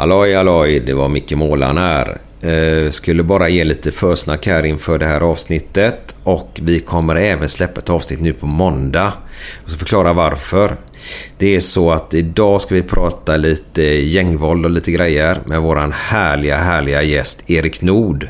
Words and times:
Halloj 0.00 0.34
halloj, 0.34 0.80
det 0.80 0.94
var 0.94 1.08
Micke 1.08 1.32
Målan 1.32 1.78
här. 1.78 2.18
Eh, 2.42 2.90
skulle 2.90 3.22
bara 3.22 3.48
ge 3.48 3.64
lite 3.64 3.92
försnack 3.92 4.46
här 4.46 4.62
inför 4.66 4.98
det 4.98 5.06
här 5.06 5.20
avsnittet. 5.20 6.16
Och 6.22 6.60
vi 6.62 6.80
kommer 6.80 7.16
även 7.16 7.48
släppa 7.48 7.80
ett 7.80 7.90
avsnitt 7.90 8.20
nu 8.20 8.32
på 8.32 8.46
måndag. 8.46 9.12
Och 9.64 9.70
så 9.70 9.78
förklara 9.78 10.12
varför. 10.12 10.76
Det 11.38 11.56
är 11.56 11.60
så 11.60 11.90
att 11.90 12.14
idag 12.14 12.60
ska 12.60 12.74
vi 12.74 12.82
prata 12.82 13.36
lite 13.36 13.82
gängvåld 13.82 14.64
och 14.64 14.70
lite 14.70 14.92
grejer 14.92 15.38
med 15.44 15.60
våran 15.60 15.92
härliga, 15.92 16.56
härliga 16.56 17.02
gäst 17.02 17.50
Erik 17.50 17.82
Nord. 17.82 18.28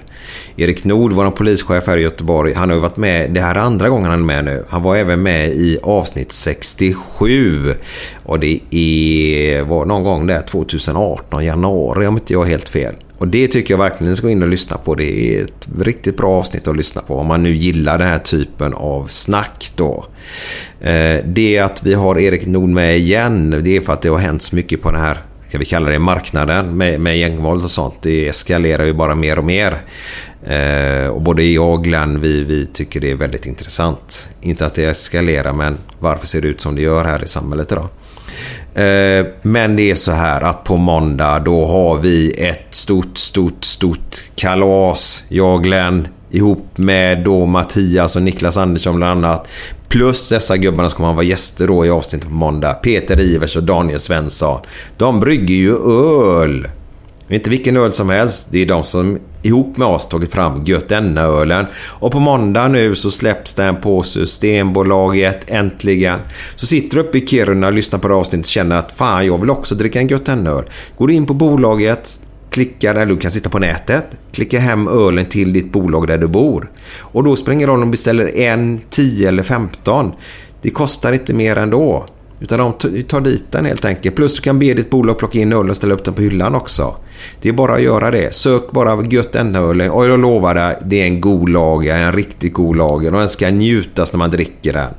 Erik 0.56 0.84
Nord, 0.84 1.12
vår 1.12 1.30
polischef 1.30 1.86
här 1.86 1.96
i 1.96 2.02
Göteborg, 2.02 2.54
han 2.54 2.68
har 2.68 2.76
ju 2.76 2.82
varit 2.82 2.96
med, 2.96 3.30
det 3.30 3.40
här 3.40 3.54
är 3.54 3.58
andra 3.58 3.88
gången 3.88 4.10
han 4.10 4.20
är 4.20 4.24
med 4.24 4.44
nu. 4.44 4.64
Han 4.68 4.82
var 4.82 4.96
även 4.96 5.22
med 5.22 5.48
i 5.48 5.78
avsnitt 5.82 6.32
67. 6.32 7.74
Och 8.22 8.40
det 8.40 8.60
är, 8.70 9.62
var 9.62 9.86
någon 9.86 10.02
gång 10.02 10.26
där 10.26 10.40
2018, 10.40 11.44
januari 11.44 12.06
om 12.06 12.14
inte 12.14 12.32
jag 12.32 12.40
har 12.40 12.46
helt 12.46 12.68
fel. 12.68 12.94
Och 13.20 13.28
det 13.28 13.48
tycker 13.48 13.74
jag 13.74 13.78
verkligen 13.78 14.10
ni 14.10 14.16
ska 14.16 14.26
gå 14.26 14.30
in 14.30 14.42
och 14.42 14.48
lyssna 14.48 14.76
på. 14.76 14.94
Det 14.94 15.36
är 15.36 15.44
ett 15.44 15.68
riktigt 15.80 16.16
bra 16.16 16.30
avsnitt 16.30 16.68
att 16.68 16.76
lyssna 16.76 17.02
på 17.02 17.16
om 17.16 17.26
man 17.26 17.42
nu 17.42 17.54
gillar 17.54 17.98
den 17.98 18.08
här 18.08 18.18
typen 18.18 18.74
av 18.74 19.06
snack 19.06 19.72
då. 19.76 20.04
Eh, 20.80 21.24
det 21.24 21.58
att 21.58 21.82
vi 21.86 21.94
har 21.94 22.18
Erik 22.18 22.46
Nord 22.46 22.68
med 22.68 22.98
igen, 22.98 23.60
det 23.64 23.76
är 23.76 23.80
för 23.80 23.92
att 23.92 24.02
det 24.02 24.08
har 24.08 24.18
hänt 24.18 24.42
så 24.42 24.56
mycket 24.56 24.82
på 24.82 24.90
den 24.90 25.00
här 25.00 25.18
ska 25.48 25.58
vi 25.58 25.64
kalla 25.64 25.90
det, 25.90 25.98
marknaden 25.98 26.76
med, 26.76 27.00
med 27.00 27.18
gängvåld 27.18 27.64
och 27.64 27.70
sånt. 27.70 27.94
Det 28.02 28.28
eskalerar 28.28 28.84
ju 28.84 28.92
bara 28.92 29.14
mer 29.14 29.38
och 29.38 29.44
mer. 29.44 29.78
Eh, 30.46 31.08
och 31.08 31.22
både 31.22 31.42
jag 31.42 31.74
och 31.74 31.84
Glenn, 31.84 32.20
vi, 32.20 32.44
vi 32.44 32.66
tycker 32.66 33.00
det 33.00 33.10
är 33.10 33.16
väldigt 33.16 33.46
intressant. 33.46 34.28
Inte 34.40 34.66
att 34.66 34.74
det 34.74 34.84
eskalerar, 34.84 35.52
men 35.52 35.78
varför 35.98 36.26
ser 36.26 36.40
det 36.40 36.48
ut 36.48 36.60
som 36.60 36.74
det 36.74 36.82
gör 36.82 37.04
här 37.04 37.24
i 37.24 37.28
samhället 37.28 37.72
idag? 37.72 37.88
Eh, 38.80 39.26
men 39.42 39.76
det 39.76 39.90
är 39.90 39.94
så 39.94 40.12
här 40.12 40.40
att 40.40 40.64
på 40.64 40.76
måndag 40.76 41.38
då 41.38 41.66
har 41.66 41.98
vi 41.98 42.30
ett 42.30 42.74
stort, 42.74 43.18
stort, 43.18 43.64
stort 43.64 44.16
kalas. 44.34 45.24
Jag 45.28 45.54
och 45.54 45.64
Glenn 45.64 46.08
ihop 46.30 46.78
med 46.78 47.24
då 47.24 47.46
Mattias 47.46 48.16
och 48.16 48.22
Niklas 48.22 48.56
Andersson 48.56 48.96
bland 48.96 49.24
annat. 49.24 49.48
Plus 49.88 50.28
dessa 50.28 50.56
gubbarna 50.56 50.88
ska 50.88 51.02
man 51.02 51.14
vara 51.14 51.24
gäster 51.24 51.66
då 51.66 51.86
i 51.86 51.90
avsnittet 51.90 52.28
på 52.28 52.34
måndag. 52.34 52.74
Peter 52.74 53.20
Ivers 53.20 53.56
och 53.56 53.62
Daniel 53.62 54.00
Svensson. 54.00 54.60
De 54.96 55.20
brygger 55.20 55.54
ju 55.54 55.76
öl. 56.42 56.68
Inte 57.28 57.50
vilken 57.50 57.76
öl 57.76 57.92
som 57.92 58.10
helst. 58.10 58.46
Det 58.50 58.62
är 58.62 58.66
de 58.66 58.84
som 58.84 59.18
ihop 59.42 59.76
med 59.76 59.88
oss 59.88 60.08
tagit 60.08 60.32
fram 60.32 60.64
Götenna-ölen. 60.64 61.66
Och 61.74 62.12
på 62.12 62.20
måndag 62.20 62.68
nu 62.68 62.94
så 62.94 63.10
släpps 63.10 63.54
den 63.54 63.76
på 63.76 64.02
Systembolaget 64.02 65.50
äntligen. 65.50 66.18
Så 66.54 66.66
sitter 66.66 66.96
du 66.96 67.02
uppe 67.02 67.18
i 67.18 67.26
Kiruna 67.26 67.66
och 67.66 67.72
lyssnar 67.72 67.98
på 67.98 68.08
det 68.08 68.14
avsnittet 68.14 68.46
och 68.46 68.50
känner 68.50 68.76
att 68.76 68.92
fan 68.92 69.26
jag 69.26 69.38
vill 69.38 69.50
också 69.50 69.74
dricka 69.74 70.00
en 70.00 70.08
Götenna-öl. 70.08 70.64
Går 70.98 71.06
du 71.06 71.14
in 71.14 71.26
på 71.26 71.34
bolaget, 71.34 72.20
klickar, 72.50 72.94
eller 72.94 73.06
du 73.06 73.16
kan 73.16 73.30
sitta 73.30 73.50
på 73.50 73.58
nätet, 73.58 74.04
klicka 74.32 74.58
hem 74.58 74.88
ölen 74.88 75.24
till 75.24 75.52
ditt 75.52 75.72
bolag 75.72 76.06
där 76.06 76.18
du 76.18 76.28
bor. 76.28 76.70
Och 76.98 77.24
då 77.24 77.36
spränger 77.36 77.66
det 77.66 77.72
om 77.72 77.80
du 77.80 77.86
beställer 77.86 78.36
en, 78.36 78.80
tio 78.90 79.28
eller 79.28 79.42
femton. 79.42 80.12
Det 80.62 80.70
kostar 80.70 81.12
inte 81.12 81.34
mer 81.34 81.56
ändå. 81.56 82.06
Utan 82.40 82.58
de 82.58 83.02
tar 83.02 83.20
dit 83.20 83.44
den 83.50 83.64
helt 83.64 83.84
enkelt. 83.84 84.16
Plus 84.16 84.34
du 84.34 84.42
kan 84.42 84.58
be 84.58 84.74
ditt 84.74 84.90
bolag 84.90 85.18
plocka 85.18 85.38
in 85.38 85.52
öl 85.52 85.70
och 85.70 85.76
ställa 85.76 85.94
upp 85.94 86.04
den 86.04 86.14
på 86.14 86.22
hyllan 86.22 86.54
också. 86.54 86.96
Det 87.42 87.48
är 87.48 87.52
bara 87.52 87.74
att 87.74 87.82
göra 87.82 88.10
det. 88.10 88.34
Sök 88.34 88.70
bara 88.70 89.04
gött 89.10 89.36
öl 89.36 89.80
och 89.80 90.06
jag 90.06 90.20
lovar 90.20 90.54
dig, 90.54 90.78
det 90.84 91.02
är 91.02 91.06
en 91.06 91.20
god 91.20 91.48
lager, 91.48 91.96
en 91.96 92.12
riktigt 92.12 92.52
god 92.52 92.76
lager 92.76 93.14
och 93.14 93.20
den 93.20 93.28
ska 93.28 93.50
njutas 93.50 94.12
när 94.12 94.18
man 94.18 94.30
dricker 94.30 94.72
den. 94.72 94.94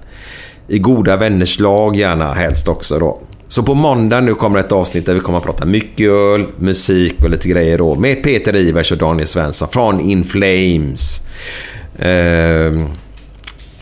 I 0.68 0.80
goda 0.80 1.18
vänners 1.18 1.60
lag 1.60 1.96
gärna 1.96 2.34
helst 2.34 2.68
också 2.68 3.00
då. 3.00 3.22
Så 3.48 3.64
på 3.64 3.74
måndag 3.74 4.22
nu 4.22 4.36
kommer 4.36 4.60
ett 4.60 4.72
avsnitt 4.72 5.06
där 5.06 5.14
vi 5.14 5.20
kommer 5.20 5.38
att 5.38 5.44
prata 5.44 5.66
mycket 5.66 6.10
öl, 6.10 6.46
musik 6.58 7.24
och 7.24 7.30
lite 7.30 7.50
grejer 7.50 7.78
då 7.78 7.96
med 7.96 8.24
Peter 8.24 8.56
Ivers 8.56 8.92
och 8.92 8.98
Daniel 8.98 9.28
Svensson 9.28 9.68
från 9.68 10.00
In 10.00 10.24
Flames. 10.24 11.22
Uh, 12.00 12.86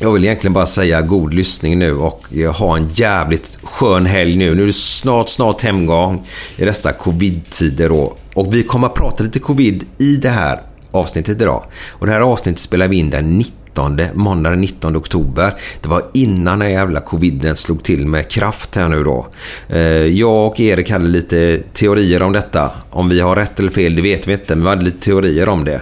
jag 0.02 0.14
vill 0.14 0.24
egentligen 0.24 0.54
bara 0.54 0.66
säga 0.66 1.02
god 1.02 1.34
lyssning 1.34 1.80
nu 1.80 1.94
och 1.98 2.26
ha 2.56 2.78
en 2.78 2.90
jävligt 2.94 3.60
skön 3.64 4.06
helg 4.06 4.36
nu. 4.36 4.56
Nu 4.56 4.62
är 4.62 4.68
det 4.68 4.74
snart, 4.74 5.30
snart 5.30 5.62
hemgång 5.62 6.28
i 6.58 6.66
dessa 6.66 6.92
covid-tider 6.92 7.90
då. 7.90 8.16
Och 8.34 8.54
vi 8.54 8.64
kommer 8.64 8.88
att 8.88 8.94
prata 8.94 9.24
lite 9.24 9.40
covid 9.40 9.86
i 9.98 10.16
det 10.16 10.30
här 10.30 10.62
avsnittet 10.92 11.42
idag. 11.42 11.64
Och 11.90 12.06
det 12.08 12.14
här 12.14 12.22
avsnittet 12.22 12.60
spelar 12.60 12.88
vi 12.88 12.98
in 12.98 13.10
den 13.10 13.38
19, 13.38 14.02
måndag 14.14 14.50
den 14.50 14.62
19 14.62 14.98
oktober. 14.98 15.54
Det 15.82 15.90
var 15.90 16.04
innan 16.14 16.60
den 16.60 16.72
jävla 16.72 17.00
coviden 17.00 17.56
slog 17.56 17.84
till 17.84 18.08
med 18.08 18.30
kraft 18.30 18.76
här 18.76 18.90
nu 18.90 19.04
då. 19.04 19.28
Eh, 19.70 19.82
jag 20.06 20.48
och 20.48 20.60
Erik 20.60 20.92
hade 20.92 21.08
lite 21.08 21.60
teorier 21.74 22.22
om 22.22 22.34
detta. 22.34 22.72
Om 22.90 23.10
vi 23.10 23.20
har 23.20 23.36
rätt 23.36 23.60
eller 23.60 23.72
fel, 23.72 23.96
det 23.96 24.02
vet 24.02 24.28
vi 24.28 24.34
inte, 24.34 24.56
men 24.56 24.64
vi 24.64 24.70
hade 24.70 24.84
lite 24.84 25.06
teorier 25.06 25.50
om 25.50 25.66
det. 25.66 25.82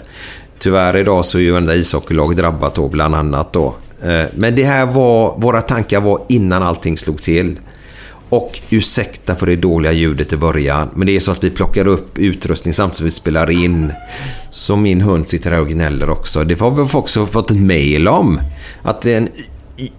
Tyvärr 0.59 0.97
idag 0.97 1.25
så 1.25 1.37
är 1.37 1.41
ju 1.41 1.57
enda 1.57 1.75
ishockeylag 1.75 2.35
drabbat 2.35 2.75
då, 2.75 2.87
bland 2.87 3.15
annat 3.15 3.53
då. 3.53 3.75
Eh, 4.03 4.25
men 4.35 4.55
det 4.55 4.63
här 4.63 4.85
var, 4.85 5.37
våra 5.37 5.61
tankar 5.61 6.01
var 6.01 6.21
innan 6.29 6.63
allting 6.63 6.97
slog 6.97 7.21
till. 7.21 7.59
Och 8.29 8.59
ursäkta 8.69 9.35
för 9.35 9.45
det 9.45 9.55
dåliga 9.55 9.91
ljudet 9.91 10.33
i 10.33 10.37
början. 10.37 10.89
Men 10.95 11.07
det 11.07 11.15
är 11.15 11.19
så 11.19 11.31
att 11.31 11.43
vi 11.43 11.49
plockar 11.49 11.87
upp 11.87 12.17
utrustning 12.17 12.73
samtidigt 12.73 12.97
som 12.97 13.03
vi 13.03 13.11
spelar 13.11 13.49
in. 13.49 13.93
Så 14.49 14.75
min 14.75 15.01
hund 15.01 15.27
sitter 15.27 15.51
här 15.51 15.59
och 15.59 15.69
gnäller 15.69 16.09
också. 16.09 16.43
Det 16.43 16.59
har 16.59 16.71
vi 16.71 16.81
också 16.81 17.25
fått 17.25 17.51
ett 17.51 17.57
mail 17.57 18.07
om. 18.07 18.39
Att 18.81 19.01
det 19.01 19.13
är 19.13 19.17
en 19.17 19.29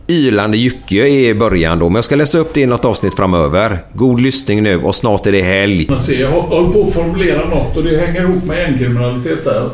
ylande 0.09 0.57
jycke 0.57 1.07
i 1.07 1.35
början 1.35 1.79
då. 1.79 1.89
Men 1.89 1.95
jag 1.95 2.05
ska 2.05 2.17
läsa 2.17 2.39
upp 2.39 2.55
det 2.55 2.61
i 2.61 2.67
något 2.67 2.85
avsnitt 2.85 3.15
framöver. 3.15 3.79
God 3.95 4.21
lyssning 4.21 4.63
nu 4.63 4.81
och 4.83 4.95
snart 4.95 5.27
är 5.27 5.33
det 5.33 5.43
helg. 5.43 5.87
Man 5.89 6.01
ser, 6.01 6.21
jag 6.21 6.31
håller 6.31 6.73
på 6.73 6.83
att 6.83 6.93
formulera 6.93 7.49
något 7.49 7.77
och 7.77 7.85
det 7.85 8.07
hänger 8.07 8.21
ihop 8.21 8.45
med 8.45 8.59
gängkriminalitet 8.59 9.45
där. 9.45 9.71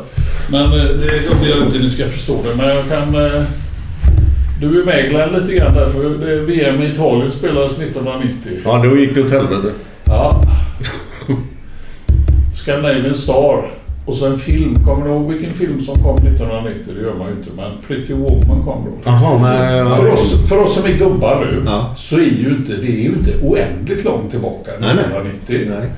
Men 0.51 0.63
eh, 0.63 0.71
det, 0.71 1.21
jag 1.29 1.55
vill 1.55 1.65
inte 1.65 1.77
ni 1.77 1.89
ska 1.89 2.07
förstå 2.07 2.39
det. 2.43 2.55
Men 2.55 2.67
jag 2.67 2.89
kan... 2.89 3.15
Eh, 3.15 3.43
du 4.59 4.81
är 4.81 4.85
med 4.85 5.09
Glenn 5.09 5.33
lite 5.33 5.53
grann 5.53 5.73
där, 5.73 5.85
för 5.87 6.39
VM 6.45 6.81
i 6.81 6.85
Italien 6.91 7.31
spelades 7.31 7.79
1990. 7.79 8.51
Ja, 8.65 8.81
då 8.83 8.97
gick 8.97 9.15
det 9.15 9.21
åt 9.21 9.31
helvete. 9.31 9.71
Ja. 10.05 10.41
Scandinavian 12.53 13.15
Star. 13.15 13.71
Och 14.05 14.15
så 14.15 14.25
en 14.25 14.37
film. 14.37 14.83
Kommer 14.85 15.05
du 15.05 15.11
ihåg 15.11 15.31
vilken 15.31 15.51
film 15.51 15.81
som 15.81 16.03
kom 16.03 16.17
1990? 16.17 16.93
Det 16.95 17.01
gör 17.01 17.13
man 17.13 17.27
ju 17.27 17.33
inte. 17.33 17.49
Men 17.55 17.71
Pretty 17.87 18.13
Woman 18.13 18.63
kom 18.63 18.85
då. 18.85 18.91
Jaha, 19.03 19.39
men... 19.41 19.95
För 19.95 20.13
oss, 20.13 20.49
för 20.49 20.57
oss 20.57 20.75
som 20.75 20.85
är 20.85 20.97
gubbar 20.97 21.45
nu 21.45 21.63
Ja. 21.65 21.93
så 21.97 22.15
är 22.15 22.21
ju 22.21 22.49
inte, 22.49 22.73
det 22.73 22.87
är 22.87 23.03
ju 23.03 23.09
inte 23.09 23.31
oändligt 23.41 24.03
långt 24.05 24.31
tillbaka. 24.31 24.71
Nej. 24.79 24.89
1990. 24.91 25.59
Nej. 25.69 25.89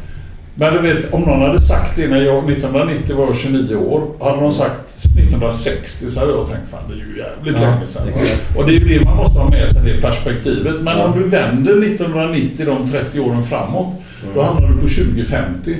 Men 0.59 0.73
du 0.73 0.81
vet, 0.81 1.13
om 1.13 1.21
någon 1.21 1.41
hade 1.41 1.61
sagt 1.61 1.95
det 1.95 2.07
när 2.07 2.21
jag 2.21 2.49
1990 2.51 3.15
var 3.15 3.25
jag 3.25 3.35
29 3.37 3.75
år. 3.75 4.07
Hade 4.19 4.41
någon 4.41 4.51
sagt 4.51 4.95
1960 5.17 6.09
så 6.09 6.19
hade 6.19 6.31
jag 6.31 6.47
tänkt 6.47 6.69
fan 6.71 6.79
det 6.87 6.93
är 6.93 6.97
ju 6.97 7.17
jävligt 7.17 7.61
Ja, 7.63 7.69
länge 7.69 7.85
sedan. 7.87 8.07
exakt. 8.09 8.57
Och 8.57 8.65
det 8.65 8.71
är 8.71 8.79
ju 8.79 8.99
det 8.99 9.05
man 9.05 9.17
måste 9.17 9.39
ha 9.39 9.49
med 9.49 9.69
sig, 9.69 9.81
det 9.85 10.01
perspektivet. 10.01 10.75
Men 10.81 10.97
Ja. 10.97 11.05
om 11.05 11.19
du 11.21 11.27
vänder 11.29 11.71
1990 11.81 12.65
de 12.65 12.91
30 12.91 13.19
åren 13.19 13.43
framåt. 13.43 13.87
Mm. 14.23 14.35
Då 14.35 14.41
hamnar 14.41 14.67
du 14.69 14.73
på 14.73 14.87
2050. 14.87 15.75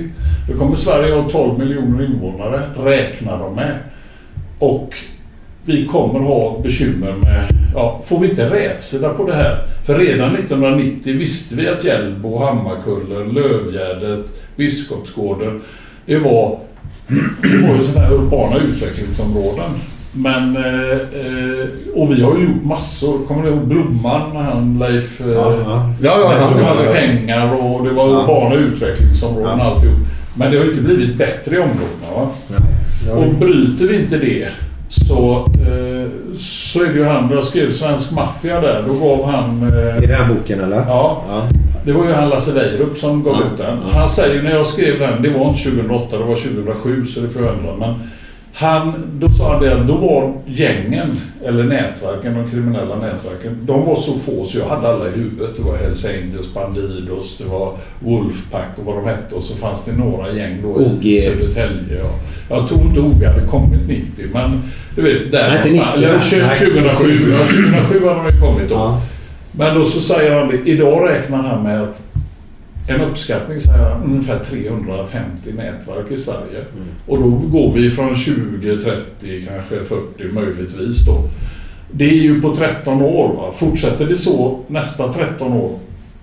Då 0.52 0.58
kommer 0.58 0.76
Sverige 0.76 1.14
ha 1.14 1.30
12 1.30 1.58
miljoner 1.58 2.04
invånare, 2.04 2.60
räknar 2.84 3.38
de 3.38 3.54
med. 3.54 3.74
Och 4.58 4.94
vi 5.68 5.86
kommer 5.86 6.20
ha 6.20 6.60
bekymmer 6.62 7.12
med, 7.12 7.44
ja, 7.74 8.00
får 8.04 8.20
vi 8.20 8.30
inte 8.30 8.50
rätsida 8.50 9.08
på 9.08 9.26
det 9.26 9.34
här? 9.34 9.58
För 9.86 9.98
redan 9.98 10.34
1990 10.34 11.16
visste 11.18 11.54
vi 11.56 11.68
att 11.68 11.84
Hjällbo, 11.84 12.38
Hammarkullen, 12.38 13.28
Lövgärdet, 13.28 14.26
Biskopsgården, 14.56 15.60
det 16.06 16.18
var, 16.18 16.58
det 17.42 17.68
var 17.68 17.76
ju 17.76 17.82
sådana 17.82 18.06
här 18.06 18.14
urbana 18.14 18.56
utvecklingsområden. 18.56 19.70
Men, 20.12 20.56
eh, 20.56 20.92
eh, 20.92 21.68
och 21.94 22.12
vi 22.12 22.22
har 22.22 22.38
ju 22.38 22.44
gjort 22.44 22.64
massor. 22.64 23.26
Kommer 23.26 23.42
du 23.42 23.48
ihåg 23.48 23.66
Blomman 23.66 24.36
han 24.36 24.78
Leif... 24.78 25.20
Eh, 25.20 25.26
Ja, 25.32 25.54
ja. 25.66 25.90
Ja, 26.02 26.20
ja, 26.20 26.50
det 26.56 26.84
ja, 26.84 26.92
pengar 26.92 27.54
och 27.54 27.84
det 27.84 27.90
var 27.90 28.08
Ja. 28.08 28.22
urbana 28.22 28.54
utvecklingsområden 28.54 29.58
Ja. 29.58 29.64
alltihop. 29.64 29.96
Men 30.34 30.50
det 30.50 30.58
har 30.58 30.64
ju 30.64 30.70
inte 30.70 30.82
blivit 30.82 31.18
bättre 31.18 31.54
i 31.56 31.58
områdena. 31.58 32.14
Va? 32.14 32.30
Och 33.14 33.34
bryter 33.34 33.88
vi 33.88 34.00
inte 34.00 34.18
det 34.18 34.48
så, 34.88 35.36
eh, 35.46 36.36
så 36.38 36.82
är 36.82 36.86
det 36.86 36.92
ju 36.94 37.04
han, 37.04 37.30
jag 37.32 37.44
skrev 37.44 37.70
Svensk 37.70 38.12
Maffia 38.12 38.60
där, 38.60 38.84
då 38.88 38.94
gav 38.94 39.30
han... 39.30 39.62
I 39.62 39.64
Eh, 39.64 40.00
den 40.00 40.10
här 40.10 40.34
boken 40.34 40.60
eller? 40.60 40.76
ja, 40.76 41.24
Ja. 41.28 41.42
det 41.84 41.92
var 41.92 42.04
ju 42.06 42.12
han 42.12 42.28
Lasse 42.28 42.52
Weirup 42.52 42.98
som 42.98 43.22
gav 43.22 43.34
Ja. 43.34 43.40
ut 43.40 43.58
den. 43.58 43.78
Han 43.92 44.08
säger 44.08 44.42
när 44.42 44.50
jag 44.54 44.66
skrev 44.66 44.98
den, 44.98 45.22
det 45.22 45.30
var 45.30 45.48
inte 45.48 45.62
2008, 45.62 46.18
det 46.18 46.24
var 46.24 46.34
2007 46.34 47.06
så 47.06 47.20
det 47.20 47.28
får 47.28 47.42
jag 47.42 47.54
ändra. 47.58 47.76
Men 47.86 47.94
han, 48.58 48.92
då 49.20 49.28
sa 49.28 49.52
han 49.52 49.62
det 49.62 49.84
då 49.86 49.96
var 49.96 50.32
gängen, 50.46 51.20
eller 51.44 51.64
nätverken, 51.64 52.34
de 52.34 52.50
kriminella 52.50 52.94
nätverken, 52.94 53.58
de 53.62 53.86
var 53.86 53.96
så 53.96 54.12
få 54.12 54.44
så 54.44 54.58
jag 54.58 54.66
hade 54.68 54.88
alla 54.88 55.08
i 55.08 55.10
huvudet. 55.10 55.56
Det 55.56 55.62
var 55.62 55.76
Hells 55.76 56.04
Angels, 56.04 56.54
Bandidos, 56.54 57.38
det 57.38 57.44
var 57.44 57.74
Wolfpack 58.00 58.68
och 58.76 58.84
vad 58.84 58.96
de 58.96 59.04
hette 59.04 59.34
och 59.34 59.42
så 59.42 59.56
fanns 59.56 59.84
det 59.84 59.92
några 59.92 60.32
gäng 60.32 60.56
då 60.62 60.68
OG. 60.68 61.04
i 61.06 61.20
Södertälje. 61.20 62.04
Jag 62.50 62.68
tror 62.68 62.80
inte 62.80 63.00
OG 63.00 63.24
hade 63.24 63.46
kommit 63.46 63.88
90 63.88 64.04
men 64.32 64.62
du 64.96 65.02
vet 65.02 65.32
där 65.32 65.42
Nej, 65.48 65.50
någonstans. 65.50 65.96
90, 65.96 66.06
Eller 66.06 66.08
nej. 66.08 66.18
20- 66.18 66.46
Nej. 66.46 66.58
2007. 66.58 67.32
Ja, 67.32 67.44
2007 67.44 68.06
hade 68.08 68.30
de 68.30 68.40
kommit 68.40 68.68
då. 68.68 68.74
Ja. 68.74 69.00
Men 69.52 69.74
då 69.78 69.84
så 69.84 70.00
säger 70.00 70.34
han 70.38 70.48
det. 70.48 70.70
Idag 70.70 71.08
räknar 71.08 71.38
han 71.42 71.62
med 71.62 71.82
att 71.82 72.00
en 72.88 73.00
uppskattning 73.00 73.60
säger 73.60 73.96
ungefär 74.04 74.38
350 74.50 75.52
nätverk 75.56 76.10
i 76.10 76.16
Sverige. 76.16 76.64
Och 77.06 77.18
då 77.18 77.28
går 77.28 77.72
vi 77.72 77.90
från 77.90 78.16
20, 78.16 78.80
30, 78.80 79.46
kanske 79.48 79.84
40 79.84 80.34
möjligtvis 80.34 81.06
då. 81.06 81.22
Det 81.90 82.04
är 82.04 82.22
ju 82.22 82.40
på 82.40 82.54
13 82.54 83.02
år. 83.02 83.34
Va? 83.36 83.52
Fortsätter 83.56 84.06
det 84.06 84.16
så 84.16 84.60
nästa 84.66 85.12
13 85.12 85.52
år. 85.52 85.78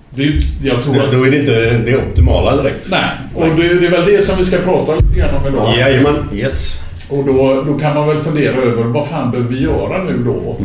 Det 0.09 0.23
jag 0.63 0.83
tror 0.83 1.03
att... 1.03 1.11
Då 1.11 1.23
är 1.23 1.31
det 1.31 1.39
inte 1.39 1.77
det 1.77 1.97
optimala 1.97 2.61
direkt. 2.61 2.87
Nej, 2.91 3.09
och 3.35 3.45
det, 3.45 3.79
det 3.79 3.85
är 3.85 3.91
väl 3.91 4.05
det 4.05 4.21
som 4.21 4.37
vi 4.37 4.45
ska 4.45 4.57
prata 4.57 4.95
lite 4.95 5.19
grann 5.19 5.35
om 5.35 5.53
idag. 5.53 5.77
Jajamän, 5.77 6.15
yes. 6.33 6.81
Och 7.09 7.25
då, 7.25 7.63
då 7.67 7.77
kan 7.77 7.95
man 7.95 8.07
väl 8.07 8.19
fundera 8.19 8.55
över 8.55 8.83
vad 8.83 9.07
fan 9.07 9.31
behöver 9.31 9.49
vi 9.49 9.61
göra 9.63 10.03
nu 10.03 10.23
då? 10.23 10.57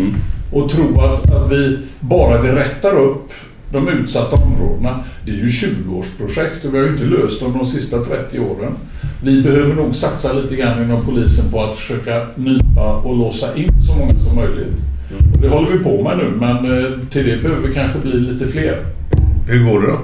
Och 0.52 0.70
tro 0.70 1.00
att, 1.00 1.30
att 1.30 1.52
vi 1.52 1.78
bara 2.00 2.42
vi 2.42 2.48
rättar 2.48 2.98
upp 2.98 3.32
de 3.72 3.88
utsatta 3.88 4.36
områdena. 4.36 5.04
Det 5.24 5.30
är 5.30 5.36
ju 5.36 5.46
20-årsprojekt 5.46 6.66
och 6.66 6.74
vi 6.74 6.78
har 6.78 6.86
ju 6.86 6.92
inte 6.92 7.04
löst 7.04 7.40
dem 7.40 7.58
de 7.58 7.64
sista 7.64 7.98
30 7.98 8.38
åren. 8.38 8.72
Vi 9.22 9.42
behöver 9.42 9.74
nog 9.74 9.94
satsa 9.94 10.32
lite 10.32 10.56
grann 10.56 10.82
inom 10.82 11.06
polisen 11.06 11.50
på 11.50 11.62
att 11.62 11.76
försöka 11.76 12.26
nypa 12.34 12.96
och 12.96 13.16
låsa 13.16 13.56
in 13.56 13.72
så 13.86 13.94
många 13.94 14.18
som 14.18 14.36
möjligt. 14.36 14.74
Och 15.34 15.40
det 15.40 15.48
håller 15.48 15.70
vi 15.70 15.84
på 15.84 16.02
med 16.02 16.18
nu 16.18 16.30
men 16.30 16.56
eh, 16.56 16.90
till 17.10 17.26
det 17.26 17.42
behöver 17.42 17.68
vi 17.68 17.74
kanske 17.74 17.98
bli 17.98 18.12
lite 18.12 18.46
fler. 18.46 18.84
Hur 19.46 19.64
går 19.64 19.80
det 19.80 19.86
då? 19.86 20.00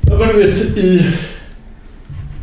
Ja, 0.00 0.18
men 0.18 0.28
du 0.28 0.46
vet, 0.46 0.78
i, 0.78 1.06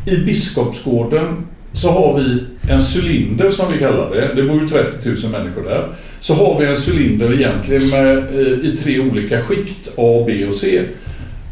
i 0.05 0.17
Biskopsgården 0.17 1.45
så 1.73 1.91
har 1.91 2.19
vi 2.19 2.43
en 2.69 2.81
cylinder 2.95 3.51
som 3.51 3.73
vi 3.73 3.79
kallar 3.79 4.15
det. 4.15 4.33
Det 4.35 4.43
bor 4.43 4.61
ju 4.61 4.67
30 4.67 5.09
000 5.09 5.17
människor 5.31 5.63
där. 5.63 5.89
Så 6.23 6.33
har 6.33 6.59
vi 6.59 6.65
en 6.65 6.75
cylinder 6.87 7.33
egentligen 7.33 7.89
med, 7.89 8.17
eh, 8.17 8.71
i 8.71 8.77
tre 8.83 8.99
olika 8.99 9.41
skikt, 9.41 9.87
A, 9.97 10.23
B 10.27 10.45
och 10.47 10.53
C. 10.53 10.81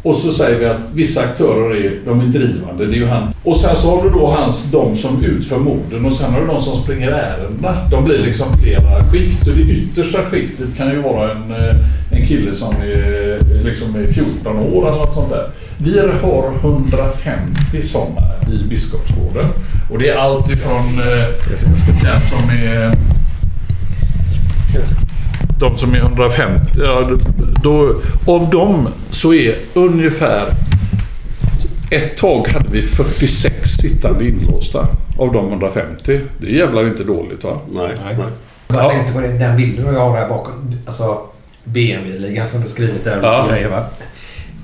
Och 0.04 0.16
så 0.16 0.32
säger 0.32 0.60
vi 0.60 0.66
att 0.66 0.80
vissa 0.94 1.22
aktörer 1.22 1.76
är, 1.76 2.00
de 2.06 2.20
är 2.20 2.26
drivande, 2.26 2.86
det 2.86 2.94
är 2.94 2.98
ju 2.98 3.06
han. 3.06 3.34
Och 3.44 3.58
sen 3.58 3.76
så 3.76 3.96
har 3.96 4.04
du 4.04 4.10
då 4.10 4.28
hans, 4.28 4.72
de 4.72 4.96
som 4.96 5.24
utför 5.26 5.60
morden 5.60 6.06
och 6.06 6.14
sen 6.14 6.34
har 6.34 6.42
du 6.42 6.48
de 6.48 6.62
som 6.62 6.84
springer 6.84 7.12
ärendena. 7.12 7.90
De 7.92 8.04
blir 8.04 8.18
liksom 8.18 8.48
flera 8.64 9.12
skikt 9.12 9.48
och 9.48 9.56
det 9.56 9.62
yttersta 9.62 10.22
skiktet 10.24 10.78
kan 10.78 10.90
ju 10.90 11.02
vara 11.02 11.32
en, 11.32 11.52
eh, 11.52 11.76
en 12.12 12.28
kille 12.28 12.54
som 12.54 12.76
är, 12.76 13.64
liksom 13.64 13.96
är 13.96 14.08
14 14.08 14.58
år 14.58 14.88
eller 14.88 14.98
något 14.98 15.14
sånt 15.14 15.30
där. 15.30 15.50
Vi 15.78 16.00
har 16.00 16.54
150 16.62 17.82
sådana 17.82 18.22
i 18.52 18.70
Biskopsgården. 18.70 19.46
Och 19.92 20.00
det 20.00 20.10
är 20.10 20.16
allt 20.16 20.52
ifrån 20.52 21.00
eh, 21.00 21.28
den 22.04 22.22
som 22.22 22.50
är 22.50 22.96
de 25.60 25.78
som 25.78 25.94
är 25.94 25.98
150, 25.98 26.70
ja, 26.78 27.10
då, 27.64 27.96
av 28.28 28.50
dem 28.50 28.88
så 29.12 29.34
är 29.34 29.56
ungefär... 29.74 30.46
Ett 31.92 32.18
tag 32.18 32.48
hade 32.48 32.70
vi 32.72 32.82
46 32.82 33.70
sittande 33.70 34.28
inlåsta 34.28 34.88
av 35.18 35.34
de 35.34 35.48
150. 35.48 36.20
Det 36.38 36.48
är 36.48 36.52
jävlar 36.52 36.88
inte 36.88 37.04
dåligt 37.04 37.44
va? 37.44 37.60
Nej. 37.74 37.92
Nej. 38.06 38.16
nej. 38.18 38.26
Jag 38.68 38.78
Ja. 38.78 38.90
tänkte 38.90 39.14
på 39.14 39.20
det, 39.20 39.28
den 39.28 39.58
bilden 39.58 39.94
jag 39.94 40.00
har 40.00 40.18
här 40.18 40.30
bakom. 40.30 40.76
Alltså 40.86 41.18
BMW-ligan 41.64 42.48
som 42.48 42.62
du 42.62 42.68
skrivit 42.68 43.04
där. 43.04 43.20
Ja. 43.22 43.48
Grejer, 43.50 43.70
va? 43.70 43.86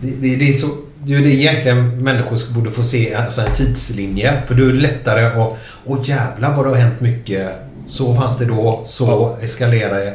Det, 0.02 0.08
det, 0.12 0.36
det 0.36 0.50
är 0.50 0.54
så... 0.54 0.68
Det 1.04 1.16
är 1.16 1.20
det 1.20 1.30
egentligen 1.36 2.04
människor 2.04 2.54
borde 2.54 2.72
få 2.72 2.84
se, 2.84 3.14
alltså 3.14 3.42
en 3.42 3.52
tidslinje. 3.54 4.42
För 4.48 4.56
då 4.56 4.64
är 4.64 4.68
det 4.68 4.74
lättare 4.80 5.26
att... 5.26 5.58
Åh 5.86 6.00
jävlar 6.04 6.56
vad 6.56 6.66
det 6.66 6.70
har 6.70 6.78
hänt 6.78 7.02
mycket. 7.02 7.52
Så 7.88 8.16
fanns 8.16 8.38
det 8.40 8.46
då, 8.46 8.84
så 8.86 9.38
eskalerade 9.42 10.06
det. 10.06 10.14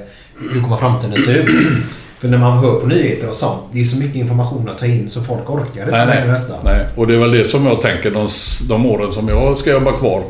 Hur 0.55 0.63
kommer 0.63 0.77
framtiden 0.77 1.23
se 1.23 1.33
ut? 1.33 1.49
För 2.21 2.29
när 2.29 2.39
man 2.39 2.59
hör 2.59 2.81
på 2.81 2.87
nyheter 2.87 3.29
och 3.29 3.35
sånt, 3.35 3.61
det 3.73 3.81
är 3.81 3.85
så 3.85 3.97
mycket 3.97 4.17
information 4.17 4.69
att 4.69 4.79
ta 4.79 4.87
in 4.87 5.09
så 5.09 5.21
folk 5.23 5.51
orkar 5.51 5.85
inte 5.85 6.05
Nej, 6.07 6.27
nästan. 6.29 6.57
nej. 6.65 6.87
Och 6.97 7.07
det 7.07 7.15
är 7.15 7.19
väl 7.19 7.31
det 7.31 7.45
som 7.45 7.67
jag 7.67 7.81
tänker 7.81 8.11
de, 8.11 8.29
de 8.69 8.87
åren 8.87 9.11
som 9.11 9.29
jag 9.29 9.57
ska 9.57 9.71
jobba 9.71 9.93
kvar 9.93 10.23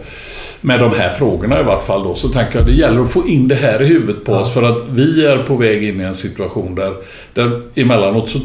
med 0.60 0.80
de 0.80 0.90
här 0.98 1.08
frågorna 1.08 1.60
i 1.60 1.62
vart 1.62 1.84
fall 1.84 2.02
då, 2.02 2.14
så 2.14 2.28
tänker 2.28 2.58
jag 2.58 2.66
det 2.66 2.72
gäller 2.72 3.00
att 3.00 3.10
få 3.10 3.28
in 3.28 3.48
det 3.48 3.54
här 3.54 3.82
i 3.82 3.86
huvudet 3.86 4.24
på 4.24 4.32
oss 4.32 4.54
för 4.54 4.62
att 4.62 4.82
vi 4.88 5.26
är 5.26 5.38
på 5.38 5.56
väg 5.56 5.84
in 5.84 6.00
i 6.00 6.04
en 6.04 6.14
situation 6.14 6.74
där, 6.74 6.94
där 7.34 7.62
emellanåt 7.74 8.28
så 8.28 8.38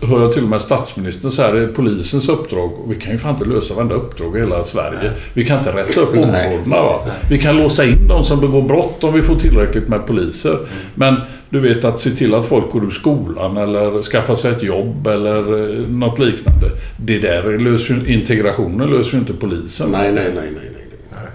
hör 0.00 0.20
jag 0.20 0.32
till 0.32 0.42
och 0.42 0.48
med 0.48 0.60
statsministern 0.60 1.30
säga 1.30 1.52
det 1.52 1.62
är 1.62 1.66
polisens 1.66 2.28
uppdrag 2.28 2.72
och 2.72 2.92
vi 2.92 2.94
kan 2.94 3.12
ju 3.12 3.18
fan 3.18 3.30
inte 3.34 3.44
lösa 3.44 3.74
varenda 3.74 3.94
uppdrag 3.94 4.36
i 4.36 4.40
hela 4.40 4.64
Sverige. 4.64 5.12
Vi 5.32 5.44
kan 5.44 5.58
inte 5.58 5.72
rätta 5.72 6.00
upp 6.00 6.12
områdena 6.12 6.82
va. 6.82 7.00
Vi 7.30 7.38
kan 7.38 7.56
låsa 7.56 7.84
in 7.84 8.08
de 8.08 8.24
som 8.24 8.40
begår 8.40 8.62
brott 8.62 9.04
om 9.04 9.14
vi 9.14 9.22
får 9.22 9.36
tillräckligt 9.36 9.88
med 9.88 10.06
poliser. 10.06 10.58
Men 10.94 11.16
du 11.50 11.60
vet 11.60 11.84
att 11.84 12.00
se 12.00 12.10
till 12.10 12.34
att 12.34 12.46
folk 12.46 12.70
går 12.72 12.84
ur 12.84 12.90
skolan 12.90 13.56
eller 13.56 14.02
skaffar 14.02 14.34
sig 14.34 14.52
ett 14.52 14.62
jobb 14.62 15.06
eller 15.06 15.70
eh, 15.78 15.88
något 15.88 16.18
liknande. 16.18 16.70
Det 16.96 17.18
där 17.18 17.58
löser 17.58 17.94
ju, 17.94 18.14
integrationen 18.14 18.90
löser 18.90 19.12
ju 19.12 19.18
inte 19.18 19.32
polisen. 19.32 19.90
Nej, 19.90 20.12
nej, 20.12 20.30
nej, 20.34 20.50
nej, 20.54 20.70
nej. 20.74 20.84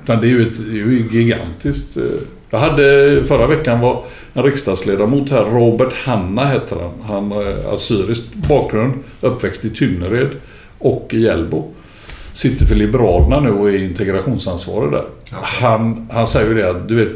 Utan 0.04 0.22
det 0.22 0.28
är 0.28 0.30
ju, 0.30 0.42
ett, 0.42 0.58
det 0.58 0.72
är 0.72 0.76
ju 0.76 1.08
gigantiskt. 1.12 1.98
Eh. 2.54 2.62
Jag 2.62 2.70
hade 2.70 3.26
förra 3.26 3.48
veckan 3.48 3.80
var 3.80 4.04
en 4.34 4.44
riksdagsledamot 4.44 5.30
här, 5.30 5.46
Robert 5.46 5.94
Hanna 5.94 6.46
heter 6.46 6.76
han. 6.76 6.92
Han 7.08 7.32
har 7.32 7.76
assyrisk 7.76 8.24
bakgrund, 8.34 8.94
uppväxt 9.22 9.66
i 9.66 9.70
Tynnered 9.70 10.30
och 10.80 11.10
i 11.14 11.22
Hjällbo. 11.22 11.72
Sitter 12.34 12.66
för 12.66 12.76
Liberalerna 12.76 13.40
nu 13.40 13.52
och 13.52 13.70
är 13.70 13.78
integrationsansvarig 13.78 14.92
där. 14.92 15.04
Han, 15.32 16.08
han 16.12 16.28
säger 16.28 16.48
ju 16.48 16.54
det 16.54 16.70
att, 16.70 16.88
du 16.88 16.96
vet, 16.96 17.12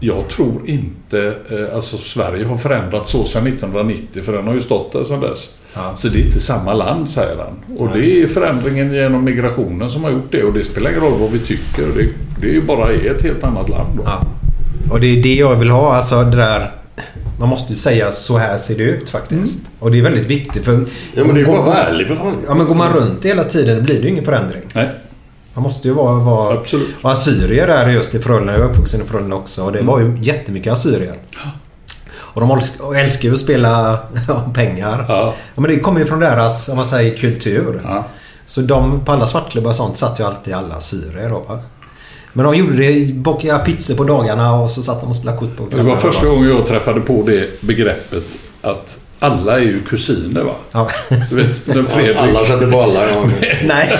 jag 0.00 0.28
tror 0.28 0.62
inte, 0.64 1.34
eh, 1.50 1.74
alltså 1.74 1.96
Sverige 1.96 2.44
har 2.44 2.56
förändrats 2.56 3.10
så 3.10 3.24
sedan 3.24 3.46
1990 3.46 4.22
för 4.22 4.32
den 4.32 4.46
har 4.46 4.54
ju 4.54 4.60
stått 4.60 4.92
där 4.92 5.04
sedan 5.04 5.20
dess. 5.20 5.54
Ja. 5.76 5.92
Så 5.96 6.08
det 6.08 6.18
är 6.18 6.24
inte 6.26 6.40
samma 6.40 6.72
land 6.74 7.10
säger 7.10 7.36
han. 7.36 7.76
Och 7.78 7.88
det 7.98 8.22
är 8.22 8.26
förändringen 8.26 8.92
genom 8.94 9.24
migrationen 9.24 9.90
som 9.90 10.04
har 10.04 10.10
gjort 10.10 10.32
det 10.32 10.42
och 10.44 10.52
det 10.52 10.64
spelar 10.64 10.90
ingen 10.90 11.02
roll 11.02 11.18
vad 11.20 11.30
vi 11.30 11.38
tycker. 11.38 11.82
Det, 11.96 12.08
det 12.40 12.46
är 12.48 12.52
ju 12.52 12.62
bara 12.62 12.92
är 12.92 13.14
ett 13.14 13.22
helt 13.22 13.44
annat 13.44 13.68
land 13.68 13.88
då. 13.96 14.02
Ja. 14.04 14.22
Och 14.90 15.00
det 15.00 15.06
är 15.18 15.22
det 15.22 15.34
jag 15.34 15.56
vill 15.56 15.70
ha. 15.70 15.94
Alltså 15.96 16.22
det 16.24 16.36
där... 16.36 16.70
Man 17.40 17.48
måste 17.48 17.72
ju 17.72 17.76
säga 17.76 18.12
så 18.12 18.38
här 18.38 18.56
ser 18.58 18.74
det 18.76 18.82
ut 18.82 19.10
faktiskt. 19.10 19.66
Och 19.78 19.90
det 19.90 19.98
är 19.98 20.02
väldigt 20.02 20.26
viktigt 20.26 20.64
för... 20.64 20.72
Ja, 21.14 21.24
men 21.24 21.34
det 21.34 21.34
är 21.34 21.38
ju 21.38 21.44
går- 21.46 21.52
bara 21.52 21.60
att 21.60 21.66
vara 21.66 21.76
ärlig 21.84 22.06
för 22.06 22.16
fan. 22.16 22.36
Ja, 22.48 22.54
men 22.54 22.66
går 22.66 22.74
man 22.74 22.92
runt 22.92 23.24
hela 23.24 23.44
tiden 23.44 23.82
blir 23.84 23.94
det 23.94 24.02
ju 24.02 24.08
ingen 24.08 24.24
förändring. 24.24 24.62
Nej. 24.74 24.90
Man 25.54 25.62
måste 25.62 25.88
ju 25.88 25.94
vara, 25.94 26.14
vara, 26.18 26.58
Absolut. 26.58 26.88
vara 27.02 27.12
assyrier 27.12 27.66
där 27.66 27.88
just 27.88 28.14
i 28.14 28.18
Frölunda. 28.18 28.52
Jag 28.52 28.62
är 28.62 28.70
uppvuxen 28.70 29.00
i 29.00 29.04
Frölunda 29.04 29.36
också 29.36 29.62
och 29.64 29.72
det 29.72 29.82
var 29.82 30.00
ju 30.00 30.16
jättemycket 30.20 30.72
assyrier. 30.72 31.14
Och 32.36 32.42
de 32.42 32.60
älskar 32.96 33.28
ju 33.28 33.34
att 33.34 33.40
spela 33.40 33.98
om 34.46 34.52
pengar. 34.52 35.04
Ja. 35.08 35.34
Ja, 35.54 35.60
men 35.60 35.70
det 35.70 35.80
kommer 35.80 36.00
ju 36.00 36.06
från 36.06 36.20
deras, 36.20 36.68
om 36.68 36.76
man 36.76 36.86
säger, 36.86 37.16
kultur. 37.16 37.80
Ja. 37.84 38.04
Så 38.46 38.60
de 38.60 39.04
på 39.04 39.12
alla 39.12 39.26
svartklubbar 39.26 39.70
och 39.70 39.76
sånt 39.76 39.96
satt 39.96 40.20
ju 40.20 40.24
alltid 40.24 40.54
alla 40.54 40.74
assyrier 40.74 41.28
då 41.28 41.38
va? 41.38 41.58
Men 42.32 42.44
de 42.44 42.54
gjorde 42.54 42.76
det, 42.76 43.14
bakade 43.14 43.64
pizzor 43.64 43.94
på 43.94 44.04
dagarna 44.04 44.54
och 44.54 44.70
så 44.70 44.82
satt 44.82 45.00
de 45.00 45.10
och 45.10 45.16
spelade 45.16 45.38
kort 45.38 45.56
på 45.56 45.66
Det 45.76 45.82
var 45.82 45.96
första 45.96 46.26
gången 46.26 46.48
jag 46.50 46.66
träffade 46.66 47.00
på 47.00 47.22
det 47.26 47.62
begreppet 47.62 48.24
att 48.62 48.98
alla 49.18 49.54
är 49.54 49.62
ju 49.62 49.82
kusiner 49.82 50.42
va? 50.42 50.54
Ja. 50.72 50.90
Du 51.30 51.36
vet, 51.36 51.90
Fredrik. 51.90 52.16
Alla 52.16 52.44
sätter 52.44 52.82
alla. 52.82 53.10
Ja. 53.10 53.28
Nej, 53.64 53.98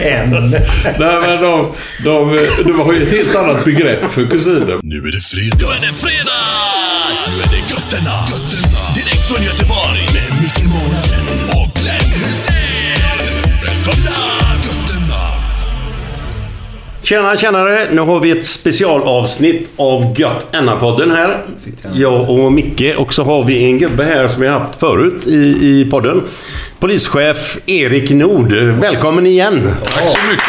en. 0.00 0.50
Nej 0.98 1.20
men 1.20 1.42
de, 1.42 1.72
de, 2.04 2.38
det 2.64 2.72
var 2.72 2.92
ju 2.92 3.02
ett 3.02 3.12
helt 3.12 3.36
annat 3.36 3.64
begrepp 3.64 4.10
för 4.10 4.26
kusiner. 4.26 4.80
Nu 4.82 4.96
är 4.96 5.12
det 5.12 5.20
fredag. 5.20 5.56
Nu 5.58 5.64
är 5.64 5.80
det 5.80 5.94
fredag! 5.94 6.87
Tjena, 17.08 17.36
tjenare! 17.36 17.88
Nu 17.92 18.00
har 18.00 18.20
vi 18.20 18.30
ett 18.30 18.46
specialavsnitt 18.46 19.70
av 19.76 20.14
Gött 20.20 20.46
Enna-podden 20.54 21.10
här. 21.10 21.44
Jag 21.94 22.30
och 22.30 22.52
Micke. 22.52 22.94
Och 22.98 23.14
så 23.14 23.24
har 23.24 23.44
vi 23.44 23.64
en 23.64 23.78
gubbe 23.78 24.04
här 24.04 24.28
som 24.28 24.42
vi 24.42 24.48
har 24.48 24.58
haft 24.60 24.80
förut 24.80 25.26
i, 25.26 25.36
i 25.36 25.88
podden. 25.90 26.22
Polischef 26.80 27.58
Erik 27.66 28.10
Nord. 28.10 28.52
Välkommen 28.52 29.26
igen! 29.26 29.70
Tack 29.84 30.02
så 30.08 30.26
mycket. 30.30 30.44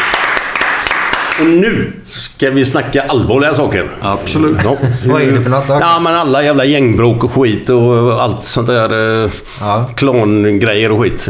Och 1.39 1.46
nu 1.46 1.92
ska 2.06 2.50
vi 2.51 2.66
snacka 2.66 3.01
allvarliga 3.04 3.54
saker. 3.54 3.86
Absolut. 4.01 4.58
Ja. 4.63 4.78
Vad 5.06 5.22
är 5.22 5.32
det 5.32 5.42
för 5.42 5.50
något 5.50 5.68
då? 5.68 5.78
Ja, 5.82 6.00
men 6.00 6.16
alla 6.16 6.44
jävla 6.44 6.66
gängbråk 6.66 7.24
och 7.24 7.32
skit 7.32 7.70
och 7.70 8.24
allt 8.24 8.44
sånt 8.44 8.68
där. 8.68 9.24
eh, 9.25 9.32
Ja. 9.60 9.89
Klangrejer 9.96 10.92
och 10.92 11.01
skit. 11.01 11.30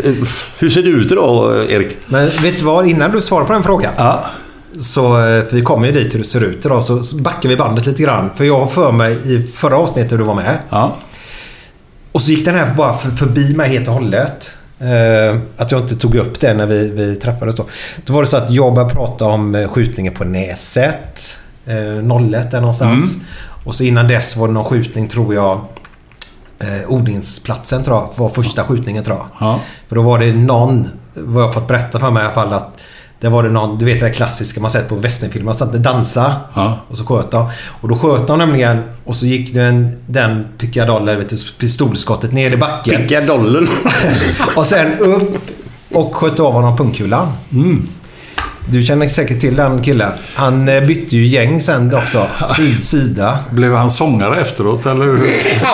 Hur 0.59 0.69
ser 0.69 0.83
det 0.83 0.89
ut 0.89 1.11
idag, 1.11 1.53
Erik? 1.71 1.97
Men 2.05 2.25
vet 2.25 2.59
du 2.59 2.65
vad? 2.65 2.87
Innan 2.87 3.11
du 3.11 3.21
svarar 3.21 3.45
på 3.45 3.53
den 3.53 3.63
frågan. 3.63 3.93
Ja. 3.97 4.25
Så 4.79 5.27
eh, 5.27 5.43
vi 5.51 5.61
kommer 5.61 5.87
ju 5.87 5.93
dit 5.93 6.13
hur 6.13 6.19
det 6.19 6.25
ser 6.25 6.43
ut 6.43 6.65
idag. 6.65 6.83
Så 6.83 7.15
backar 7.15 7.49
vi 7.49 7.55
bandet 7.55 7.85
lite 7.85 8.03
grann. 8.03 8.29
För 8.35 8.43
jag 8.43 8.59
har 8.59 8.67
för 8.67 8.91
mig 8.91 9.17
i 9.25 9.47
förra 9.47 9.77
avsnittet 9.77 10.09
du 10.09 10.23
var 10.23 10.35
med. 10.35 10.57
Ja. 10.69 10.95
Och 12.11 12.21
så 12.21 12.31
gick 12.31 12.45
den 12.45 12.55
här 12.55 12.73
bara 12.73 12.97
för, 12.97 13.09
förbi 13.11 13.55
mig 13.55 13.69
helt 13.69 13.87
och 13.87 13.93
hållet. 13.93 14.53
Eh, 14.79 15.39
att 15.57 15.71
jag 15.71 15.81
inte 15.81 15.95
tog 15.95 16.15
upp 16.15 16.39
det 16.39 16.53
när 16.53 16.65
vi, 16.65 16.91
vi 16.91 17.15
träffades 17.15 17.55
då. 17.55 17.65
Då 18.05 18.13
var 18.13 18.21
det 18.21 18.27
så 18.27 18.37
att 18.37 18.51
jag 18.51 18.73
började 18.73 18.93
prata 18.93 19.25
om 19.25 19.55
eh, 19.55 19.67
skjutningen 19.67 20.13
på 20.13 20.23
Näset. 20.23 21.37
Eh, 21.65 22.21
01 22.33 22.51
där 22.51 22.59
någonstans. 22.59 23.17
Och 23.63 23.75
så 23.75 23.83
innan 23.83 24.07
dess 24.07 24.35
var 24.35 24.47
det 24.47 24.53
någon 24.53 24.65
skjutning 24.65 25.07
tror 25.07 25.35
jag. 25.35 25.61
Eh, 26.59 26.91
odlingsplatsen 26.91 27.83
tror 27.83 27.97
jag 27.97 28.09
var 28.15 28.29
första 28.29 28.63
skjutningen 28.63 29.03
tror 29.03 29.17
jag. 29.17 29.27
Ja. 29.39 29.59
För 29.87 29.95
då 29.95 30.01
var 30.01 30.19
det 30.19 30.33
någon, 30.33 30.89
vad 31.13 31.43
jag 31.43 31.53
fått 31.53 31.67
berätta 31.67 31.99
för 31.99 32.11
mig 32.11 32.23
i 32.23 32.25
alla 32.25 32.35
fall 32.35 32.53
att 32.53 32.79
det 33.19 33.29
var 33.29 33.43
det 33.43 33.49
någon, 33.49 33.77
du 33.77 33.85
vet 33.85 33.99
det 33.99 34.05
där 34.05 34.13
klassiska 34.13 34.61
man 34.61 34.71
sett 34.71 34.89
på 34.89 34.95
westernfilmer. 34.95 35.45
Man 35.45 35.53
satt 35.53 35.73
och 35.73 35.79
dansa 35.79 36.35
Ja. 36.55 36.77
och 36.87 36.97
så 36.97 37.05
sköt 37.05 37.31
de. 37.31 37.49
Och 37.81 37.89
då 37.89 37.97
sköt 37.97 38.27
de 38.27 38.39
nämligen 38.39 38.83
och 39.05 39.15
så 39.15 39.25
gick 39.25 39.53
den, 39.53 39.97
den 40.07 40.45
pickadoll, 40.57 41.05
vet 41.05 41.29
du, 41.29 41.35
pistolskottet 41.59 42.31
ner 42.33 42.53
i 42.53 42.57
backen. 42.57 43.01
Pickadollen. 43.01 43.67
och 44.55 44.65
sen 44.65 44.99
upp 44.99 45.37
och 45.91 46.15
sköt 46.15 46.39
av 46.39 46.53
honom 46.53 46.77
pungkulan. 46.77 47.27
Du 48.71 48.81
känner 48.83 49.07
säkert 49.07 49.39
till 49.41 49.55
den 49.55 49.81
killen. 49.83 50.11
Han 50.35 50.69
eh, 50.69 50.83
bytte 50.83 51.17
ju 51.17 51.25
gäng 51.25 51.61
sen 51.61 51.95
också. 51.95 52.27
Sid, 52.55 52.83
sida. 52.83 53.39
Blev 53.49 53.73
han 53.75 53.89
sångare 53.89 54.41
efteråt 54.41 54.85
eller 54.85 55.05
hur? 55.05 55.19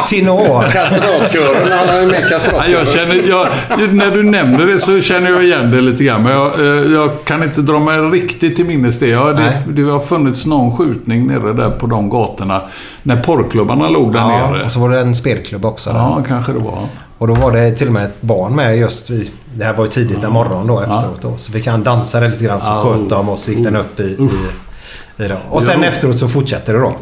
Tenor. 0.10 0.64
Kastratkören. 0.72 1.72
Han 1.72 1.90
är 1.98 2.06
med 2.06 2.30
kastratkören. 2.30 2.72
jag 2.72 2.88
känner, 2.88 3.16
jag, 3.30 3.48
när 3.94 4.12
du 4.12 4.24
nämner 4.24 4.66
det 4.66 4.80
så 4.80 5.02
känner 5.02 5.30
jag 5.32 5.44
igen 5.44 5.72
det 5.72 5.82
lite 5.82 6.04
grann. 6.04 6.24
Men 6.24 6.32
jag, 6.32 6.60
eh, 6.60 6.92
jag 6.94 7.10
kan 7.24 7.44
inte 7.44 7.62
dra 7.62 7.80
mig 7.80 8.00
riktigt 8.00 8.56
till 8.56 8.66
minnes 8.66 9.00
det. 9.00 9.08
Jag, 9.08 9.38
det. 9.38 9.54
Det 9.68 9.82
har 9.82 10.00
funnits 10.00 10.46
någon 10.46 10.78
skjutning 10.78 11.28
nere 11.28 11.54
där 11.54 11.70
på 11.70 11.88
de 11.88 12.10
gatorna. 12.10 12.62
När 13.04 13.24
porrklubbarna 13.24 13.90
låg 13.90 14.14
där 14.14 14.20
Ja, 14.20 14.52
nere. 14.52 14.64
och 14.64 14.72
så 14.72 14.80
var 14.80 14.90
det 14.90 15.00
en 15.00 15.16
spelklubb 15.16 15.66
också. 15.66 15.90
Ja, 15.90 16.24
kanske 16.28 16.52
det 16.52 16.60
var. 16.60 16.80
Och 17.18 17.28
då 17.28 17.34
var 17.34 17.52
det 17.52 17.72
till 17.72 17.88
och 17.88 17.94
med 17.94 18.06
ett 18.06 18.22
barn 18.22 18.56
med 18.56 18.78
just 18.78 19.10
vid... 19.10 19.32
Det 19.56 19.64
här 19.66 19.74
var 19.74 19.86
ju 19.86 19.92
tidigt 19.92 20.24
en 20.24 20.32
morgon 20.32 20.68
då 20.68 20.80
efteråt 20.80 21.22
då. 21.22 21.38
Så 21.38 21.52
fick 21.52 21.68
han 21.68 21.84
dansa 21.84 22.20
lite 22.20 22.44
grann 22.44 22.62
så 22.62 22.68
sköt 22.72 23.10
de 23.10 23.30
och 23.30 23.40
så 23.40 23.52
gick 23.52 23.64
den 23.64 23.76
upp 23.76 24.00
i... 24.00 24.04
i, 24.04 24.30
i 25.24 25.28
det. 25.28 25.38
Och 25.50 25.64
sen 25.64 25.84
efteråt 25.84 26.20
så 26.20 26.28
fortsätter 26.28 26.74
det 26.74 26.80
då. 26.80 26.94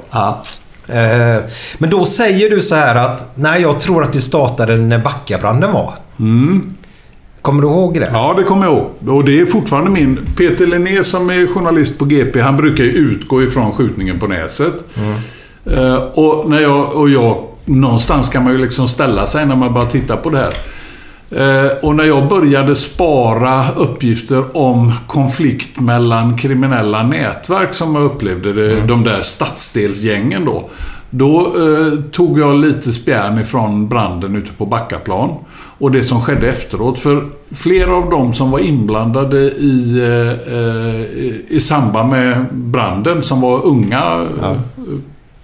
Eh, 0.93 1.41
Men 1.77 1.89
då 1.89 2.05
säger 2.05 2.49
du 2.49 2.61
så 2.61 2.75
här 2.75 2.95
att 2.95 3.31
nej 3.35 3.61
jag 3.61 3.79
tror 3.79 4.03
att 4.03 4.13
det 4.13 4.21
startade 4.21 4.77
när 4.77 4.99
Backabranden 4.99 5.71
var. 5.73 5.93
Kommer 7.41 7.61
du 7.61 7.67
ihåg 7.67 7.93
det? 7.93 8.07
Ja, 8.11 8.33
det 8.37 8.43
kommer 8.43 8.65
jag 8.65 8.73
ihåg. 8.75 9.15
Och 9.17 9.23
det 9.25 9.41
är 9.41 9.45
fortfarande 9.45 9.91
min... 9.91 10.19
Peter 10.37 10.67
Linné 10.67 11.03
som 11.03 11.29
är 11.29 11.47
journalist 11.47 11.97
på 11.99 12.05
GP, 12.05 12.41
han 12.41 12.57
brukar 12.57 12.83
ju 12.83 12.89
utgå 12.91 13.43
ifrån 13.43 13.71
skjutningen 13.71 14.19
på 14.19 14.27
Näset. 14.27 14.73
Eh, 15.65 15.95
och, 15.95 16.49
när 16.49 16.61
jag, 16.61 16.91
och 16.95 17.09
jag... 17.09 17.37
Någonstans 17.65 18.29
kan 18.29 18.43
man 18.43 18.53
ju 18.53 18.59
liksom 18.59 18.87
ställa 18.87 19.27
sig 19.27 19.45
när 19.45 19.55
man 19.55 19.73
bara 19.73 19.85
tittar 19.85 20.17
på 20.17 20.29
det 20.29 20.37
här. 20.37 20.53
Eh, 21.35 21.71
och 21.81 21.95
när 21.95 22.03
jag 22.03 22.27
började 22.27 22.75
spara 22.75 23.71
uppgifter 23.71 24.57
om 24.57 24.93
konflikt 25.07 25.79
mellan 25.79 26.37
kriminella 26.37 27.03
nätverk 27.03 27.73
som 27.73 27.95
jag 27.95 28.03
upplevde 28.03 28.53
det, 28.53 28.87
de 28.87 29.03
där 29.03 29.21
stadsdelsgängen 29.21 30.45
då. 30.45 30.69
Då 31.09 31.39
eh, 31.39 31.99
tog 32.11 32.39
jag 32.39 32.55
lite 32.55 32.93
spjärn 32.93 33.39
ifrån 33.39 33.87
branden 33.87 34.35
ute 34.35 34.53
på 34.53 34.65
Backaplan. 34.65 35.29
Och 35.77 35.91
det 35.91 36.03
som 36.03 36.21
skedde 36.21 36.49
efteråt. 36.49 36.99
För 36.99 37.29
flera 37.51 37.95
av 37.95 38.09
dem 38.09 38.33
som 38.33 38.51
var 38.51 38.59
inblandade 38.59 39.39
i, 39.41 39.99
eh, 39.99 40.53
eh, 40.57 41.01
i, 41.47 41.59
samband 41.59 42.09
med 42.09 42.45
branden, 42.51 43.23
som 43.23 43.41
var 43.41 43.65
unga 43.65 44.27
eh, 44.41 44.57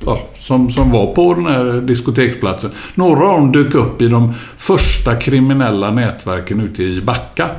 ja, 0.06 0.20
som, 0.50 0.72
som 0.72 0.92
var 0.92 1.14
på 1.14 1.34
den 1.34 1.46
här 1.46 1.82
diskoteksplatsen. 1.82 2.72
Några 2.96 3.28
av 3.28 3.40
dem 3.40 3.52
dök 3.52 3.76
upp 3.76 4.02
i 4.02 4.08
de 4.08 4.34
första 4.58 5.16
kriminella 5.16 5.92
nätverken 5.92 6.60
ute 6.60 6.84
i 6.84 7.02
Backa. 7.02 7.50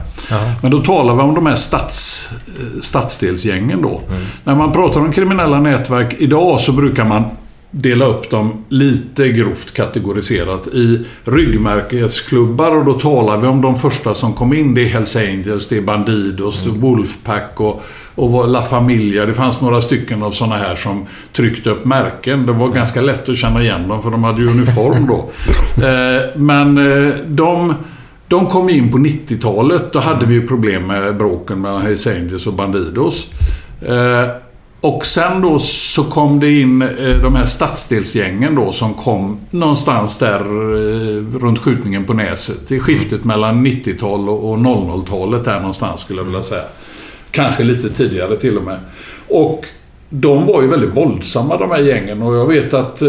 Men 0.62 0.70
då 0.70 0.80
talar 0.80 1.14
vi 1.14 1.22
om 1.22 1.34
de 1.34 1.46
här 1.46 1.56
stads, 1.56 2.28
eh, 2.32 2.80
stadsdelsgängen 2.80 3.82
då. 3.82 4.00
När 4.44 4.54
man 4.54 4.72
pratar 4.72 5.00
om 5.00 5.12
kriminella 5.12 5.60
nätverk 5.60 6.14
idag 6.18 6.60
så 6.60 6.72
brukar 6.72 7.04
man 7.04 7.24
dela 7.70 8.04
upp 8.04 8.30
dem 8.30 8.64
lite 8.68 9.28
grovt 9.28 9.74
kategoriserat 9.74 10.66
i 10.66 11.06
ryggmärkesklubbar 11.24 12.76
och 12.76 12.84
då 12.84 12.92
talar 12.92 13.38
vi 13.38 13.46
om 13.46 13.62
de 13.62 13.76
första 13.76 14.14
som 14.14 14.32
kom 14.32 14.52
in. 14.52 14.74
Det 14.74 14.82
är 14.82 14.86
Hells 14.86 15.16
Angels, 15.16 15.68
det 15.68 15.76
är 15.76 15.82
Bandidos, 15.82 16.66
Wolfpack 16.66 17.60
och, 17.60 17.82
och 18.14 18.48
La 18.48 18.62
Familia. 18.62 19.26
Det 19.26 19.34
fanns 19.34 19.60
några 19.60 19.80
stycken 19.80 20.22
av 20.22 20.30
sådana 20.30 20.56
här 20.56 20.76
som 20.76 21.06
tryckte 21.32 21.70
upp 21.70 21.84
märken. 21.84 22.46
Det 22.46 22.52
var 22.52 22.68
ganska 22.68 23.00
lätt 23.00 23.28
att 23.28 23.36
känna 23.36 23.62
igen 23.62 23.88
dem 23.88 24.02
för 24.02 24.10
de 24.10 24.24
hade 24.24 24.40
ju 24.40 24.50
uniform 24.50 25.06
då. 25.06 25.30
Eh, 25.80 26.22
men 26.36 26.78
eh, 26.78 27.14
de... 27.26 27.74
De 28.28 28.46
kom 28.46 28.68
in 28.68 28.92
på 28.92 28.98
90-talet. 28.98 29.92
Då 29.92 29.98
hade 29.98 30.26
vi 30.26 30.34
ju 30.34 30.46
problem 30.46 30.86
med 30.86 31.16
bråken 31.16 31.60
mellan 31.60 31.82
Hells 31.82 32.06
Angels 32.06 32.46
och 32.46 32.52
Bandidos. 32.52 33.30
Och 34.80 35.06
sen 35.06 35.40
då 35.40 35.58
så 35.58 36.04
kom 36.04 36.40
det 36.40 36.60
in 36.60 36.82
eh, 36.82 37.22
de 37.22 37.34
här 37.34 37.46
stadsdelsgängen 37.46 38.54
då 38.54 38.72
som 38.72 38.94
kom 38.94 39.40
någonstans 39.50 40.18
där 40.18 40.40
eh, 40.40 41.38
runt 41.38 41.58
skjutningen 41.58 42.04
på 42.04 42.14
Näset. 42.14 42.72
I 42.72 42.78
skiftet 42.78 43.24
mellan 43.24 43.66
90-tal 43.66 44.28
och 44.28 44.58
00-talet 44.58 45.44
där 45.44 45.58
någonstans 45.58 46.00
skulle 46.00 46.20
jag 46.20 46.24
vilja 46.24 46.42
säga. 46.42 46.64
Kanske 47.30 47.64
lite 47.64 47.90
tidigare 47.90 48.36
till 48.36 48.56
och 48.56 48.64
med. 48.64 48.78
Och 49.28 49.66
de 50.08 50.46
var 50.46 50.62
ju 50.62 50.68
väldigt 50.68 50.96
våldsamma 50.96 51.56
de 51.56 51.70
här 51.70 51.80
gängen 51.80 52.22
och 52.22 52.34
jag 52.34 52.46
vet 52.46 52.74
att 52.74 53.02
eh, 53.02 53.08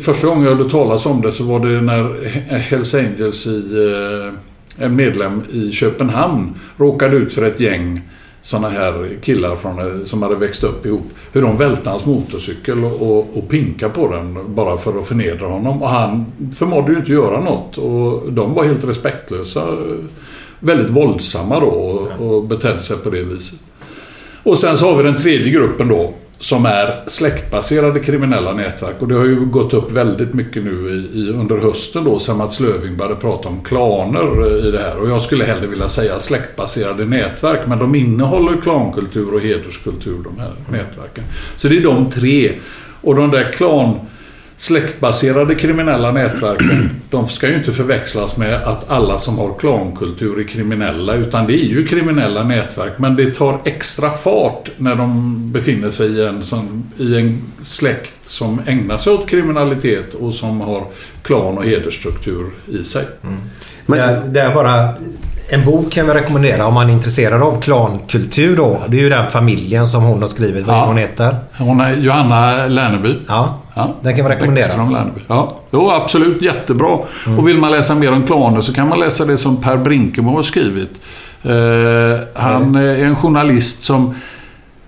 första 0.00 0.26
gången 0.26 0.44
jag 0.44 0.56
hörde 0.56 0.70
talas 0.70 1.06
om 1.06 1.20
det 1.20 1.32
så 1.32 1.44
var 1.44 1.60
det 1.60 1.80
när 1.80 2.24
Hells 2.58 2.94
Angels 2.94 3.46
i 3.46 3.74
eh, 4.78 4.84
en 4.84 4.96
medlem 4.96 5.42
i 5.52 5.72
Köpenhamn 5.72 6.54
råkade 6.76 7.16
ut 7.16 7.32
för 7.32 7.42
ett 7.42 7.60
gäng 7.60 8.00
sådana 8.42 8.68
här 8.68 9.18
killar 9.22 9.56
från, 9.56 9.78
eh, 9.78 10.04
som 10.04 10.22
hade 10.22 10.36
växt 10.36 10.64
upp 10.64 10.86
ihop. 10.86 11.10
Hur 11.32 11.42
de 11.42 11.56
välte 11.56 11.90
hans 11.90 12.06
motorcykel 12.06 12.84
och, 12.84 13.02
och, 13.02 13.36
och 13.36 13.48
pinka 13.48 13.88
på 13.88 14.08
den 14.08 14.54
bara 14.54 14.76
för 14.76 14.98
att 14.98 15.06
förnedra 15.06 15.46
honom. 15.46 15.82
Och 15.82 15.88
han 15.88 16.26
förmådde 16.54 16.92
ju 16.92 16.98
inte 16.98 17.12
göra 17.12 17.40
något 17.40 17.78
och 17.78 18.32
de 18.32 18.54
var 18.54 18.64
helt 18.64 18.84
respektlösa. 18.84 19.78
Väldigt 20.60 20.90
våldsamma 20.90 21.60
då 21.60 21.66
och, 21.66 22.26
och 22.26 22.44
betedde 22.44 22.82
sig 22.82 22.96
på 22.96 23.10
det 23.10 23.22
viset. 23.22 23.58
Och 24.42 24.58
sen 24.58 24.78
så 24.78 24.90
har 24.90 24.96
vi 24.96 25.02
den 25.02 25.22
tredje 25.22 25.50
gruppen 25.50 25.88
då 25.88 26.14
som 26.42 26.66
är 26.66 27.02
släktbaserade 27.06 28.00
kriminella 28.00 28.52
nätverk. 28.52 28.94
Och 28.98 29.08
det 29.08 29.14
har 29.14 29.24
ju 29.24 29.46
gått 29.46 29.74
upp 29.74 29.92
väldigt 29.92 30.34
mycket 30.34 30.64
nu 30.64 30.70
i, 30.70 31.18
i, 31.18 31.28
under 31.28 31.58
hösten 31.58 32.04
då 32.04 32.18
sen 32.18 32.36
Mats 32.36 32.60
Löfving 32.60 32.96
började 32.96 33.16
prata 33.16 33.48
om 33.48 33.62
klaner 33.64 34.46
eh, 34.46 34.68
i 34.68 34.70
det 34.70 34.78
här. 34.78 34.98
Och 34.98 35.10
jag 35.10 35.22
skulle 35.22 35.44
hellre 35.44 35.66
vilja 35.66 35.88
säga 35.88 36.20
släktbaserade 36.20 37.04
nätverk. 37.04 37.60
Men 37.66 37.78
de 37.78 37.94
innehåller 37.94 38.60
klankultur 38.60 39.34
och 39.34 39.40
hederskultur 39.40 40.18
de 40.24 40.38
här 40.40 40.52
nätverken. 40.70 41.24
Så 41.56 41.68
det 41.68 41.76
är 41.76 41.82
de 41.82 42.10
tre. 42.10 42.52
Och 43.00 43.14
de 43.14 43.30
där 43.30 43.52
klan 43.52 44.00
släktbaserade 44.62 45.54
kriminella 45.54 46.12
nätverken, 46.12 46.90
de 47.10 47.28
ska 47.28 47.48
ju 47.48 47.54
inte 47.54 47.72
förväxlas 47.72 48.36
med 48.36 48.54
att 48.54 48.90
alla 48.90 49.18
som 49.18 49.38
har 49.38 49.54
klankultur 49.58 50.40
är 50.40 50.44
kriminella, 50.44 51.14
utan 51.14 51.46
det 51.46 51.52
är 51.52 51.64
ju 51.64 51.86
kriminella 51.86 52.44
nätverk. 52.44 52.98
Men 52.98 53.16
det 53.16 53.34
tar 53.34 53.60
extra 53.64 54.10
fart 54.10 54.70
när 54.76 54.94
de 54.94 55.38
befinner 55.52 55.90
sig 55.90 56.10
i 56.10 56.26
en, 56.26 56.42
som, 56.42 56.84
i 56.98 57.16
en 57.16 57.42
släkt 57.62 58.14
som 58.22 58.60
ägnar 58.66 58.98
sig 58.98 59.12
åt 59.12 59.28
kriminalitet 59.28 60.14
och 60.14 60.34
som 60.34 60.60
har 60.60 60.84
klan 61.22 61.58
och 61.58 61.64
hedersstruktur 61.64 62.46
i 62.68 62.84
sig. 62.84 63.04
Mm. 63.22 63.38
Men, 63.86 63.98
det, 63.98 64.04
är, 64.04 64.22
det 64.26 64.40
är 64.40 64.54
bara 64.54 64.88
en 65.48 65.64
bok 65.64 65.92
kan 65.92 66.06
vi 66.06 66.12
rekommendera 66.12 66.66
om 66.66 66.74
man 66.74 66.88
är 66.88 66.92
intresserad 66.92 67.42
av 67.42 67.60
klankultur 67.60 68.56
då. 68.56 68.82
Det 68.88 68.96
är 68.96 69.00
ju 69.00 69.08
den 69.08 69.30
familjen 69.30 69.86
som 69.86 70.02
hon 70.02 70.20
har 70.20 70.28
skrivit. 70.28 70.66
Vad 70.66 70.76
ja. 70.76 70.86
hon 70.86 70.96
heter? 70.96 71.36
Hon 71.58 71.80
är 71.80 71.96
Johanna 71.96 72.66
Lärneby. 72.66 73.18
Ja. 73.28 73.61
Ja. 73.74 73.94
Den 74.00 74.16
kan 74.16 74.24
vi 74.24 74.30
rekommendera. 74.30 75.10
Ja. 75.28 75.56
Jo, 75.70 75.90
absolut. 75.90 76.42
Jättebra. 76.42 76.98
Mm. 77.26 77.38
Och 77.38 77.48
vill 77.48 77.58
man 77.58 77.70
läsa 77.70 77.94
mer 77.94 78.12
om 78.12 78.22
klaner 78.22 78.60
så 78.60 78.74
kan 78.74 78.88
man 78.88 79.00
läsa 79.00 79.24
det 79.24 79.38
som 79.38 79.56
Per 79.56 79.76
Brinkemo 79.76 80.36
har 80.36 80.42
skrivit. 80.42 81.00
Uh, 81.46 81.52
han 82.34 82.74
är 82.74 83.04
en 83.04 83.16
journalist 83.16 83.84
som 83.84 84.14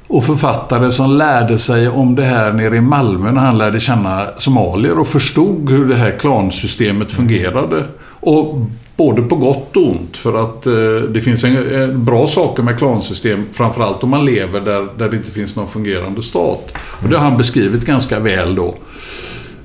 och 0.07 0.25
författare 0.25 0.93
som 0.93 1.11
lärde 1.11 1.59
sig 1.59 1.89
om 1.89 2.15
det 2.15 2.25
här 2.25 2.53
nere 2.53 2.77
i 2.77 2.81
Malmö 2.81 3.33
när 3.33 3.41
han 3.41 3.59
lärde 3.59 3.81
känna 3.81 4.27
somalier 4.37 4.99
och 4.99 5.09
förstod 5.09 5.71
hur 5.71 5.89
det 5.89 5.97
här 5.97 6.19
klansystemet 6.19 7.13
fungerade. 7.13 7.85
Och 8.21 8.59
Både 8.97 9.23
på 9.23 9.37
gott 9.37 9.77
och 9.77 9.91
ont 9.91 10.17
för 10.17 10.43
att 10.43 10.67
eh, 10.67 11.09
det 11.09 11.21
finns 11.21 11.45
en, 11.45 11.73
en, 11.73 12.05
bra 12.05 12.27
saker 12.27 12.63
med 12.63 12.79
klansystem. 12.79 13.45
Framförallt 13.53 14.03
om 14.03 14.11
man 14.11 14.25
lever 14.25 14.61
där, 14.61 14.89
där 14.99 15.09
det 15.09 15.17
inte 15.17 15.31
finns 15.31 15.57
någon 15.57 15.69
fungerande 15.69 16.23
stat. 16.23 16.75
Och 16.77 17.09
det 17.09 17.17
har 17.17 17.25
han 17.25 17.39
beskrivit 17.39 17.87
ganska 17.87 18.19
väl 18.19 18.55
då. 18.55 18.75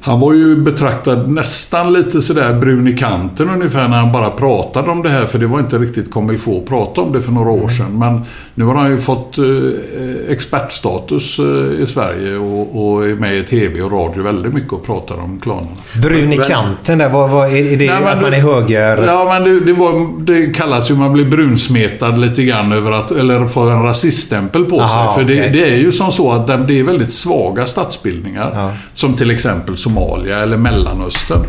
Han 0.02 0.20
var 0.20 0.34
ju 0.34 0.56
betraktad 0.56 1.32
nästan 1.32 1.94
lite 1.94 2.22
sådär 2.22 2.54
brun 2.54 2.88
i 2.88 2.98
kanten 2.98 3.50
ungefär 3.50 3.88
när 3.88 3.98
han 3.98 4.12
bara 4.12 4.30
pratade 4.30 4.92
om 4.92 5.04
det 5.04 5.10
här. 5.10 5.26
För 5.26 5.40
det 5.40 5.48
var 5.48 5.60
inte 5.60 5.78
riktigt 5.78 6.12
comme 6.12 6.34
il 6.34 6.40
faut 6.40 6.64
att 6.64 6.70
prata 6.70 7.02
om 7.02 7.14
det 7.14 7.22
för 7.22 7.32
några 7.32 7.50
år 7.52 7.70
sedan. 7.70 8.00
Men 8.00 8.22
nu 8.56 8.66
har 8.66 8.76
han 8.76 8.92
ju 8.92 8.98
fått 8.98 9.38
eh, 9.38 9.46
expertstatus 10.30 11.40
eh, 11.40 11.82
i 11.82 11.86
Sverige 11.88 12.38
och, 12.38 12.94
och 12.94 13.06
är 13.06 13.16
med 13.16 13.38
i 13.38 13.44
TV 13.44 13.82
och 13.82 13.92
radio 13.92 14.24
väldigt 14.24 14.54
mycket 14.54 14.74
och 14.74 14.86
pratar 14.86 15.20
om 15.20 15.40
klanerna. 15.40 15.68
Brun 16.02 16.34
i 16.34 16.38
kanten 16.38 16.98
där, 16.98 17.10
vad, 17.10 17.30
vad 17.30 17.48
är 17.48 17.78
det? 17.78 18.00
Nej, 18.00 18.04
att 18.04 18.22
man 18.22 18.34
är 18.34 18.40
höger? 18.40 19.04
Ja, 19.08 19.26
men 19.26 19.44
det, 19.44 19.60
det, 19.60 19.74
var, 19.74 20.22
det 20.22 20.54
kallas 20.54 20.92
ju 20.92 20.96
man 20.96 21.14
blir 21.14 21.26
brunsmetad 21.26 22.12
lite 22.12 22.44
grann 22.44 22.72
över 22.72 22.92
att, 22.92 23.12
eller 23.12 23.48
får 23.48 23.72
en 23.72 23.84
rasiststämpel 23.84 24.66
på 24.66 24.82
Aha, 24.82 25.16
sig. 25.16 25.26
För 25.26 25.34
okay. 25.34 25.50
det, 25.50 25.60
det, 25.60 25.74
är 25.74 25.78
ju 25.78 25.92
som 25.92 26.12
så 26.12 26.32
att 26.32 26.48
det 26.48 26.80
är 26.80 26.84
väldigt 26.84 27.12
svaga 27.12 27.66
statsbildningar. 27.66 28.52
Ja. 28.56 28.72
Som 28.94 29.14
till 29.14 29.32
exempel 29.32 29.78
Somalia 29.90 30.38
eller 30.38 30.58
Mellanöstern. 30.58 31.46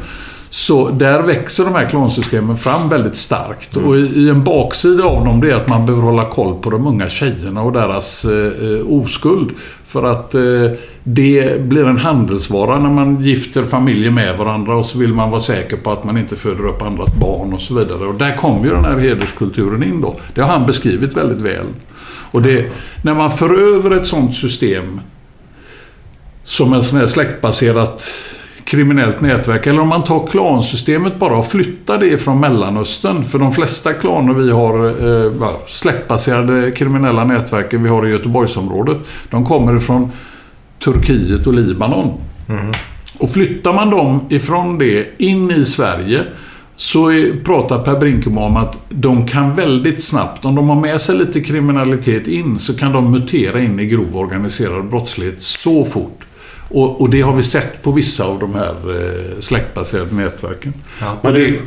Så 0.53 0.91
där 0.91 1.23
växer 1.23 1.65
de 1.65 1.75
här 1.75 1.89
klansystemen 1.89 2.57
fram 2.57 2.89
väldigt 2.89 3.17
starkt. 3.17 3.77
Mm. 3.77 3.89
Och 3.89 3.97
i, 3.97 4.29
en 4.29 4.45
baksida 4.45 5.05
av 5.05 5.25
dem 5.25 5.41
det 5.41 5.51
är 5.51 5.55
att 5.55 5.69
man 5.69 5.87
behöver 5.87 6.07
hålla 6.07 6.31
koll 6.31 6.63
på 6.63 6.71
de 6.71 6.87
unga 6.87 7.09
tjejerna 7.09 7.63
och 7.63 7.73
deras 7.73 8.25
eh, 8.25 8.87
oskuld. 8.89 9.51
För 9.85 10.03
att 10.03 10.35
eh, 10.35 10.43
det 11.05 11.61
blir 11.61 11.85
en 11.85 11.97
handelsvara 11.97 12.79
när 12.79 12.91
man 12.91 13.25
gifter 13.25 13.65
familjer 13.65 14.11
med 14.11 14.39
varandra 14.39 14.77
och 14.77 14.87
så 14.87 14.99
vill 14.99 15.15
man 15.15 15.31
vara 15.31 15.41
säker 15.41 15.77
på 15.77 15.93
att 15.93 16.05
man 16.05 16.19
inte 16.19 16.37
föder 16.37 16.67
upp 16.67 16.83
andras 16.83 17.15
barn 17.15 17.53
och 17.53 17.61
så 17.61 17.75
vidare. 17.75 18.07
Och 18.07 18.15
där 18.15 18.37
kommer 18.37 18.65
ju 18.65 18.71
den 18.71 18.85
här 18.85 18.99
hederskulturen 18.99 19.83
in 19.83 20.01
då. 20.01 20.17
Det 20.35 20.41
har 20.41 20.49
han 20.49 20.67
beskrivit 20.67 21.17
väldigt 21.17 21.41
väl. 21.41 21.67
Och 22.31 22.43
det, 22.43 22.67
när 23.03 23.15
man 23.15 23.31
för 23.31 23.75
över 23.75 23.91
ett 23.91 24.07
sånt 24.07 24.37
system 24.37 25.01
som 26.45 26.73
en 26.73 26.83
sån 26.83 26.99
här 26.99 27.07
släktbaserat 27.07 28.11
kriminellt 28.71 29.21
nätverk. 29.21 29.67
Eller 29.67 29.81
om 29.81 29.89
man 29.89 30.05
tar 30.05 30.27
klansystemet 30.27 31.19
bara 31.19 31.37
och 31.37 31.47
flyttar 31.47 31.99
det 31.99 32.19
från 32.19 32.41
Mellanöstern. 32.41 33.25
För 33.25 33.39
de 33.39 33.53
flesta 33.53 33.93
klaner 33.93 34.35
vi 34.35 34.51
har, 34.51 34.87
eh, 34.87 35.49
släktbaserade 35.67 36.73
kriminella 36.73 37.25
nätverken 37.25 37.83
vi 37.83 37.89
har 37.89 38.07
i 38.07 38.11
Göteborgsområdet, 38.11 38.99
de 39.31 39.45
kommer 39.45 39.79
från 39.79 40.11
Turkiet 40.85 41.47
och 41.47 41.55
Libanon. 41.55 42.13
Mm. 42.49 42.73
Och 43.19 43.31
flyttar 43.31 43.73
man 43.73 43.91
dem 43.91 44.21
ifrån 44.29 44.79
det 44.79 45.07
in 45.19 45.51
i 45.51 45.65
Sverige 45.65 46.25
så 46.77 47.11
är, 47.11 47.45
pratar 47.45 47.79
Per 47.79 47.99
Brinkemo 47.99 48.41
om 48.41 48.57
att 48.57 48.79
de 48.89 49.27
kan 49.27 49.55
väldigt 49.55 50.03
snabbt, 50.03 50.45
om 50.45 50.55
de 50.55 50.69
har 50.69 50.81
med 50.81 51.01
sig 51.01 51.17
lite 51.17 51.41
kriminalitet 51.41 52.29
in, 52.29 52.59
så 52.59 52.77
kan 52.77 52.93
de 52.93 53.11
mutera 53.11 53.61
in 53.61 53.81
i 53.81 53.87
grov 53.87 54.17
organiserad 54.17 54.85
brottslighet 54.85 55.43
så 55.43 55.85
fort. 55.85 56.25
Och, 56.71 57.01
och, 57.01 57.11
det 57.11 57.21
har 57.21 57.33
vi 57.33 57.43
sett 57.43 57.83
på 57.83 57.91
vissa 57.91 58.25
av 58.25 58.39
de 58.39 58.55
här 58.55 58.75
eh, 58.91 59.41
släktbaserade 59.41 60.15
nätverken. 60.15 60.75
Ja. 61.01 61.17
Men 61.23 61.35
det, 61.35 61.59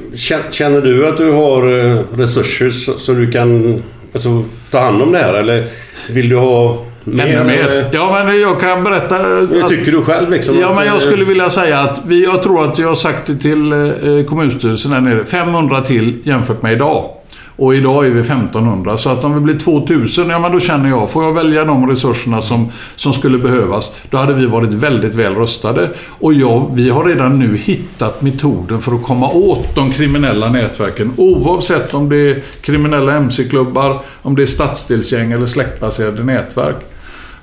känner 0.51 0.81
du 0.81 1.07
att 1.07 1.17
du 1.17 1.31
har 1.31 1.79
eh, 1.79 1.99
resurser 2.15 2.69
så, 2.69 2.93
så 2.93 3.13
du 3.13 3.31
kan 3.31 3.81
alltså, 4.13 4.43
ta 4.71 4.79
hand 4.79 5.01
om 5.01 5.11
det 5.11 5.19
här? 5.19 5.33
Eller 5.33 5.67
vill 6.09 6.29
du 6.29 6.37
ha 6.37 6.85
Ännu 7.05 7.43
mer? 7.43 7.89
Ja, 7.91 8.23
men 8.25 8.41
jag 8.41 8.59
kan 8.59 8.83
berätta... 8.83 9.17
Hur 9.17 9.67
tycker 9.67 9.91
du 9.91 10.01
själv 10.01 10.31
liksom? 10.31 10.59
Ja, 10.59 10.73
men 10.75 10.85
jag 10.85 11.01
skulle 11.01 11.25
vilja 11.25 11.49
säga 11.49 11.79
att 11.79 12.01
vi, 12.05 12.23
jag 12.23 12.41
tror 12.41 12.69
att 12.69 12.79
jag 12.79 12.87
har 12.87 12.95
sagt 12.95 13.27
det 13.27 13.35
till 13.35 13.73
eh, 13.73 14.25
kommunstyrelsen 14.25 14.91
här 14.91 15.01
nere. 15.01 15.25
500 15.25 15.81
till 15.81 16.19
jämfört 16.23 16.61
med 16.61 16.73
idag. 16.73 17.09
Och 17.55 17.75
idag 17.75 18.05
är 18.05 18.09
vi 18.09 18.19
1500. 18.19 18.97
Så 18.97 19.09
att 19.09 19.23
om 19.23 19.33
vi 19.33 19.39
blir 19.39 19.59
2000, 19.59 20.29
ja 20.29 20.39
men 20.39 20.51
då 20.51 20.59
känner 20.59 20.89
jag, 20.89 21.11
får 21.11 21.23
jag 21.23 21.33
välja 21.33 21.65
de 21.65 21.89
resurserna 21.89 22.41
som, 22.41 22.71
som 22.95 23.13
skulle 23.13 23.37
behövas, 23.37 23.95
då 24.09 24.17
hade 24.17 24.33
vi 24.33 24.45
varit 24.45 24.73
väldigt 24.73 25.15
väl 25.15 25.35
rustade. 25.35 25.89
Och 26.07 26.33
ja, 26.33 26.69
vi 26.73 26.89
har 26.89 27.03
redan 27.03 27.39
nu 27.39 27.57
hittat 27.57 28.21
metoden 28.21 28.81
för 28.81 28.95
att 28.95 29.03
komma 29.03 29.29
åt 29.29 29.75
de 29.75 29.91
kriminella 29.91 30.49
nätverken. 30.49 31.13
Oavsett 31.17 31.93
om 31.93 32.09
det 32.09 32.17
är 32.17 32.43
kriminella 32.61 33.15
mc-klubbar, 33.15 33.99
om 34.21 34.35
det 34.35 34.41
är 34.41 34.45
stadsdelsgäng 34.45 35.31
eller 35.31 35.45
släktbaserade 35.45 36.23
nätverk 36.23 36.92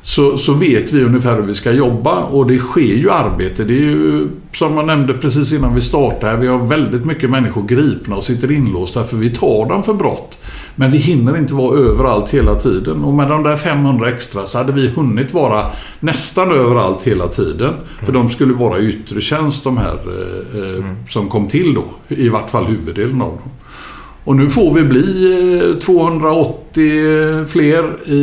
så, 0.02 0.38
så 0.38 0.52
vet 0.52 0.92
vi 0.92 1.04
ungefär 1.04 1.36
hur 1.36 1.42
vi 1.42 1.54
ska 1.54 1.72
jobba 1.72 2.24
och 2.24 2.46
det 2.46 2.58
sker 2.58 2.94
ju 2.94 3.10
arbete. 3.10 3.64
Det 3.64 3.74
är 3.74 3.80
ju 3.80 4.28
som 4.52 4.76
jag 4.76 4.86
nämnde 4.86 5.14
precis 5.14 5.52
innan 5.52 5.74
vi 5.74 5.80
startade. 5.80 6.36
Vi 6.36 6.46
har 6.46 6.58
väldigt 6.58 7.04
mycket 7.04 7.30
människor 7.30 7.62
gripna 7.62 8.16
och 8.16 8.24
sitter 8.24 8.52
inlåsta 8.52 9.04
för 9.04 9.16
vi 9.16 9.30
tar 9.30 9.68
dem 9.68 9.82
för 9.82 9.94
brott. 9.94 10.38
Men 10.74 10.90
vi 10.90 10.98
hinner 10.98 11.36
inte 11.36 11.54
vara 11.54 11.78
överallt 11.78 12.28
hela 12.28 12.54
tiden. 12.54 13.04
Och 13.04 13.14
med 13.14 13.28
de 13.28 13.42
där 13.42 13.56
500 13.56 14.10
extra 14.10 14.46
så 14.46 14.58
hade 14.58 14.72
vi 14.72 14.88
hunnit 14.88 15.34
vara 15.34 15.66
nästan 16.00 16.52
överallt 16.52 17.02
hela 17.02 17.28
tiden. 17.28 17.74
För 17.98 18.12
de 18.12 18.30
skulle 18.30 18.54
vara 18.54 18.78
i 18.78 18.88
yttre 18.88 19.20
tjänst 19.20 19.64
de 19.64 19.76
här 19.76 19.98
eh, 20.06 20.62
eh 20.62 20.74
mm. 20.74 20.96
som 21.08 21.28
kom 21.28 21.48
till 21.48 21.74
då. 21.74 21.84
I 22.08 22.28
vart 22.28 22.50
fall 22.50 22.66
huvuddelen 22.66 23.22
av 23.22 23.28
dem. 23.28 23.50
Och 24.24 24.36
nu 24.36 24.48
får 24.48 24.74
vi 24.74 24.82
bli 24.82 25.76
280 25.82 26.60
eh, 26.76 27.44
fler 27.46 28.08
i, 28.10 28.16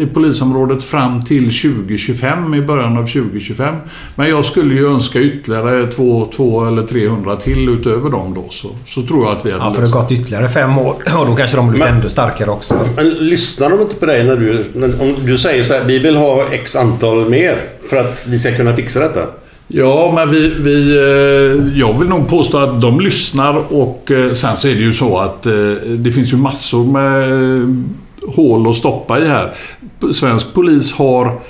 i 0.00 0.08
polisområdet 0.14 0.84
fram 0.84 1.24
till 1.24 1.44
2025, 1.44 2.54
i 2.54 2.60
början 2.60 2.96
av 2.96 3.02
2025. 3.02 3.76
Men 4.14 4.28
jag 4.28 4.44
skulle 4.44 4.74
ju 4.74 4.86
önska 4.86 5.20
ytterligare 5.20 5.86
200 5.86 6.68
eller 6.68 6.86
300 6.86 7.36
till 7.36 7.68
utöver 7.68 8.10
dem 8.10 8.34
då. 8.34 8.44
Så, 8.50 8.68
så 8.86 9.02
tror 9.02 9.24
jag 9.24 9.36
att 9.36 9.46
vi 9.46 9.50
hade 9.52 9.64
Ja, 9.64 9.72
för 9.74 9.82
det 9.82 9.88
har 9.88 10.02
gått 10.02 10.12
ytterligare 10.12 10.48
fem 10.48 10.78
år 10.78 10.94
och 11.18 11.26
då 11.26 11.34
kanske 11.36 11.56
de 11.56 11.70
blir 11.70 11.82
ännu 11.82 12.08
starkare 12.08 12.50
också. 12.50 12.74
Men 12.96 13.08
lyssnar 13.08 13.70
de 13.70 13.80
inte 13.80 13.94
på 13.94 14.06
dig 14.06 14.24
när 14.24 14.36
du, 14.36 14.64
om 15.00 15.26
du 15.26 15.38
säger 15.38 15.62
så 15.62 15.74
här, 15.74 15.84
vi 15.84 15.98
vill 15.98 16.16
ha 16.16 16.44
x 16.50 16.76
antal 16.76 17.30
mer 17.30 17.56
för 17.90 17.96
att 17.96 18.26
vi 18.28 18.38
ska 18.38 18.56
kunna 18.56 18.76
fixa 18.76 19.00
detta? 19.00 19.20
Ja, 19.74 20.12
men 20.14 20.30
vi, 20.30 20.48
vi, 20.48 20.96
eh, 20.96 21.78
jag 21.78 21.98
vill 21.98 22.08
nog 22.08 22.28
påstå 22.28 22.58
att 22.58 22.80
de 22.80 23.00
lyssnar 23.00 23.72
och 23.72 24.10
eh, 24.10 24.32
sen 24.32 24.56
så 24.56 24.68
är 24.68 24.74
det 24.74 24.80
ju 24.80 24.92
så 24.92 25.18
att 25.18 25.46
eh, 25.46 25.52
det 25.96 26.12
finns 26.12 26.32
ju 26.32 26.36
massor 26.36 26.84
med 26.84 27.30
hål 28.36 28.70
att 28.70 28.76
stoppa 28.76 29.18
i 29.18 29.28
här. 29.28 29.52
Svensk 30.12 30.54
polis 30.54 30.92
har 30.92 31.40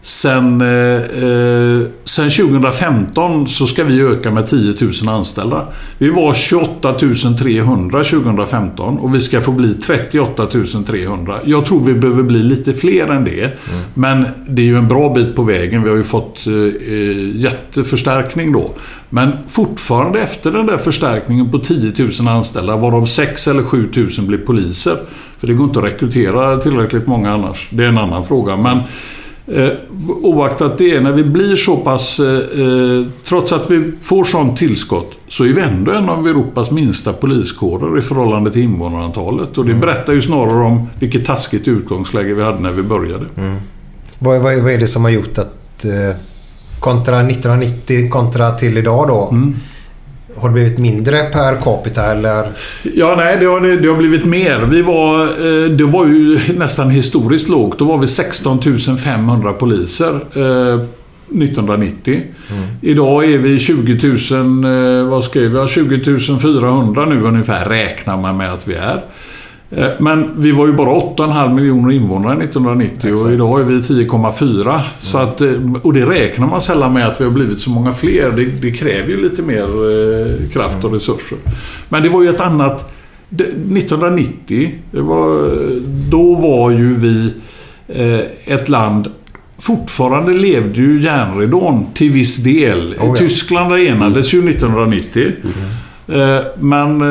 Sen, 0.00 0.60
eh, 0.60 1.88
sen 2.04 2.30
2015 2.30 3.48
så 3.48 3.66
ska 3.66 3.84
vi 3.84 4.00
öka 4.00 4.30
med 4.30 4.46
10 4.46 4.74
000 4.80 5.14
anställda. 5.14 5.66
Vi 5.98 6.10
var 6.10 6.34
28 6.34 6.94
300 7.38 8.04
2015 8.04 8.98
och 8.98 9.14
vi 9.14 9.20
ska 9.20 9.40
få 9.40 9.52
bli 9.52 9.74
38 9.74 10.46
300. 10.86 11.40
Jag 11.44 11.66
tror 11.66 11.80
vi 11.80 11.94
behöver 11.94 12.22
bli 12.22 12.38
lite 12.38 12.74
fler 12.74 13.08
än 13.08 13.24
det. 13.24 13.42
Mm. 13.42 13.54
Men 13.94 14.24
det 14.48 14.62
är 14.62 14.66
ju 14.66 14.76
en 14.76 14.88
bra 14.88 15.14
bit 15.14 15.36
på 15.36 15.42
vägen. 15.42 15.82
Vi 15.82 15.90
har 15.90 15.96
ju 15.96 16.02
fått 16.02 16.46
eh, 16.46 17.40
jätteförstärkning 17.40 18.52
då. 18.52 18.70
Men 19.10 19.32
fortfarande 19.48 20.20
efter 20.20 20.52
den 20.52 20.66
där 20.66 20.78
förstärkningen 20.78 21.50
på 21.50 21.58
10 21.58 21.92
000 22.20 22.28
anställda 22.28 22.76
varav 22.76 23.04
6 23.04 23.48
eller 23.48 23.62
7 23.62 23.88
000 23.96 24.08
blir 24.26 24.38
poliser. 24.38 24.96
För 25.38 25.46
det 25.46 25.52
går 25.52 25.66
inte 25.66 25.78
att 25.78 25.84
rekrytera 25.84 26.58
tillräckligt 26.58 27.06
många 27.06 27.32
annars. 27.32 27.68
Det 27.70 27.84
är 27.84 27.88
en 27.88 27.98
annan 27.98 28.26
fråga. 28.26 28.56
Men 28.56 28.78
Eh, 29.52 29.68
oaktat 30.22 30.78
det, 30.78 31.00
när 31.00 31.12
vi 31.12 31.24
blir 31.24 31.56
så 31.56 31.76
pass... 31.76 32.20
Eh, 32.20 32.36
eh, 32.36 33.06
trots 33.24 33.52
att 33.52 33.70
vi 33.70 33.92
får 34.02 34.24
sånt 34.24 34.58
tillskott 34.58 35.12
så 35.28 35.44
är 35.44 35.48
vi 35.48 35.60
ändå 35.60 35.92
en 35.92 36.08
av 36.08 36.28
Europas 36.28 36.70
minsta 36.70 37.12
poliskårer 37.12 37.98
i 37.98 38.02
förhållande 38.02 38.50
till 38.50 38.62
invånarantalet. 38.62 39.58
Och 39.58 39.66
det 39.66 39.74
berättar 39.74 40.12
ju 40.12 40.20
snarare 40.20 40.64
om 40.64 40.88
vilket 40.98 41.24
taskigt 41.24 41.68
utgångsläge 41.68 42.34
vi 42.34 42.42
hade 42.42 42.58
när 42.58 42.72
vi 42.72 42.82
började. 42.82 43.26
Vad, 44.18 44.40
vad, 44.40 44.58
vad 44.58 44.72
är 44.72 44.78
det 44.78 44.86
som 44.86 45.04
har 45.04 45.10
gjort 45.10 45.38
att 45.38 45.84
eh, 45.84 46.16
kontra 46.80 47.20
1990 47.20 48.10
kontra 48.10 48.50
till 48.50 48.78
idag 48.78 49.08
då? 49.08 49.34
Har 50.40 50.48
det 50.48 50.52
blivit 50.52 50.78
mindre 50.78 51.22
per 51.32 51.56
capita 51.60 52.04
eller? 52.04 52.48
Ja, 52.82 53.14
nej, 53.16 53.36
det 53.40 53.46
har, 53.46 53.60
det 53.60 53.88
har 53.88 53.96
blivit 53.96 54.24
mer. 54.24 54.58
Vi 54.58 54.82
var, 54.82 55.22
eh, 55.22 55.70
det 55.70 55.84
var 55.84 56.06
ju 56.06 56.40
nästan 56.56 56.90
historiskt 56.90 57.48
lågt. 57.48 57.78
Då 57.78 57.84
var 57.84 57.98
vi 57.98 58.06
16 58.06 58.60
500 58.98 59.52
poliser 59.52 60.20
eh, 60.34 60.80
1990. 61.30 62.22
Idag 62.82 63.24
är 63.24 63.38
vi 63.38 63.58
20 63.58 64.08
000, 64.30 64.64
eh, 64.64 65.08
vad 65.08 65.24
skrev 65.24 65.54
jag, 65.54 65.68
20 65.68 66.38
400 66.38 67.06
nu 67.06 67.22
ungefär 67.22 67.64
räknar 67.64 68.16
man 68.16 68.36
med 68.36 68.52
att 68.52 68.68
vi 68.68 68.74
är. 68.74 69.02
Eh, 69.70 69.88
Men 69.98 70.30
vi 70.36 70.50
var 70.52 70.66
ju 70.66 70.72
bara 70.72 70.88
8,5 70.90 71.54
miljoner 71.54 71.92
invånare 71.92 72.34
1990 72.44 73.12
och 73.26 73.32
idag 73.32 73.60
är 73.60 73.64
vi 73.64 73.74
10,4. 73.82 74.80
Så 75.00 75.18
att, 75.18 75.40
eh, 75.40 75.50
och 75.82 75.92
det 75.92 76.06
räknar 76.06 76.46
man 76.46 76.60
sällan 76.60 76.92
med 76.92 77.06
att 77.06 77.20
vi 77.20 77.24
har 77.24 77.30
blivit 77.30 77.60
så 77.60 77.70
många 77.70 77.92
fler. 77.92 78.32
Det, 78.36 78.44
det 78.44 78.70
kräver 78.70 79.08
ju 79.08 79.22
lite 79.22 79.42
mer 79.42 79.62
eh, 79.64 80.48
kraft 80.50 80.84
och 80.84 80.92
resurser. 80.94 81.38
Men 81.88 82.02
det 82.02 82.08
var 82.08 82.22
ju 82.22 82.28
ett 82.28 82.40
annat... 82.40 82.94
det- 83.28 83.44
1990, 83.44 84.70
det 84.90 85.00
var, 85.00 85.50
då 86.10 86.34
var 86.34 86.70
ju 86.70 86.94
vi 86.94 87.32
eh, 87.88 88.54
ett 88.54 88.68
land 88.68 89.08
Fortfarande 89.60 90.32
levde 90.32 90.80
ju 90.80 91.00
järnridån 91.02 91.86
till 91.94 92.10
viss 92.10 92.36
del. 92.36 92.94
ja. 92.98 93.14
Tyskland 93.16 93.72
enades 93.78 94.34
ju 94.34 94.50
1990. 94.50 95.32
Eh, 96.08 96.38
Men 96.60 97.02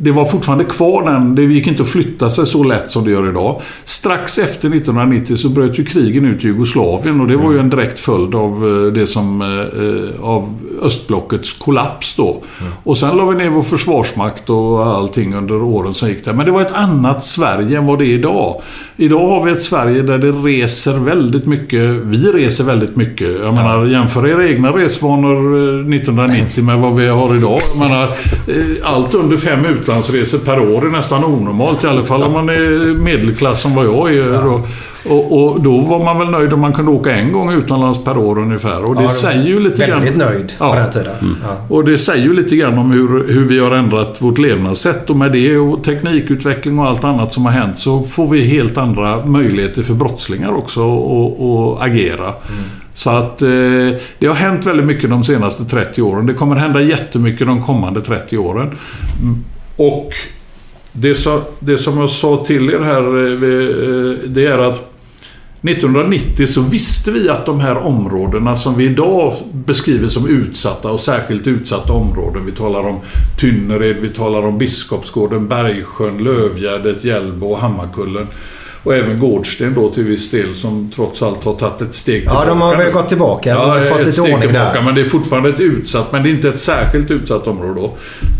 det 0.00 0.10
var 0.10 0.24
fortfarande 0.24 0.64
kvar 0.64 1.02
den. 1.12 1.34
Det 1.34 1.42
gick 1.42 1.66
inte 1.66 1.82
att 1.82 1.88
flytta 1.88 2.30
sig 2.30 2.46
så 2.46 2.62
lätt 2.64 2.90
som 2.90 3.04
det 3.04 3.10
gör 3.10 3.28
idag. 3.30 3.60
Strax 3.84 4.38
efter 4.38 4.68
1990 4.68 5.36
så 5.36 5.48
bröt 5.48 5.78
ju 5.78 5.84
krigen 5.84 6.24
ut 6.24 6.44
i 6.44 6.46
Jugoslavien 6.46 7.20
och 7.20 7.26
det 7.28 7.36
var 7.36 7.52
ju 7.52 7.58
en 7.58 7.70
direkt 7.70 7.98
följd 7.98 8.34
av 8.34 8.68
eh, 8.86 8.92
det 8.92 9.06
som... 9.06 9.42
eh, 9.42 10.24
Av 10.24 10.54
östblockets 10.82 11.52
kollaps 11.52 12.16
då. 12.16 12.42
Och 12.84 12.98
sen 12.98 13.16
la 13.16 13.24
vi 13.26 13.36
ner 13.36 13.48
vår 13.48 13.62
försvarsmakt 13.62 14.50
och 14.50 14.86
allting 14.86 15.34
under 15.34 15.62
åren 15.62 15.94
som 15.94 16.08
gick 16.08 16.24
där. 16.24 16.32
Men 16.32 16.46
det 16.46 16.52
var 16.52 16.62
ett 16.62 16.72
annat 16.72 17.24
Sverige 17.24 17.78
än 17.78 17.86
vad 17.86 17.98
det 17.98 18.04
är 18.04 18.14
idag. 18.14 18.62
Idag 19.00 19.28
har 19.28 19.44
vi 19.44 19.52
ett 19.52 19.62
Sverige 19.62 20.02
där 20.02 20.18
det 20.18 20.30
reser 20.30 20.98
väldigt 20.98 21.46
mycket. 21.46 21.90
Vi 21.90 22.16
reser 22.16 22.64
väldigt 22.64 22.96
mycket. 22.96 23.28
Jag 23.42 23.54
menar, 23.54 23.86
jämför 23.86 24.28
era 24.28 24.48
egna 24.48 24.70
resvanor 24.70 25.36
eh, 25.36 25.94
1990 25.96 26.64
med 26.64 26.78
vad 26.78 26.96
vi 26.96 27.08
har 27.08 27.36
idag. 27.36 27.60
Jag 27.68 27.78
menar, 27.78 28.04
eh, 28.04 28.94
allt 28.94 29.14
under 29.14 29.36
fem 29.36 29.64
utlandsresor 29.64 30.38
per 30.38 30.60
år 30.60 30.86
är 30.86 30.90
nästan 30.90 31.24
onormalt. 31.24 31.84
I 31.84 31.86
alla 31.86 32.02
fall 32.02 32.22
om 32.22 32.32
man 32.32 32.48
är 32.48 32.94
medelklass 32.94 33.62
som 33.62 33.74
vad 33.74 33.86
jag 33.86 34.14
är. 34.14 34.60
Och, 35.10 35.42
och, 35.52 35.60
då 35.60 35.78
var 35.78 36.04
man 36.04 36.18
väl 36.18 36.30
nöjd 36.30 36.52
om 36.52 36.60
man 36.60 36.72
kunde 36.72 36.90
åka 36.90 37.16
en 37.16 37.32
gång 37.32 37.52
utomlands 37.52 38.04
per 38.04 38.18
år 38.18 38.38
ungefär. 38.38 38.84
Och 38.84 38.94
det 38.96 39.02
Ja, 39.02 39.08
säger 39.08 39.44
ju 39.46 39.60
lite 39.60 39.86
grann... 39.86 40.00
Väldigt 40.00 40.16
nöjd 40.18 40.52
Ja. 40.58 40.70
på 40.72 40.76
den 40.80 40.90
tiden. 40.90 41.36
Ja. 41.42 41.56
Och 41.76 41.84
det 41.84 41.98
säger 41.98 42.24
ju 42.24 42.34
lite 42.34 42.56
grann 42.56 42.78
om 42.78 42.90
hur, 42.90 43.28
hur 43.28 43.44
vi 43.48 43.58
har 43.58 43.70
ändrat 43.70 44.22
vårt 44.22 44.38
levnadssätt. 44.38 45.10
Och 45.10 45.16
med 45.16 45.32
det 45.32 45.56
och 45.56 45.84
teknikutveckling 45.84 46.78
och 46.78 46.86
allt 46.86 47.04
annat 47.04 47.32
som 47.32 47.44
har 47.44 47.52
hänt 47.52 47.78
så 47.78 48.02
får 48.02 48.28
vi 48.28 48.44
helt 48.44 48.78
andra 48.78 49.26
möjligheter 49.26 49.82
för 49.82 49.94
brottslingar 49.94 50.52
också 50.52 50.80
att- 50.82 51.82
agera. 51.82 52.32
Så 52.94 53.10
att 53.10 53.42
eh, 53.42 53.48
det 54.18 54.26
har 54.26 54.34
hänt 54.34 54.66
väldigt 54.66 54.86
mycket 54.86 55.10
de 55.10 55.24
senaste 55.24 55.64
30 55.64 56.02
åren. 56.02 56.26
Det 56.26 56.34
kommer 56.34 56.56
hända 56.56 56.80
jättemycket 56.80 57.46
de 57.46 57.62
kommande 57.62 58.00
30 58.00 58.38
åren. 58.38 58.66
Mm. 59.22 59.44
Och 59.76 60.12
det, 60.92 61.14
så, 61.14 61.40
det 61.58 61.78
som 61.78 61.98
jag 61.98 62.10
sa 62.10 62.44
till 62.46 62.70
er 62.70 62.80
här, 62.80 63.26
eh, 63.26 63.32
eh, 63.32 64.18
det 64.28 64.46
är 64.46 64.58
att 64.58 64.90
1990 65.62 66.46
så 66.46 66.60
visste 66.60 67.10
vi 67.10 67.28
att 67.28 67.46
de 67.46 67.60
här 67.60 67.76
områdena 67.76 68.56
som 68.56 68.74
vi 68.74 68.84
idag 68.84 69.36
beskriver 69.52 70.08
som 70.08 70.28
utsatta 70.28 70.90
och 70.90 71.00
särskilt 71.00 71.46
utsatta 71.46 71.92
områden. 71.92 72.46
Vi 72.46 72.52
talar 72.52 72.80
om 72.80 73.00
Tynnered, 73.40 73.96
vi 74.00 74.08
talar 74.08 74.42
om 74.42 74.58
Biskopsgården, 74.58 75.48
Bergsjön, 75.48 76.24
Lövgärdet, 76.24 77.04
Hjällbo 77.04 77.46
och 77.46 77.58
Hammarkullen. 77.58 78.26
Och 78.82 78.94
även 78.94 79.18
Gårdsten 79.18 79.74
då 79.74 79.90
till 79.90 80.04
viss 80.04 80.30
del 80.30 80.54
som 80.54 80.90
trots 80.94 81.22
allt 81.22 81.44
har 81.44 81.54
tagit 81.54 81.80
ett 81.80 81.94
steg 81.94 82.16
Ja, 82.16 82.30
tillbaka. 82.30 82.48
de 82.48 82.60
har 82.60 82.76
väl 82.76 82.92
gått 82.92 83.08
tillbaka. 83.08 83.50
Ja, 83.50 83.80
fått 83.88 83.98
ett 83.98 84.06
lite 84.06 84.12
steg 84.12 84.40
tillbaka, 84.40 84.72
där. 84.72 84.82
men 84.82 84.94
det 84.94 85.00
är 85.00 85.04
fortfarande 85.04 85.48
ett 85.48 85.60
utsatt, 85.60 86.12
men 86.12 86.22
det 86.22 86.28
är 86.28 86.30
inte 86.30 86.48
ett 86.48 86.58
särskilt 86.58 87.10
utsatt 87.10 87.46
område 87.46 87.80
då. 87.80 87.92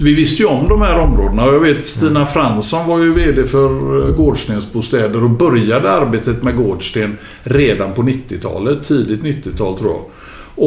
Vi 0.02 0.14
visste 0.14 0.42
ju 0.42 0.48
om 0.48 0.68
de 0.68 0.82
här 0.82 0.98
områdena 0.98 1.44
och 1.44 1.54
jag 1.54 1.60
vet 1.60 1.84
Stina 1.86 2.26
Fransson 2.26 2.86
var 2.88 2.98
ju 2.98 3.12
VD 3.12 3.44
för 3.44 3.64
eh, 4.08 4.14
Gårdstensbostäder 4.16 5.24
och 5.24 5.30
började 5.30 5.90
arbetet 5.90 6.42
med 6.42 6.56
Gårdsten 6.56 7.18
redan 7.42 7.92
på 7.92 8.02
90-talet, 8.02 8.88
tidigt 8.88 9.20
90-tal 9.22 9.78
tror 9.78 9.90
jag. 9.90 10.04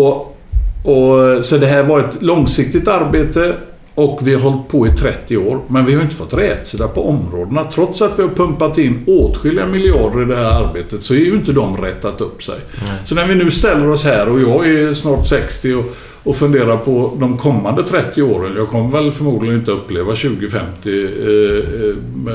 Och, 0.02 0.38
och, 0.84 1.46
så 1.46 1.58
det 1.58 1.68
här 1.68 1.84
var 1.84 2.00
ett 2.00 2.22
långsiktigt 2.22 2.88
arbete 2.88 3.56
och 3.96 4.20
vi 4.24 4.34
har 4.34 4.42
hållit 4.42 4.68
på 4.68 4.88
i 4.88 4.92
30 4.92 5.38
år. 5.38 5.62
Men 5.68 5.86
vi 5.86 5.96
har 5.96 6.02
inte 6.02 6.16
fått 6.16 6.34
rätsida 6.34 6.88
på 6.88 7.10
områdena. 7.10 7.64
Trots 7.64 8.02
att 8.02 8.20
vi 8.20 8.24
har 8.24 8.30
pumpat 8.30 8.78
in 8.78 9.04
åtskilliga 9.08 9.66
miljarder 9.66 10.22
i 10.22 10.26
det 10.26 10.36
här 10.36 10.64
arbetet 10.64 11.02
så 11.02 11.14
är 11.14 11.18
ju 11.18 11.36
inte 11.36 11.52
de 11.52 11.78
rättat 11.78 12.22
upp 12.22 12.44
sig. 12.44 12.60
Så 13.06 13.16
när 13.16 13.28
vi 13.28 13.36
nu 13.36 13.52
ställer 13.52 13.90
oss 13.90 14.04
här 14.04 14.30
och 14.30 14.42
jag 14.42 14.70
är 14.70 14.94
snart 14.94 15.28
60 15.28 15.74
och, 15.74 15.86
och 16.24 16.36
funderar 16.36 16.78
på 16.78 17.18
de 17.20 17.38
kommande 17.38 17.84
30 17.84 18.22
åren. 18.22 18.54
Jag 18.58 18.68
kommer 18.68 18.92
väl 18.92 19.12
förmodligen 19.12 19.56
inte 19.56 19.72
uppleva 19.72 20.16
2050 20.16 20.90
eh, 20.90 21.06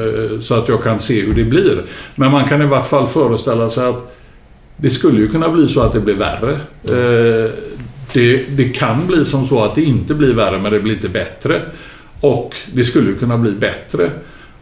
eh, 0.01 0.38
så 0.38 0.55
att 0.55 0.69
jag 0.69 0.83
kan 0.83 1.01
se 1.01 1.21
hur 1.21 1.35
det 1.35 1.45
blir. 1.45 1.85
Men 2.14 2.31
man 2.31 2.45
kan 2.45 2.62
i 2.62 2.66
vart 2.66 2.87
fall 2.87 3.07
föreställa 3.07 3.71
sig 3.71 3.88
att 3.88 4.12
det 4.77 4.90
skulle 4.90 5.21
ju 5.21 5.29
kunna 5.29 5.49
bli 5.49 5.69
så 5.69 5.81
att 5.81 5.92
det 5.92 6.01
blir 6.01 6.14
värre. 6.14 6.61
Eh, 6.85 7.51
det, 8.16 8.44
det 8.57 8.64
kan 8.64 9.07
bli 9.07 9.24
som 9.24 9.46
så 9.46 9.64
att 9.64 9.74
det 9.74 9.83
inte 9.83 10.14
blir 10.14 10.35
värre, 10.35 10.59
men 10.59 10.72
det 10.72 10.81
blir 10.81 10.94
inte 10.94 11.09
bättre. 11.09 11.62
Och 12.20 12.55
det 12.72 12.85
skulle 12.85 13.12
kunna 13.12 13.38
bli 13.38 13.52
bättre. 13.52 14.11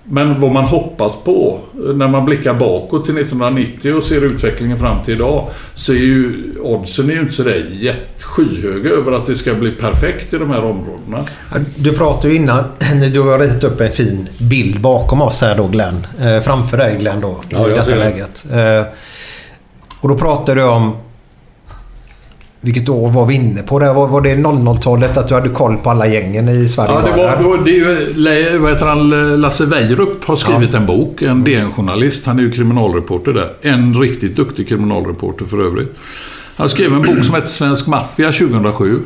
Men 0.04 0.40
vad 0.40 0.52
man 0.52 0.64
hoppas 0.64 1.16
på 1.24 1.60
när 1.94 2.08
man 2.08 2.24
blickar 2.24 2.54
bakåt 2.54 3.04
till 3.04 3.18
1990 3.18 3.94
och 3.94 4.02
ser 4.02 4.24
utvecklingen 4.24 4.78
fram 4.78 5.02
till 5.04 5.14
idag 5.14 5.48
så 5.74 5.92
är 5.92 5.96
ju 5.96 6.52
oddsen 6.60 7.10
är 7.10 7.14
ju 7.14 7.20
inte 7.20 7.34
sådär 7.34 7.94
skyhöga 8.20 8.90
över 8.90 9.12
att 9.12 9.26
det 9.26 9.34
ska 9.34 9.54
bli 9.54 9.70
perfekt 9.70 10.34
i 10.34 10.38
de 10.38 10.50
här 10.50 10.64
områdena. 10.64 11.24
Ja, 11.52 11.58
Du 11.76 11.92
pratade 11.92 12.28
ju 12.28 12.36
innan, 12.36 12.64
du 13.12 13.20
har 13.20 13.38
ritat 13.38 13.64
upp 13.64 13.80
en 13.80 13.92
fin 13.92 14.28
bild 14.38 14.80
bakom 14.80 15.22
oss 15.22 15.42
här 15.42 15.56
då 15.56 15.66
Glenn. 15.66 16.06
Eh, 16.20 16.40
framför 16.40 16.76
dig 16.76 16.96
Glenn 16.98 17.20
då, 17.20 17.40
Ja, 17.48 17.66
i 17.66 17.70
jag 17.70 17.78
detta 17.78 17.96
läget. 17.96 18.46
Eh, 18.52 18.86
och 20.00 20.08
då 20.08 20.18
pratade 20.18 20.60
du 20.60 20.66
om 20.66 20.96
vilket 22.64 22.88
år 22.88 23.08
var 23.08 23.26
vi 23.26 23.34
inne 23.34 23.62
på? 23.62 23.78
Det? 23.78 23.92
Var, 23.92 24.06
var 24.06 24.20
det 24.20 24.34
00-talet 24.34 25.16
att 25.16 25.28
du 25.28 25.34
hade 25.34 25.48
koll 25.48 25.76
på 25.76 25.90
alla 25.90 26.06
gängen 26.06 26.48
i 26.48 26.68
Sverige? 26.68 26.92
Ja, 26.94 27.00
det, 27.00 27.22
var, 27.22 27.38
då, 27.42 27.56
det 27.64 27.70
är 27.70 28.52
ju, 28.52 28.58
vad 28.58 28.72
heter 28.72 28.86
han, 28.86 29.10
Lasse 29.40 29.66
Weirup 29.66 30.24
har 30.24 30.36
skrivit 30.36 30.74
en 30.74 30.86
bok. 30.86 31.22
En 31.22 31.44
DN-journalist. 31.44 32.26
Han 32.26 32.38
är 32.38 32.42
ju 32.42 32.50
kriminalreporter 32.50 33.32
där. 33.32 33.48
En 33.62 34.00
riktigt 34.00 34.36
duktig 34.36 34.68
kriminalreporter 34.68 35.44
för 35.44 35.66
övrigt. 35.66 35.96
Han 36.56 36.68
skrev 36.68 36.92
en 36.92 37.02
bok 37.02 37.24
som 37.24 37.34
heter 37.34 37.48
Svensk 37.48 37.86
Maffia 37.86 38.32
2007. 38.32 39.00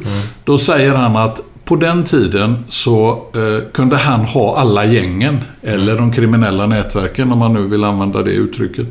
Då 0.44 0.58
säger 0.58 0.94
han 0.94 1.16
att 1.16 1.40
på 1.64 1.76
den 1.76 2.04
tiden 2.04 2.64
så 2.68 3.10
eh, 3.34 3.72
kunde 3.72 3.96
han 3.96 4.20
ha 4.20 4.56
alla 4.56 4.84
gängen. 4.84 5.38
Eller 5.62 5.96
de 5.96 6.12
kriminella 6.12 6.66
nätverken 6.66 7.32
om 7.32 7.38
man 7.38 7.52
nu 7.52 7.64
vill 7.64 7.84
använda 7.84 8.22
det 8.22 8.30
uttrycket. 8.30 8.86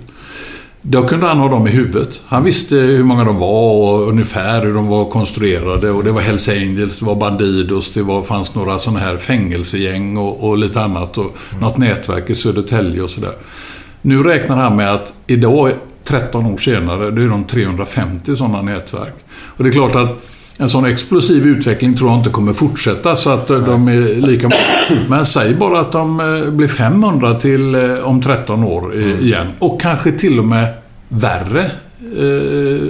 Då 0.90 1.08
kunde 1.08 1.28
han 1.28 1.38
ha 1.38 1.50
dem 1.50 1.68
i 1.68 1.70
huvudet. 1.70 2.22
Han 2.26 2.44
visste 2.44 2.76
hur 2.76 3.04
många 3.04 3.24
de 3.24 3.38
var 3.38 3.72
och 3.72 4.10
ungefär 4.10 4.66
hur 4.66 4.74
de 4.74 4.88
var 4.88 5.10
konstruerade. 5.10 5.92
Och 5.92 6.04
det 6.04 6.12
var 6.12 6.22
Hells 6.22 6.50
Angels, 6.50 7.00
det 7.00 7.06
var 7.06 7.16
Bandidos, 7.16 7.94
det 7.94 8.02
var, 8.02 8.24
fanns 8.24 8.56
några 8.56 8.80
sådana 8.80 9.00
här 9.00 9.18
fängelsegäng 9.18 10.18
och, 10.18 10.50
och 10.50 10.58
lite 10.58 10.82
annat. 10.82 11.18
Och 11.18 11.38
något 11.62 11.78
nätverk 11.78 12.30
i 12.30 12.36
Södertälje 12.36 13.02
och 13.02 13.10
sådär. 13.10 13.34
Nu 14.02 14.24
räknar 14.24 14.58
han 14.58 14.76
med 14.76 14.94
att 14.94 15.14
idag, 15.28 15.72
13 16.04 16.46
år 16.46 16.58
senare, 16.58 17.12
då 17.12 17.22
är 17.22 17.28
de 17.28 17.44
350 17.44 18.36
sådana 18.36 18.62
nätverk. 18.62 19.14
Och 19.30 19.64
det 19.64 19.70
är 19.70 19.74
klart 19.74 19.96
att 19.96 20.37
en 20.58 20.70
sån 20.70 20.86
explosiv 20.86 21.48
utveckling 21.48 21.94
tror 21.94 22.10
jag 22.10 22.20
inte 22.20 22.30
kommer 22.30 22.54
fortsätta 22.54 23.16
så 23.16 23.30
att 23.30 23.50
eh, 23.50 23.58
de 23.58 23.88
är 23.88 24.22
lika 24.28 24.48
många. 24.48 25.02
Men 25.10 25.26
säg 25.26 25.54
bara 25.54 25.80
att 25.80 25.92
de 25.92 26.20
eh, 26.20 26.52
blir 26.52 26.68
500 26.68 27.40
till 27.40 27.76
eh, 27.76 27.94
om 28.00 28.22
13 28.22 28.64
år 28.64 28.96
eh, 28.96 29.20
igen. 29.20 29.48
Och 29.60 29.82
kanske 29.82 30.12
till 30.12 30.40
och 30.40 30.46
med 30.46 30.74
värre. 31.10 31.72
Eh, 32.18 32.88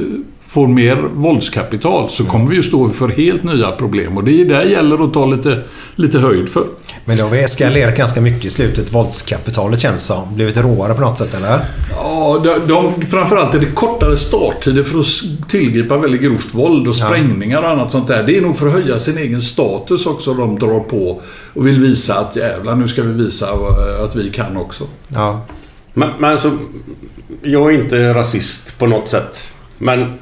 får 0.48 0.68
mer 0.68 0.96
våldskapital 0.96 2.10
så 2.10 2.26
kommer 2.26 2.50
vi 2.50 2.56
ju 2.56 2.64
stå 2.64 2.90
för 2.90 3.08
helt 3.08 3.44
nya 3.44 3.72
problem. 3.72 4.18
Och 4.18 4.24
det 4.24 4.42
är 4.42 4.46
där 4.46 4.64
gäller 4.64 5.06
att 5.06 5.14
ta 5.14 5.26
lite, 5.26 5.64
lite 5.96 6.20
höjd 6.20 6.50
för. 6.50 6.68
Men 7.06 7.18
det 7.18 7.24
har 7.24 7.30
vi 7.30 7.44
eskalerat 7.44 7.96
ganska 7.96 8.22
mycket 8.22 8.46
i 8.46 8.50
slutet. 8.50 8.94
Våldskapitalet 8.94 9.82
känns 9.82 10.06
som. 10.06 10.36
Blivit 10.36 10.58
råare 10.58 10.94
på 10.94 11.02
något 11.02 11.18
sätt, 11.18 11.34
eller? 11.34 11.66
Ja, 11.96 12.42
de, 12.44 12.74
de, 12.74 13.02
framförallt 13.02 13.56
är 13.56 13.60
det 13.60 13.66
kortare 13.66 14.18
starttider 14.18 14.84
för 14.84 15.00
att 15.00 15.50
tillgripa 15.50 15.98
väldigt 15.98 16.22
grovt 16.22 16.54
våld 16.54 16.88
och 16.88 16.96
sprängningar 16.96 17.62
och 17.64 17.70
annat 17.70 17.92
sånt 17.92 18.08
där. 18.08 18.24
Det 18.24 18.38
är 18.38 18.42
nog 18.42 18.58
för 18.58 18.68
att 18.68 18.74
höja 18.74 19.00
sin 19.00 19.18
egen 19.18 19.42
status 19.42 20.06
också 20.06 20.34
de 20.34 20.60
drar 20.60 20.80
på 20.80 21.22
och 21.54 21.68
vill 21.68 21.82
visa 21.82 22.20
att 22.20 22.36
jävlar, 22.36 22.76
nu 22.76 22.88
ska 22.88 23.04
vi 23.04 23.24
visa 23.24 23.48
att 24.04 24.16
vi 24.16 24.30
kan 24.30 24.58
också. 24.58 24.84
Ja. 25.08 25.46
Men, 25.94 26.10
men 26.20 26.32
alltså, 26.32 26.58
jag 27.44 27.74
är 27.74 27.84
inte 27.84 28.14
rasist 28.14 28.80
på 28.80 28.88
något 28.88 29.08
sätt. 29.08 29.54
Men 29.78 30.14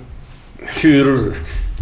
hur... 0.81 1.19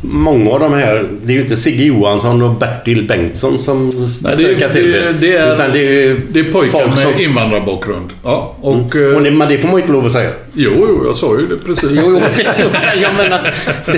Många 0.06 0.50
av 0.52 0.60
de 0.60 0.74
här... 0.74 1.06
Det 1.26 1.34
är 1.34 1.36
ju 1.36 1.42
inte 1.44 1.58
Sigge 1.58 1.84
Johansson 1.84 2.42
och 2.42 2.54
Bertil 2.56 3.08
Bengtsson 3.08 3.60
som 3.60 3.90
Nej, 3.90 4.34
det, 4.38 4.44
stökar 4.44 4.70
är, 4.70 4.74
till 4.74 4.92
det, 4.92 5.14
det. 5.22 5.36
är, 5.38 5.54
Utan 5.54 5.72
det 5.72 5.80
är, 6.06 6.18
det 6.30 6.40
är 6.40 6.52
pojkar 6.52 6.88
med 6.88 7.00
som- 7.00 7.20
invandrarbakgrund. 7.20 8.10
Ja, 8.24 8.56
och, 8.62 8.96
Mm. 8.96 9.16
och 9.16 9.22
det, 9.24 9.32
men 9.32 9.50
det 9.50 9.58
får 9.58 9.68
man 9.68 9.76
ju 9.78 9.82
inte 9.82 9.92
lov 9.94 10.06
att 10.06 10.12
säga. 10.12 10.30
Jo, 10.54 10.72
jo, 10.76 11.04
jag 11.06 11.16
sa 11.16 11.40
ju 11.40 11.48
det 11.48 11.56
precis. 11.66 11.90
Jo, 11.94 12.04
jo, 12.08 12.20
jag 13.02 13.16
menar... 13.16 13.54
Det, 13.86 13.92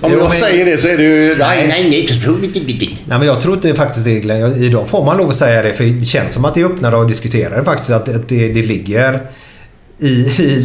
om 0.00 0.10
Jo, 0.12 0.18
jag 0.18 0.28
men- 0.28 0.32
säger 0.32 0.64
det 0.64 0.78
så 0.78 0.88
är 0.88 0.96
det 0.96 1.02
ju... 1.04 1.36
Nej, 1.38 1.66
nej, 1.68 1.86
nej. 1.90 2.08
Nej, 3.08 3.18
men 3.18 3.26
jag 3.26 3.40
tror 3.40 3.54
inte 3.54 3.74
faktiskt 3.74 4.04
det. 4.06 4.20
Glenn. 4.20 4.62
Idag 4.62 4.88
får 4.88 5.04
man 5.04 5.18
lov 5.18 5.28
att 5.28 5.36
säga 5.36 5.62
det. 5.62 5.72
För 5.74 5.84
det 5.84 6.04
känns 6.04 6.34
som 6.34 6.44
att 6.44 6.54
det 6.54 6.60
är 6.60 6.64
öppnare 6.64 7.00
att 7.00 7.08
diskutera 7.08 7.56
det 7.58 7.64
faktiskt. 7.64 7.90
Att, 7.90 8.08
att 8.08 8.28
det, 8.28 8.48
det 8.48 8.62
ligger 8.62 9.20
i, 9.98 10.06
i 10.06 10.60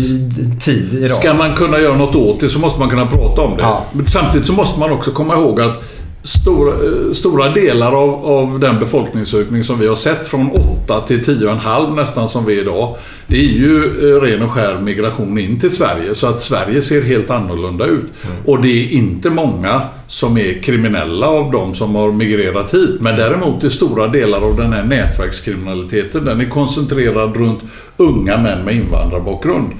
tid 0.59 0.93
idag. 0.93 1.09
Ska 1.09 1.33
man 1.33 1.55
kunna 1.55 1.79
göra 1.79 1.97
något 1.97 2.15
åt 2.15 2.39
det 2.39 2.49
så 2.49 2.59
måste 2.59 2.79
man 2.79 2.89
kunna 2.89 3.05
prata 3.05 3.41
om 3.41 3.57
det. 3.57 3.63
Ja. 3.63 3.85
Men 3.93 4.05
samtidigt 4.05 4.47
så 4.47 4.53
måste 4.53 4.79
man 4.79 4.91
också 4.91 5.11
komma 5.11 5.35
ihåg 5.35 5.61
att 5.61 5.83
stora, 6.23 6.73
stora 7.13 7.49
delar 7.49 7.91
av, 7.91 8.25
av 8.25 8.59
den 8.59 8.79
befolkningsökning 8.79 9.63
som 9.63 9.79
vi 9.79 9.87
har 9.87 9.95
sett 9.95 10.27
från 10.27 10.51
8 10.85 11.01
till 11.01 11.19
10,5 11.19 11.95
nästan 11.95 12.29
som 12.29 12.45
vi 12.45 12.57
är 12.57 12.61
idag. 12.61 12.95
Det 13.27 13.35
är 13.35 13.53
ju 13.53 13.83
eh, 13.83 14.21
ren 14.21 14.41
och 14.41 14.51
skär 14.51 14.79
migration 14.79 15.39
in 15.39 15.59
till 15.59 15.71
Sverige. 15.71 16.15
Så 16.15 16.27
att 16.27 16.41
Sverige 16.41 16.81
ser 16.81 17.01
helt 17.01 17.29
annorlunda 17.29 17.85
ut. 17.85 18.05
Och 18.45 18.61
det 18.61 18.69
är 18.69 18.91
inte 18.91 19.29
många 19.29 19.81
som 20.07 20.37
är 20.37 20.63
kriminella 20.63 21.27
av 21.27 21.51
de 21.51 21.75
som 21.75 21.95
har 21.95 22.11
migrerat 22.11 22.73
hit. 22.73 23.01
Men 23.01 23.15
däremot 23.15 23.63
är 23.63 23.69
stora 23.69 24.07
delar 24.07 24.41
av 24.41 24.55
den 24.55 24.73
här 24.73 24.83
nätverkskriminaliteten 24.83 26.25
den 26.25 26.41
är 26.41 26.49
koncentrerad 26.49 27.37
runt 27.37 27.59
unga 27.97 28.37
män 28.37 28.65
med 28.65 28.75
invandrarbakgrund. 28.75 29.71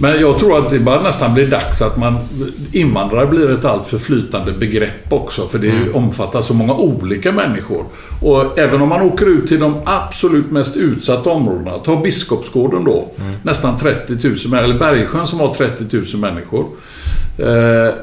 Men 0.00 0.20
jag 0.20 0.38
tror 0.38 0.58
att 0.58 0.70
det 0.70 0.78
bara 0.78 1.02
nästan 1.02 1.34
blir 1.34 1.46
dags 1.46 1.82
att 1.82 1.96
man... 1.96 2.18
Invandrare 2.72 3.26
blir 3.26 3.50
ett 3.50 3.64
allt 3.64 3.88
för 3.88 3.98
flytande 3.98 4.52
begrepp 4.52 5.12
också. 5.12 5.46
För 5.46 5.58
det 5.58 5.92
omfattar 5.94 6.40
så 6.40 6.54
många 6.54 6.74
olika 6.74 7.32
människor. 7.32 7.84
Och 8.22 8.58
även 8.58 8.82
om 8.82 8.88
man 8.88 9.02
åker 9.02 9.26
ut 9.26 9.46
till 9.46 9.60
de 9.60 9.80
absolut 9.84 10.50
mest 10.50 10.76
utsatta 10.76 11.30
områdena. 11.30 11.78
Ta 11.78 12.00
Biskopsgården 12.02 12.84
då. 12.84 13.10
Nästan 13.42 13.78
30 13.78 14.48
000, 14.48 14.64
eller 14.64 14.78
Bergsjön 14.78 15.26
som 15.26 15.40
har 15.40 15.54
30 15.54 15.96
000 15.96 16.04
människor. 16.20 16.66
Eh, 17.38 17.94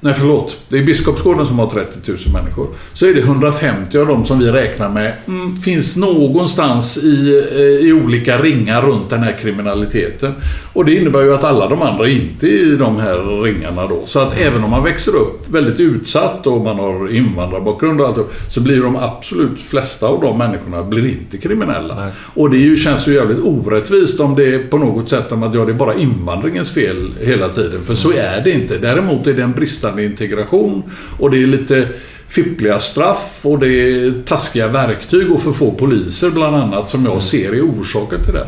Nej, 0.00 0.14
förlåt. 0.14 0.58
Det 0.68 0.78
är 0.78 0.82
Biskopsgården 0.82 1.46
som 1.46 1.58
har 1.58 1.70
30 1.70 2.10
000 2.10 2.18
människor. 2.32 2.68
Så 2.92 3.06
är 3.06 3.14
det 3.14 3.20
150 3.20 3.98
av 3.98 4.06
dem 4.06 4.24
som 4.24 4.38
vi 4.38 4.50
räknar 4.50 4.88
med 4.88 5.12
mm, 5.26 5.56
finns 5.56 5.96
någonstans 5.96 7.04
i, 7.04 7.44
eh, 7.52 7.88
i 7.88 7.92
olika 7.92 8.38
ringar 8.38 8.82
runt 8.82 9.10
den 9.10 9.22
här 9.22 9.32
kriminaliteten. 9.32 10.32
Och 10.72 10.84
det 10.84 10.94
innebär 10.94 11.22
ju 11.22 11.34
att 11.34 11.44
alla 11.44 11.68
de 11.68 11.82
andra 11.82 12.08
inte 12.08 12.46
är 12.46 12.72
i 12.72 12.76
de 12.76 12.96
här 12.96 13.42
ringarna 13.42 13.86
då. 13.86 14.02
Så 14.06 14.18
att 14.18 14.38
även 14.38 14.64
om 14.64 14.70
man 14.70 14.84
växer 14.84 15.16
upp 15.16 15.50
väldigt 15.50 15.80
utsatt 15.80 16.46
och 16.46 16.64
man 16.64 16.78
har 16.78 17.14
invandrarbakgrund 17.14 18.00
och 18.00 18.06
allt 18.08 18.18
så 18.48 18.60
blir 18.60 18.82
de 18.82 18.96
absolut 18.96 19.60
flesta 19.60 20.06
av 20.06 20.20
de 20.20 20.38
människorna 20.38 20.84
blir 20.84 21.06
inte 21.06 21.38
kriminella. 21.38 22.10
Och 22.34 22.50
det 22.50 22.58
ju, 22.58 22.76
känns 22.76 23.08
ju 23.08 23.14
jävligt 23.14 23.40
orättvist 23.40 24.20
om 24.20 24.34
det 24.34 24.54
är 24.54 24.58
på 24.58 24.78
något 24.78 25.08
sätt 25.08 25.32
om 25.32 25.42
att 25.42 25.54
ja, 25.54 25.64
det 25.64 25.72
är 25.72 25.76
bara 25.76 25.94
invandringens 25.94 26.70
fel 26.70 27.10
hela 27.20 27.48
tiden. 27.48 27.82
För 27.82 27.94
så 27.94 28.12
är 28.12 28.40
det 28.44 28.50
inte. 28.50 28.78
Däremot 28.78 29.26
är 29.26 29.34
det 29.34 29.42
en 29.42 29.52
bristande 29.52 29.87
integration 29.98 30.82
och 31.18 31.30
det 31.30 31.42
är 31.42 31.46
lite 31.46 31.88
fippliga 32.28 32.80
straff 32.80 33.40
och 33.42 33.58
det 33.58 33.68
är 33.68 34.22
taskiga 34.22 34.68
verktyg 34.68 35.32
och 35.32 35.42
för 35.42 35.52
få 35.52 35.70
poliser 35.70 36.30
bland 36.30 36.56
annat 36.56 36.88
som 36.88 37.04
jag 37.04 37.22
ser 37.22 37.54
är 37.54 37.62
orsaken 37.62 38.18
till 38.24 38.34
det. 38.34 38.46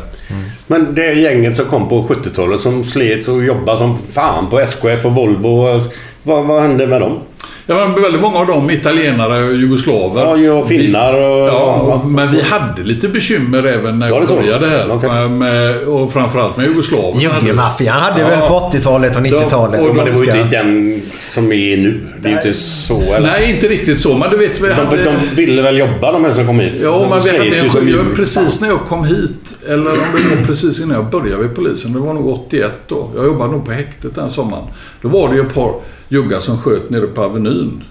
Men 0.67 0.95
det 0.95 1.13
gänget 1.13 1.55
som 1.55 1.65
kom 1.65 1.89
på 1.89 2.07
70-talet 2.07 2.61
som 2.61 2.83
slet 2.83 3.27
och 3.27 3.43
jobbade 3.43 3.77
som 3.77 3.97
fan 3.97 4.49
på 4.49 4.59
SKF 4.59 5.05
och 5.05 5.15
Volvo. 5.15 5.81
Vad, 6.23 6.45
vad 6.45 6.61
hände 6.61 6.87
med 6.87 7.01
dem? 7.01 7.19
Ja, 7.67 7.87
men 7.87 8.01
väldigt 8.01 8.21
många 8.21 8.37
av 8.39 8.47
dem 8.47 8.69
italienare 8.69 9.43
och 9.43 9.55
jugoslaver. 9.55 10.21
Ja, 10.21 10.37
ja, 10.37 10.65
finnar 10.65 11.13
och... 11.13 11.47
Ja, 11.47 11.73
och- 11.73 12.05
men 12.09 12.31
vi 12.31 12.41
hade 12.41 12.83
lite 12.83 13.07
bekymmer 13.07 13.63
även 13.67 13.99
när 13.99 14.09
Var 14.11 14.19
jag 14.19 14.27
det 14.29 14.35
började 14.35 14.67
här. 14.67 14.91
Okej. 14.91 15.29
Med, 15.29 15.77
och 15.77 16.11
framförallt 16.13 16.57
med 16.57 16.65
Jugoslavien. 16.65 17.31
Juggemaffian 17.41 18.01
hade 18.01 18.21
Ja. 18.21 18.27
väl 18.27 18.39
på 18.47 18.53
80-talet 18.73 19.15
och 19.15 19.21
90-talet. 19.21 19.79
och 19.79 19.89
om 19.89 19.95
Men 19.95 19.95
man 19.97 20.05
det 20.05 20.11
var 20.11 20.23
ju 20.35 20.41
inte 20.41 20.57
den 20.57 21.01
som 21.15 21.51
är 21.51 21.77
nu. 21.77 21.99
Det 22.21 22.27
är 22.27 22.31
ju 22.31 22.37
inte 22.37 22.53
så 22.53 23.01
eller? 23.01 23.19
Nej, 23.31 23.51
inte 23.51 23.67
riktigt 23.67 23.99
så. 23.99 24.17
Men 24.17 24.29
du 24.29 24.37
vet, 24.37 24.61
vi 24.61 24.67
De, 24.67 24.73
hade... 24.73 25.03
de 25.03 25.13
ville 25.35 25.61
väl 25.61 25.77
jobba 25.77 26.11
de 26.11 26.25
här 26.25 26.33
som 26.33 26.47
kom 26.47 26.59
hit? 26.59 26.73
Ja, 26.83 27.07
men 27.09 27.19
vi 27.23 27.29
hade 27.37 27.57
en 27.99 28.15
precis 28.15 28.61
när 28.61 28.67
jag 28.67 28.79
kom 28.79 29.03
hit, 29.05 29.57
eller 29.67 29.91
om 29.91 29.97
det 30.29 30.35
var 30.35 30.45
precis 30.45 30.81
innan 30.81 30.95
jag 30.95 31.09
började 31.09 31.41
vid 31.43 31.55
polisen, 31.55 31.93
det 31.93 31.99
var 31.99 32.13
nog 32.13 32.27
81 32.27 32.71
då. 32.87 33.09
Jag 33.15 33.25
jobbade 33.25 33.51
nog 33.51 33.65
på 33.65 33.71
häktet 33.71 34.15
den 34.15 34.29
sommaren. 34.29 34.63
Då 35.01 35.07
var 35.07 35.29
det 35.29 35.35
ju 35.35 35.41
ett 35.41 35.53
par 35.53 35.73
juggar 36.11 36.39
som 36.39 36.57
sköt 36.57 36.89
nere 36.89 37.07
på 37.07 37.23
Avenyn. 37.23 37.83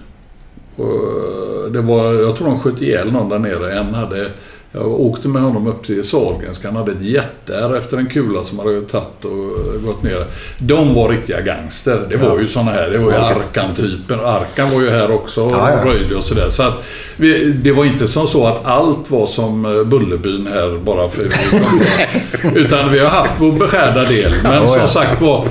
Och 0.75 1.71
det 1.71 1.81
var, 1.81 2.13
jag 2.13 2.35
tror 2.35 2.47
de 2.47 2.59
sköt 2.59 2.81
ihjäl 2.81 3.11
någon 3.11 3.29
där 3.29 3.39
nere. 3.39 3.79
En 3.79 3.93
hade, 3.93 4.29
jag 4.71 4.87
åkte 4.87 5.27
med 5.27 5.41
honom 5.41 5.67
upp 5.67 5.85
till 5.85 6.03
Sahlgrenska. 6.03 6.67
Han 6.67 6.75
hade 6.77 6.91
ett 6.91 7.01
jätteär 7.01 7.77
efter 7.77 7.97
en 7.97 8.05
kula 8.09 8.43
som 8.43 8.59
hade 8.59 8.81
tagit 8.81 9.25
och 9.25 9.83
gått 9.85 10.03
ner. 10.03 10.25
De 10.57 10.93
var 10.93 11.09
riktiga 11.09 11.41
gangster. 11.41 12.07
Det 12.09 12.17
var 12.17 12.39
ju 12.39 12.47
såna 12.47 12.71
här. 12.71 12.89
Det 12.89 12.97
var 12.97 13.11
ju 13.11 13.17
Arkan-typen. 13.17 14.19
Arkan 14.19 14.71
var 14.71 14.81
ju 14.81 14.89
här 14.89 15.11
också 15.11 15.43
och 15.43 15.51
Ja, 15.51 15.69
ja. 15.71 15.85
röjde 15.91 16.15
och 16.15 16.23
sådär. 16.23 16.49
Så 16.49 16.63
att 16.63 16.87
vi, 17.17 17.51
det 17.51 17.71
var 17.71 17.85
inte 17.85 18.07
som 18.07 18.27
så 18.27 18.47
att 18.47 18.65
allt 18.65 19.11
var 19.11 19.27
som 19.27 19.65
eh, 19.65 19.83
Bullerbyn 19.83 20.47
här 20.47 20.79
bara 20.83 21.09
för... 21.09 21.23
utan 22.57 22.91
vi 22.91 22.99
har 22.99 23.09
haft 23.09 23.33
vår 23.37 23.51
beskärda 23.51 24.03
del. 24.03 24.33
Men 24.43 24.53
Ja, 24.53 24.67
som 24.67 24.79
ja. 24.79 24.87
sagt 24.87 25.21
var 25.21 25.47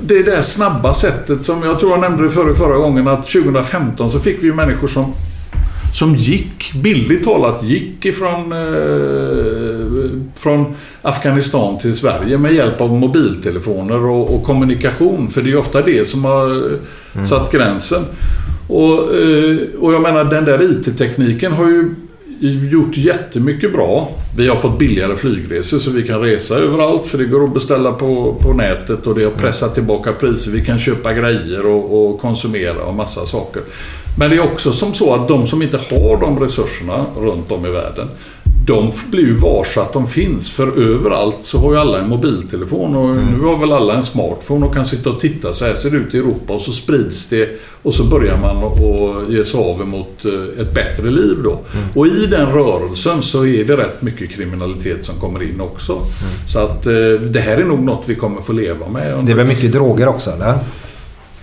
det 0.00 0.22
där 0.22 0.42
snabba 0.42 0.94
sättet 0.94 1.44
som 1.44 1.62
jag 1.62 1.80
tror 1.80 1.90
jag 1.92 2.00
nämnde 2.00 2.24
det 2.24 2.30
förra, 2.30 2.54
förra 2.54 2.76
gången 2.76 3.08
att 3.08 3.26
2015 3.26 4.10
så 4.10 4.20
fick 4.20 4.42
vi 4.42 4.46
ju 4.46 4.54
människor 4.54 4.88
som 4.88 5.14
som 5.92 6.16
gick, 6.16 6.72
billigt 6.74 7.24
talat, 7.24 7.62
gick 7.62 8.04
ifrån 8.04 8.52
eh, 8.52 10.10
från 10.34 10.74
Afghanistan 11.02 11.78
till 11.78 11.96
Sverige 11.96 12.38
med 12.38 12.52
hjälp 12.52 12.80
av 12.80 12.92
mobiltelefoner 12.92 14.04
och, 14.04 14.34
och 14.34 14.44
kommunikation. 14.44 15.30
För 15.30 15.42
det 15.42 15.48
är 15.48 15.50
ju 15.50 15.56
ofta 15.56 15.82
det 15.82 16.08
som 16.08 16.24
har 16.24 16.72
eh, 17.14 17.24
satt 17.24 17.52
gränsen. 17.52 18.02
Och, 18.68 19.14
eh, 19.14 19.56
och 19.80 19.92
jag 19.92 20.02
menar 20.02 20.24
den 20.24 20.44
där 20.44 20.62
IT-tekniken 20.62 21.52
har 21.52 21.68
ju 21.68 21.94
gjort 22.40 22.96
jättemycket 22.96 23.72
bra. 23.72 24.10
Vi 24.36 24.48
har 24.48 24.56
fått 24.56 24.78
billigare 24.78 25.16
flygresor 25.16 25.78
så 25.78 25.90
vi 25.90 26.02
kan 26.02 26.20
resa 26.20 26.54
överallt 26.54 27.06
för 27.06 27.18
det 27.18 27.24
går 27.24 27.44
att 27.44 27.54
beställa 27.54 27.92
på, 27.92 28.34
på 28.42 28.52
nätet 28.52 29.06
och 29.06 29.14
det 29.14 29.24
har 29.24 29.30
pressat 29.30 29.74
tillbaka 29.74 30.12
priser. 30.12 30.50
Vi 30.50 30.64
kan 30.64 30.78
köpa 30.78 31.12
grejer 31.12 31.66
och, 31.66 32.10
och 32.10 32.20
konsumera 32.20 32.82
och 32.82 32.94
massa 32.94 33.26
saker. 33.26 33.62
Men 34.18 34.30
det 34.30 34.36
är 34.36 34.40
också 34.40 34.72
som 34.72 34.94
så 34.94 35.14
att 35.14 35.28
de 35.28 35.46
som 35.46 35.62
inte 35.62 35.76
har 35.76 36.20
de 36.20 36.40
resurserna 36.40 37.04
runt 37.16 37.52
om 37.52 37.66
i 37.66 37.70
världen 37.70 38.08
de 38.68 38.90
blir 39.10 39.22
ju 39.22 39.32
varse 39.32 39.80
att 39.80 39.92
de 39.92 40.06
finns. 40.06 40.50
För 40.50 40.92
överallt 40.92 41.36
så 41.40 41.58
har 41.58 41.72
ju 41.72 41.78
alla 41.78 41.98
en 41.98 42.08
mobiltelefon 42.08 42.96
och 42.96 43.16
nu 43.16 43.46
har 43.46 43.58
väl 43.58 43.72
alla 43.72 43.94
en 43.94 44.02
smartphone 44.02 44.66
och 44.66 44.74
kan 44.74 44.84
sitta 44.84 45.10
och 45.10 45.20
titta. 45.20 45.52
Så 45.52 45.64
här 45.64 45.74
ser 45.74 45.90
det 45.90 45.96
ut 45.96 46.14
i 46.14 46.18
Europa 46.18 46.52
och 46.52 46.60
så 46.60 46.72
sprids 46.72 47.28
det 47.28 47.48
och 47.82 47.94
så 47.94 48.04
börjar 48.04 48.38
man 48.38 48.56
att 48.56 49.32
ge 49.32 49.44
sig 49.44 49.60
av 49.60 49.82
emot 49.82 50.24
eh, 50.24 50.60
ett 50.62 50.74
bättre 50.74 51.10
liv 51.10 51.36
då. 51.44 51.60
Och 51.94 52.06
i 52.06 52.26
den 52.26 52.46
rörelsen 52.46 53.22
så 53.22 53.46
är 53.46 53.64
det 53.64 53.76
rätt 53.76 54.02
mycket 54.02 54.30
kriminalitet 54.30 55.04
som 55.04 55.20
kommer 55.20 55.42
in 55.42 55.60
också. 55.60 56.00
Så 56.48 56.58
att 56.58 56.86
eh, 56.86 56.92
det 57.30 57.40
här 57.40 57.56
är 57.56 57.64
nog 57.64 57.82
något 57.82 58.04
vi 58.06 58.14
kommer 58.14 58.40
få 58.40 58.52
leva 58.52 58.88
med. 58.88 59.24
Det 59.24 59.32
är 59.32 59.36
väl 59.36 59.46
mycket 59.46 59.72
droger 59.72 60.08
också, 60.08 60.30
eller? 60.30 60.54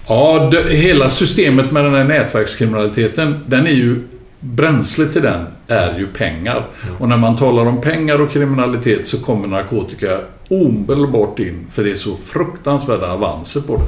Ja, 0.07 0.49
det, 0.51 0.75
hela 0.75 1.09
systemet 1.09 1.71
med 1.71 1.85
den 1.85 1.93
här 1.93 2.03
nätverkskriminaliteten, 2.03 3.39
den 3.47 3.67
är 3.67 3.71
ju 3.71 4.01
Bränslet 4.39 5.13
till 5.13 5.21
den 5.21 5.45
är 5.67 5.99
ju 5.99 6.07
pengar. 6.07 6.67
Och 6.99 7.09
när 7.09 7.17
man 7.17 7.37
talar 7.37 7.65
om 7.65 7.81
pengar 7.81 8.21
och 8.21 8.31
kriminalitet 8.31 9.07
så 9.07 9.21
kommer 9.21 9.47
narkotika 9.47 10.07
omedelbart 10.49 11.39
in. 11.39 11.65
För 11.69 11.83
det 11.83 11.91
är 11.91 11.95
så 11.95 12.15
fruktansvärda 12.15 13.11
avanser 13.11 13.61
på 13.61 13.75
det. 13.75 13.83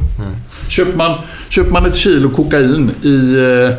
Köper, 0.69 0.97
man, 0.97 1.17
köper 1.49 1.71
man 1.71 1.85
ett 1.85 1.95
kilo 1.95 2.29
kokain 2.29 2.91
i, 3.03 3.35
eh, 3.37 3.77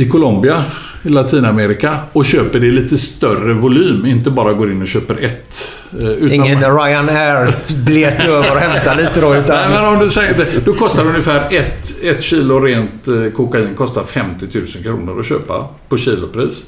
i 0.00 0.08
Colombia 0.08 0.64
i 1.04 1.08
Latinamerika 1.08 1.98
och 2.12 2.24
köper 2.24 2.60
det 2.60 2.66
i 2.66 2.70
lite 2.70 2.98
större 2.98 3.52
volym. 3.54 4.06
Inte 4.06 4.30
bara 4.30 4.52
går 4.52 4.70
in 4.72 4.82
och 4.82 4.88
köper 4.88 5.24
ett. 5.24 5.68
eh, 6.00 6.08
utan 6.08 6.32
Ingen 6.32 6.60
Ryanair-biljett 6.78 8.24
över 8.28 8.50
och 8.52 8.58
hämta 8.58 8.94
lite 8.94 9.20
då. 9.20 9.28
Nej, 9.28 9.40
Utan... 9.40 9.70
men 9.70 9.84
om 9.84 9.98
du 9.98 10.10
säger 10.10 10.34
det, 10.34 10.64
då 10.64 10.72
kostar 10.72 11.06
ungefär 11.06 11.48
ett, 11.50 11.94
ett 12.02 12.22
kilo 12.22 12.58
rent 12.60 13.08
eh, 13.08 13.30
kokain 13.36 13.74
kostar 13.74 14.04
50 14.04 14.46
000 14.52 14.66
kronor 14.66 15.20
att 15.20 15.26
köpa 15.26 15.68
på 15.88 15.96
kilopris. 15.96 16.66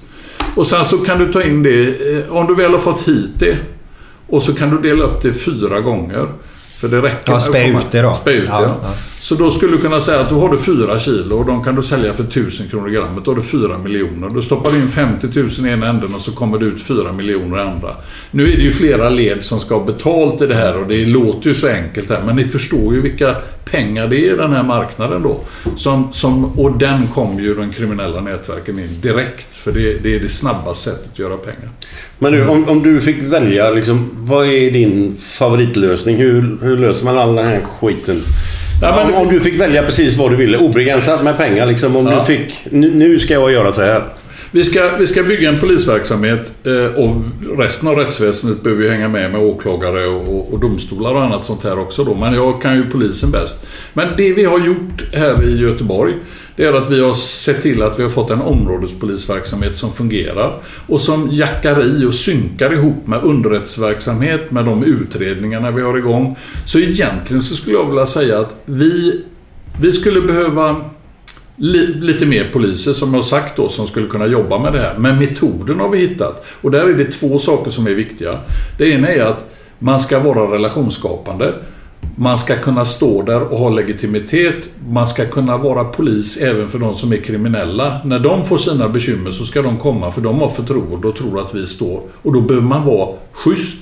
Och 0.55 0.66
sen 0.66 0.85
så 0.85 0.99
kan 0.99 1.18
du 1.18 1.33
ta 1.33 1.42
in 1.42 1.62
det, 1.62 1.87
eh, 2.18 2.37
om 2.37 2.46
du 2.46 2.55
väl 2.55 2.72
har 2.72 2.79
fått 2.79 3.09
hit 3.09 3.31
det, 3.38 3.57
och 4.29 4.42
så 4.42 4.55
kan 4.55 4.70
du 4.70 4.88
dela 4.88 5.05
upp 5.05 5.22
det 5.22 5.33
fyra 5.33 5.81
gånger. 5.81 6.29
För 6.81 6.88
det 6.88 7.03
räcker. 7.03 7.33
Ja, 7.33 7.40
spä 7.40 7.66
ut 7.68 7.90
det 7.90 8.03
då. 8.03 8.14
Spä 8.14 8.31
ut 8.33 8.49
Ja, 8.53 8.61
det, 8.61 8.66
ja. 8.66 8.94
Så 9.27 9.35
då 9.35 9.51
skulle 9.51 9.73
du 9.73 9.79
kunna 9.79 10.01
säga 10.01 10.21
att 10.21 10.31
då 10.31 10.41
har 10.41 10.49
du 10.49 10.59
fyra 10.59 10.99
kilo 10.99 11.37
och 11.37 11.47
de 11.47 11.65
kan 11.65 11.75
du 11.75 11.83
sälja 11.83 12.12
för 12.12 12.25
1000 12.25 12.69
kronor 12.69 12.89
grammet. 12.89 13.25
Då 13.25 13.31
har 13.31 13.37
du 13.37 13.43
fyra 13.43 13.79
miljoner. 13.79 14.29
Då 14.29 14.43
stoppar 14.43 14.71
du 14.71 14.77
in 14.77 14.89
50 14.89 15.29
000 15.35 15.49
i 15.49 15.71
ena 15.71 15.89
änden 15.89 16.15
och 16.15 16.21
så 16.21 16.33
kommer 16.33 16.59
det 16.59 16.65
ut 16.65 16.83
fyra 16.83 17.12
miljoner 17.12 17.59
i 17.59 17.61
andra. 17.61 17.95
Nu 18.31 18.53
är 18.53 18.57
det 18.57 18.62
ju 18.62 18.73
flera 18.73 19.09
led 19.09 19.45
som 19.45 19.61
ska 19.61 19.75
ha 19.75 19.85
betalt 19.85 20.43
i 20.43 20.47
det 20.47 20.55
här 20.55 20.77
och 20.77 20.89
det 20.89 21.05
låter 21.05 21.49
ju 21.49 21.55
så 21.55 21.69
enkelt 21.69 22.11
här. 22.11 22.23
Men 22.27 22.37
ni 22.37 22.45
förstår 22.45 22.95
ju 22.95 23.01
vilka 23.01 23.37
pengar 23.65 24.09
det 24.09 24.17
är 24.17 24.35
i 24.35 24.37
den 24.37 24.53
här 24.53 24.62
marknaden 24.62 25.23
då. 25.23 25.41
Som, 25.77 26.09
som, 26.12 26.45
och 26.45 26.79
den 26.79 27.07
kommer 27.07 27.41
ju 27.41 27.55
de 27.55 27.73
kriminella 27.73 28.21
nätverken 28.21 28.79
in 28.79 29.01
direkt. 29.01 29.57
För 29.57 29.73
det, 29.73 30.03
det 30.03 30.17
är 30.17 30.21
det 30.21 30.29
snabbaste 30.29 30.91
sättet 30.91 31.12
att 31.12 31.19
göra 31.19 31.37
pengar. 31.37 31.71
Men 32.19 32.33
du, 32.33 32.47
om, 32.47 32.69
om 32.69 32.83
du 32.83 33.01
fick 33.01 33.23
välja, 33.23 33.71
liksom, 33.71 34.11
vad 34.19 34.47
är 34.47 34.71
din 34.71 35.17
favoritlösning? 35.21 36.17
Hur, 36.17 36.59
hur 36.62 36.77
löser 36.77 37.05
man 37.05 37.19
all 37.19 37.37
den 37.37 37.47
här 37.47 37.61
skiten? 37.61 38.17
Ja, 38.83 38.97
men- 39.07 39.15
om, 39.15 39.27
om 39.27 39.33
du 39.35 39.41
fick 39.41 39.61
välja 39.61 39.83
precis 39.83 40.17
vad 40.17 40.31
du 40.31 40.37
ville, 40.37 40.59
obegränsat 40.59 41.25
med 41.25 41.37
pengar. 41.37 41.67
Liksom, 41.67 41.97
om 41.97 42.07
Ja. 42.07 42.19
du 42.21 42.37
fick, 42.37 42.59
nu, 42.71 42.95
nu 42.95 43.19
ska 43.19 43.35
jag 43.35 43.53
göra 43.53 43.73
så 43.73 43.83
här. 43.83 44.03
Vi 44.51 44.65
ska, 44.65 44.91
vi 44.99 45.07
ska 45.07 45.23
bygga 45.23 45.49
en 45.49 45.59
polisverksamhet 45.59 46.53
eh, 46.67 46.95
och 47.03 47.17
resten 47.59 47.89
av 47.89 47.97
rättsväsendet 47.97 48.62
behöver 48.62 48.83
ju 48.85 48.91
hänga 48.91 49.09
med 49.09 49.31
med 49.33 49.41
åklagare 49.41 50.07
och, 50.07 50.53
och 50.53 50.61
domstolar 50.61 51.15
och 51.15 51.23
annat 51.23 51.45
sånt 51.45 51.65
här 51.65 51.79
också 51.79 52.05
då. 52.05 52.15
Men 52.15 52.35
jag 52.35 52.62
kan 52.62 52.77
ju 52.77 52.91
polisen 52.91 53.31
bäst. 53.31 53.67
Men 53.93 54.09
det 54.17 54.33
vi 54.33 54.45
har 54.45 54.59
gjort 54.67 55.15
här 55.15 55.45
i 55.49 55.57
Göteborg 55.61 56.15
det 56.57 56.64
är 56.64 56.73
att 56.73 56.90
vi 56.90 57.01
har 57.01 57.14
sett 57.14 57.62
till 57.62 57.83
att 57.83 57.99
vi 57.99 58.03
har 58.03 58.11
fått 58.11 58.31
en 58.31 58.40
områdespolisverksamhet 58.40 59.77
som 59.77 59.92
fungerar 59.92 60.59
och 60.87 61.01
som 61.01 61.29
jackar 61.33 61.85
i 61.85 62.05
och 62.05 62.14
synkar 62.14 62.73
ihop 62.73 63.07
med 63.07 63.23
underrättsverksamhet 63.23 64.51
med 64.51 64.64
de 64.64 64.85
utredningarna 64.85 65.71
vi 65.71 65.83
har 65.83 65.99
igång. 65.99 66.37
Så 66.64 66.79
egentligen 66.79 67.42
så 67.42 67.57
skulle 67.57 67.77
jag 67.77 67.87
vilja 67.87 68.07
säga 68.07 68.38
att 68.38 68.57
vi, 68.64 69.23
vi 69.81 69.92
skulle 69.92 70.21
behöva 70.21 70.77
Li, 71.59 71.87
lite 71.87 72.27
mer 72.27 72.51
poliser 72.53 72.92
som 72.92 73.09
jag 73.09 73.19
har 73.19 73.23
sagt 73.23 73.57
då 73.57 73.69
som 73.69 73.87
skulle 73.87 74.07
kunna 74.07 74.27
jobba 74.27 74.59
med 74.59 74.73
det 74.73 74.79
här. 74.79 74.99
Men 74.99 75.19
metoden 75.19 75.81
har 75.81 75.88
vi 75.88 75.99
hittat. 75.99 76.45
Och 76.61 76.71
där 76.71 76.88
är 76.88 76.92
det 76.92 77.05
två 77.05 77.38
saker 77.38 77.71
som 77.71 77.87
är 77.87 77.90
viktiga. 77.90 78.38
Det 78.79 78.90
ena 78.90 79.09
är 79.09 79.23
att 79.23 79.53
man 79.79 80.01
ska 80.01 80.19
vara 80.19 80.53
relationsskapande. 80.53 81.53
Man 82.19 82.39
ska 82.39 82.57
kunna 82.57 82.85
stå 82.85 83.23
där 83.23 83.41
och 83.41 83.59
ha 83.59 83.69
legitimitet. 83.69 84.71
Man 84.89 85.07
ska 85.07 85.27
kunna 85.27 85.57
vara 85.57 85.85
polis 85.85 86.37
även 86.37 86.69
för 86.69 86.79
de 86.79 86.95
som 86.95 87.13
är 87.13 87.17
kriminella. 87.17 88.01
När 88.05 88.19
de 88.19 88.45
får 88.45 88.57
sina 88.57 88.89
bekymmer 88.89 89.31
så 89.31 89.45
ska 89.45 89.63
de 89.63 89.77
komma 89.77 90.11
för 90.11 90.21
de 90.21 90.41
har 90.41 90.49
förtroende 90.49 91.09
och 91.09 91.17
tror 91.17 91.41
att 91.41 91.55
vi 91.55 91.67
står. 91.67 92.03
Och 92.23 92.33
då 92.33 92.41
behöver 92.41 92.67
man 92.67 92.87
vara 92.87 93.09
schysst. 93.33 93.79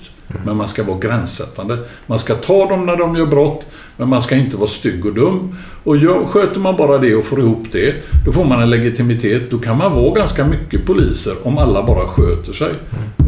Men 0.46 0.56
man 0.56 0.68
ska 0.68 0.84
vara 0.84 0.98
gränssättande. 0.98 1.78
Man 2.06 2.18
ska 2.18 2.34
ta 2.34 2.68
dem 2.68 2.86
när 2.86 2.96
de 2.96 3.16
gör 3.16 3.26
brott, 3.26 3.66
men 3.96 4.08
man 4.08 4.22
ska 4.22 4.36
inte 4.36 4.56
vara 4.56 4.68
stygg 4.68 5.06
och 5.06 5.14
dum. 5.14 5.56
Och 5.84 5.96
sköter 6.28 6.60
man 6.60 6.76
bara 6.76 6.98
det 6.98 7.14
och 7.14 7.24
får 7.24 7.40
ihop 7.40 7.64
det, 7.72 7.94
då 8.26 8.32
får 8.32 8.44
man 8.44 8.62
en 8.62 8.70
legitimitet. 8.70 9.50
Då 9.50 9.58
kan 9.58 9.78
man 9.78 9.92
vara 9.92 10.14
ganska 10.14 10.46
mycket 10.46 10.86
poliser 10.86 11.34
om 11.42 11.58
alla 11.58 11.86
bara 11.86 12.06
sköter 12.06 12.52
sig. 12.52 12.70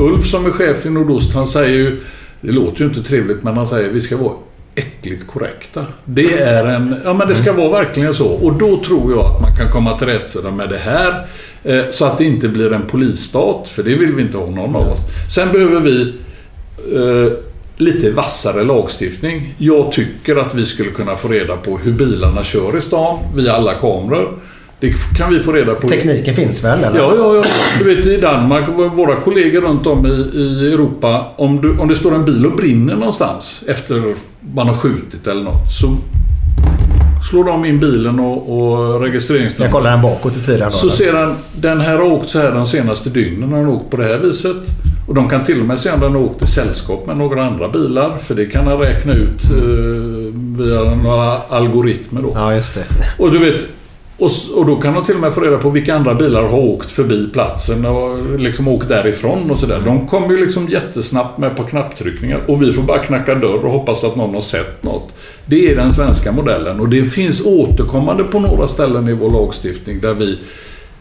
Ulf 0.00 0.26
som 0.26 0.46
är 0.46 0.50
chef 0.50 0.86
i 0.86 0.90
Nordost, 0.90 1.34
han 1.34 1.46
säger 1.46 1.76
ju, 1.78 2.00
det 2.40 2.52
låter 2.52 2.80
ju 2.80 2.86
inte 2.86 3.02
trevligt, 3.02 3.42
men 3.42 3.56
han 3.56 3.66
säger 3.66 3.90
vi 3.90 4.00
ska 4.00 4.16
vara 4.16 4.32
äckligt 4.76 5.26
korrekta. 5.26 5.86
Det 6.04 6.32
är 6.32 6.66
en, 6.66 6.96
ja 7.04 7.14
men 7.14 7.28
det 7.28 7.34
ska 7.34 7.52
vara 7.52 7.68
verkligen 7.68 8.14
så. 8.14 8.26
Och 8.26 8.52
då 8.52 8.84
tror 8.84 9.12
jag 9.12 9.20
att 9.20 9.40
man 9.40 9.56
kan 9.56 9.70
komma 9.70 9.98
till 9.98 10.06
rätta 10.06 10.50
med 10.50 10.68
det 10.68 10.78
här. 10.78 11.26
Eh, 11.64 11.84
så 11.90 12.04
att 12.04 12.18
det 12.18 12.24
inte 12.24 12.48
blir 12.48 12.72
en 12.72 12.82
polisstat, 12.82 13.68
för 13.68 13.82
det 13.82 13.94
vill 13.94 14.14
vi 14.14 14.22
inte 14.22 14.38
ha 14.38 14.46
någon 14.46 14.76
av 14.76 14.88
oss. 14.88 15.00
Sen 15.34 15.52
behöver 15.52 15.80
vi 15.80 16.14
eh, 16.94 17.32
lite 17.76 18.10
vassare 18.10 18.64
lagstiftning. 18.64 19.54
Jag 19.58 19.92
tycker 19.92 20.36
att 20.36 20.54
vi 20.54 20.66
skulle 20.66 20.90
kunna 20.90 21.16
få 21.16 21.28
reda 21.28 21.56
på 21.56 21.78
hur 21.78 21.92
bilarna 21.92 22.44
kör 22.44 22.76
i 22.76 22.80
stan 22.80 23.18
via 23.36 23.52
alla 23.52 23.74
kameror. 23.74 24.38
Det 24.80 24.94
kan 25.16 25.34
vi 25.34 25.40
få 25.40 25.52
reda 25.52 25.74
på. 25.74 25.88
Tekniken 25.88 26.34
finns 26.34 26.64
väl? 26.64 26.84
Eller? 26.84 26.98
Ja, 26.98 27.14
ja, 27.16 27.34
ja. 27.34 27.42
Du 27.78 27.94
vet 27.94 28.06
i 28.06 28.16
Danmark, 28.16 28.68
våra 28.94 29.16
kollegor 29.16 29.60
runt 29.60 29.86
om 29.86 30.06
i, 30.06 30.38
i 30.38 30.72
Europa. 30.72 31.26
Om, 31.36 31.60
du, 31.60 31.78
om 31.78 31.88
det 31.88 31.94
står 31.94 32.14
en 32.14 32.24
bil 32.24 32.46
och 32.46 32.56
brinner 32.56 32.94
någonstans 32.94 33.64
efter 33.68 34.14
man 34.54 34.68
har 34.68 34.74
skjutit 34.74 35.26
eller 35.26 35.42
något. 35.42 35.72
Så 35.80 35.96
slår 37.30 37.44
de 37.44 37.64
in 37.64 37.80
bilen 37.80 38.20
och, 38.20 38.58
och 38.58 39.00
registreringsnumret. 39.00 39.64
Jag 39.64 39.72
kollar 39.72 39.90
den 39.90 40.02
bakåt 40.02 40.36
i 40.36 40.40
tiden 40.40 40.60
då. 40.60 40.70
Så 40.70 40.90
ser 40.90 41.12
han, 41.12 41.36
den 41.52 41.80
här 41.80 41.96
har 41.96 42.12
åkt 42.12 42.28
så 42.30 42.38
här 42.38 42.52
de 42.52 42.66
senaste 42.66 43.10
dygnen. 43.10 43.52
Har 43.52 43.58
den 43.58 43.68
åkt 43.68 43.90
på 43.90 43.96
det 43.96 44.04
här 44.04 44.18
viset. 44.18 44.56
Och 45.08 45.14
de 45.14 45.28
kan 45.28 45.44
till 45.44 45.60
och 45.60 45.66
med 45.66 45.80
se 45.80 45.90
om 45.90 46.00
den 46.00 46.12
har 46.12 46.20
åkt 46.20 46.42
i 46.42 46.46
sällskap 46.46 47.06
med 47.06 47.16
några 47.16 47.44
andra 47.44 47.68
bilar. 47.68 48.16
För 48.16 48.34
det 48.34 48.46
kan 48.46 48.66
han 48.66 48.78
räkna 48.78 49.12
ut 49.12 49.44
eh, 49.44 50.58
via 50.58 50.94
några 50.94 51.38
algoritmer 51.48 52.22
då. 52.22 52.32
Ja, 52.34 52.54
just 52.54 52.74
det. 52.74 52.84
Och 53.18 53.32
du 53.32 53.38
vet, 53.38 53.66
och, 54.18 54.30
och 54.56 54.66
då 54.66 54.76
kan 54.80 54.94
de 54.94 55.04
till 55.04 55.14
och 55.14 55.20
med 55.20 55.32
få 55.34 55.40
reda 55.40 55.58
på 55.58 55.70
vilka 55.70 55.94
andra 55.94 56.14
bilar 56.14 56.42
har 56.42 56.58
åkt 56.58 56.90
förbi 56.90 57.28
platsen 57.32 57.86
och 57.86 58.38
liksom 58.40 58.68
åkt 58.68 58.88
därifrån 58.88 59.50
och 59.50 59.58
sådär. 59.58 59.82
De 59.84 60.06
kommer 60.08 60.28
ju 60.30 60.44
liksom 60.44 60.68
jättesnabbt 60.68 61.38
med 61.38 61.56
på 61.56 61.62
knapptryckningar 61.62 62.40
och 62.46 62.62
vi 62.62 62.72
får 62.72 62.82
bara 62.82 62.98
knacka 62.98 63.34
dörr 63.34 63.64
och 63.64 63.72
hoppas 63.72 64.04
att 64.04 64.16
någon 64.16 64.34
har 64.34 64.40
sett 64.40 64.82
något. 64.82 65.14
Det 65.46 65.70
är 65.70 65.76
den 65.76 65.92
svenska 65.92 66.32
modellen 66.32 66.80
och 66.80 66.88
det 66.88 67.04
finns 67.06 67.46
återkommande 67.46 68.24
på 68.24 68.40
några 68.40 68.68
ställen 68.68 69.08
i 69.08 69.12
vår 69.12 69.30
lagstiftning 69.30 70.00
där 70.00 70.14
vi 70.14 70.38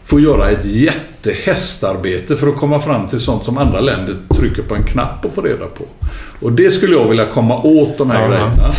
får 0.04 0.20
göra 0.20 0.50
ett 0.50 0.64
jättehästarbete 0.64 2.36
för 2.36 2.46
att 2.48 2.56
komma 2.56 2.80
fram 2.80 3.08
till 3.08 3.18
sånt 3.18 3.44
som 3.44 3.58
andra 3.58 3.80
länder 3.80 4.16
trycker 4.36 4.62
på 4.62 4.74
en 4.74 4.82
knapp 4.84 5.24
och 5.24 5.34
får 5.34 5.42
reda 5.42 5.66
på. 5.66 5.84
Och 6.40 6.52
det 6.52 6.70
skulle 6.70 6.94
jag 6.96 7.08
vilja 7.08 7.26
komma 7.26 7.56
åt 7.62 7.98
de 7.98 8.10
här 8.10 8.22
Ja. 8.22 8.28
grejerna. 8.28 8.72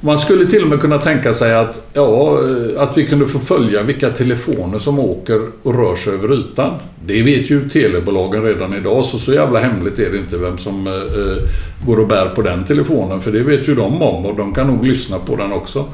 Man 0.00 0.18
skulle 0.18 0.46
till 0.46 0.62
och 0.62 0.68
med 0.68 0.80
kunna 0.80 0.98
tänka 0.98 1.32
sig 1.32 1.54
att, 1.54 1.90
ja, 1.92 2.40
att 2.76 2.98
vi 2.98 3.06
kunde 3.06 3.26
få 3.26 3.38
följa 3.38 3.82
vilka 3.82 4.10
telefoner 4.10 4.78
som 4.78 4.98
åker 4.98 5.40
och 5.62 5.74
rör 5.74 5.96
sig 5.96 6.12
över 6.12 6.40
ytan. 6.40 6.74
Det 7.06 7.22
vet 7.22 7.50
ju 7.50 7.68
telebolagen 7.68 8.42
redan 8.42 8.74
idag, 8.74 9.04
så 9.04 9.18
så 9.18 9.32
jävla 9.32 9.60
hemligt 9.60 9.98
är 9.98 10.10
det 10.10 10.18
inte 10.18 10.36
vem 10.36 10.58
som 10.58 10.86
eh, 10.86 10.92
eh 10.92 11.42
går 11.86 12.00
och 12.00 12.08
bär 12.08 12.28
på 12.28 12.42
den 12.42 12.64
telefonen. 12.64 13.20
För 13.20 13.32
det 13.32 13.42
vet 13.42 13.68
ju 13.68 13.74
de 13.74 14.02
om 14.02 14.26
och 14.26 14.36
de 14.36 14.54
kan 14.54 14.66
nog 14.66 14.86
lyssna 14.86 15.18
på 15.18 15.36
den 15.36 15.52
också. 15.52 15.84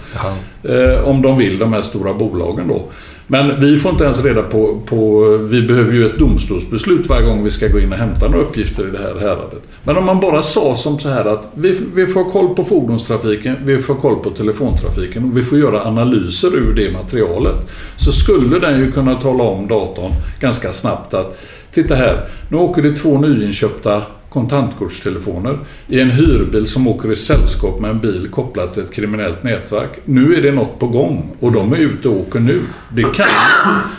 Eh, 0.62 1.08
om 1.08 1.22
de 1.22 1.38
vill, 1.38 1.58
de 1.58 1.72
här 1.72 1.82
stora 1.82 2.14
bolagen 2.14 2.68
då. 2.68 2.82
Men 3.26 3.60
vi 3.60 3.78
får 3.78 3.90
inte 3.92 4.04
ens 4.04 4.24
reda 4.24 4.42
på, 4.42 4.80
på... 4.86 5.28
Vi 5.36 5.62
behöver 5.62 5.92
ju 5.92 6.06
ett 6.06 6.18
domstolsbeslut 6.18 7.06
varje 7.06 7.26
gång 7.26 7.44
vi 7.44 7.50
ska 7.50 7.68
gå 7.68 7.80
in 7.80 7.92
och 7.92 7.98
hämta 7.98 8.28
några 8.28 8.44
uppgifter 8.44 8.88
i 8.88 8.90
det 8.90 8.98
här 8.98 9.20
häradet. 9.20 9.62
Men 9.84 9.96
om 9.96 10.04
man 10.04 10.20
bara 10.20 10.42
sa 10.42 10.76
som 10.76 10.98
så 10.98 11.08
här 11.08 11.24
att 11.24 11.48
vi, 11.54 11.80
vi 11.94 12.06
får 12.06 12.30
koll 12.30 12.54
på 12.54 12.64
fordonstrafiken, 12.64 13.56
vi 13.64 13.78
får 13.78 13.94
koll 13.94 14.16
på 14.16 14.30
telefontrafiken 14.30 15.24
och 15.24 15.36
vi 15.36 15.42
får 15.42 15.58
göra 15.58 15.84
analyser 15.84 16.56
ur 16.56 16.74
det 16.74 16.92
materialet. 16.92 17.56
Så 17.96 18.12
skulle 18.12 18.58
den 18.58 18.80
ju 18.80 18.92
kunna 18.92 19.14
tala 19.14 19.44
om 19.44 19.68
datorn 19.68 20.12
ganska 20.40 20.72
snabbt 20.72 21.14
att 21.14 21.38
Titta 21.74 21.94
här, 21.94 22.28
nu 22.48 22.56
åker 22.56 22.82
det 22.82 22.96
två 22.96 23.18
nyinköpta 23.18 24.02
kontantkortstelefoner 24.34 25.58
i 25.88 26.00
en 26.00 26.10
hyrbil 26.10 26.68
som 26.68 26.86
åker 26.88 27.12
i 27.12 27.16
sällskap 27.16 27.80
med 27.80 27.90
en 27.90 28.00
bil 28.00 28.28
kopplat 28.32 28.74
till 28.74 28.82
ett 28.82 28.92
kriminellt 28.92 29.42
nätverk. 29.42 29.90
Nu 30.04 30.34
är 30.34 30.42
det 30.42 30.52
något 30.52 30.78
på 30.78 30.86
gång 30.86 31.36
och 31.40 31.52
de 31.52 31.72
är 31.72 31.76
ute 31.76 32.08
och 32.08 32.20
åker 32.20 32.40
nu. 32.40 32.62
Det 32.92 33.02
kan, 33.02 33.26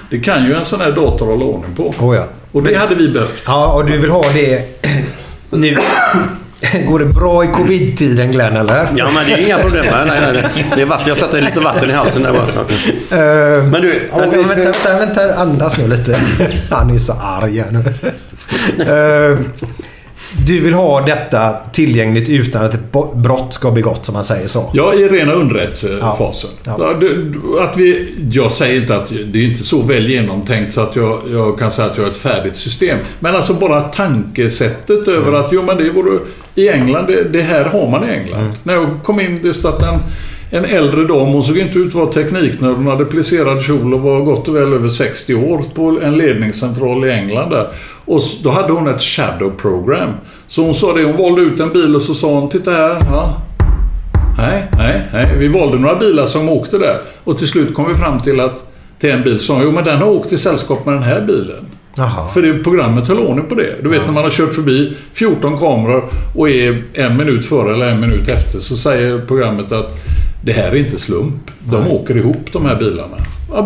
det 0.09 0.19
kan 0.19 0.45
ju 0.45 0.53
en 0.53 0.65
sån 0.65 0.81
här 0.81 0.91
dator 0.91 1.25
hålla 1.25 1.45
ordning 1.45 1.75
på. 1.75 1.83
Oh, 1.99 2.15
ja. 2.15 2.27
Och 2.51 2.63
det 2.63 2.75
hade 2.75 2.95
vi 2.95 3.09
behövt. 3.09 3.43
Ja, 3.45 3.73
och 3.73 3.85
du 3.85 3.97
vill 3.97 4.09
ha 4.09 4.23
det 4.33 4.81
nu. 5.49 5.75
Går 6.87 6.99
det 6.99 7.05
bra 7.05 7.43
i 7.43 7.47
covid-tiden 7.47 8.31
Glenn, 8.31 8.57
eller? 8.57 8.87
Ja, 8.95 9.11
men 9.13 9.25
det 9.25 9.33
är 9.33 9.37
inga 9.45 9.57
problem. 9.57 9.85
Nej, 9.91 10.05
nej, 10.21 10.33
nej. 10.33 10.65
Det 10.75 10.81
är 10.81 10.85
vatten. 10.85 11.05
Jag 11.07 11.17
satte 11.17 11.41
lite 11.41 11.59
vatten 11.59 11.89
i 11.89 11.93
halsen 11.93 12.23
där 12.23 12.31
bara. 12.31 12.43
Eh, 12.47 13.63
Men 13.63 13.81
du, 13.81 14.09
om 14.11 14.21
vi 14.31 14.37
vänta, 14.37 14.55
vänta, 14.63 14.97
vänta, 14.99 15.35
andas 15.35 15.77
nu 15.77 15.87
lite. 15.87 16.19
Han 16.69 16.89
är 16.89 16.97
så 16.97 17.13
arg 17.13 17.59
här 17.59 17.71
nu. 17.71 17.83
Eh, 18.79 19.37
Du 20.47 20.59
vill 20.61 20.73
ha 20.73 21.01
detta 21.01 21.53
tillgängligt 21.73 22.29
utan 22.29 22.65
att 22.65 22.73
ett 22.73 22.91
brott 23.15 23.53
ska 23.53 23.71
begått, 23.71 24.05
som 24.05 24.13
man 24.13 24.23
säger 24.23 24.47
så. 24.47 24.69
Ja, 24.73 24.93
i 24.93 25.07
rena 25.07 25.33
underrättelsefasen. 25.33 26.49
Ja. 26.63 26.75
Ja. 26.79 26.93
det- 26.93 27.63
Att 27.63 27.77
vi, 27.77 28.13
jag 28.31 28.51
säger 28.51 28.81
inte 28.81 28.95
att 28.95 29.09
det 29.33 29.39
är 29.39 29.43
inte 29.43 29.63
så 29.63 29.81
väl 29.81 30.09
genomtänkt 30.09 30.73
så 30.73 30.81
att 30.81 30.95
jag, 30.95 31.19
jag 31.31 31.59
kan 31.59 31.71
säga 31.71 31.87
att 31.91 31.97
jag 31.97 32.03
har 32.03 32.11
ett 32.11 32.17
färdigt 32.17 32.57
system. 32.57 32.97
Men 33.19 33.35
alltså 33.35 33.53
bara 33.53 33.81
tankesättet 33.81 35.07
över 35.07 35.33
att 35.39 35.49
jo 35.51 35.63
men 35.63 35.77
det 35.77 35.89
vore... 35.89 36.19
I 36.57 36.69
England, 36.69 37.07
det, 37.07 37.23
det 37.23 37.41
här 37.41 37.63
har 37.63 37.89
man 37.89 38.09
i 38.09 38.11
England. 38.13 38.51
När 38.63 38.73
jag 38.73 38.89
kom 39.03 39.19
in, 39.19 39.39
det 39.43 39.53
stod 39.53 39.71
att 39.73 39.83
en, 39.83 39.99
en 40.49 40.65
äldre 40.65 41.03
dam. 41.03 41.27
Hon 41.27 41.43
såg 41.43 41.57
inte 41.57 41.79
ut 41.79 41.87
att 41.87 41.93
vara 41.93 42.11
tekniknörd. 42.11 42.75
Hon 42.75 42.87
hade 42.87 43.05
plisserad 43.05 43.61
kjol 43.61 43.93
och 43.93 44.01
var 44.01 44.19
gott 44.19 44.47
och 44.47 44.55
väl 44.55 44.73
över 44.73 44.89
60 44.89 45.35
år 45.35 45.63
på 45.73 45.99
en 46.03 46.17
ledningscentral 46.17 47.05
i 47.05 47.11
England 47.11 47.49
där. 47.49 47.67
Och 48.05 48.21
då 48.43 48.49
hade 48.49 48.73
hon 48.73 48.87
ett 48.87 49.01
shadow 49.01 49.49
program. 49.57 50.09
Så 50.47 50.61
hon 50.61 50.75
sa 50.75 50.93
det, 50.93 51.03
hon 51.03 51.17
valde 51.17 51.41
ut 51.41 51.59
en 51.59 51.73
bil 51.73 51.95
och 51.95 52.01
så 52.01 52.13
sa 52.13 52.39
hon, 52.39 52.49
titta 52.49 52.71
här. 52.71 52.97
Ja. 53.11 53.41
Nej, 54.37 54.67
nej, 54.77 55.01
nej. 55.13 55.35
Vi 55.37 55.47
valde 55.47 55.79
några 55.79 55.95
bilar 55.95 56.25
som 56.25 56.49
åkte 56.49 56.77
där. 56.77 57.01
Och 57.23 57.37
till 57.37 57.47
slut 57.47 57.73
kom 57.73 57.87
vi 57.87 57.95
fram 57.95 58.19
till 58.19 58.39
att 58.39 58.71
till 58.99 59.11
en 59.11 59.23
bil 59.23 59.39
sa 59.39 59.59
jo 59.63 59.71
men 59.71 59.83
den 59.83 59.97
har 59.97 60.09
åkt 60.09 60.33
i 60.33 60.37
sällskap 60.37 60.85
med 60.85 60.95
den 60.95 61.03
här 61.03 61.21
bilen. 61.21 61.65
Jaha. 61.97 62.27
För 62.27 62.41
det 62.41 62.53
programmet 62.53 63.07
höll 63.07 63.19
ordning 63.19 63.45
på 63.45 63.55
det. 63.55 63.75
Du 63.83 63.89
vet 63.89 64.05
när 64.05 64.11
man 64.11 64.23
har 64.23 64.31
kört 64.31 64.53
förbi 64.53 64.97
14 65.13 65.57
kameror 65.57 66.03
och 66.35 66.49
är 66.49 66.83
en 66.93 67.17
minut 67.17 67.45
före 67.45 67.73
eller 67.73 67.87
en 67.87 67.99
minut 67.99 68.29
efter 68.29 68.59
så 68.59 68.77
säger 68.77 69.19
programmet 69.19 69.71
att 69.71 69.91
det 70.45 70.53
här 70.53 70.71
är 70.71 70.75
inte 70.75 70.99
slump. 70.99 71.51
De 71.59 71.87
åker 71.87 72.17
ihop 72.17 72.51
de 72.51 72.65
här 72.65 72.75
bilarna. 72.75 73.17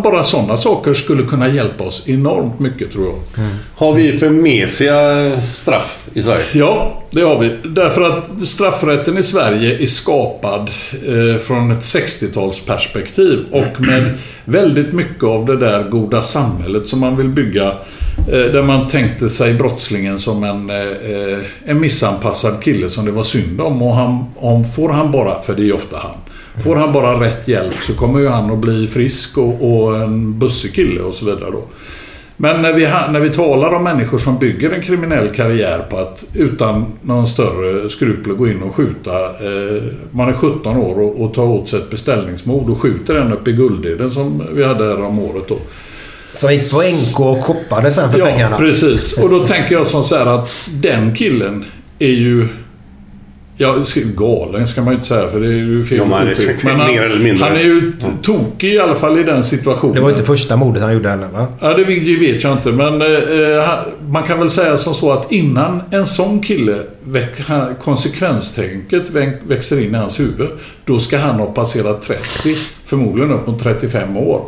Bara 0.02 0.22
sådana 0.22 0.56
saker 0.56 0.94
skulle 0.94 1.22
kunna 1.22 1.48
hjälpa 1.48 1.84
oss 1.84 2.08
enormt 2.08 2.58
mycket 2.58 2.92
tror 2.92 3.06
jag. 3.06 3.44
Har 3.74 3.94
vi 3.94 4.18
för 4.18 4.30
mesiga 4.30 5.30
straff 5.56 6.08
i 6.14 6.22
Sverige? 6.22 6.44
Ja, 6.52 7.02
det 7.10 7.20
har 7.20 7.38
vi. 7.38 7.50
Därför 7.64 8.02
att 8.02 8.46
straffrätten 8.46 9.18
i 9.18 9.22
Sverige 9.22 9.82
är 9.82 9.86
skapad 9.86 10.70
eh, 11.06 11.38
från 11.40 11.70
ett 11.70 11.80
60-talsperspektiv 11.80 13.50
och 13.50 13.80
med 13.80 14.18
väldigt 14.44 14.92
mycket 14.92 15.24
av 15.24 15.46
det 15.46 15.56
där 15.56 15.82
goda 15.82 16.22
samhället 16.22 16.86
som 16.86 17.00
man 17.00 17.16
vill 17.16 17.28
bygga. 17.28 17.66
Eh, 18.18 18.52
där 18.52 18.62
man 18.62 18.88
tänkte 18.88 19.30
sig 19.30 19.54
brottslingen 19.54 20.18
som 20.18 20.44
en, 20.44 20.70
eh, 20.70 21.38
en 21.64 21.80
missanpassad 21.80 22.62
kille 22.62 22.88
som 22.88 23.04
det 23.04 23.12
var 23.12 23.22
synd 23.22 23.60
om. 23.60 23.82
Och 23.82 23.94
han, 23.94 24.24
om 24.36 24.64
får 24.64 24.88
han 24.88 25.12
bara, 25.12 25.42
för 25.42 25.54
det 25.54 25.68
är 25.68 25.72
ofta 25.72 25.96
han. 25.96 26.16
Får 26.62 26.76
han 26.76 26.92
bara 26.92 27.20
rätt 27.20 27.48
hjälp 27.48 27.74
så 27.74 27.94
kommer 27.94 28.20
ju 28.20 28.28
han 28.28 28.50
att 28.50 28.58
bli 28.58 28.88
frisk 28.88 29.38
och, 29.38 29.82
och 29.84 29.96
en 29.96 30.38
bussig 30.38 30.74
kille 30.74 31.00
och 31.00 31.14
så 31.14 31.24
vidare 31.24 31.50
då. 31.50 31.64
Men 32.42 32.62
när 32.62 32.72
vi, 32.72 32.84
när 32.84 33.20
vi 33.20 33.30
talar 33.30 33.74
om 33.74 33.84
människor 33.84 34.18
som 34.18 34.38
bygger 34.38 34.70
en 34.70 34.82
kriminell 34.82 35.28
karriär 35.28 35.78
på 35.78 35.98
att 35.98 36.24
utan 36.34 36.86
någon 37.02 37.26
större 37.26 37.90
skrupler 37.90 38.34
gå 38.34 38.48
in 38.48 38.62
och 38.62 38.74
skjuta. 38.74 39.24
Eh, 39.24 39.82
man 40.10 40.28
är 40.28 40.32
17 40.32 40.76
år 40.76 41.00
och, 41.00 41.24
och 41.24 41.34
tar 41.34 41.42
åt 41.42 41.68
sig 41.68 41.78
ett 41.78 41.90
beställningsmord 41.90 42.70
och 42.70 42.80
skjuter 42.80 43.14
en 43.14 43.32
uppe 43.32 43.50
i 43.50 43.52
Guldheden 43.52 44.10
som 44.10 44.42
vi 44.52 44.64
hade 44.64 44.84
här 44.84 45.02
om 45.02 45.18
året 45.18 45.48
då. 45.48 45.58
Som 46.32 46.52
gick 46.52 46.72
på 46.72 46.78
NK 46.78 47.20
och 47.20 47.44
shoppade 47.44 47.90
sen 47.90 48.12
för 48.12 48.18
ja, 48.18 48.26
pengarna. 48.26 48.56
precis. 48.56 49.18
Och 49.18 49.30
då 49.30 49.46
tänker 49.46 49.74
jag 49.74 49.86
som 49.86 50.02
så 50.02 50.16
här 50.16 50.26
att 50.26 50.50
den 50.82 51.14
killen 51.14 51.64
är 51.98 52.08
ju... 52.08 52.48
Ja, 53.60 53.74
galen 54.16 54.66
ska 54.66 54.82
man 54.82 54.92
ju 54.92 54.96
inte 54.96 55.08
säga 55.08 55.28
för 55.28 55.40
det 55.40 55.46
är 55.46 55.50
ju 55.50 55.84
fel 55.84 55.98
Ja, 56.10 56.22
uttryck. 56.22 56.64
Men 56.64 56.76
mer 56.78 57.02
eller 57.02 57.24
mindre. 57.24 57.44
han 57.44 57.56
är 57.56 57.60
ju 57.62 57.92
tokig 58.22 58.74
i 58.74 58.78
alla 58.78 58.94
fall 58.94 59.20
i 59.20 59.22
den 59.22 59.44
situationen. 59.44 59.94
Det 59.94 60.00
var 60.00 60.10
inte 60.10 60.22
första 60.22 60.56
mordet 60.56 60.82
han 60.82 60.92
gjorde 60.92 61.08
heller 61.08 61.28
va? 61.28 61.46
Ja, 61.60 61.74
det 61.76 61.84
vet 61.84 62.42
jag 62.44 62.52
inte. 62.52 62.72
Men 62.72 63.02
eh, 63.02 63.64
han- 63.66 63.78
man 64.12 64.22
kan 64.22 64.38
väl 64.38 64.50
säga 64.50 64.76
som 64.76 64.94
så 64.94 65.12
att 65.12 65.32
innan 65.32 65.82
en 65.90 66.06
sån 66.06 66.40
kille 66.42 66.76
väck, 67.04 67.40
han- 67.40 67.74
konsekvenstänket 67.74 69.10
växer 69.46 69.80
in 69.80 69.94
i 69.94 69.98
hans 69.98 70.20
huvud. 70.20 70.48
Då 70.84 70.98
ska 70.98 71.18
han 71.18 71.34
ha 71.40 71.46
passerat 71.46 72.02
30. 72.02 72.56
Förmodligen 72.90 73.32
upp 73.32 73.46
mot 73.46 73.62
35 73.62 74.16
år. 74.16 74.42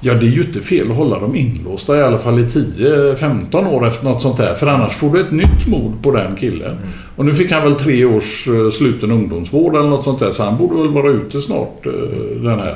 Ja, 0.00 0.14
det 0.14 0.26
är 0.26 0.30
ju 0.30 0.40
inte 0.40 0.60
fel 0.60 0.90
att 0.90 0.96
hålla 0.96 1.18
dem 1.20 1.36
inlåsta 1.36 1.98
i 1.98 2.02
alla 2.02 2.18
fall 2.18 2.38
i 2.38 2.42
10-15 2.42 3.68
år 3.68 3.86
efter 3.86 4.04
något 4.04 4.22
sånt 4.22 4.36
där. 4.36 4.54
För 4.54 4.66
annars 4.66 4.92
får 4.92 5.10
du 5.10 5.20
ett 5.20 5.32
nytt 5.32 5.66
mord 5.66 6.02
på 6.02 6.10
den 6.10 6.36
killen. 6.36 6.76
Och 7.16 7.24
nu 7.24 7.34
fick 7.34 7.52
han 7.52 7.62
väl 7.62 7.74
tre 7.74 8.04
års 8.04 8.48
eh, 8.48 8.70
sluten 8.70 9.10
ungdomsvård 9.10 9.76
eller 9.76 9.88
något 9.88 10.04
sånt 10.04 10.18
där. 10.18 10.30
Så 10.30 10.44
han 10.44 10.56
borde 10.56 10.82
väl 10.82 10.88
vara 10.88 11.10
ute 11.10 11.40
snart, 11.40 11.86
eh, 11.86 11.92
den 12.42 12.58
här. 12.58 12.74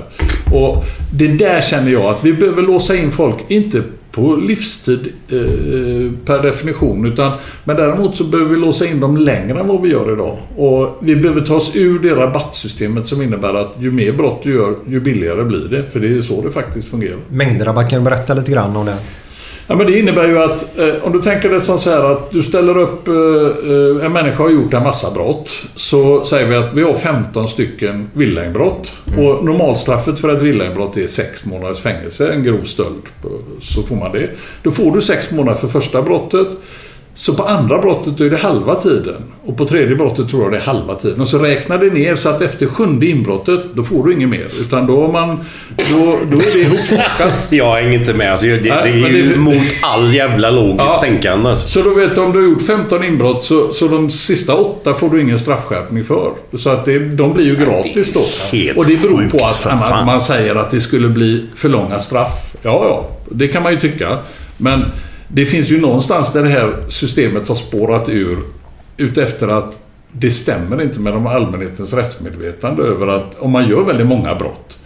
Och 0.54 0.84
det 1.12 1.28
där 1.28 1.60
känner 1.60 1.90
jag 1.92 2.04
att 2.04 2.24
vi 2.24 2.32
behöver 2.32 2.62
låsa 2.62 2.96
in 2.96 3.10
folk, 3.10 3.36
inte 3.48 3.82
på 4.12 4.36
livstid 4.36 5.12
eh, 5.28 6.12
per 6.24 6.42
definition. 6.42 7.06
Utan, 7.06 7.32
men 7.64 7.76
däremot 7.76 8.16
så 8.16 8.24
behöver 8.24 8.50
vi 8.50 8.56
låsa 8.56 8.86
in 8.86 9.00
dem 9.00 9.16
längre 9.16 9.60
än 9.60 9.68
vad 9.68 9.82
vi 9.82 9.88
gör 9.88 10.12
idag. 10.12 10.38
Och 10.56 10.98
vi 11.00 11.16
behöver 11.16 11.40
ta 11.40 11.54
oss 11.54 11.76
ur 11.76 11.98
det 11.98 12.14
rabattsystemet 12.14 13.06
som 13.06 13.22
innebär 13.22 13.54
att 13.54 13.74
ju 13.78 13.90
mer 13.90 14.12
brott 14.12 14.40
du 14.42 14.54
gör, 14.54 14.76
ju 14.88 15.00
billigare 15.00 15.44
blir 15.44 15.68
det. 15.68 15.86
För 15.86 16.00
det 16.00 16.16
är 16.16 16.20
så 16.20 16.42
det 16.42 16.50
faktiskt 16.50 16.88
fungerar. 16.88 17.18
Mängdrabatt, 17.28 17.90
kan 17.90 17.98
du 17.98 18.04
berätta 18.04 18.34
lite 18.34 18.52
grann 18.52 18.76
om 18.76 18.86
det? 18.86 18.96
Ja, 19.72 19.76
men 19.76 19.86
det 19.86 19.98
innebär 19.98 20.28
ju 20.28 20.38
att 20.42 20.78
eh, 20.78 20.94
om 21.02 21.12
du 21.12 21.22
tänker 21.22 21.48
det 21.50 21.60
som 21.60 21.78
så 21.78 21.90
här 21.90 22.04
att 22.12 22.30
du 22.30 22.42
ställer 22.42 22.78
upp... 22.78 23.08
Eh, 23.08 23.14
eh, 23.14 24.06
en 24.06 24.12
människa 24.12 24.42
har 24.42 24.50
gjort 24.50 24.74
en 24.74 24.82
massa 24.82 25.10
brott. 25.10 25.50
Så 25.74 26.24
säger 26.24 26.46
vi 26.46 26.56
att 26.56 26.74
vi 26.74 26.82
har 26.82 26.94
15 26.94 27.48
stycken 27.48 28.10
villainbrott. 28.12 28.92
Och 29.18 29.44
normalstraffet 29.44 30.18
för 30.20 30.36
ett 30.36 30.42
villainbrott 30.42 30.96
är 30.96 31.06
6 31.06 31.44
månaders 31.44 31.80
fängelse. 31.80 32.32
En 32.32 32.42
grov 32.42 32.62
stöld. 32.62 33.02
eh, 33.24 33.30
Så 33.60 33.82
får 33.82 33.96
man 33.96 34.12
det. 34.12 34.30
Då 34.62 34.70
får 34.70 34.92
du 34.92 35.00
6 35.00 35.30
månader 35.30 35.58
för 35.58 35.68
första 35.68 36.02
brottet. 36.02 36.48
Så 37.14 37.34
på 37.34 37.42
andra 37.42 37.78
brottet 37.78 38.20
är 38.20 38.30
det 38.30 38.36
halva 38.36 38.74
tiden. 38.74 39.14
Och 39.44 39.56
på 39.56 39.64
tredje 39.64 39.96
brottet 39.96 40.28
tror 40.28 40.42
jag 40.42 40.52
det 40.52 40.56
är 40.56 40.60
halva 40.62 40.94
tiden. 40.94 41.20
Och 41.20 41.28
så 41.28 41.38
räknar 41.38 41.78
det 41.78 41.90
ner 41.90 42.16
så 42.16 42.28
att 42.28 42.40
efter 42.42 42.66
sjunde 42.66 43.06
inbrottet, 43.06 43.60
då 43.74 43.82
får 43.84 44.04
du 44.06 44.12
inget 44.14 44.28
mer. 44.28 44.46
Utan 44.60 44.86
då, 44.86 45.02
har 45.06 45.12
man, 45.12 45.28
då, 45.92 46.18
då 46.30 46.36
är 46.38 46.52
det 46.54 46.58
ihopplockat. 46.60 47.32
Jag 47.50 47.74
hänger 47.74 47.92
inte 47.98 48.14
med. 48.14 48.30
Alltså, 48.30 48.46
det, 48.46 48.56
det 48.56 48.74
Nej, 48.74 48.98
är 48.98 49.02
men 49.02 49.12
ju 49.16 49.28
det- 49.32 49.36
mot 49.38 49.62
all 49.82 50.14
jävla 50.14 50.50
logiskt 50.50 50.78
Ja. 50.78 51.00
tänkande. 51.00 51.50
Alltså. 51.50 51.68
Så 51.68 51.82
då 51.82 51.94
vet 51.94 52.14
du 52.14 52.20
om 52.20 52.32
du 52.32 52.38
har 52.38 52.44
gjort 52.48 52.62
15 52.66 53.04
inbrott 53.04 53.44
så, 53.44 53.72
så 53.72 53.88
de 53.88 54.10
sista 54.10 54.54
åtta 54.54 54.94
får 54.94 55.10
du 55.10 55.20
ingen 55.20 55.38
straffskärpning 55.38 56.04
för. 56.04 56.30
Så 56.54 56.70
att 56.70 56.84
det, 56.84 56.98
de 56.98 57.32
blir 57.32 57.44
ju 57.44 57.56
gratis 57.56 58.12
då. 58.12 58.20
Och 58.76 58.86
det 58.86 58.96
beror 58.96 59.28
på 59.28 59.46
att 59.46 60.06
man 60.06 60.20
säger 60.20 60.54
att 60.54 60.70
det 60.70 60.80
skulle 60.80 61.08
bli 61.08 61.46
för 61.54 61.68
långa 61.68 62.00
straff. 62.00 62.54
Ja, 62.62 62.84
ja, 62.88 63.08
det 63.30 63.48
kan 63.48 63.62
man 63.62 63.72
ju 63.72 63.80
tycka. 63.80 64.18
Men 64.56 64.84
det 65.34 65.46
finns 65.46 65.70
ju 65.70 65.80
någonstans 65.80 66.32
där 66.32 66.42
det 66.42 66.48
här 66.48 66.76
systemet 66.88 67.48
har 67.48 67.54
spårat 67.54 68.08
ur 68.08 68.38
utefter 68.96 69.48
att 69.48 69.78
det 70.12 70.30
stämmer 70.30 70.82
inte 70.82 71.00
med 71.00 71.12
de 71.12 71.26
allmänhetens 71.26 71.92
rättsmedvetande 71.92 72.82
över 72.82 73.06
att 73.06 73.38
om 73.38 73.50
man 73.50 73.68
gör 73.68 73.84
väldigt 73.84 74.06
många 74.06 74.34
brott 74.34 74.78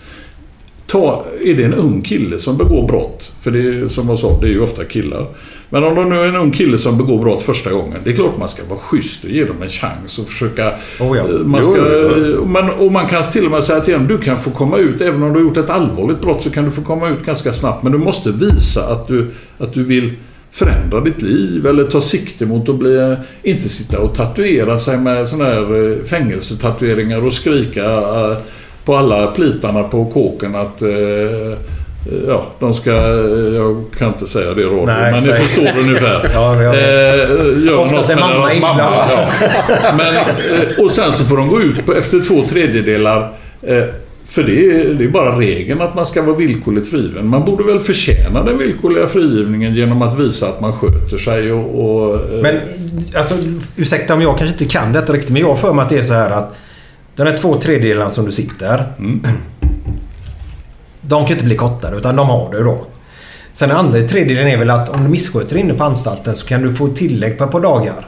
Ta, 0.87 1.25
är 1.45 1.55
det 1.55 1.65
en 1.65 1.75
ung 1.75 2.01
kille 2.01 2.39
som 2.39 2.57
begår 2.57 2.87
brott, 2.87 3.33
för 3.41 3.51
det 3.51 3.59
är 3.59 3.89
som 3.89 4.09
jag 4.09 4.19
sa, 4.19 4.41
det 4.41 4.47
är 4.47 4.51
ju 4.51 4.61
ofta 4.61 4.85
killar. 4.85 5.27
Men 5.71 5.85
om 5.85 5.95
det 5.95 6.05
nu 6.05 6.21
är 6.21 6.25
en 6.25 6.37
ung 6.37 6.51
kille 6.51 6.79
som 6.79 6.99
begår 6.99 7.19
brott 7.19 7.43
första 7.43 7.73
gången, 7.73 7.99
det 8.05 8.11
är 8.11 8.15
klart 8.15 8.39
man 8.39 8.49
ska 8.49 8.63
vara 8.65 8.79
schysst 8.79 9.25
och 9.25 9.31
ge 9.31 9.45
dem 9.45 9.63
en 9.63 9.69
chans 9.69 10.19
och 10.19 10.29
försöka... 10.29 10.73
Oh 11.01 11.17
ja. 11.17 11.29
eh, 11.29 11.39
man 11.39 11.63
ska, 11.63 11.77
jo. 11.77 12.41
och 12.41 12.49
man, 12.49 12.71
och 12.71 12.93
man 12.93 13.09
kan 13.09 13.23
till 13.23 13.45
och 13.45 13.51
med 13.51 13.65
säga 13.65 13.81
till 13.81 13.95
dem, 13.95 14.07
du 14.07 14.19
kan 14.19 14.41
få 14.41 14.51
komma 14.51 14.77
ut, 14.77 15.01
även 15.01 15.23
om 15.23 15.33
du 15.33 15.35
har 15.35 15.47
gjort 15.47 15.57
ett 15.57 15.71
allvarligt 15.71 16.21
brott 16.21 16.43
så 16.43 16.51
kan 16.51 16.65
du 16.65 16.71
få 16.71 16.83
komma 16.83 17.09
ut 17.09 17.27
ganska 17.27 17.53
snabbt. 17.53 17.83
Men 17.83 17.93
du 17.93 17.99
måste 17.99 18.33
visa 18.33 18.93
att 18.93 19.09
du, 19.09 19.31
att 19.59 19.75
du 19.75 19.83
vill 19.85 20.13
förändra 20.57 21.01
ditt 21.01 21.23
liv 21.23 21.67
eller 21.67 21.85
ta 21.85 22.01
sikte 22.01 22.47
mot 22.47 22.69
att 22.69 22.75
bli... 22.75 23.17
Inte 23.43 23.69
sitta 23.69 24.01
och 24.01 24.15
tatuera 24.15 24.79
sig 24.79 24.99
med 24.99 25.29
sådana 25.29 25.51
här 25.51 25.91
eh, 25.93 26.05
fängelsetatueringar 26.05 27.27
och 27.27 27.33
skrika 27.33 27.85
eh, 27.85 28.37
på 28.85 28.97
alla 28.97 29.27
plitarna 29.27 29.83
på 29.83 30.05
kåken 30.05 30.55
att... 30.55 30.83
eh, 30.83 31.59
Ja, 32.29 32.47
de 32.59 32.75
ska... 32.75 32.91
Jag 33.55 33.85
kan 33.99 34.09
inte 34.09 34.27
säga 34.27 34.55
det 34.55 34.63
Nej, 34.87 35.13
men 35.13 35.23
ni 35.23 35.33
förstår 35.33 35.81
ungefär. 35.81 36.31
Ja, 36.35 36.63
jag. 36.63 36.75
Eh, 36.75 37.81
Oftast 37.81 38.11
är 38.11 38.17
mamma 38.17 38.51
mamma. 38.61 38.81
Ja. 38.81 39.27
Men, 39.97 40.15
och 40.85 40.91
sen 40.91 41.13
så 41.13 41.25
får 41.25 41.37
de 41.37 41.49
gå 41.49 41.61
ut 41.61 41.87
på, 41.87 41.95
efter 41.95 42.21
två 42.21 42.45
tredjedelar. 42.49 43.33
För 44.27 44.43
det 44.43 44.53
är, 44.53 44.95
det 44.95 45.05
är 45.05 45.09
bara 45.09 45.39
regeln 45.39 45.81
att 45.81 45.95
man 45.95 46.07
ska 46.07 46.23
vara 46.23 46.37
villkorligt 46.37 46.89
frigiven. 46.89 47.29
Man 47.29 47.45
borde 47.45 47.65
väl 47.65 47.81
förtjäna 47.81 48.43
den 48.45 48.59
villkorliga 48.59 49.07
frigivningen 49.07 49.75
genom 49.75 50.03
att 50.03 50.19
visa 50.19 50.49
att 50.49 50.61
man 50.61 50.73
sköter 50.73 51.19
sig 51.19 51.53
och... 51.53 51.85
och 51.85 52.15
eh, 52.15 52.43
Men 52.43 52.61
alltså, 53.17 53.35
ursäkta 53.77 54.15
om 54.15 54.23
jag 54.23 54.39
kanske 54.39 54.55
inte 54.63 54.65
kan 54.79 54.93
detta 54.93 55.13
riktigt, 55.13 55.31
men 55.31 55.43
jag 55.43 55.49
har 55.49 55.57
för 55.57 55.73
mig 55.73 55.83
att 55.83 55.89
det 55.89 55.99
är 55.99 56.03
så 56.03 56.15
här 56.15 56.31
att 56.31 56.57
den 57.17 57.27
här 57.27 57.37
två 57.37 57.55
tredjedelarna 57.55 58.11
som 58.11 58.27
du 58.27 58.33
sitter. 58.33 58.85
De 61.01 61.25
kan 61.25 61.33
inte 61.33 61.45
bli 61.45 61.57
kortare, 61.57 61.97
utan 61.97 62.17
de 62.17 62.29
har 62.29 62.53
du 62.53 62.65
då. 62.65 62.87
Sen 63.53 63.69
den 63.69 63.79
andra 63.79 64.01
tredjedelen 64.01 64.49
är 64.49 64.57
väl 64.57 64.71
att 64.71 64.89
om 64.89 65.03
du 65.03 65.09
missköter 65.09 65.57
inne 65.57 65.75
på 65.75 65.85
anstalten 65.85 66.35
så 66.35 66.47
kan 66.47 66.63
du 66.63 66.75
få 66.75 66.89
tillägg 66.89 67.39
på 67.39 67.45
ett 67.45 67.51
par 67.51 67.61
dagar. 67.61 68.07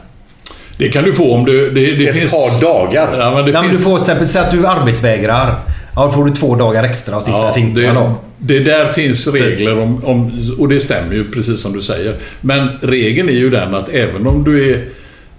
Det 0.78 0.88
kan 0.88 1.04
du 1.04 1.12
få 1.12 1.34
om 1.34 1.44
du... 1.44 1.70
Det, 1.70 1.92
det 1.92 2.08
Ett 2.08 2.14
finns, 2.14 2.32
par 2.32 2.60
dagar. 2.60 3.18
Ja, 3.18 3.30
men 3.34 3.44
det 3.44 3.50
Ja, 3.50 3.62
men 3.62 3.70
du 3.70 3.76
finns, 3.76 3.84
får 3.84 3.96
till 3.96 4.02
exempel 4.02 4.26
säga 4.26 4.44
att 4.44 4.50
du 4.50 4.66
arbetsvägrar. 4.66 5.54
Ja, 5.98 6.04
då 6.04 6.12
får 6.12 6.24
du 6.24 6.30
två 6.30 6.54
dagar 6.54 6.84
extra 6.84 7.16
och 7.16 7.22
sitta 7.22 7.50
i 7.50 7.54
finkan 7.54 8.14
det, 8.38 8.58
det 8.58 8.64
där 8.64 8.88
finns 8.88 9.26
regler 9.26 9.78
om, 9.78 10.04
om... 10.04 10.32
Och 10.58 10.68
det 10.68 10.80
stämmer 10.80 11.14
ju 11.14 11.24
precis 11.24 11.60
som 11.60 11.72
du 11.72 11.80
säger. 11.80 12.16
Men 12.40 12.68
regeln 12.80 13.28
är 13.28 13.32
ju 13.32 13.50
den 13.50 13.74
att 13.74 13.88
även 13.88 14.26
om 14.26 14.44
du 14.44 14.72
är 14.72 14.84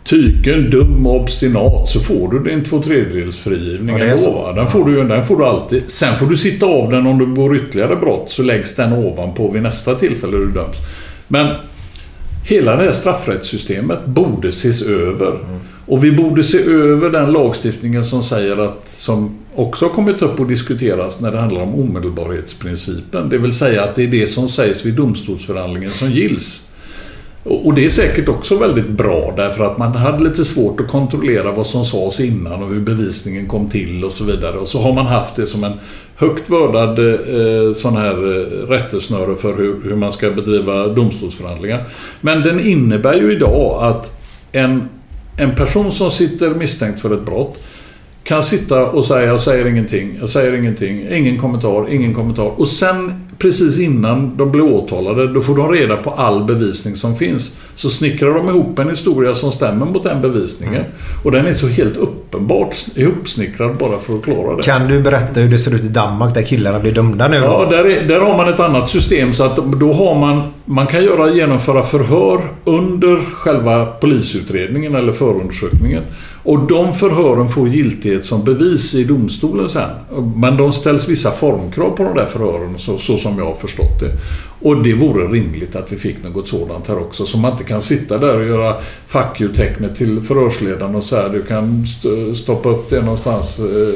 tyken, 0.04 0.70
dum 0.70 1.06
och 1.06 1.22
obstinat 1.22 1.90
så 1.90 2.00
får 2.00 2.32
du 2.32 2.50
din 2.50 2.64
två 2.64 2.82
tredjedels 2.82 3.38
frigivning 3.40 3.98
Ja, 3.98 4.06
ändå. 4.06 4.54
Den 4.56 4.68
får, 4.68 4.86
du, 4.86 5.04
den 5.04 5.24
får 5.24 5.38
du 5.38 5.46
alltid. 5.46 5.84
Sen 5.88 6.16
får 6.16 6.26
du 6.26 6.38
sitta 6.38 6.66
av 6.66 6.92
den 6.92 7.08
om 7.08 7.18
du 7.18 7.28
begår 7.28 7.56
ytterligare 7.56 7.96
brott 7.96 8.26
så 8.28 8.44
läggs 8.44 8.76
den 8.76 8.94
ovanpå 8.94 9.52
vid 9.52 9.62
nästa 9.62 9.96
tillfälle 9.96 10.38
du 10.38 10.52
döms. 10.52 10.78
Men 11.28 11.56
hela 12.44 12.76
det 12.76 12.84
här 12.84 12.92
straffrättssystemet 12.92 14.06
borde 14.06 14.48
ses 14.48 14.82
över. 14.82 15.40
Och 15.86 16.04
vi 16.04 16.12
borde 16.12 16.44
se 16.44 16.64
över 16.64 17.10
den 17.10 17.32
lagstiftningen 17.32 18.06
som 18.06 18.24
säger 18.24 18.58
att, 18.58 18.92
som 18.96 19.40
också 19.60 19.86
har 19.86 19.94
kommit 19.94 20.22
upp 20.22 20.40
och 20.40 20.48
diskuteras 20.48 21.22
när 21.22 21.32
det 21.32 21.40
handlar 21.40 21.62
om 21.62 21.76
omedelbarhetsprincipen. 21.76 23.30
Det 23.30 23.38
vill 23.38 23.54
säga 23.54 23.84
att 23.84 23.96
det 23.96 24.04
är 24.04 24.08
det 24.08 24.28
som 24.28 24.48
sägs 24.48 24.86
vid 24.86 24.94
domstolsförhandlingen 24.94 25.92
som 25.92 26.12
gills. 26.12 26.70
Och 27.44 27.74
det 27.74 27.86
är 27.86 27.90
säkert 27.90 28.30
också 28.30 28.58
väldigt 28.58 28.90
bra 28.90 29.34
därför 29.38 29.64
att 29.64 29.78
man 29.78 29.92
hade 29.92 30.24
lite 30.24 30.46
svårt 30.46 30.80
att 30.80 30.88
kontrollera 30.88 31.52
vad 31.52 31.68
som 31.68 31.86
sades 31.86 32.20
innan 32.20 32.64
och 32.64 32.70
hur 32.70 32.80
bevisningen 32.80 33.48
kom 33.48 33.70
till 33.70 34.06
och 34.06 34.12
så 34.12 34.24
vidare. 34.24 34.58
Och 34.58 34.68
så 34.68 34.82
har 34.82 34.94
man 34.94 35.06
haft 35.06 35.36
det 35.36 35.46
som 35.46 35.64
en 35.64 35.74
högt 36.16 36.50
vördad 36.50 37.00
eh, 37.00 37.74
sån 37.74 37.98
här 37.98 38.14
eh, 38.14 38.68
rättesnöre 38.68 39.36
för 39.36 39.58
hur, 39.58 39.84
hur 39.84 39.96
man 39.96 40.12
ska 40.12 40.30
bedriva 40.30 40.88
domstolsförhandlingar. 40.88 41.88
Men 42.22 42.42
den 42.42 42.60
innebär 42.60 43.14
ju 43.14 43.34
idag 43.34 43.84
att 43.84 44.22
en, 44.52 44.90
en 45.38 45.56
person 45.56 45.92
som 45.92 46.12
sitter 46.12 46.50
misstänkt 46.50 47.02
för 47.02 47.14
ett 47.14 47.26
brott 47.26 47.58
kan 48.24 48.44
sitta 48.44 48.86
och 48.86 49.06
säga 49.06 49.28
jag 49.28 49.40
säger 49.40 49.66
ingenting, 49.66 50.18
jag 50.20 50.30
säger 50.30 50.54
ingenting, 50.54 51.08
ingen 51.12 51.38
kommentar, 51.38 51.90
ingen 51.90 52.14
kommentar. 52.14 52.60
Och 52.60 52.68
sen 52.68 53.30
precis 53.38 53.80
innan 53.80 54.38
de 54.38 54.52
blir 54.52 54.64
åtalade, 54.64 55.34
då 55.34 55.42
får 55.42 55.56
de 55.56 55.72
reda 55.72 55.98
på 55.98 56.12
all 56.12 56.44
bevisning 56.44 56.96
som 56.96 57.16
finns. 57.16 57.58
Så 57.76 57.90
snickrar 57.90 58.34
de 58.34 58.50
ihop 58.50 58.80
en 58.80 58.90
historia 58.90 59.36
som 59.36 59.52
stämmer 59.52 59.86
mot 59.86 60.04
den 60.04 60.22
bevisningen. 60.22 60.84
Och 61.24 61.32
den 61.32 61.48
är 61.48 61.54
så 61.54 61.68
helt 61.68 61.98
uppenbart 62.30 62.76
ihopsnickrad 62.96 63.78
bara 63.78 63.98
för 63.98 64.14
att 64.14 64.24
klara 64.24 64.56
det. 64.56 64.64
Kan 64.64 64.88
du 64.88 65.02
berätta 65.02 65.40
hur 65.40 65.50
det 65.50 65.60
ser 65.60 65.76
ut 65.76 65.84
i 65.84 65.88
Danmark 65.88 66.34
där 66.34 66.42
killarna 66.42 66.80
blir 66.80 66.92
dömda 66.92 67.28
nu? 67.28 67.38
Ja, 67.38 67.68
där, 67.72 67.90
är, 67.90 68.08
där 68.08 68.20
har 68.20 68.38
man 68.38 68.54
ett 68.54 68.60
annat 68.60 68.90
system 68.90 69.34
så 69.34 69.44
att 69.44 69.56
då 69.56 69.94
har 69.94 70.20
man... 70.20 70.42
Man 70.66 70.88
kan 70.88 71.04
göra, 71.04 71.32
genomföra 71.32 71.84
förhör 71.84 72.42
under 72.64 73.18
själva 73.34 73.86
polisutredningen 73.86 74.96
eller 74.96 75.12
förundersökningen. 75.12 76.04
Och 76.44 76.60
de 76.60 76.94
förhören 76.94 77.50
får 77.50 77.68
giltighet 77.68 78.26
som 78.26 78.44
bevis 78.44 78.96
i 78.96 79.04
domstolen 79.04 79.70
sen. 79.70 79.90
Men 80.36 80.58
de 80.58 80.74
ställs 80.74 81.10
vissa 81.10 81.32
formkrav 81.32 81.90
på 81.90 82.04
de 82.04 82.16
där 82.16 82.26
förhören 82.26 82.80
så, 82.80 82.98
så 82.98 83.18
som 83.18 83.38
jag 83.38 83.46
har 83.46 83.54
förstått 83.54 84.00
det. 84.00 84.12
Och 84.62 84.84
det 84.84 84.94
vore 84.94 85.28
rimligt 85.28 85.76
att 85.76 85.92
vi 85.92 85.98
fick 85.98 86.24
något 86.24 86.48
sådant 86.48 86.88
här 86.88 86.98
också. 87.00 87.26
Så 87.26 87.38
man 87.38 87.52
inte 87.52 87.64
kan 87.64 87.82
sitta 87.82 88.18
där 88.18 88.38
och 88.40 88.46
göra 88.48 88.76
fuck 89.08 89.42
you-tecknet 89.42 89.96
till 89.98 90.22
förhörsledaren 90.24 90.96
och 90.96 91.04
säga 91.04 91.30
du 91.30 91.42
kan 91.42 91.84
st- 91.84 92.36
stoppa 92.36 92.70
upp 92.70 92.90
det 92.90 93.02
någonstans 93.02 93.60
Mm 93.60 93.96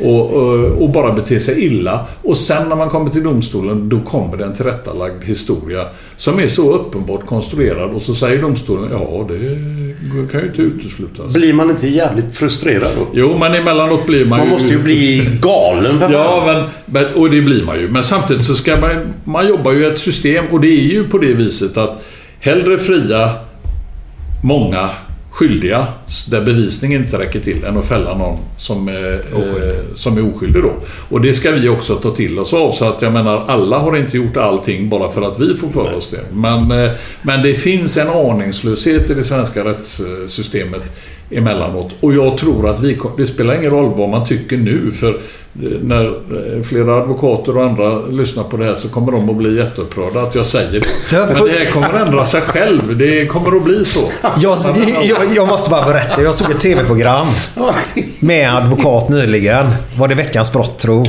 och, 0.00 0.32
och, 0.32 0.82
och 0.82 0.90
bara 0.90 1.12
bete 1.12 1.40
sig 1.40 1.64
illa. 1.64 2.06
Och 2.22 2.36
sen 2.36 2.68
när 2.68 2.76
man 2.76 2.90
kommer 2.90 3.10
till 3.10 3.22
domstolen 3.22 3.88
då 3.88 4.00
kommer 4.00 4.36
det 4.36 4.44
en 4.44 4.54
tillrättalagd 4.54 5.24
historia 5.24 5.84
som 6.16 6.40
är 6.40 6.48
så 6.48 6.72
uppenbart 6.72 7.26
konstruerad 7.26 7.90
och 7.90 8.02
så 8.02 8.14
säger 8.14 8.42
domstolen 8.42 8.90
ja 8.92 9.26
det 9.28 10.32
kan 10.32 10.40
ju 10.40 10.46
inte 10.46 10.62
uteslutas. 10.62 11.34
Blir 11.34 11.52
man 11.52 11.70
inte 11.70 11.88
jävligt 11.88 12.36
frustrerad 12.36 12.90
då? 12.98 13.06
Jo, 13.12 13.36
men 13.38 13.54
emellanåt 13.54 14.06
blir 14.06 14.24
man 14.26 14.38
Man 14.38 14.48
måste 14.48 14.68
ju 14.68 14.82
bli 14.82 15.28
galen 15.40 15.98
för. 15.98 16.12
Ja, 16.12 16.42
men, 16.46 16.64
men, 16.86 17.14
och 17.14 17.30
det 17.30 17.42
blir 17.42 17.64
man 17.64 17.80
ju. 17.80 17.88
Men 17.88 18.04
samtidigt 18.04 18.44
så 18.44 18.54
ska 18.54 18.76
man... 18.76 18.90
Man 19.24 19.48
jobbar 19.48 19.72
ju 19.72 19.82
i 19.82 19.86
ett 19.86 19.98
system 19.98 20.44
och 20.50 20.60
det 20.60 20.68
är 20.68 20.92
ju 20.92 21.04
på 21.04 21.18
det 21.18 21.32
viset 21.32 21.76
att 21.76 22.04
hellre 22.40 22.78
fria 22.78 23.30
många 24.42 24.90
skyldiga 25.34 25.86
där 26.28 26.40
bevisningen 26.40 27.04
inte 27.04 27.18
räcker 27.18 27.40
till 27.40 27.64
än 27.64 27.76
att 27.76 27.86
fälla 27.86 28.18
någon 28.18 28.38
som 28.56 28.88
är, 28.88 29.12
eh, 29.14 29.94
som 29.94 30.18
är 30.18 30.34
oskyldig 30.34 30.62
då. 30.62 30.72
Och 31.08 31.20
det 31.20 31.34
ska 31.34 31.50
vi 31.50 31.68
också 31.68 31.94
ta 31.94 32.10
till 32.10 32.38
oss 32.38 32.54
av 32.54 32.72
så 32.72 32.84
att 32.84 33.02
jag 33.02 33.12
menar 33.12 33.44
alla 33.48 33.78
har 33.78 33.96
inte 33.96 34.16
gjort 34.16 34.36
allting 34.36 34.88
bara 34.88 35.10
för 35.10 35.22
att 35.22 35.40
vi 35.40 35.54
får 35.54 35.68
för 35.68 35.94
oss 35.94 36.08
det. 36.08 36.24
Men, 36.32 36.70
eh, 36.70 36.90
men 37.22 37.42
det 37.42 37.54
finns 37.54 37.96
en 37.96 38.08
aningslöshet 38.08 39.10
i 39.10 39.14
det 39.14 39.24
svenska 39.24 39.64
rättssystemet 39.64 40.82
emellanåt. 41.36 41.94
Och 42.00 42.14
jag 42.14 42.38
tror 42.38 42.68
att 42.68 42.80
vi, 42.80 42.98
det 43.16 43.26
spelar 43.26 43.54
ingen 43.54 43.70
roll 43.70 43.94
vad 43.96 44.08
man 44.08 44.26
tycker 44.26 44.56
nu 44.56 44.90
för 44.90 45.10
eh, 45.10 45.70
när 45.82 46.04
eh, 46.06 46.62
flera 46.62 47.02
advokater 47.02 47.56
och 47.56 47.64
andra 47.64 47.98
lyssnar 48.06 48.44
på 48.44 48.56
det 48.56 48.64
här 48.64 48.74
så 48.74 48.88
kommer 48.88 49.12
de 49.12 49.30
att 49.30 49.36
bli 49.36 49.56
jätteupprörda 49.56 50.22
att 50.22 50.34
jag 50.34 50.46
säger 50.46 50.70
det. 50.72 50.86
Men 51.12 51.44
det 51.44 51.50
här 51.50 51.70
kommer 51.70 51.92
att 51.92 52.08
ändra 52.08 52.24
sig 52.24 52.40
själv. 52.40 52.98
Det 52.98 53.26
kommer 53.26 53.56
att 53.56 53.64
bli 53.64 53.84
så. 53.84 54.00
Jag, 54.22 54.58
jag, 55.04 55.18
jag 55.34 55.48
måste 55.48 55.70
bara 55.70 55.86
berätta. 55.86 56.22
Jag 56.22 56.34
såg 56.34 56.50
ett 56.50 56.60
TV-program 56.60 57.26
med 58.20 58.48
en 58.48 58.56
advokat 58.56 59.08
nyligen. 59.08 59.66
Var 59.98 60.08
det 60.08 60.14
Veckans 60.14 60.52
brott 60.52 60.78
tro? 60.78 61.06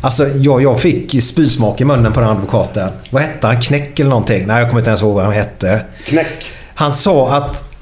Alltså 0.00 0.28
jag, 0.28 0.62
jag 0.62 0.80
fick 0.80 1.22
spysmak 1.22 1.80
i 1.80 1.84
munnen 1.84 2.12
på 2.12 2.20
den 2.20 2.28
advokaten. 2.28 2.88
Vad 3.10 3.22
hette 3.22 3.46
han? 3.46 3.60
Knäck 3.60 4.00
eller 4.00 4.10
någonting? 4.10 4.46
Nej, 4.46 4.58
jag 4.58 4.68
kommer 4.68 4.80
inte 4.80 4.90
ens 4.90 5.02
ihåg 5.02 5.14
vad 5.14 5.24
han 5.24 5.32
hette. 5.32 5.80
Knäck. 6.04 6.50
Han 6.74 6.94
sa 6.94 7.34
att 7.34 7.73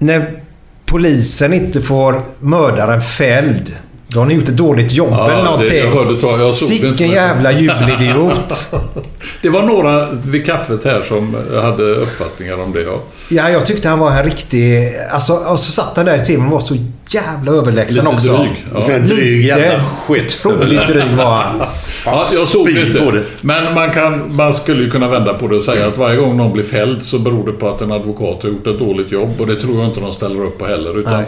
när 0.00 0.40
polisen 0.86 1.52
inte 1.52 1.80
får 1.82 2.22
mördaren 2.38 3.02
fälld 3.02 3.72
då 4.08 4.18
har 4.18 4.26
ni 4.26 4.34
gjort 4.34 4.48
ett 4.48 4.56
dåligt 4.56 4.92
jobb 4.92 5.08
Ja, 5.12 5.26
eller 5.30 5.36
det- 5.36 5.44
någonting. 5.50 5.78
jag 5.78 5.90
hörde 5.90 6.14
jag 6.20 6.46
inte, 6.46 6.50
Sicken 6.50 7.10
jävla 7.10 7.52
jubelidiot. 7.52 8.68
Det 9.42 9.48
var 9.48 9.62
några 9.62 10.10
vid 10.12 10.46
kaffet 10.46 10.84
här 10.84 11.02
som 11.02 11.34
hade 11.62 11.82
uppfattningar 11.82 12.60
om 12.60 12.72
det. 12.72 12.82
Ja. 12.82 13.00
Ja, 13.28 13.50
jag 13.50 13.66
tyckte 13.66 13.88
han 13.88 13.98
var 13.98 14.10
en 14.10 14.24
riktig... 14.24 14.92
Alltså, 15.10 15.32
och 15.32 15.58
så 15.58 15.72
satt 15.72 15.96
han 15.96 16.06
där 16.06 16.16
i 16.16 16.20
timmen 16.24 16.46
och 16.46 16.52
var 16.52 16.60
så 16.60 16.74
jävla 17.14 17.52
överlägsen 17.52 18.04
Lite 18.04 18.16
också. 18.16 18.36
dryg, 18.36 18.64
ja. 18.74 18.92
En 18.94 19.06
dryg 19.08 19.44
jävla 19.44 19.84
skit. 20.06 20.42
Otroligt 20.46 20.86
dryg 20.86 21.10
var 21.16 21.24
han. 21.36 21.60
Ja, 22.06 22.26
jag 22.32 22.42
såg 22.48 22.70
inte. 22.70 22.98
det. 23.10 23.22
Men 23.40 23.74
man, 23.74 23.90
kan, 23.90 24.36
man 24.36 24.54
skulle 24.54 24.82
ju 24.82 24.90
kunna 24.90 25.08
vända 25.08 25.34
på 25.34 25.48
det 25.48 25.56
och 25.56 25.62
säga 25.62 25.86
att 25.86 25.96
varje 25.98 26.16
gång 26.16 26.36
någon 26.36 26.52
blir 26.52 26.64
fälld 26.64 27.02
så 27.02 27.18
beror 27.18 27.46
det 27.46 27.52
på 27.52 27.68
att 27.68 27.80
en 27.80 27.92
advokat 27.92 28.42
har 28.42 28.50
gjort 28.50 28.66
ett 28.66 28.78
dåligt 28.78 29.12
jobb. 29.12 29.30
Och 29.38 29.46
det 29.46 29.56
tror 29.56 29.76
jag 29.78 29.84
inte 29.88 30.00
de 30.00 30.12
ställer 30.12 30.44
upp 30.44 30.58
på 30.58 30.66
heller. 30.66 30.98
Utan 30.98 31.12
Nej. 31.12 31.24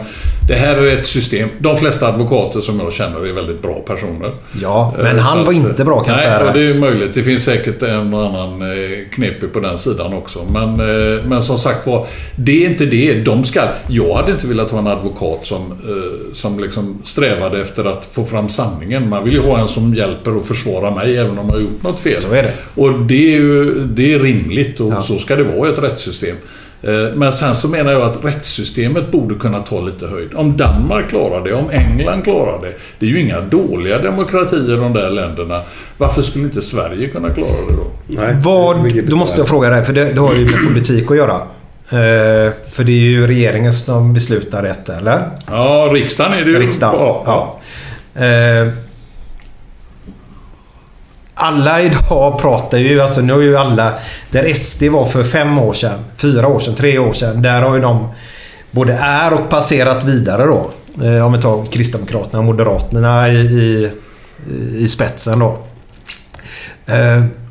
det 0.47 0.55
här 0.55 0.75
är 0.77 0.97
ett 0.99 1.07
system. 1.07 1.49
De 1.59 1.77
flesta 1.77 2.07
advokater 2.07 2.61
som 2.61 2.79
jag 2.79 2.93
känner 2.93 3.27
är 3.27 3.33
väldigt 3.33 3.61
bra 3.61 3.73
personer. 3.87 4.31
Ja, 4.61 4.93
men 4.97 5.17
Eh, 5.17 5.23
han 5.23 5.37
så 5.37 5.43
var 5.43 5.49
att- 5.51 5.55
inte 5.69 5.83
bra 5.85 6.03
kan 6.03 6.11
jag 6.11 6.15
nej, 6.29 6.37
säga. 6.39 6.47
och 6.47 6.53
det. 6.53 6.59
det 6.63 6.69
är 6.69 6.73
möjligt. 6.79 7.13
Det 7.13 7.23
finns 7.23 7.43
säkert 7.43 7.81
en 7.81 8.13
och 8.13 8.25
annan 8.25 8.61
eh, 8.61 8.77
knepig 9.11 9.53
på 9.53 9.59
den 9.59 9.77
sidan 9.77 10.13
också. 10.13 10.39
Men, 10.49 10.69
eh, 11.15 11.23
men 11.25 11.41
som 11.43 11.57
sagt 11.57 11.87
var, 11.87 12.07
det 12.35 12.65
är 12.65 12.69
inte 12.69 12.85
det. 12.85 13.13
De 13.13 13.43
ska... 13.43 13.61
Jag 13.87 14.13
hade 14.15 14.31
inte 14.31 14.47
velat 14.47 14.71
ha 14.71 14.79
en 14.79 14.87
advokat 14.87 15.39
som, 15.45 15.72
eh, 15.87 16.33
som 16.33 16.59
liksom 16.59 16.97
strävade 17.03 17.61
efter 17.61 17.85
att 17.85 18.05
få 18.05 18.25
fram 18.25 18.49
sanningen. 18.49 19.09
Man 19.09 19.23
vill 19.23 19.33
ju 19.33 19.39
ha 19.41 19.59
en 19.59 19.67
som 19.67 19.93
hjälper 19.95 20.39
att 20.39 20.45
försvara 20.45 20.91
mig 20.95 21.17
även 21.17 21.37
om 21.39 21.45
jag 21.47 21.53
har 21.53 21.61
gjort 21.61 21.83
något 21.83 21.99
fel. 21.99 22.15
Så 22.15 22.33
är 22.33 22.43
det. 22.43 22.53
Och 22.75 22.99
det 22.99 23.33
är 23.35 23.37
ju 23.37 23.73
det 23.87 24.13
är 24.13 24.19
rimligt 24.19 24.79
och 24.79 25.03
så 25.03 25.19
ska 25.19 25.35
det 25.35 25.43
vara 25.43 25.69
i 25.69 25.71
ett 25.71 25.83
rättssystem. 25.83 26.35
Eh, 26.81 26.91
Men 27.15 27.33
sen 27.33 27.55
så 27.55 27.67
menar 27.67 27.91
jag 27.91 28.01
att 28.01 28.25
rättssystemet 28.25 29.11
borde 29.11 29.35
kunna 29.35 29.59
ta 29.59 29.81
lite 29.81 30.07
höjd. 30.07 30.29
Om 30.35 30.57
Danmark 30.57 31.09
klarar 31.09 31.43
det, 31.43 31.53
om 31.53 31.69
England 31.69 32.23
klarar 32.23 32.61
det. 32.61 32.73
Det 32.99 33.05
är 33.05 33.09
ju 33.09 33.19
inga 33.21 33.41
dåliga 33.41 33.97
demokratier 34.01 34.77
de 34.77 34.93
där 34.93 35.09
länderna. 35.09 35.61
Varför 35.97 36.21
skulle 36.21 36.43
inte 36.45 36.61
Sverige 36.61 37.07
kunna 37.07 37.29
klara 37.29 37.49
det 37.69 37.73
då? 37.75 37.91
Nej, 38.21 38.35
Vad, 38.43 39.05
då 39.09 39.15
måste 39.15 39.41
jag 39.41 39.47
fråga 39.47 39.69
dig, 39.69 39.85
för 39.85 39.93
det, 39.93 40.13
det 40.13 40.19
har 40.19 40.33
ju 40.33 40.45
med 40.45 40.53
politik 40.67 41.11
att 41.11 41.17
göra. 41.17 41.41
Eh, 41.93 42.51
för 42.71 42.83
det 42.83 42.91
är 42.91 43.09
ju 43.09 43.27
regeringen 43.27 43.73
som 43.73 44.13
beslutar 44.13 44.63
detta, 44.63 44.97
eller? 44.97 45.29
Ja, 45.47 45.89
riksdagen 45.93 46.33
är 46.33 46.45
det 46.45 46.51
ju. 46.51 46.59
Riksdagen. 46.59 46.95
Ja, 46.99 47.23
Ja. 48.15 48.25
Eh, 48.25 48.67
alla 51.35 51.81
idag 51.81 52.39
pratar 52.41 52.77
ju, 52.77 53.01
alltså 53.01 53.21
nu 53.21 53.33
har 53.33 53.41
ju 53.41 53.57
alla... 53.57 53.93
Där 54.31 54.53
SD 54.53 54.83
var 54.83 55.05
för 55.05 55.23
fem 55.23 55.59
år 55.59 55.73
sedan, 55.73 55.99
fyra 56.17 56.47
år 56.47 56.59
sedan, 56.59 56.75
tre 56.75 56.97
år 56.97 57.13
sedan. 57.13 57.41
Där 57.41 57.61
har 57.61 57.75
ju 57.75 57.81
de 57.81 58.07
både 58.71 58.93
är 58.93 59.33
och 59.33 59.49
passerat 59.49 60.03
vidare 60.03 60.45
då. 60.45 60.71
Eh, 61.05 61.25
om 61.25 61.33
vi 61.33 61.41
tar 61.41 61.65
Kristdemokraterna 61.65 62.39
och 62.39 62.45
Moderaterna 62.45 63.29
i, 63.29 63.35
i, 63.37 63.91
i 64.77 64.87
spetsen 64.87 65.39
då. 65.39 65.57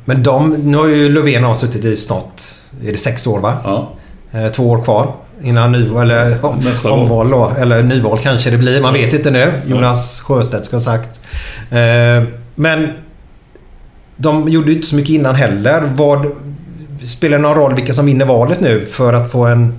Men 0.05 0.23
de, 0.23 0.49
nu 0.49 0.77
har 0.77 0.87
ju 0.87 1.09
Löfven 1.09 1.43
har 1.43 1.55
suttit 1.55 1.85
i 1.85 1.95
snart, 1.95 2.41
är 2.85 2.91
det 2.91 2.97
sex 2.97 3.27
år 3.27 3.39
va? 3.39 3.57
Ja. 3.63 3.93
Eh, 4.33 4.47
Två 4.51 4.69
år 4.69 4.83
kvar 4.83 5.13
innan 5.43 5.71
ny, 5.71 5.95
eller 5.97 6.45
om- 6.45 6.61
omval 6.85 7.29
då. 7.29 7.51
Eller 7.59 7.83
nyval 7.83 8.19
kanske 8.19 8.49
det 8.49 8.57
blir. 8.57 8.81
Man 8.81 8.93
vet 8.93 9.13
inte 9.13 9.31
nu. 9.31 9.51
Jonas 9.65 10.21
Sjöstedt 10.21 10.65
ska 10.65 10.75
ha 10.75 10.81
sagt. 10.81 11.21
Eh, 11.71 12.23
Men 12.55 12.87
de 14.17 14.49
gjorde 14.49 14.67
ju 14.69 14.75
inte 14.75 14.87
så 14.87 14.95
mycket 14.95 15.09
innan 15.11 15.35
heller. 15.35 15.91
Vad, 15.95 16.25
spelar 17.01 17.37
det 17.37 17.41
någon 17.43 17.55
roll 17.55 17.75
vilka 17.75 17.93
som 17.93 18.05
vinner 18.05 18.25
valet 18.25 18.59
nu 18.59 18.85
för 18.91 19.13
att 19.13 19.31
få 19.31 19.45
en... 19.45 19.73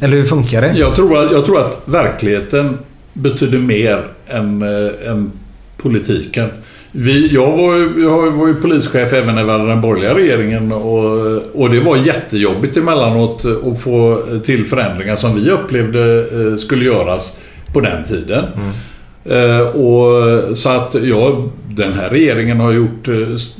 Eller 0.00 0.16
hur 0.16 0.24
funkar 0.26 0.60
det? 0.60 0.72
Jag 0.72 0.94
tror, 0.94 1.24
att, 1.24 1.32
jag 1.32 1.44
tror 1.44 1.66
att 1.68 1.78
verkligheten 1.84 2.78
betyder 3.12 3.58
mer 3.58 4.04
än, 4.28 4.62
eh, 4.62 5.10
än 5.10 5.32
politiken. 5.76 6.48
Vi, 6.94 7.34
jag, 7.34 7.56
var, 7.56 8.00
jag 8.00 8.30
var 8.30 8.48
ju 8.48 8.54
polischef 8.54 9.12
även 9.12 9.34
när 9.34 9.44
vi 9.44 9.50
hade 9.50 9.66
den 9.66 9.80
borgerliga 9.80 10.14
regeringen 10.14 10.72
och, 10.72 11.36
och 11.54 11.70
det 11.70 11.80
var 11.80 11.96
jättejobbigt 11.96 12.76
emellanåt 12.76 13.44
att 13.44 13.80
få 13.80 14.22
till 14.44 14.66
förändringar 14.66 15.16
som 15.16 15.34
vi 15.34 15.50
upplevde 15.50 16.26
eh, 16.32 16.56
skulle 16.56 16.84
göras 16.84 17.38
på 17.72 17.80
den 17.80 18.04
tiden. 18.04 18.44
Eh, 19.24 19.60
och, 19.60 20.56
så 20.56 20.68
att 20.68 20.94
ja, 20.94 21.48
den 21.68 21.92
här 21.92 22.10
regeringen 22.10 22.60
har 22.60 22.72
gjort 22.72 23.08
eh, 23.08 23.14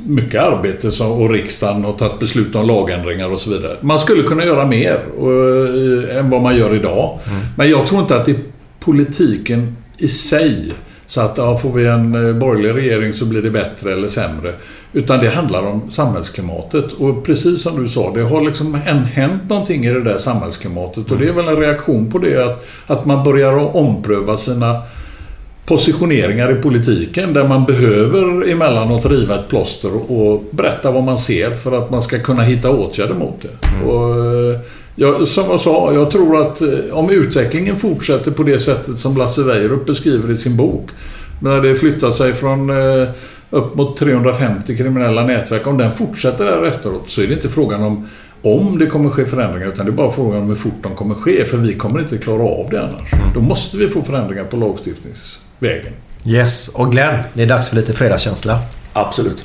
mycket 0.06 0.42
arbete 0.42 0.90
som, 0.90 1.12
och 1.12 1.30
riksdagen 1.30 1.84
har 1.84 1.92
tagit 1.92 2.18
beslut 2.18 2.54
om 2.54 2.66
lagändringar 2.66 3.30
och 3.30 3.40
så 3.40 3.50
vidare. 3.50 3.76
Man 3.80 3.98
skulle 3.98 4.22
kunna 4.22 4.44
göra 4.44 4.66
mer 4.66 4.98
och, 5.18 6.12
än 6.16 6.30
vad 6.30 6.42
man 6.42 6.56
gör 6.56 6.74
idag. 6.74 7.18
Men 7.56 7.70
jag 7.70 7.86
tror 7.86 8.00
inte 8.00 8.16
att 8.16 8.24
det 8.24 8.32
är 8.32 8.40
politiken 8.80 9.76
i 9.98 10.08
sig. 10.08 10.72
Så 11.12 11.20
att 11.20 11.38
ja, 11.38 11.56
får 11.56 11.72
vi 11.72 11.86
en 11.86 12.28
eh, 12.28 12.34
borgerlig 12.34 12.74
regering 12.74 13.12
så 13.12 13.24
blir 13.24 13.42
det 13.42 13.50
bättre 13.50 13.92
eller 13.92 14.08
sämre. 14.08 14.52
Utan 14.92 15.20
det 15.20 15.28
handlar 15.28 15.62
om 15.62 15.90
samhällsklimatet. 15.90 16.92
Och 16.92 17.24
precis 17.24 17.62
som 17.62 17.82
du 17.82 17.88
sa, 17.88 18.12
det 18.14 18.22
har 18.22 18.40
liksom 18.40 18.74
än 18.74 19.04
hänt 19.04 19.48
någonting 19.48 19.84
i 19.84 19.92
det 19.92 20.02
där 20.02 20.18
samhällsklimatet. 20.18 21.10
Och 21.10 21.18
det 21.18 21.28
är 21.28 21.32
väl 21.32 21.48
en 21.48 21.56
reaktion 21.56 22.10
på 22.10 22.18
det 22.18 22.44
att, 22.44 22.66
att 22.86 23.06
man 23.06 23.24
börjar 23.24 23.76
ompröva 23.76 24.36
sina 24.36 24.82
positioneringar 25.66 26.58
i 26.58 26.62
politiken 26.62 27.32
där 27.32 27.48
man 27.48 27.64
behöver 27.64 28.48
emellanåt 28.48 29.06
riva 29.06 29.34
ett 29.34 29.48
plåster 29.48 30.12
och 30.12 30.44
berätta 30.50 30.90
vad 30.90 31.04
man 31.04 31.18
ser 31.18 31.50
för 31.50 31.72
att 31.72 31.90
man 31.90 32.02
ska 32.02 32.18
kunna 32.18 32.42
hitta 32.42 32.70
åtgärder 32.70 33.14
mot 33.14 33.42
det. 33.42 33.68
Mm. 33.68 33.88
Och, 33.88 34.16
eh, 34.16 34.60
jag, 34.96 35.28
som 35.28 35.50
jag 35.50 35.60
sa, 35.60 35.92
jag 35.92 36.10
tror 36.10 36.46
att 36.46 36.60
eh, 36.60 36.68
om 36.92 37.10
utvecklingen 37.10 37.76
fortsätter 37.76 38.30
på 38.30 38.42
det 38.42 38.58
sättet 38.58 38.98
som 38.98 39.16
Lasse 39.16 39.42
Weirup 39.42 39.86
beskriver 39.86 40.30
i 40.30 40.36
sin 40.36 40.56
bok. 40.56 40.90
När 41.42 41.60
det 41.60 41.74
flyttar 41.74 42.10
sig 42.10 42.32
från 42.32 42.70
eh, 42.70 43.08
upp 43.50 43.74
mot 43.74 43.96
350 43.96 44.76
kriminella 44.76 45.26
nätverk. 45.26 45.66
Om 45.66 45.78
den 45.78 45.92
fortsätter 45.92 46.44
där 46.44 46.64
efteråt 46.64 47.04
så 47.10 47.22
är 47.22 47.26
det 47.26 47.34
inte 47.34 47.48
frågan 47.48 47.82
om 47.82 48.08
om 48.42 48.78
det 48.78 48.86
kommer 48.86 49.10
ske 49.10 49.24
förändringar 49.24 49.68
utan 49.68 49.86
det 49.86 49.92
är 49.92 49.96
bara 49.96 50.10
frågan 50.10 50.42
om 50.42 50.48
hur 50.48 50.54
fort 50.54 50.82
de 50.82 50.94
kommer 50.94 51.14
ske. 51.14 51.44
För 51.44 51.56
vi 51.56 51.74
kommer 51.74 52.00
inte 52.00 52.18
klara 52.18 52.42
av 52.42 52.68
det 52.70 52.82
annars. 52.82 53.10
Då 53.34 53.40
måste 53.40 53.76
vi 53.76 53.88
få 53.88 54.02
förändringar 54.02 54.44
på 54.44 54.56
lagstiftningsvägen. 54.56 55.92
Yes, 56.26 56.68
och 56.68 56.92
Glenn, 56.92 57.18
det 57.34 57.42
är 57.42 57.46
dags 57.46 57.68
för 57.68 57.76
lite 57.76 57.92
fredagskänsla. 57.92 58.58
Absolut. 58.92 59.44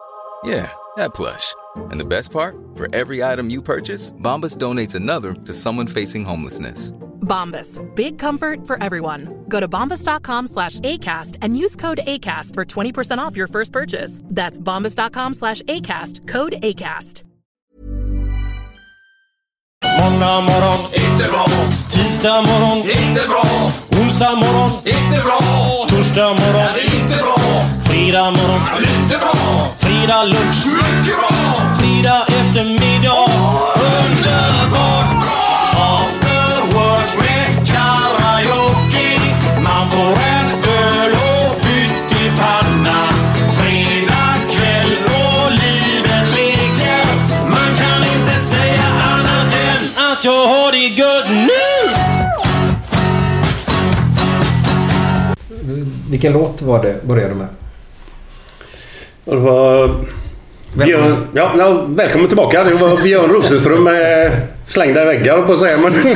Yeah, 0.43 0.71
that 0.97 1.13
plush. 1.13 1.53
And 1.91 1.99
the 1.99 2.05
best 2.05 2.31
part? 2.31 2.55
For 2.75 2.87
every 2.95 3.23
item 3.23 3.49
you 3.49 3.61
purchase, 3.61 4.11
Bombas 4.13 4.57
donates 4.57 4.95
another 4.95 5.33
to 5.33 5.53
someone 5.53 5.87
facing 5.87 6.25
homelessness. 6.25 6.91
Bombas. 7.21 7.79
Big 7.95 8.17
comfort 8.17 8.65
for 8.67 8.81
everyone. 8.83 9.45
Go 9.47 9.59
to 9.59 9.67
bombas.com 9.67 10.47
slash 10.47 10.79
ACAST 10.79 11.37
and 11.41 11.57
use 11.57 11.75
code 11.75 11.99
ACAST 12.05 12.55
for 12.55 12.65
20% 12.65 13.19
off 13.19 13.37
your 13.37 13.47
first 13.47 13.71
purchase. 13.71 14.21
That's 14.25 14.59
bombas.com 14.59 15.33
slash 15.35 15.61
ACAST. 15.63 16.27
Code 16.27 16.53
ACAST. 16.61 17.23
Måndag 19.99 20.41
morgon, 20.41 20.79
inte 20.93 21.29
bra. 21.29 21.45
Tisdag 21.89 22.41
morgon, 22.41 22.77
inte 22.77 23.21
bra. 23.27 23.43
Onsdag 24.01 24.35
morgon, 24.35 24.69
inte 24.85 25.21
bra. 25.23 25.39
Torsdag 25.89 26.29
morgon, 26.29 26.69
inte 26.95 27.17
bra. 27.17 27.40
Fredag 28.01 28.31
morgon, 28.31 28.81
lite 28.81 29.17
bra. 29.17 29.33
Fredag 29.79 30.23
lunch, 30.23 30.65
mycket 30.65 31.15
bra. 31.17 31.55
Fredag 31.79 32.25
eftermiddag, 32.27 33.27
underbart. 33.75 35.25
After 35.75 36.61
work 36.75 37.11
med 37.17 37.67
karaoke. 37.67 39.09
Man 39.63 39.89
får 39.89 40.13
en 40.33 40.47
öl 40.79 41.11
och 41.11 41.61
pyttipanna. 41.61 42.99
Fredag 43.57 44.33
kväll 44.49 44.97
och 45.05 45.51
livet 45.51 46.25
leker. 46.35 47.05
Man 47.49 47.75
kan 47.75 48.03
inte 48.19 48.39
säga 48.39 48.83
annat 49.13 49.53
än 49.53 49.83
att 50.11 50.25
jag 50.25 50.47
har 50.47 50.71
det 50.71 50.87
gött 50.87 51.29
nu! 51.29 51.71
Vilken 56.09 56.33
låt 56.33 56.61
var 56.61 56.83
det 56.83 57.07
började 57.07 57.33
du 57.33 57.35
med? 57.35 57.47
Och 59.25 59.35
det 59.35 59.41
var... 59.41 59.89
Björn, 60.73 61.27
ja, 61.33 61.51
ja, 61.57 61.85
välkommen 61.87 62.27
tillbaka. 62.27 62.63
Det 62.63 62.73
var 62.73 63.03
Björn 63.03 63.29
Rosenström 63.29 63.83
med 63.83 64.31
slängda 64.67 65.05
väggar 65.05 65.41
på 65.41 65.53
att 65.53 65.59
säga. 65.59 65.77
Men 65.77 65.93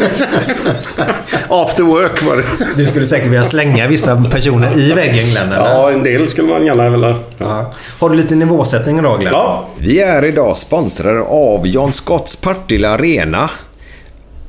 After 1.50 1.84
work 1.84 2.24
var 2.24 2.36
det. 2.36 2.44
Du 2.76 2.86
skulle 2.86 3.06
säkert 3.06 3.28
vilja 3.28 3.44
slänga 3.44 3.88
vissa 3.88 4.24
personer 4.32 4.80
i 4.80 4.94
väggen 4.94 5.26
Glenn, 5.26 5.52
eller? 5.52 5.70
Ja, 5.70 5.92
en 5.92 6.04
del 6.04 6.28
skulle 6.28 6.48
man 6.48 6.66
gärna 6.66 6.90
vilja. 6.90 7.20
Ja. 7.38 7.74
Har 8.00 8.10
du 8.10 8.16
lite 8.16 8.36
nivåsättning 8.36 9.00
idag 9.00 9.20
Glenn? 9.20 9.34
Ja. 9.34 9.66
Vi 9.78 10.00
är 10.00 10.26
idag 10.26 10.58
sponsrade 10.58 11.22
av 11.22 11.68
John 11.68 11.94
Scotts 11.94 12.36
Partille 12.36 12.90
Arena. 12.90 13.50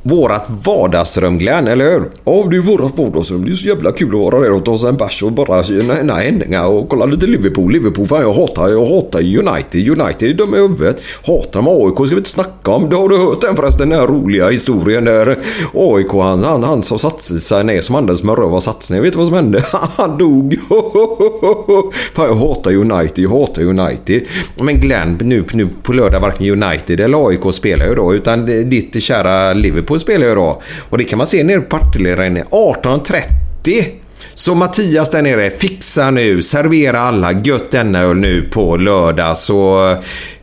Vårat 0.09 0.47
vardagsrum 0.65 1.39
Glenn, 1.39 1.67
eller 1.67 1.85
hur? 1.85 2.11
Ja, 2.25 2.47
det 2.51 2.57
är 2.57 2.61
vårat 2.61 2.99
vardagsrum. 2.99 3.45
Det 3.45 3.53
är 3.53 3.57
så 3.57 3.67
jävla 3.67 3.93
kul 3.93 4.09
att 4.09 4.21
vara 4.21 4.41
där 4.41 4.53
och 4.53 4.65
ta 4.65 4.79
sig 4.79 4.89
en 4.89 4.97
bärs 4.97 5.23
och 5.23 5.33
bara 5.33 5.63
nej, 6.03 6.25
händningar 6.25 6.67
och 6.67 6.89
kolla 6.89 7.07
lite 7.07 7.27
Liverpool. 7.27 7.73
Liverpool, 7.73 8.07
fan 8.07 8.21
jag 8.21 8.35
hatar, 8.35 8.69
jag 8.69 8.87
hatar 8.87 9.21
United. 9.21 9.89
United 10.01 10.31
är 10.31 10.35
dumma 10.35 10.57
i 10.57 10.61
huvudet. 10.61 11.03
Hatar 11.27 11.63
de 11.63 11.69
AIK 11.69 11.95
ska 11.95 12.05
vi 12.05 12.17
inte 12.17 12.31
snacka 12.31 12.71
om. 12.71 12.89
Det 12.91 12.97
har 12.97 13.09
du 13.09 13.17
hört 13.17 13.41
den 13.41 13.57
förresten, 13.57 13.89
den 13.89 13.99
här 13.99 14.07
roliga 14.07 14.49
historien 14.49 15.05
där 15.05 15.39
AIK, 15.75 16.13
han, 16.13 16.45
han, 16.45 16.65
han 16.65 16.83
som 16.83 16.99
satte 16.99 17.23
sig 17.23 17.65
ner 17.65 17.81
som 17.81 17.95
andades 17.95 18.23
med 18.23 18.39
röva 18.39 18.57
och 18.57 18.63
satte 18.63 18.87
sig 18.87 18.97
ner. 18.97 19.03
Vet 19.03 19.13
du 19.13 19.19
vad 19.19 19.29
som 19.29 19.37
hände? 19.37 19.65
Han 19.97 20.19
dog. 20.19 20.59
Fan 22.15 22.27
jag 22.27 22.35
hatar 22.35 22.75
United, 22.75 23.19
jag 23.19 23.31
hatar 23.31 23.63
United. 23.63 24.23
Men 24.61 24.81
Glenn, 24.81 25.19
nu, 25.23 25.45
nu 25.53 25.69
på 25.83 25.93
lördag 25.93 26.21
varken 26.21 26.63
United 26.63 27.01
eller 27.01 27.29
AIK 27.29 27.55
spelar 27.55 27.87
ju 27.87 27.95
då. 27.95 28.15
Utan 28.15 28.47
ditt 28.47 29.03
kära 29.03 29.55
Liverpool 29.55 29.96
spelar 29.99 30.27
ju 30.27 30.35
då. 30.35 30.63
Och 30.91 30.99
det 30.99 31.05
kan 31.05 31.19
man 31.19 31.27
se 31.27 31.45
nere 31.45 31.61
på 31.61 31.79
Partille 31.79 32.15
18.30 32.15 33.85
Så 34.35 34.55
Mattias 34.55 35.11
där 35.11 35.23
nere, 35.23 35.51
fixa 35.51 36.11
nu, 36.11 36.43
servera 36.43 37.01
alla 37.01 37.33
gött 37.33 37.71
denna 37.71 38.01
öl 38.01 38.17
nu 38.17 38.43
på 38.43 38.77
lördag 38.77 39.37
så 39.37 39.97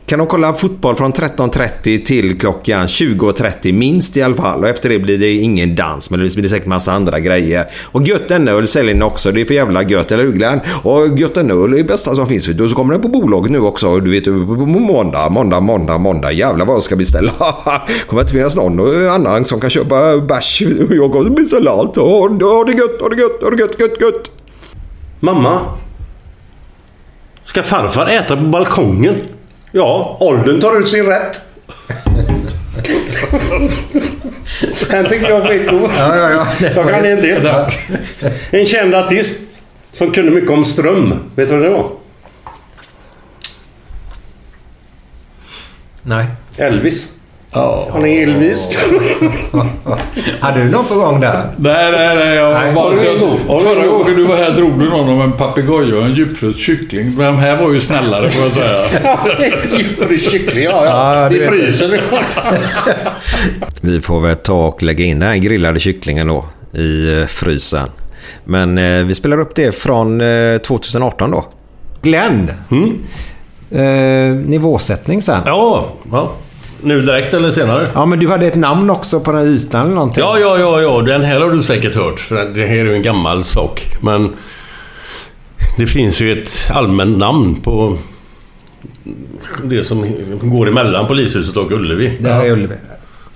kan 0.06 0.18
de 0.18 0.28
kolla 0.28 0.52
fotboll 0.52 0.96
från 0.96 1.12
13.30 1.12 2.04
till 2.04 2.38
klockan 2.40 2.86
20.30 2.86 3.72
minst 3.72 4.16
i 4.16 4.22
alla 4.22 4.34
fall. 4.34 4.60
Och 4.60 4.68
efter 4.68 4.88
det 4.88 4.98
blir 4.98 5.18
det 5.18 5.32
ingen 5.32 5.76
dans, 5.76 6.10
men 6.10 6.20
det 6.20 6.36
blir 6.36 6.48
säkert 6.48 6.66
massa 6.66 6.92
andra 6.92 7.20
grejer. 7.20 7.66
Och 7.82 8.02
gött 8.02 8.28
denna 8.28 8.50
öl 8.50 8.68
säljer 8.68 8.94
ni 8.94 9.02
också, 9.02 9.32
det 9.32 9.40
är 9.40 9.44
för 9.44 9.54
jävla 9.54 9.82
gött, 9.82 10.12
eller 10.12 10.24
hur 10.24 10.32
Glenn? 10.32 10.60
Och 10.82 11.18
gött 11.18 11.34
denna 11.34 11.54
öl 11.54 11.72
är 11.72 11.76
det 11.76 11.84
bästa 11.84 12.16
som 12.16 12.26
finns. 12.26 12.48
Och 12.48 12.70
så 12.70 12.76
kommer 12.76 12.92
den 12.92 13.02
på 13.02 13.08
bolaget 13.08 13.52
nu 13.52 13.58
också, 13.58 14.00
du 14.00 14.10
vet, 14.10 14.24
på 14.24 14.30
måndag, 14.66 15.28
måndag, 15.28 15.60
måndag, 15.60 15.98
måndag. 15.98 16.32
Jävlar 16.32 16.66
vad 16.66 16.74
jag 16.76 16.82
ska 16.82 16.96
beställa. 16.96 17.32
kommer 18.06 18.22
inte 18.22 18.32
finnas 18.32 18.56
någon 18.56 19.08
annan 19.08 19.44
som 19.44 19.60
kan 19.60 19.70
köpa 19.70 20.18
bärs. 20.18 20.62
Jag 20.90 21.12
kommer 21.12 21.30
beställa 21.30 21.70
allt. 21.70 21.96
Ha 21.96 22.64
det 22.64 22.72
gött, 22.72 23.00
ha 23.00 23.08
det 23.08 23.20
gött, 23.20 23.42
ha 23.42 23.50
det 23.50 23.60
gött, 23.60 23.80
gött, 23.80 24.00
gött. 24.00 24.30
Mamma? 25.20 25.60
Ska 27.42 27.62
farfar 27.62 28.06
äta 28.06 28.36
på 28.36 28.42
balkongen? 28.42 29.14
Ja, 29.76 30.16
åldern 30.20 30.60
tar 30.60 30.80
ut 30.80 30.88
sin 30.88 31.06
rätt. 31.06 31.40
Den 34.90 35.08
tycker 35.08 35.28
jag 35.28 35.40
är 35.40 35.48
skitgod. 35.48 35.90
Ja, 35.96 36.16
ja, 36.16 36.30
ja. 36.30 36.46
Jag 36.74 36.88
kan 36.88 37.04
en 37.04 37.20
till. 37.20 37.50
En 38.50 38.66
känd 38.66 38.94
artist 38.94 39.62
som 39.90 40.12
kunde 40.12 40.30
mycket 40.30 40.50
om 40.50 40.64
ström. 40.64 41.30
Vet 41.34 41.48
du 41.48 41.54
vad 41.54 41.62
det 41.62 41.70
var? 41.70 41.90
Nej. 46.02 46.26
Elvis. 46.56 47.13
Ja. 47.54 47.88
Han 47.92 48.06
är 48.06 48.22
Elvis. 48.22 48.78
Hade 50.40 50.60
du 50.64 50.70
någon 50.70 50.84
på 50.84 50.94
gång 50.94 51.20
där? 51.20 51.42
Nej, 51.56 51.92
nej, 51.92 52.16
nej. 52.16 52.34
Jag 52.34 52.52
Nej. 52.52 52.74
bara, 52.74 52.84
Har 52.84 52.90
du 52.90 52.96
så? 52.96 53.26
Har 53.52 53.58
en 53.58 53.64
förra 53.64 53.86
gången 53.86 54.16
du 54.16 54.24
var 54.26 54.36
här 54.36 54.50
drog 54.50 54.78
du 54.80 54.88
någon 54.90 55.08
om 55.08 55.20
en 55.20 55.32
papegoja 55.32 55.96
och 55.96 56.04
en 56.04 56.14
djupfryst 56.14 56.58
kyckling. 56.58 57.14
Men 57.16 57.26
de 57.26 57.36
här 57.36 57.62
var 57.62 57.72
ju 57.72 57.80
snällare 57.80 58.30
får 58.30 58.42
jag 58.42 58.52
säga. 58.52 59.18
Djupfryst 59.78 60.30
kyckling, 60.30 60.64
ja, 60.64 60.84
Ja, 60.84 61.22
ja. 61.22 61.28
du 61.28 61.44
I 61.44 61.46
frysen. 61.46 61.90
Vi 63.80 64.00
får 64.00 64.20
väl 64.20 64.36
ta 64.36 64.66
och 64.66 64.82
lägga 64.82 65.04
in 65.04 65.18
den 65.18 65.28
här 65.28 65.36
grillade 65.36 65.78
kycklingen 65.80 66.26
då 66.26 66.44
i 66.72 67.20
eh, 67.20 67.26
frysen. 67.26 67.88
Men 68.44 68.78
eh, 68.78 69.04
vi 69.04 69.14
spelar 69.14 69.40
upp 69.40 69.54
det 69.54 69.72
från 69.72 70.20
eh, 70.20 70.56
2018 70.58 71.30
då. 71.30 71.44
Glenn. 72.02 72.50
Eh, 73.70 74.34
nivåsättning 74.46 75.22
sen. 75.22 75.40
Ja, 75.46 75.88
ja. 76.12 76.30
Nu 76.84 77.02
direkt 77.02 77.34
eller 77.34 77.50
senare? 77.50 77.86
Ja, 77.94 78.06
men 78.06 78.18
du 78.18 78.28
hade 78.28 78.46
ett 78.46 78.54
namn 78.54 78.90
också 78.90 79.20
på 79.20 79.32
den 79.32 79.46
ytan 79.46 79.84
eller 79.84 79.94
någonting. 79.94 80.22
Ja, 80.24 80.38
ja, 80.38 80.58
ja, 80.58 80.80
ja. 80.82 81.00
Den 81.02 81.22
här 81.22 81.40
har 81.40 81.50
du 81.50 81.62
säkert 81.62 81.94
hört. 81.94 82.20
För 82.20 82.44
det 82.54 82.66
här 82.66 82.76
är 82.76 82.84
ju 82.84 82.94
en 82.94 83.02
gammal 83.02 83.44
sak. 83.44 83.82
Men 84.00 84.32
det 85.78 85.86
finns 85.86 86.20
ju 86.20 86.42
ett 86.42 86.70
allmänt 86.74 87.18
namn 87.18 87.54
på 87.60 87.96
det 89.64 89.84
som 89.84 90.06
går 90.42 90.68
emellan 90.68 91.06
polishuset 91.06 91.56
och 91.56 91.72
Ullevi. 91.72 92.16
Det 92.20 92.28
här 92.28 92.44
är 92.44 92.50
Ullevi. 92.50 92.74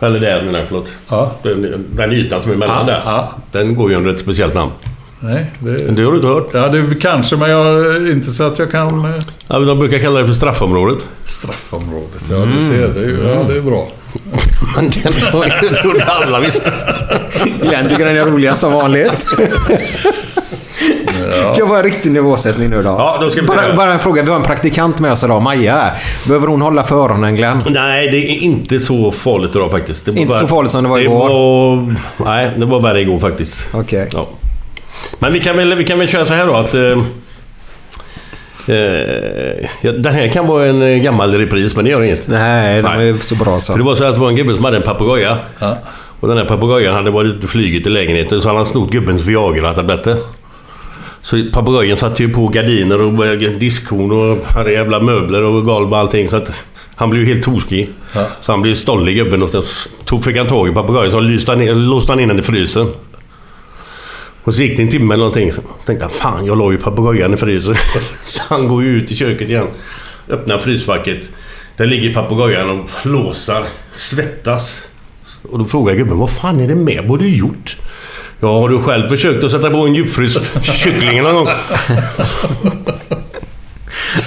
Eller 0.01 0.21
där 0.21 0.45
menar 0.45 0.59
jag, 0.59 0.69
förlåt. 0.69 0.91
Ja. 1.09 1.33
Den, 1.43 1.87
den 1.97 2.13
ytan 2.13 2.43
som 2.43 2.51
är 2.51 2.55
emellan 2.55 2.77
Ja, 2.79 2.93
där. 2.93 3.03
ja. 3.05 3.29
Den 3.53 3.75
går 3.75 3.91
ju 3.91 3.97
under 3.97 4.11
ett 4.11 4.21
speciellt 4.21 4.55
namn. 4.55 4.73
Nej, 5.21 5.47
det, 5.59 5.71
Det 5.93 6.03
har 6.05 6.11
du 6.11 6.17
inte 6.17 6.29
hört? 6.29 6.49
ja, 6.53 6.69
det 6.69 7.01
kanske, 7.01 7.37
men 7.37 7.51
jag, 7.51 7.97
inte 8.11 8.31
så 8.31 8.45
att 8.45 8.59
jag 8.59 8.71
kan... 8.71 9.05
eh, 9.05 9.21
Ja, 9.49 9.59
de 9.59 9.79
brukar 9.79 9.99
kalla 9.99 10.21
det 10.21 10.27
för 10.27 10.33
straffområdet. 10.35 11.07
Straffområdet. 11.25 12.23
Ja, 12.31 12.37
du 12.37 12.63
ser. 12.63 12.89
Det 12.89 13.01
är, 13.01 13.35
ja, 13.35 13.43
det 13.49 13.57
är 13.57 13.61
bra. 13.61 13.89
Men 14.77 14.91
den 14.91 15.75
trodde 15.83 16.05
alla 16.05 16.41
visste. 16.41 16.73
Glenn 17.63 17.89
tycker 17.89 18.05
den 18.05 18.17
är 18.17 18.25
roligare 18.25 18.57
som 18.57 18.73
vanligt. 18.73 19.27
Kan 21.45 21.55
jag 21.59 21.67
vara 21.67 21.79
en 21.79 21.85
riktig 21.85 22.13
nivåsättning 22.13 22.71
nu 22.71 22.83
då? 22.83 22.89
Ja, 22.89 23.17
då 23.21 23.31
ska 23.31 23.41
vi 23.41 23.47
bara, 23.47 23.75
bara 23.77 23.93
en 23.93 23.99
fråga. 23.99 24.23
Vi 24.23 24.31
har 24.31 24.37
en 24.37 24.43
praktikant 24.45 24.99
med 24.99 25.13
oss 25.13 25.25
idag, 25.25 25.43
Maja. 25.43 25.91
Behöver 26.27 26.47
hon 26.47 26.63
hålla 26.63 26.85
för 26.85 27.05
öronen, 27.05 27.37
Glenn? 27.37 27.61
Nej, 27.69 28.09
det 28.11 28.17
är 28.31 28.39
inte 28.39 28.81
så 28.81 29.13
farligt 29.13 29.51
idag 29.57 29.71
faktiskt. 29.71 30.05
Det 30.05 30.11
var 30.11 30.19
Inte 30.19 30.39
så 30.39 30.47
farligt 30.47 30.73
som 30.73 30.83
det 30.83 30.89
var 30.91 30.99
igår? 30.99 31.29
Var, 31.29 31.95
nej, 32.25 32.51
det 32.57 32.67
var 32.67 32.81
värre 32.81 33.01
igår 33.01 33.19
faktiskt. 33.19 33.67
Okej. 33.73 34.09
Ja. 34.13 34.27
Men 35.19 35.33
vi 35.33 35.41
kan, 35.41 35.57
väl, 35.57 35.75
vi 35.75 35.85
kan 35.85 35.99
väl 35.99 36.09
köra 36.09 36.27
så 36.27 36.35
här 36.35 36.47
då 36.47 36.55
att... 36.55 36.75
Eh, 36.75 36.99
eh, 38.77 39.93
den 39.93 40.15
här 40.15 40.29
kan 40.29 40.47
vara 40.47 40.67
en 40.67 40.83
eh, 40.83 40.97
gammal 40.97 41.35
repris, 41.35 41.77
men 41.77 41.85
det 41.85 41.91
gör 41.91 42.03
inget. 42.03 42.29
Nej, 42.29 42.83
de 42.83 42.97
Nej. 42.97 43.09
är 43.09 43.17
så 43.17 43.35
bra 43.35 43.61
så. 43.61 43.73
För 43.73 43.79
det 43.79 43.85
var 43.85 43.95
så 43.95 44.05
att 44.05 44.15
det 44.15 44.21
var 44.21 44.29
en 44.29 44.37
gubbe 44.37 44.55
som 44.55 44.65
hade 44.65 44.77
en 44.77 44.83
papegoja. 44.83 45.39
Ja. 45.59 45.79
Och 46.21 46.29
den 46.29 46.37
här 46.39 46.45
papegojan 46.45 46.95
hade 46.95 47.11
varit 47.11 47.35
ute 47.35 47.45
och 47.45 47.51
flugit 47.51 47.87
i 47.87 47.91
lägenheten 47.91 48.41
så 48.41 48.49
han 48.49 48.57
hade 48.57 48.69
snott 48.69 48.91
gubbens 48.91 49.27
Viagra-tabletter. 49.27 50.17
Så 51.23 51.45
papegojan 51.53 51.97
satte 51.97 52.23
ju 52.23 52.29
på 52.29 52.49
gardiner 52.49 53.03
och 53.03 53.39
diskhon 53.39 54.13
och 54.13 54.45
hade 54.47 54.73
jävla 54.73 55.01
möbler 55.01 55.43
och 55.43 55.65
golv 55.65 55.93
och 55.93 55.99
allting. 55.99 56.29
Så 56.29 56.37
att 56.37 56.65
han 56.95 57.11
blev 57.11 57.23
ju 57.23 57.35
helt 57.35 57.45
tokig. 57.45 57.91
Ja. 58.15 58.27
Så 58.41 58.53
han 58.53 58.63
blev 58.63 58.75
stollig 58.75 59.17
gubben 59.17 59.43
och 59.43 59.51
sen 59.51 59.63
tog, 60.05 60.25
fick 60.25 60.37
han 60.37 60.47
tag 60.47 60.69
i 60.69 60.73
papegojan 60.73 61.11
så 61.11 61.21
lyste 61.21 61.53
han 61.53 61.63
in, 61.63 61.89
låste 61.89 62.13
han 62.13 62.21
in 62.21 62.29
den 62.29 62.39
i 62.39 62.43
frysen. 62.43 62.87
Och 64.45 64.55
så 64.55 64.63
gick 64.63 64.77
det 64.77 64.83
en 64.83 64.89
timme 64.91 65.15
eller 65.15 65.25
någonting. 65.25 65.53
Så 65.53 65.61
tänkte 65.87 66.05
han, 66.05 66.11
fan 66.15 66.47
jag 66.47 66.59
la 66.59 66.73
ju 66.73 66.79
papegojan 66.79 67.35
i 67.35 67.37
frysen. 67.37 67.77
så 68.25 68.43
han 68.49 68.69
går 68.69 68.83
ju 68.83 68.89
ut 68.97 69.11
i 69.13 69.17
köket 69.17 69.49
igen. 69.49 69.67
Öppnar 70.29 70.59
frysfacket. 70.59 71.19
Där 71.77 71.87
ligger 71.87 72.15
papegojan 72.15 72.71
och 72.71 72.91
flåsar, 72.91 73.65
svettas. 73.93 74.83
Och 75.51 75.59
då 75.59 75.65
frågar 75.65 75.95
gubben, 75.95 76.19
vad 76.19 76.31
fan 76.31 76.61
är 76.61 76.69
det 76.69 76.75
med? 76.75 77.01
Vad 77.03 77.11
har 77.11 77.19
du 77.19 77.37
gjort? 77.37 77.77
Ja, 78.41 78.61
har 78.61 78.69
du 78.69 78.79
själv 78.83 79.09
försökt 79.09 79.45
att 79.45 79.51
sätta 79.51 79.71
på 79.71 79.77
en 79.87 79.95
djupfryst 79.95 80.41
kyckling 80.63 81.23
någon 81.23 81.35
gång? 81.35 81.49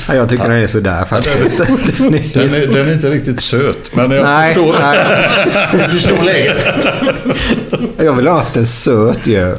Ja, 0.07 0.16
jag 0.16 0.30
tycker 0.30 0.43
den 0.43 0.51
är 0.64 0.68
sådär 0.68 1.05
faktiskt. 1.05 1.57
Den 1.97 2.14
är- 2.14 2.34
Den 2.34 2.53
är, 2.53 2.68
den 2.68 2.89
är 2.89 2.93
inte 2.93 3.09
riktigt 3.09 3.39
söt, 3.39 3.95
men 3.95 4.12
jag 4.12 4.24
Nej, 4.24 4.53
förstår. 4.55 4.76
nej. 4.80 5.30
Du 5.72 5.99
förstår 5.99 6.24
läget. 6.24 6.66
Jag 7.97 8.14
vill 8.14 8.28
ha 8.28 8.36
haft 8.36 8.57
en 8.57 8.66
söt 8.66 9.28
ju. 9.28 9.34
Ja, 9.38 9.55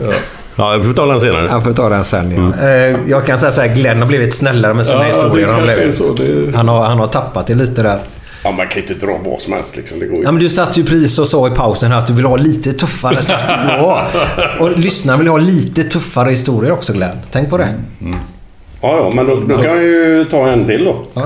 vi 0.56 0.84
får 0.84 0.92
ta 0.94 1.06
den 1.06 1.20
senare. 1.20 1.46
Jag 1.50 1.62
får 1.64 1.72
ta 1.72 1.88
den 1.88 2.04
sen. 2.04 2.52
Ja. 2.60 2.68
Eh, 2.68 2.96
Jag 3.06 3.26
kan 3.26 3.38
säga 3.38 3.52
så 3.52 3.60
här, 3.60 3.74
Glenn 3.74 3.98
har 4.00 4.06
blivit 4.08 4.34
snällare 4.34 4.74
med 4.74 4.86
sina 4.86 4.98
Ja, 4.98 5.04
historier. 5.04 5.46
det 5.46 5.52
Han, 5.52 5.62
blivit. 5.62 5.94
så. 5.94 6.14
Det- 6.14 6.56
Han, 6.56 6.68
har, 6.68 6.84
han 6.84 6.98
har 6.98 7.06
tappat 7.06 7.46
det 7.46 7.54
lite 7.54 7.82
där. 7.82 7.98
Ja, 8.44 8.50
man 8.50 8.66
kan 8.68 8.74
ju 8.76 8.80
inte 8.88 9.06
dra 9.06 9.18
vad 9.24 9.40
som 9.40 9.52
helst 9.52 9.76
liksom. 9.76 9.98
Det 9.98 10.06
går 10.06 10.18
ju. 10.18 10.22
Ja, 10.24 10.32
men 10.32 10.42
du 10.42 10.48
satt 10.50 10.76
ju 10.76 10.84
precis 10.84 11.18
och 11.18 11.28
sa 11.28 11.48
i 11.48 11.50
pausen 11.50 11.90
här 11.92 11.98
att 11.98 12.06
du 12.06 12.12
vill 12.12 12.24
ha 12.24 12.36
lite 12.36 12.72
tuffare 12.72 13.22
snack. 13.22 13.40
Ja. 13.78 14.06
Och 14.58 14.78
lyssnarna 14.78 15.18
vill 15.18 15.28
ha 15.28 15.38
lite 15.38 15.82
tuffare 15.82 16.30
historier 16.30 16.72
också 16.72 16.92
Glenn. 16.92 17.16
Tänk 17.30 17.50
på 17.50 17.58
det. 17.58 17.68
Ja, 18.00 18.96
ja, 18.96 19.10
men 19.14 19.26
då, 19.26 19.34
då 19.48 19.56
kan 19.56 19.64
jag 19.66 19.82
ju 19.82 20.24
ta 20.30 20.48
en 20.48 20.66
till 20.66 20.84
då. 20.84 20.96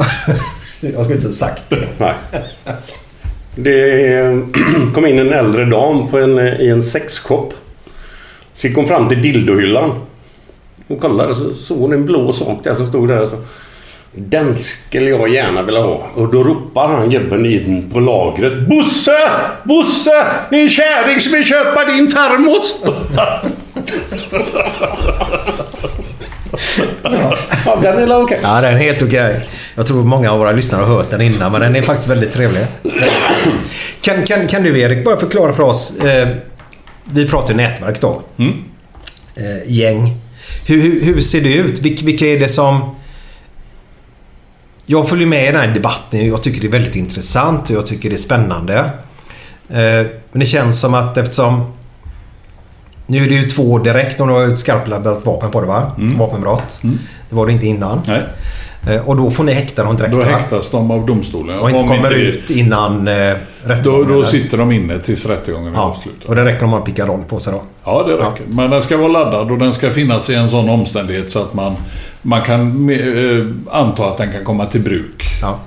Jag 0.81 0.93
skulle 1.05 1.14
inte 1.14 1.27
ha 1.27 1.33
sagt 1.33 1.62
det. 1.68 1.87
Nej. 1.99 2.14
Det 3.55 4.43
kom 4.95 5.07
in 5.07 5.18
en 5.18 5.33
äldre 5.33 5.64
dam 5.64 6.09
på 6.09 6.18
en, 6.18 6.39
i 6.39 6.68
en 6.68 6.83
sexshop. 6.83 7.55
Så 8.57 8.66
gick 8.66 8.76
hon 8.76 8.86
fram 8.86 9.09
till 9.09 9.22
dildohyllan. 9.22 10.00
Och 10.88 11.00
kollade 11.00 11.34
så 11.34 11.54
såg 11.54 11.78
hon 11.78 11.92
en 11.92 12.07
blå 12.07 12.32
sak 12.32 12.59
där 12.62 12.74
som 12.74 12.86
stod 12.86 13.09
där. 13.09 13.22
och 13.22 13.28
Så, 13.28 13.36
den 14.12 14.57
skulle 14.57 15.11
jag 15.11 15.28
gärna 15.28 15.62
vilja 15.62 15.80
ha. 15.80 16.07
Och 16.14 16.32
då 16.32 16.44
ropar 16.44 16.88
han 16.88 17.11
gubben 17.11 17.46
in 17.46 17.90
på 17.92 18.00
lagret. 18.00 18.68
Bosse! 18.68 19.16
Bosse! 19.64 20.26
Det 20.50 20.57
är 20.57 20.62
en 20.62 20.68
kärring 20.68 21.20
som 21.20 21.32
vill 21.32 21.44
köpa 21.44 21.84
din 21.84 22.11
termos! 22.11 22.84
ja, 27.66 27.78
den 27.82 27.98
är 27.98 28.22
okej. 28.22 28.38
Ja, 28.42 28.61
den 28.61 28.74
är 28.74 28.78
helt 28.78 29.02
okej. 29.02 29.46
Jag 29.74 29.86
tror 29.86 30.04
många 30.04 30.32
av 30.32 30.38
våra 30.38 30.52
lyssnare 30.52 30.82
har 30.82 30.96
hört 30.96 31.11
den 31.11 31.20
innan, 31.20 31.52
men 31.52 31.61
den 31.61 31.76
är 31.76 31.82
faktiskt 31.82 32.09
väldigt 32.09 32.32
trevlig. 32.32 32.66
Kan, 34.00 34.26
kan, 34.26 34.46
kan 34.46 34.62
du 34.62 34.80
Erik 34.80 35.04
bara 35.04 35.16
förklara 35.16 35.52
för 35.52 35.62
oss. 35.62 35.96
Eh, 35.96 36.28
vi 37.12 37.28
pratar 37.28 37.50
ju 37.50 37.57
nätverk 37.57 38.00
då. 38.00 38.22
Eh, 39.36 39.72
gäng. 39.72 40.16
Hur, 40.66 40.82
hur, 40.82 41.04
hur 41.04 41.20
ser 41.20 41.40
det 41.40 41.54
ut? 41.54 41.80
Vilka, 41.82 42.07
vilka 42.07 42.26
är 42.26 42.38
det 42.38 42.48
som... 42.48 42.94
Jag 44.86 45.09
följer 45.09 45.26
med 45.26 45.42
i 45.42 45.52
den 45.52 45.61
här 45.61 45.74
debatten. 45.74 46.26
Jag 46.26 46.42
tycker 46.42 46.61
det 46.61 46.66
är 46.66 46.72
väldigt 46.72 46.96
intressant 46.96 47.70
och 47.70 47.76
jag 47.76 47.86
tycker 47.86 48.09
det 48.09 48.14
är 48.14 48.18
spännande. 48.18 48.78
Eh, 49.68 50.07
men 50.32 50.40
det 50.40 50.46
känns 50.46 50.80
som 50.80 50.94
att 50.94 51.16
eftersom... 51.16 51.72
Nu 53.07 53.24
är 53.24 53.28
det 53.28 53.34
ju 53.34 53.48
två 53.48 53.78
direkt 53.78 54.20
om 54.20 54.28
du 54.28 54.34
har 54.34 54.48
ett 54.48 54.59
skarpladdat 54.59 55.24
vapen 55.24 55.50
på 55.50 55.61
det 55.61 55.66
va? 55.66 55.92
Vapenbrott. 56.18 56.78
Det 57.28 57.36
var 57.36 57.46
det 57.46 57.52
inte 57.52 57.66
innan. 57.66 58.02
Nej, 58.07 58.22
Och 59.05 59.16
då 59.16 59.30
får 59.30 59.45
ni 59.45 59.53
häkta 59.53 59.84
dem 59.84 59.97
direkt 59.97 60.12
då 60.12 60.18
va? 60.18 60.24
häktas 60.24 60.70
de 60.70 60.91
av 60.91 61.07
domstolen. 61.07 61.59
Och 61.59 61.70
inte 61.70 61.82
Om 61.82 61.89
kommer 61.89 62.11
det- 62.11 62.16
ut 62.16 62.51
innan 62.51 63.09
eh, 63.09 63.14
Då, 63.64 63.68
rättegången. 63.70 64.09
då 64.09 64.14
eller? 64.14 64.24
sitter 64.24 64.59
de 64.59 64.72
inne 64.72 64.99
tills 64.99 65.26
rättegången 65.26 65.72
är 65.72 65.76
Ja, 65.76 65.82
avslutad. 65.82 66.28
och 66.28 66.37
det 66.37 66.45
räcker 66.45 66.64
om 66.64 66.70
man 66.70 66.78
har 66.80 66.87
pickaroll 66.87 67.22
på 67.28 67.41
sig 67.41 67.53
då. 67.53 67.62
Ja, 67.84 68.03
det 68.07 68.12
räcker. 68.14 68.45
Men 68.49 68.70
den 68.70 68.82
ska 68.82 68.97
vara 68.97 69.09
laddad 69.09 69.51
och 69.53 69.59
den 69.59 69.72
ska 69.72 69.91
finnas 69.91 70.30
i 70.30 70.34
en 70.34 70.49
sån 70.49 70.68
omständighet 70.68 71.30
så 71.30 71.39
att 71.43 71.55
man, 71.55 71.74
man 72.22 72.43
kan 72.43 72.91
eh, 72.91 73.47
anta 73.80 74.05
att 74.07 74.18
den 74.18 74.32
kan 74.32 74.45
komma 74.45 74.66
till 74.66 74.80
bruk. 74.80 75.22
Ja. 75.43 75.59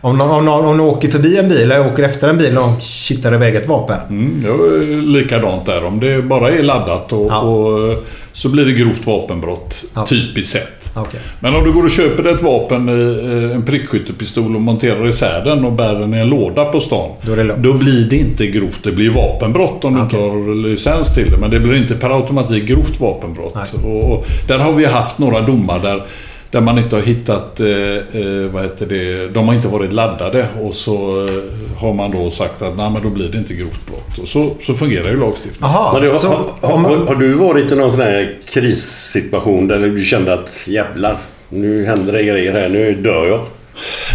Om, 0.00 0.18
någon, 0.18 0.30
om, 0.30 0.44
någon, 0.44 0.64
om 0.66 0.76
någon 0.76 0.80
åker 0.80 1.08
förbi 1.08 1.38
en 1.38 1.48
bil 1.48 1.62
eller 1.62 1.86
åker 1.86 2.02
efter 2.02 2.28
en 2.28 2.38
bil 2.38 2.58
och 2.58 2.80
kittar 2.80 3.34
iväg 3.34 3.54
ett 3.54 3.68
vapen. 3.68 3.98
Mm, 4.08 4.40
det 4.40 5.20
likadant 5.20 5.66
där. 5.66 5.84
Om 5.84 6.00
det 6.00 6.22
bara 6.22 6.50
är 6.50 6.62
laddat 6.62 7.12
och, 7.12 7.24
och 7.24 8.04
så 8.32 8.48
blir 8.48 8.64
det 8.64 8.72
grovt 8.72 9.06
vapenbrott. 9.06 9.84
Typiskt 10.08 10.52
sett. 10.52 10.92
Okej. 10.94 11.20
Men 11.40 11.54
om 11.54 11.64
du 11.64 11.72
går 11.72 11.84
och 11.84 11.90
köper 11.90 12.26
ett 12.34 12.42
vapen, 12.42 12.88
eh, 12.88 13.56
en 13.56 13.62
prickskyttepistol 13.62 14.54
och 14.54 14.60
monterar 14.60 15.08
isär 15.08 15.44
den 15.44 15.64
och 15.64 15.72
bär 15.72 15.94
den 15.94 16.14
i 16.14 16.18
en 16.18 16.28
låda 16.28 16.64
på 16.64 16.80
stan. 16.80 17.10
Då. 17.22 17.34
Då 17.56 17.72
blir 17.72 18.10
det 18.10 18.16
inte 18.16 18.46
grovt. 18.46 18.78
Det 18.82 18.92
blir 18.92 19.10
vapenbrott 19.10 19.84
om 19.84 19.94
du 19.94 20.00
inte 20.00 20.16
har 20.16 20.54
licens 20.68 21.14
till 21.14 21.30
det. 21.30 21.36
Men 21.36 21.50
det 21.50 21.60
blir 21.60 21.76
inte 21.76 21.94
per 21.94 22.10
automatik 22.10 22.64
grovt 22.64 23.00
vapenbrott. 23.00 23.54
Och, 23.84 24.12
och 24.12 24.26
där 24.48 24.58
har 24.58 24.72
vi 24.72 24.84
haft 24.84 25.18
några 25.18 25.40
domar 25.40 25.78
där 25.78 26.02
där 26.50 26.60
man 26.60 26.78
inte 26.78 26.96
har 26.96 27.02
hittat, 27.02 27.60
eh, 27.60 27.66
eh, 27.68 28.50
vad 28.52 28.62
heter 28.62 28.86
det, 28.86 29.28
de 29.28 29.48
har 29.48 29.54
inte 29.54 29.68
varit 29.68 29.92
laddade 29.92 30.46
och 30.62 30.74
så 30.74 31.26
eh, 31.28 31.34
har 31.78 31.94
man 31.94 32.10
då 32.10 32.30
sagt 32.30 32.62
att 32.62 32.76
nej 32.76 32.90
men 32.90 33.02
då 33.02 33.10
blir 33.10 33.28
det 33.28 33.38
inte 33.38 33.54
grovt 33.54 33.86
brott. 33.86 34.18
Och 34.22 34.28
så, 34.28 34.50
så 34.60 34.74
fungerar 34.74 35.08
ju 35.08 35.20
lagstiftningen. 35.20 35.74
Men 35.92 36.02
du, 36.02 36.10
har, 36.10 36.68
har, 36.68 36.78
har, 36.78 37.06
har 37.06 37.14
du 37.14 37.34
varit 37.34 37.72
i 37.72 37.76
någon 37.76 37.90
sån 37.90 38.00
här 38.00 38.38
krissituation 38.48 39.68
där 39.68 39.78
du 39.78 40.04
kände 40.04 40.34
att 40.34 40.68
jävlar, 40.68 41.18
nu 41.48 41.84
händer 41.84 42.12
det 42.12 42.22
grejer 42.22 42.52
här, 42.52 42.68
nu 42.68 42.94
dör 42.94 43.26
jag? 43.26 43.40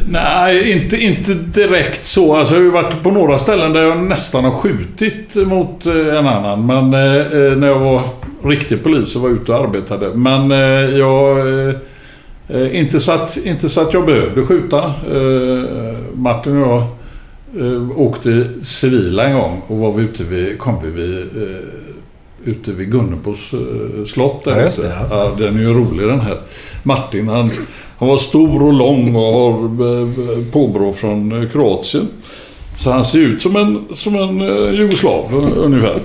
Nej, 0.09 0.71
inte, 0.71 0.97
inte 0.97 1.33
direkt 1.33 2.05
så. 2.05 2.35
Alltså, 2.35 2.53
jag 2.53 2.59
har 2.59 2.65
ju 2.65 2.71
varit 2.71 3.03
på 3.03 3.11
några 3.11 3.37
ställen 3.37 3.73
där 3.73 3.83
jag 3.83 4.03
nästan 4.03 4.43
har 4.43 4.51
skjutit 4.51 5.35
mot 5.35 5.85
eh, 5.85 6.17
en 6.17 6.27
annan. 6.27 6.65
Men 6.65 6.83
eh, 6.83 7.57
när 7.57 7.67
jag 7.67 7.79
var 7.79 8.01
riktig 8.43 8.83
polis 8.83 9.15
och 9.15 9.21
var 9.21 9.29
ute 9.29 9.51
och 9.51 9.59
arbetade. 9.59 10.13
Men 10.15 10.51
eh, 10.51 10.97
jag... 10.97 11.37
Eh, 12.47 12.79
inte, 12.79 12.99
så 12.99 13.11
att, 13.11 13.37
inte 13.37 13.69
så 13.69 13.81
att 13.81 13.93
jag 13.93 14.05
behövde 14.05 14.45
skjuta. 14.45 14.83
Eh, 14.85 15.97
Martin 16.13 16.63
och 16.63 16.69
jag 16.69 16.83
eh, 17.65 17.99
åkte 17.99 18.47
civila 18.61 19.23
en 19.23 19.35
gång 19.35 19.61
och 19.67 19.77
var 19.77 19.91
vi 19.91 20.03
ute 20.03 20.23
vid, 20.23 20.59
kom 20.59 20.75
vi 20.83 20.91
vid, 20.91 21.17
eh, 21.17 21.61
ute 22.43 22.71
vid 22.71 22.91
Gunnebos 22.91 23.53
eh, 23.53 24.05
slott. 24.05 24.43
Där 24.43 24.51
Ja, 24.51 24.69
det, 24.81 24.87
ja. 24.87 25.07
Ja, 25.09 25.31
den 25.37 25.55
är 25.57 25.61
ju 25.61 25.73
rolig 25.73 26.07
den 26.07 26.19
här. 26.19 26.39
Martin 26.83 27.27
han, 27.27 27.51
han 27.97 28.07
var 28.07 28.17
stor 28.17 28.63
och 28.63 28.73
lång 28.73 29.15
och 29.15 29.33
har 29.33 29.63
eh, 29.63 30.43
påbrå 30.51 30.91
från 30.91 31.43
eh, 31.43 31.49
Kroatien. 31.49 32.07
Så 32.75 32.91
han 32.91 33.05
ser 33.05 33.19
ut 33.19 33.41
som 33.41 33.55
en, 33.55 33.85
som 33.93 34.15
en 34.15 34.39
jugoslav 34.75 35.33
ungefär. 35.57 35.99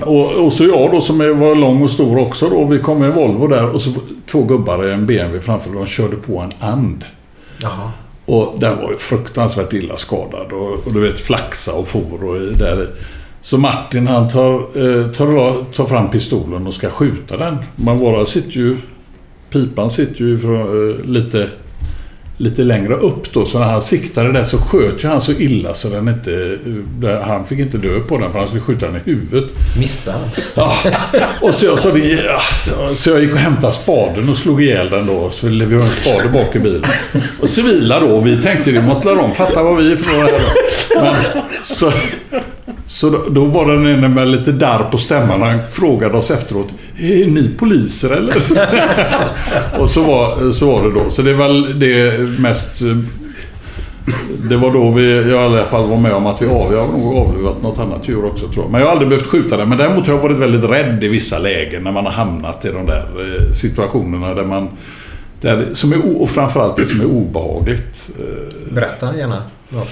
Och, 0.00 0.32
och 0.32 0.52
så 0.52 0.64
jag 0.64 0.92
då 0.92 1.00
som 1.00 1.18
var 1.18 1.54
lång 1.54 1.82
och 1.82 1.90
stor 1.90 2.18
också 2.18 2.48
då. 2.48 2.64
Vi 2.64 2.78
kom 2.78 2.98
med 2.98 3.08
en 3.08 3.14
Volvo 3.14 3.46
där 3.46 3.70
och 3.74 3.82
så 3.82 3.90
två 4.26 4.42
gubbar 4.42 4.88
i 4.88 4.92
en 4.92 5.06
BMW 5.06 5.40
framför. 5.40 5.70
De 5.70 5.86
körde 5.86 6.16
på 6.16 6.38
en 6.38 6.52
and. 6.60 7.04
Jaha. 7.62 7.90
Och 8.24 8.54
den 8.58 8.76
var 8.76 8.90
ju 8.90 8.96
fruktansvärt 8.96 9.72
illa 9.72 9.96
skadad. 9.96 10.52
Och, 10.52 10.86
och 10.86 10.92
du 10.92 11.00
vet 11.00 11.20
flaxa 11.20 11.72
och 11.72 11.88
for 11.88 12.24
och 12.24 12.40
där 12.56 12.82
i. 12.82 12.86
Så 13.40 13.58
Martin 13.58 14.06
han 14.06 14.28
tar, 14.28 14.54
eh, 14.54 15.10
tar, 15.10 15.64
tar 15.72 15.86
fram 15.86 16.10
pistolen 16.10 16.66
och 16.66 16.74
ska 16.74 16.90
skjuta 16.90 17.36
den. 17.36 17.56
Men 17.76 17.98
våra 17.98 18.26
sitter 18.26 18.50
ju... 18.50 18.76
Pipan 19.50 19.90
sitter 19.90 20.20
ju 20.24 20.38
från, 20.38 20.90
eh, 20.90 21.04
lite, 21.04 21.48
lite 22.40 22.62
längre 22.62 22.94
upp 22.94 23.32
då. 23.32 23.44
Så 23.44 23.58
när 23.58 23.66
han 23.66 23.82
siktade 23.82 24.32
där 24.32 24.44
så 24.44 24.58
sköt 24.58 25.04
ju 25.04 25.08
han 25.08 25.20
så 25.20 25.32
illa 25.32 25.74
så 25.74 25.88
den 25.88 26.08
inte... 26.08 26.58
eh, 27.08 27.20
Han 27.28 27.46
fick 27.46 27.58
inte 27.58 27.78
dö 27.78 28.00
på 28.00 28.18
den 28.18 28.32
för 28.32 28.38
han 28.38 28.48
skulle 28.48 28.62
skjuta 28.62 28.86
den 28.86 28.96
i 28.96 29.00
huvudet. 29.04 29.50
Missade? 29.78 30.18
Ja. 30.54 30.76
Och 31.42 31.54
så 31.54 31.76
så, 31.76 31.90
det, 31.90 32.20
så- 32.94 33.10
jag 33.10 33.20
gick 33.20 33.32
och 33.32 33.38
hämtade 33.38 33.72
spaden 33.72 34.28
och 34.28 34.36
slog 34.36 34.62
ihjäl 34.62 34.90
den 34.90 35.06
då. 35.06 35.30
Så 35.30 35.46
vi 35.46 35.74
har 35.74 35.82
en 35.82 35.88
spade 35.90 36.28
bak 36.28 36.56
i 36.56 36.58
bilen. 36.58 36.82
Och 37.42 37.50
civila 37.50 38.00
då, 38.00 38.20
vi 38.20 38.42
tänkte 38.42 38.70
det 38.70 38.82
måste 38.82 39.08
de 39.14 39.32
fatta 39.34 39.62
vad 39.62 39.76
vi 39.76 39.92
är 39.92 39.96
för 39.96 40.12
några 40.18 40.38
här 40.38 40.44
då. 40.94 41.02
Men, 41.02 41.14
så 41.62 41.92
så 42.88 43.10
då, 43.10 43.24
då 43.30 43.44
var 43.44 43.72
den 43.72 43.86
ene 43.86 44.08
med 44.08 44.28
lite 44.28 44.52
darr 44.52 44.90
på 44.90 44.98
stämman. 44.98 45.42
Han 45.42 45.58
frågade 45.70 46.16
oss 46.16 46.30
efteråt. 46.30 46.74
Är 46.98 47.26
ni 47.26 47.48
poliser 47.58 48.10
eller? 48.10 48.36
och 49.80 49.90
så 49.90 50.02
var, 50.02 50.52
så 50.52 50.72
var 50.72 50.88
det 50.88 50.94
då. 50.94 51.10
Så 51.10 51.22
det 51.22 51.30
är 51.30 51.34
väl 51.34 51.78
det 51.78 52.18
mest... 52.40 52.82
Det 54.48 54.56
var 54.56 54.72
då 54.72 54.90
vi, 54.90 55.12
jag 55.12 55.26
i 55.26 55.34
alla 55.34 55.64
fall 55.64 55.88
var 55.88 55.96
med 55.96 56.12
om 56.12 56.26
att 56.26 56.42
vi 56.42 56.46
av, 56.46 56.72
jag 56.72 56.86
har 56.86 56.92
nog 56.92 57.16
avlivat 57.16 57.62
något 57.62 57.78
annat 57.78 58.08
djur 58.08 58.24
också 58.24 58.48
tror 58.48 58.64
jag. 58.64 58.72
Men 58.72 58.80
jag 58.80 58.86
har 58.86 58.92
aldrig 58.92 59.08
behövt 59.08 59.26
skjuta 59.26 59.56
det. 59.56 59.66
Men 59.66 59.78
däremot 59.78 60.06
har 60.06 60.14
jag 60.14 60.22
varit 60.22 60.38
väldigt 60.38 60.70
rädd 60.70 61.04
i 61.04 61.08
vissa 61.08 61.38
lägen 61.38 61.84
när 61.84 61.92
man 61.92 62.04
har 62.04 62.12
hamnat 62.12 62.64
i 62.64 62.68
de 62.68 62.86
där 62.86 63.04
eh, 63.20 63.52
situationerna 63.52 64.34
där 64.34 64.44
man... 64.44 64.68
Där, 65.40 65.68
som 65.72 65.92
är, 65.92 66.22
och 66.22 66.30
framförallt 66.30 66.76
det 66.76 66.86
som 66.86 67.00
är 67.00 67.04
obehagligt. 67.04 68.10
Eh. 68.18 68.74
Berätta 68.74 69.16
gärna. 69.16 69.42
Ja. 69.68 69.82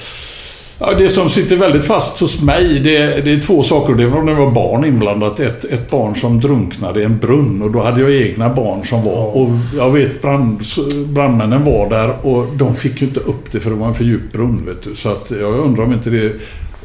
Ja, 0.79 0.95
det 0.99 1.09
som 1.09 1.31
sitter 1.31 1.57
väldigt 1.57 1.85
fast 1.85 2.21
hos 2.21 2.43
mig, 2.43 2.81
det, 2.81 3.25
det 3.25 3.33
är 3.33 3.41
två 3.41 3.63
saker. 3.63 3.95
Det 3.95 4.07
var 4.07 4.23
när 4.23 4.33
det 4.33 4.41
var 4.41 4.51
barn 4.51 4.85
inblandat. 4.85 5.41
Ett, 5.41 5.65
ett 5.65 5.91
barn 5.91 6.17
som 6.17 6.41
drunknade 6.41 7.01
i 7.01 7.05
en 7.05 7.19
brunn 7.19 7.63
och 7.63 7.71
då 7.71 7.83
hade 7.83 8.01
jag 8.01 8.11
egna 8.11 8.55
barn 8.55 8.85
som 8.85 9.05
var. 9.05 9.37
Och 9.37 9.49
jag 9.77 9.91
vet 9.91 10.23
brand, 10.23 10.63
brandmännen 11.07 11.65
var 11.65 11.91
där 11.91 12.27
och 12.27 12.47
de 12.57 12.75
fick 12.75 13.01
ju 13.01 13.09
inte 13.09 13.21
upp 13.21 13.53
det 13.53 13.61
för 13.61 13.71
det 13.71 13.77
var 13.77 13.87
en 13.87 13.95
för 13.95 14.05
djup 14.05 14.33
brunn. 14.33 14.63
Vet 14.67 14.83
du. 14.83 14.95
Så 14.95 15.13
att 15.13 15.31
jag 15.31 15.55
undrar 15.55 15.85
om 15.85 15.93
inte 15.93 16.11
det 16.11 16.33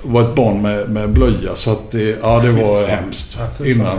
var 0.04 0.22
ett 0.22 0.36
barn 0.36 0.62
med, 0.62 0.90
med 0.90 1.10
blöja. 1.10 1.56
Så 1.56 1.72
att 1.72 1.92
det, 1.92 2.20
ja, 2.22 2.42
det 2.44 2.52
var 2.52 2.88
hemskt 2.88 3.40
innan. 3.66 3.98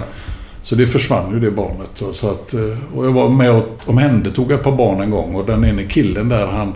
Så 0.63 0.75
det 0.75 0.87
försvann 0.87 1.33
ju 1.33 1.41
det 1.41 1.51
barnet. 1.51 2.03
Så 2.13 2.31
att, 2.31 2.55
eh, 2.55 2.97
och 2.99 3.07
jag 3.07 3.13
var 3.13 3.29
med 3.29 3.51
och 3.51 3.67
omhändertog 3.85 4.53
ett 4.53 4.63
par 4.63 4.73
barn 4.73 5.01
en 5.01 5.11
gång 5.11 5.35
och 5.35 5.47
den 5.47 5.65
ene 5.65 5.83
killen 5.83 6.29
där 6.29 6.47
han 6.47 6.75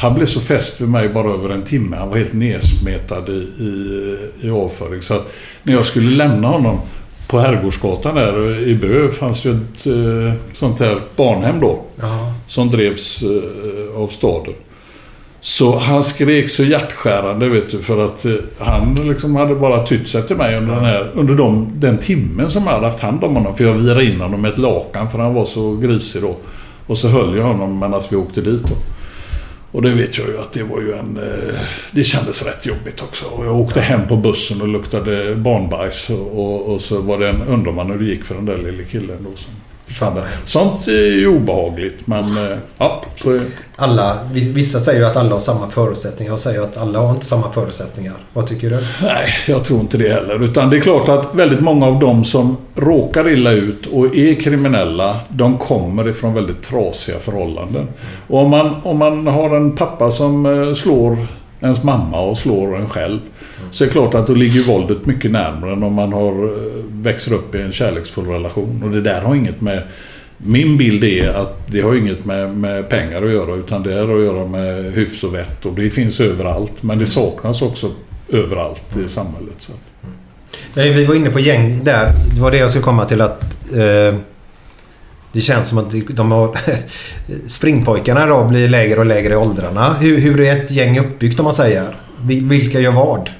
han 0.00 0.14
blev 0.14 0.26
så 0.26 0.40
fäst 0.40 0.80
vid 0.80 0.88
mig 0.88 1.08
bara 1.08 1.32
över 1.32 1.50
en 1.50 1.62
timme. 1.62 1.96
Han 1.96 2.10
var 2.10 2.16
helt 2.16 2.32
nedsmetad 2.32 3.28
i, 3.28 3.32
i, 3.62 4.16
i 4.40 4.50
avföring. 4.50 5.02
Så 5.02 5.14
att 5.14 5.32
när 5.62 5.74
jag 5.74 5.86
skulle 5.86 6.16
lämna 6.16 6.48
honom 6.48 6.80
på 7.26 7.40
Herrgårdsgatan 7.40 8.14
där 8.14 8.68
i 8.68 8.74
Bö 8.74 9.08
fanns 9.08 9.44
ju 9.44 9.50
ett 9.50 9.86
eh, 9.86 10.52
sånt 10.52 10.80
här 10.80 11.00
barnhem 11.16 11.60
då. 11.60 11.80
Ja. 11.96 12.34
Som 12.46 12.70
drevs 12.70 13.22
eh, 13.22 14.02
av 14.02 14.06
staden. 14.06 14.54
Så 15.40 15.78
han 15.78 16.04
skrek 16.04 16.50
så 16.50 16.64
hjärtskärande 16.64 17.48
vet 17.48 17.70
du 17.70 17.78
för 17.78 18.04
att 18.04 18.24
eh, 18.24 18.32
han 18.58 18.94
liksom 18.94 19.36
hade 19.36 19.54
bara 19.54 19.86
tytt 19.86 20.08
sig 20.08 20.22
till 20.22 20.36
mig 20.36 20.56
under, 20.56 20.74
den, 20.74 20.84
här, 20.84 21.10
under 21.14 21.34
de, 21.34 21.72
den 21.74 21.98
timmen 21.98 22.50
som 22.50 22.64
jag 22.64 22.72
hade 22.72 22.86
haft 22.86 23.00
hand 23.00 23.24
om 23.24 23.34
honom. 23.36 23.54
För 23.54 23.64
jag 23.64 23.72
virade 23.72 24.04
in 24.04 24.20
honom 24.20 24.40
med 24.40 24.52
ett 24.52 24.58
lakan 24.58 25.10
för 25.10 25.18
han 25.18 25.34
var 25.34 25.46
så 25.46 25.76
grisig 25.76 26.22
då. 26.22 26.36
Och 26.86 26.98
så 26.98 27.08
höll 27.08 27.36
jag 27.36 27.44
honom 27.44 27.78
medan 27.78 28.00
vi 28.10 28.16
åkte 28.16 28.40
dit 28.40 28.62
då. 28.62 28.74
Och 29.72 29.82
det 29.82 29.90
vet 29.90 30.18
jag 30.18 30.28
ju 30.28 30.38
att 30.38 30.52
det 30.52 30.62
var 30.62 30.80
ju 30.80 30.92
en... 30.92 31.16
Eh, 31.16 31.60
det 31.92 32.04
kändes 32.04 32.46
rätt 32.46 32.66
jobbigt 32.66 33.02
också. 33.02 33.26
Och 33.26 33.46
jag 33.46 33.60
åkte 33.60 33.80
hem 33.80 34.06
på 34.08 34.16
bussen 34.16 34.60
och 34.60 34.68
luktade 34.68 35.36
barnbajs. 35.36 36.10
Och, 36.10 36.38
och, 36.38 36.74
och 36.74 36.80
så 36.80 37.00
var 37.00 37.18
det 37.18 37.28
en 37.28 37.42
undrar 37.42 37.72
man 37.72 37.90
hur 37.90 37.98
det 37.98 38.04
gick 38.04 38.24
för 38.24 38.34
den 38.34 38.44
där 38.44 38.58
lille 38.58 38.84
killen 38.84 39.26
då 39.30 39.36
som 39.36 39.52
försvann. 39.90 40.20
Sånt 40.44 40.88
är 40.88 41.14
ju 41.14 41.26
obehagligt 41.26 42.06
men 42.06 42.24
eh, 42.24 42.58
ja, 42.78 43.02
så 43.22 43.40
Alla, 43.82 44.18
vissa 44.32 44.80
säger 44.80 45.00
ju 45.00 45.06
att 45.06 45.16
alla 45.16 45.32
har 45.32 45.40
samma 45.40 45.66
förutsättningar. 45.70 46.32
Jag 46.32 46.38
säger 46.38 46.60
att 46.60 46.76
alla 46.76 46.98
har 46.98 47.10
inte 47.10 47.26
samma 47.26 47.52
förutsättningar. 47.52 48.14
Vad 48.32 48.46
tycker 48.46 48.70
du? 48.70 48.76
Nej, 49.02 49.28
jag 49.46 49.64
tror 49.64 49.80
inte 49.80 49.98
det 49.98 50.12
heller. 50.12 50.44
Utan 50.44 50.70
det 50.70 50.76
är 50.76 50.80
klart 50.80 51.08
att 51.08 51.34
väldigt 51.34 51.60
många 51.60 51.86
av 51.86 51.98
dem 51.98 52.24
som 52.24 52.56
råkar 52.74 53.28
illa 53.28 53.50
ut 53.50 53.86
och 53.86 54.16
är 54.16 54.40
kriminella, 54.40 55.16
de 55.28 55.58
kommer 55.58 56.08
ifrån 56.08 56.34
väldigt 56.34 56.62
trasiga 56.62 57.18
förhållanden. 57.18 57.88
Och 58.26 58.38
om 58.38 58.50
man, 58.50 58.74
om 58.82 58.98
man 58.98 59.26
har 59.26 59.56
en 59.56 59.76
pappa 59.76 60.10
som 60.10 60.46
eh, 60.46 60.74
slår 60.74 61.16
ens 61.60 61.84
mamma 61.84 62.20
och 62.20 62.38
slår 62.38 62.76
en 62.76 62.88
själv. 62.88 63.20
Så 63.70 63.84
är 63.84 63.88
det 63.88 63.92
klart 63.92 64.14
att 64.14 64.26
då 64.26 64.34
ligger 64.34 64.62
våldet 64.62 65.06
mycket 65.06 65.30
närmare 65.30 65.72
än 65.72 65.82
om 65.82 65.94
man 65.94 66.12
har, 66.12 66.44
eh, 66.44 66.84
växer 66.92 67.32
upp 67.32 67.54
i 67.54 67.62
en 67.62 67.72
kärleksfull 67.72 68.26
relation. 68.26 68.82
Och 68.84 68.90
det 68.90 69.00
där 69.00 69.20
har 69.20 69.34
inget 69.34 69.60
med... 69.60 69.82
Min 70.36 70.76
bild 70.76 71.04
är 71.04 71.28
att 71.28 71.66
det 71.66 71.80
har 71.80 71.94
inget 71.94 72.24
med, 72.24 72.56
med 72.56 72.88
pengar 72.88 73.22
att 73.22 73.30
göra 73.30 73.54
utan 73.54 73.82
det 73.82 73.94
har 73.94 74.18
att 74.18 74.24
göra 74.24 74.46
med 74.46 74.92
hyfs 74.92 75.24
och 75.24 75.34
vett. 75.34 75.66
Och 75.66 75.74
det 75.74 75.90
finns 75.90 76.20
överallt. 76.20 76.82
Men 76.82 76.98
det 76.98 77.06
saknas 77.06 77.62
också 77.62 77.90
överallt 78.28 78.96
i 79.04 79.08
samhället. 79.08 79.54
Så. 79.58 79.72
Mm. 79.72 80.14
Nej, 80.74 80.92
vi 80.92 81.04
var 81.04 81.14
inne 81.14 81.30
på 81.30 81.40
gäng 81.40 81.84
där. 81.84 82.12
Det 82.34 82.40
var 82.40 82.50
det 82.50 82.58
jag 82.58 82.70
skulle 82.70 82.84
komma 82.84 83.04
till 83.04 83.20
att... 83.20 83.42
Eh, 83.72 84.18
det 85.32 85.40
känns 85.40 85.68
som 85.68 85.78
att 85.78 85.94
de 86.08 86.32
har... 86.32 86.56
springpojkarna 87.46 88.26
då 88.26 88.44
blir 88.44 88.68
lägre 88.68 89.00
och 89.00 89.06
lägre 89.06 89.32
i 89.32 89.36
åldrarna. 89.36 89.94
Hur, 89.94 90.18
hur 90.18 90.40
är 90.40 90.56
ett 90.56 90.70
gäng 90.70 90.98
uppbyggt 90.98 91.40
om 91.40 91.44
man 91.44 91.54
säger? 91.54 91.96
Vilka 92.22 92.80
gör 92.80 92.92
vad? 92.92 93.30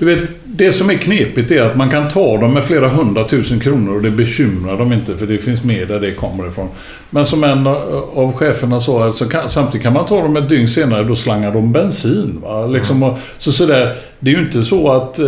Du 0.00 0.06
vet, 0.06 0.30
det 0.44 0.72
som 0.72 0.90
är 0.90 0.94
knepigt 0.94 1.50
är 1.50 1.62
att 1.62 1.76
man 1.76 1.90
kan 1.90 2.08
ta 2.08 2.36
dem 2.36 2.54
med 2.54 2.64
flera 2.64 2.88
hundratusen 2.88 3.60
kronor 3.60 3.96
och 3.96 4.02
det 4.02 4.10
bekymrar 4.10 4.78
dem 4.78 4.92
inte 4.92 5.16
för 5.16 5.26
det 5.26 5.38
finns 5.38 5.64
mer 5.64 5.86
där 5.86 6.00
det 6.00 6.10
kommer 6.10 6.48
ifrån. 6.48 6.68
Men 7.10 7.26
som 7.26 7.44
en 7.44 7.66
av 8.14 8.32
cheferna 8.32 8.80
sa, 8.80 9.12
så 9.12 9.28
kan, 9.28 9.48
samtidigt 9.48 9.82
kan 9.82 9.92
man 9.92 10.06
ta 10.06 10.22
dem 10.22 10.36
ett 10.36 10.48
dygn 10.48 10.68
senare 10.68 11.04
då 11.04 11.14
slangar 11.14 11.52
de 11.52 11.72
bensin. 11.72 12.40
Va? 12.42 12.66
Liksom, 12.66 13.02
och, 13.02 13.18
så 13.38 13.52
sådär, 13.52 13.96
det 14.20 14.30
är 14.30 14.34
ju 14.34 14.40
inte 14.40 14.62
så 14.62 14.92
att 14.92 15.18
eh, 15.18 15.26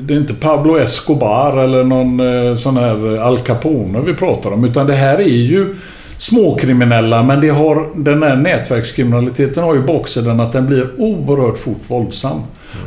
det 0.00 0.14
är 0.14 0.18
inte 0.18 0.34
Pablo 0.34 0.78
Escobar 0.78 1.64
eller 1.64 1.84
någon 1.84 2.20
eh, 2.20 2.54
sån 2.54 2.76
här 2.76 3.18
Al 3.18 3.38
Capone 3.38 4.00
vi 4.00 4.14
pratar 4.14 4.52
om. 4.52 4.64
Utan 4.64 4.86
det 4.86 4.94
här 4.94 5.18
är 5.18 5.24
ju 5.24 5.74
småkriminella 6.18 7.22
men 7.22 7.40
det 7.40 7.48
har, 7.48 7.88
den 7.94 8.22
här 8.22 8.36
nätverkskriminaliteten 8.36 9.64
har 9.64 9.74
ju 9.74 9.82
baksidan 9.82 10.40
att 10.40 10.52
den 10.52 10.66
blir 10.66 10.88
oerhört 10.96 11.58
fort 11.58 11.82
våldsam. 11.88 12.40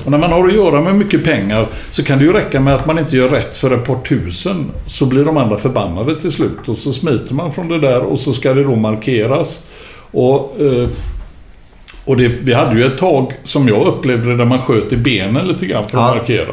Och 0.05 0.11
när 0.11 0.17
man 0.17 0.31
har 0.31 0.47
att 0.47 0.53
göra 0.53 0.81
med 0.81 0.95
mycket 0.95 1.23
pengar 1.23 1.65
så 1.91 2.03
kan 2.03 2.17
det 2.17 2.23
ju 2.23 2.33
räcka 2.33 2.59
med 2.59 2.75
att 2.75 2.85
man 2.85 2.99
inte 2.99 3.17
gör 3.17 3.29
rätt 3.29 3.57
för 3.57 3.71
ett 3.71 3.85
par 3.85 4.01
tusen. 4.01 4.71
Så 4.87 5.05
blir 5.05 5.25
de 5.25 5.37
andra 5.37 5.57
förbannade 5.57 6.19
till 6.19 6.31
slut 6.31 6.67
och 6.67 6.77
så 6.77 6.93
smiter 6.93 7.33
man 7.33 7.51
från 7.51 7.67
det 7.67 7.79
där 7.79 8.01
och 8.01 8.19
så 8.19 8.33
ska 8.33 8.53
det 8.53 8.63
då 8.63 8.75
markeras. 8.75 9.67
Och, 10.11 10.61
eh, 10.61 10.87
och 12.05 12.17
det, 12.17 12.27
vi 12.27 12.53
hade 12.53 12.79
ju 12.79 12.85
ett 12.85 12.97
tag 12.97 13.33
som 13.43 13.67
jag 13.67 13.87
upplevde 13.87 14.37
där 14.37 14.45
man 14.45 14.61
sköt 14.61 14.93
i 14.93 14.97
benen 14.97 15.47
lite 15.47 15.65
grann 15.65 15.83
för 15.83 15.97
att 15.97 16.07
Ja. 16.07 16.15
markera. 16.15 16.51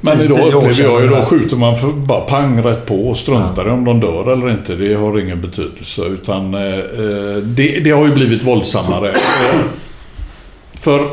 Men 0.00 0.20
idag 0.20 0.46
upplever 0.54 0.82
jag 0.82 1.02
ju 1.02 1.08
då 1.08 1.22
skjuter 1.22 1.56
man 1.56 1.76
för, 1.76 1.88
bara 1.88 2.20
pang 2.20 2.62
rätt 2.62 2.86
på 2.86 3.08
och 3.08 3.16
struntar 3.16 3.68
i 3.68 3.70
om 3.70 3.84
de 3.84 4.00
dör 4.00 4.32
eller 4.32 4.50
inte. 4.50 4.74
Det 4.74 4.94
har 4.94 5.18
ingen 5.20 5.40
betydelse. 5.40 6.02
Utan 6.02 6.54
eh, 6.54 6.60
eh, 6.78 7.36
det, 7.42 7.80
det 7.84 7.90
har 7.90 8.06
ju 8.06 8.14
blivit 8.14 8.42
våldsammare. 8.42 9.12
För 10.74 11.08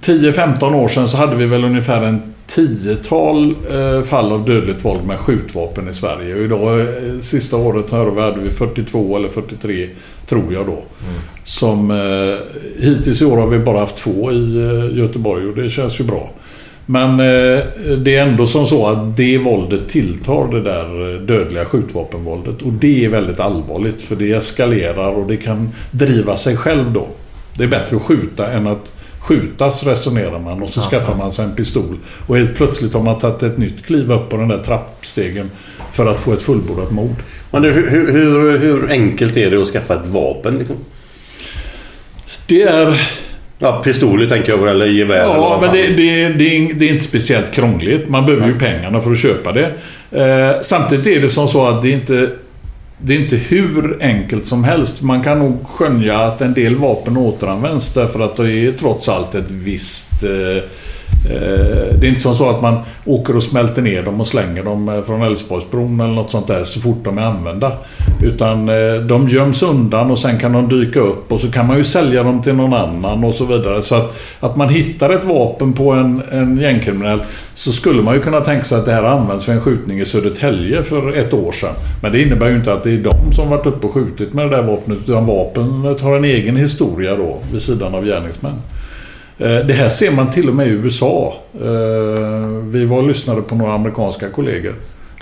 10-15 0.00 0.74
år 0.74 0.88
sedan 0.88 1.08
så 1.08 1.16
hade 1.16 1.36
vi 1.36 1.46
väl 1.46 1.64
ungefär 1.64 2.02
en 2.02 2.34
tiotal 2.46 3.54
eh, 3.72 4.02
fall 4.02 4.32
av 4.32 4.44
dödligt 4.44 4.84
våld 4.84 5.06
med 5.06 5.18
skjutvapen 5.18 5.88
i 5.88 5.94
Sverige. 5.94 6.34
Och 6.34 6.40
idag, 6.40 6.80
eh, 6.80 7.18
sista 7.20 7.56
året 7.56 7.90
här 7.90 8.20
hade 8.20 8.40
vi 8.40 8.50
42 8.50 9.16
eller 9.16 9.28
43, 9.28 9.88
tror 10.26 10.52
jag 10.52 10.66
då. 10.66 10.82
Som 11.44 11.90
eh, 11.90 12.38
hittills 12.84 13.22
i 13.22 13.24
år 13.24 13.36
har 13.36 13.46
vi 13.46 13.58
bara 13.58 13.80
haft 13.80 13.96
två 13.96 14.32
i 14.32 14.58
Göteborg 14.92 15.46
och 15.46 15.54
det 15.54 15.70
känns 15.70 16.00
ju 16.00 16.04
bra. 16.04 16.30
Men 16.86 17.16
det 18.04 18.16
är 18.16 18.22
ändå 18.22 18.46
som 18.46 18.66
så 18.66 18.86
att 18.86 19.16
det 19.16 19.38
våldet 19.38 19.88
tilltar, 19.88 20.52
det 20.52 20.62
där 20.62 21.18
dödliga 21.18 21.64
skjutvapenvåldet. 21.64 22.62
Och 22.62 22.72
det 22.72 23.04
är 23.04 23.08
väldigt 23.08 23.40
allvarligt 23.40 24.02
för 24.02 24.16
det 24.16 24.32
eskalerar 24.32 25.10
och 25.12 25.26
det 25.26 25.36
kan 25.36 25.70
driva 25.90 26.36
sig 26.36 26.56
själv 26.56 26.92
då. 26.92 27.06
Det 27.56 27.64
är 27.64 27.68
bättre 27.68 27.96
att 27.96 28.02
skjuta 28.02 28.52
än 28.52 28.66
att 28.66 28.92
skjutas 29.24 29.86
resonerar 29.86 30.38
man 30.38 30.62
och 30.62 30.68
så 30.68 30.80
skaffar 30.80 31.14
man 31.14 31.32
sig 31.32 31.44
en 31.44 31.54
pistol. 31.54 31.96
Och 32.26 32.36
helt 32.36 32.56
plötsligt 32.56 32.94
har 32.94 33.02
man 33.02 33.18
tagit 33.18 33.42
ett 33.42 33.58
nytt 33.58 33.86
kliv 33.86 34.12
upp 34.12 34.28
på 34.30 34.36
den 34.36 34.48
där 34.48 34.58
trappstegen 34.58 35.50
för 35.92 36.06
att 36.06 36.20
få 36.20 36.32
ett 36.32 36.42
fullbordat 36.42 36.90
mord. 36.90 37.16
Men 37.50 37.64
hur, 37.64 37.90
hur, 37.90 38.58
hur 38.58 38.90
enkelt 38.90 39.36
är 39.36 39.50
det 39.50 39.62
att 39.62 39.68
skaffa 39.68 39.94
ett 39.94 40.06
vapen? 40.06 40.58
Liksom? 40.58 40.76
Det 42.46 42.62
är... 42.62 43.08
Ja, 43.58 43.82
pistoler 43.84 44.26
tänker 44.26 44.48
jag 44.48 44.60
på, 44.60 44.66
eller 44.66 44.86
gevär 44.86 45.16
Ja, 45.16 45.58
men 45.60 45.72
det, 45.72 45.86
det, 45.86 46.28
det, 46.28 46.56
är, 46.56 46.74
det 46.74 46.84
är 46.84 46.92
inte 46.92 47.04
speciellt 47.04 47.52
krångligt. 47.52 48.08
Man 48.08 48.26
behöver 48.26 48.46
ju 48.46 48.58
pengarna 48.58 49.00
för 49.00 49.12
att 49.12 49.18
köpa 49.18 49.52
det. 49.52 49.70
Eh, 50.10 50.60
samtidigt 50.62 51.06
är 51.06 51.20
det 51.20 51.28
som 51.28 51.48
så 51.48 51.66
att 51.66 51.82
det 51.82 51.90
inte... 51.90 52.30
Det 52.98 53.14
är 53.14 53.20
inte 53.20 53.36
hur 53.36 53.98
enkelt 54.02 54.46
som 54.46 54.64
helst. 54.64 55.02
Man 55.02 55.22
kan 55.22 55.38
nog 55.38 55.66
skönja 55.66 56.18
att 56.18 56.40
en 56.40 56.54
del 56.54 56.76
vapen 56.76 57.16
återanvänds 57.16 57.94
därför 57.94 58.20
att 58.20 58.36
det 58.36 58.52
är 58.52 58.72
trots 58.72 59.08
allt 59.08 59.34
ett 59.34 59.50
visst... 59.50 60.24
Eh, 60.24 60.64
Eh, 61.30 61.98
det 61.98 62.06
är 62.06 62.08
inte 62.08 62.20
som 62.20 62.34
så 62.34 62.50
att 62.50 62.62
man 62.62 62.78
åker 63.04 63.36
och 63.36 63.42
smälter 63.42 63.82
ner 63.82 64.02
dem 64.02 64.20
och 64.20 64.26
slänger 64.26 64.64
dem 64.64 64.88
eh, 64.88 65.02
från 65.02 65.22
Älvsborgsbron 65.22 66.00
eller 66.00 66.14
något 66.14 66.30
sånt 66.30 66.46
där 66.46 66.64
så 66.64 66.80
fort 66.80 67.04
de 67.04 67.18
är 67.18 67.22
använda. 67.22 67.72
Utan 68.22 68.68
eh, 68.68 68.94
de 68.94 69.28
göms 69.28 69.62
undan 69.62 70.10
och 70.10 70.18
sen 70.18 70.38
kan 70.38 70.52
de 70.52 70.68
dyka 70.68 71.00
upp 71.00 71.32
och 71.32 71.40
så 71.40 71.50
kan 71.50 71.66
man 71.66 71.76
ju 71.76 71.84
sälja 71.84 72.22
dem 72.22 72.42
till 72.42 72.54
någon 72.54 72.74
annan 72.74 73.24
och 73.24 73.34
så 73.34 73.44
vidare. 73.44 73.82
Så 73.82 73.94
att, 73.94 74.16
att 74.40 74.56
man 74.56 74.68
hittar 74.68 75.10
ett 75.10 75.24
vapen 75.24 75.72
på 75.72 75.92
en, 75.92 76.22
en 76.30 76.58
gängkriminell 76.58 77.20
så 77.54 77.72
skulle 77.72 78.02
man 78.02 78.14
ju 78.14 78.20
kunna 78.20 78.40
tänka 78.40 78.64
sig 78.64 78.78
att 78.78 78.84
det 78.84 78.92
här 78.92 79.04
används 79.04 79.48
vid 79.48 79.54
en 79.54 79.60
skjutning 79.60 80.00
i 80.00 80.04
Södertälje 80.04 80.82
för 80.82 81.16
ett 81.16 81.34
år 81.34 81.52
sedan. 81.52 81.74
Men 82.02 82.12
det 82.12 82.22
innebär 82.22 82.48
ju 82.48 82.56
inte 82.56 82.72
att 82.72 82.82
det 82.82 82.90
är 82.90 82.98
de 82.98 83.32
som 83.32 83.50
varit 83.50 83.66
uppe 83.66 83.86
och 83.86 83.92
skjutit 83.92 84.32
med 84.32 84.46
det 84.46 84.56
där 84.56 84.62
vapnet 84.62 84.98
utan 85.08 85.26
vapnet 85.26 86.00
har 86.00 86.16
en 86.16 86.24
egen 86.24 86.56
historia 86.56 87.16
då 87.16 87.38
vid 87.52 87.62
sidan 87.62 87.94
av 87.94 88.04
gärningsmän. 88.04 88.54
Eh, 89.38 89.66
det 89.66 89.74
här 89.74 89.88
ser 89.88 90.10
man 90.10 90.30
till 90.30 90.48
och 90.48 90.54
med 90.54 90.66
i 90.66 90.70
USA. 90.70 91.34
Eh, 91.54 92.48
vi 92.64 92.84
var 92.84 92.96
och 92.96 93.08
lyssnade 93.08 93.42
på 93.42 93.54
några 93.54 93.74
amerikanska 93.74 94.28
kollegor 94.28 94.74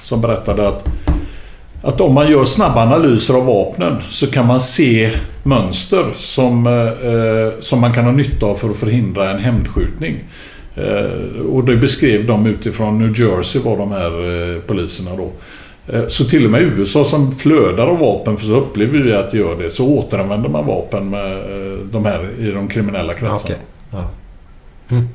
som 0.03 0.21
berättade 0.21 0.69
att 0.69 0.89
att 1.85 2.01
om 2.01 2.15
man 2.15 2.31
gör 2.31 2.45
snabba 2.45 2.83
analyser 2.83 3.35
av 3.35 3.47
vapnen 3.47 3.97
så 4.09 4.27
kan 4.27 4.47
man 4.47 4.61
se 4.61 5.11
mönster 5.43 6.07
som, 6.15 6.67
eh, 6.67 7.61
som 7.61 7.81
man 7.81 7.93
kan 7.93 8.05
ha 8.05 8.13
nytta 8.13 8.47
av 8.47 8.55
för 8.55 8.71
att 8.71 8.77
förhindra 8.77 9.31
en 9.31 9.39
hämndskjutning. 9.39 10.25
Och 11.53 11.65
det 11.65 11.77
beskrev 11.77 12.27
de 12.27 12.47
utifrån 12.47 12.99
New 12.99 13.21
Jersey 13.21 13.63
var 13.63 13.77
de 13.77 13.91
här 13.91 14.61
poliserna 14.61 15.11
då. 15.17 15.33
Så 16.09 16.25
till 16.25 16.45
och 16.45 16.51
med 16.51 16.63
USA 16.63 17.05
som 17.05 17.33
flödar 17.33 17.87
av 17.87 17.99
vapen, 17.99 18.37
för 18.37 18.47
så 18.47 18.55
upplever 18.55 18.99
vi 18.99 19.13
att 19.13 19.31
det 19.31 19.39
gör 19.39 19.57
det, 19.57 19.71
så 19.71 19.89
återanvänder 19.89 20.49
man 20.49 20.67
vapen 20.67 21.11
med 21.11 21.39
de 21.93 22.05
här 22.05 22.29
i 22.41 22.51
de 22.51 22.69
kriminella 22.69 23.13
kretsarna. 23.13 23.37
Okay. 23.37 23.57
Ja. 23.93 24.05
Mm. 24.89 25.09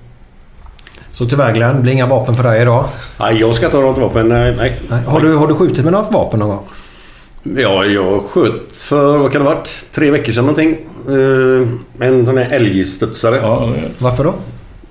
Så 1.12 1.26
tyvärr 1.26 1.54
Glenn, 1.54 1.76
det 1.76 1.82
blir 1.82 1.94
inga 1.94 2.06
vapen 2.06 2.36
för 2.36 2.44
dig 2.44 2.62
idag. 2.62 2.86
Nej, 3.20 3.40
jag 3.40 3.56
ska 3.56 3.70
ta 3.70 3.82
något 3.82 3.98
vapen. 3.98 4.28
Nej, 4.28 4.56
nej. 4.58 4.80
Nej. 4.90 5.04
Har, 5.04 5.22
du, 5.22 5.36
har 5.36 5.48
du 5.48 5.56
skjutit 5.56 5.84
med 5.84 5.94
något 5.94 6.14
vapen 6.14 6.40
någon 6.40 6.50
gång? 6.50 6.68
Ja, 7.44 7.86
jag 7.86 8.24
sköt 8.24 8.74
för, 8.74 9.18
vad 9.18 9.32
kan 9.32 9.44
det 9.44 9.48
ha 9.50 9.56
varit? 9.56 9.86
Tre 9.92 10.12
veckor 10.12 10.32
sedan 10.32 10.46
någonting. 10.46 10.78
Eh, 11.08 12.08
en 12.08 12.26
sån 12.26 12.38
här 12.38 12.50
älgstudsare. 12.52 13.36
Ja, 13.38 13.74
Varför 13.98 14.24
då? 14.24 14.34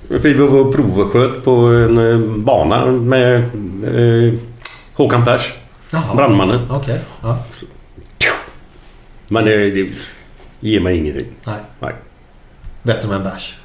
Vi 0.08 0.34
var 0.34 0.60
och 0.60 0.74
provsköt 0.74 1.44
på 1.44 1.50
en 1.50 1.98
eh, 2.12 2.18
bana 2.36 2.86
med 2.86 3.36
eh, 3.36 4.34
Håkan 4.94 5.24
Pers. 5.24 5.52
Jaha. 5.92 6.14
Brandmannen. 6.16 6.60
Okej. 6.70 7.00
Ja. 7.22 7.38
Men 9.28 9.44
det, 9.44 9.70
det 9.70 9.88
ger 10.60 10.80
mig 10.80 10.96
ingenting. 10.96 11.26
Nej. 11.46 11.60
Nej. 11.80 11.92
Bättre 12.82 13.08
med 13.08 13.16
en 13.16 13.24
bärs. 13.24 13.56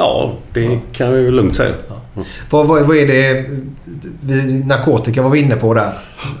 Ja, 0.00 0.32
det 0.52 0.78
kan 0.92 1.12
vi 1.12 1.22
väl 1.24 1.34
lugnt 1.34 1.54
säga. 1.54 1.72
Vad, 2.50 2.66
vad, 2.66 2.82
vad 2.86 2.96
är 2.96 3.06
det... 3.06 3.44
Narkotika 4.66 5.22
var 5.22 5.30
vi 5.30 5.40
inne 5.40 5.56
på 5.56 5.74
där. 5.74 5.92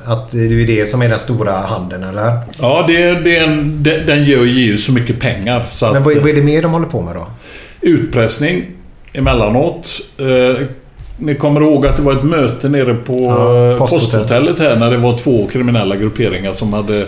Att 0.04 0.30
det 0.32 0.38
är 0.38 0.66
det 0.66 0.86
som 0.88 1.02
är 1.02 1.08
den 1.08 1.18
stora 1.18 1.52
handeln, 1.52 2.02
eller? 2.04 2.32
ja 2.60 2.84
det, 2.86 3.14
det 3.14 3.36
är 3.36 3.44
en, 3.44 3.82
den, 3.82 4.06
den 4.06 4.24
ger 4.24 4.44
ju 4.44 4.78
så 4.78 4.92
mycket 4.92 5.20
pengar. 5.20 5.64
Så 5.68 5.86
att, 5.86 5.92
Men 5.92 6.02
vad, 6.02 6.16
vad 6.16 6.28
är 6.28 6.34
det 6.34 6.42
mer 6.42 6.62
de 6.62 6.72
håller 6.72 6.86
på 6.86 7.00
med 7.00 7.14
då? 7.14 7.26
Utpressning 7.80 8.66
emellanåt. 9.12 10.00
Eh, 10.18 10.66
ni 11.18 11.34
kommer 11.34 11.60
ihåg 11.60 11.86
att 11.86 11.96
det 11.96 12.02
var 12.02 12.12
ett 12.12 12.24
möte 12.24 12.68
nere 12.68 12.94
på 12.94 13.16
Ja, 13.20 13.70
eh, 13.72 13.78
posthotell. 13.78 14.00
posthotellet 14.10 14.58
här 14.58 14.76
när 14.76 14.90
det 14.90 14.96
var 14.96 15.18
två 15.18 15.46
kriminella 15.52 15.96
grupperingar 15.96 16.52
som 16.52 16.72
hade 16.72 17.06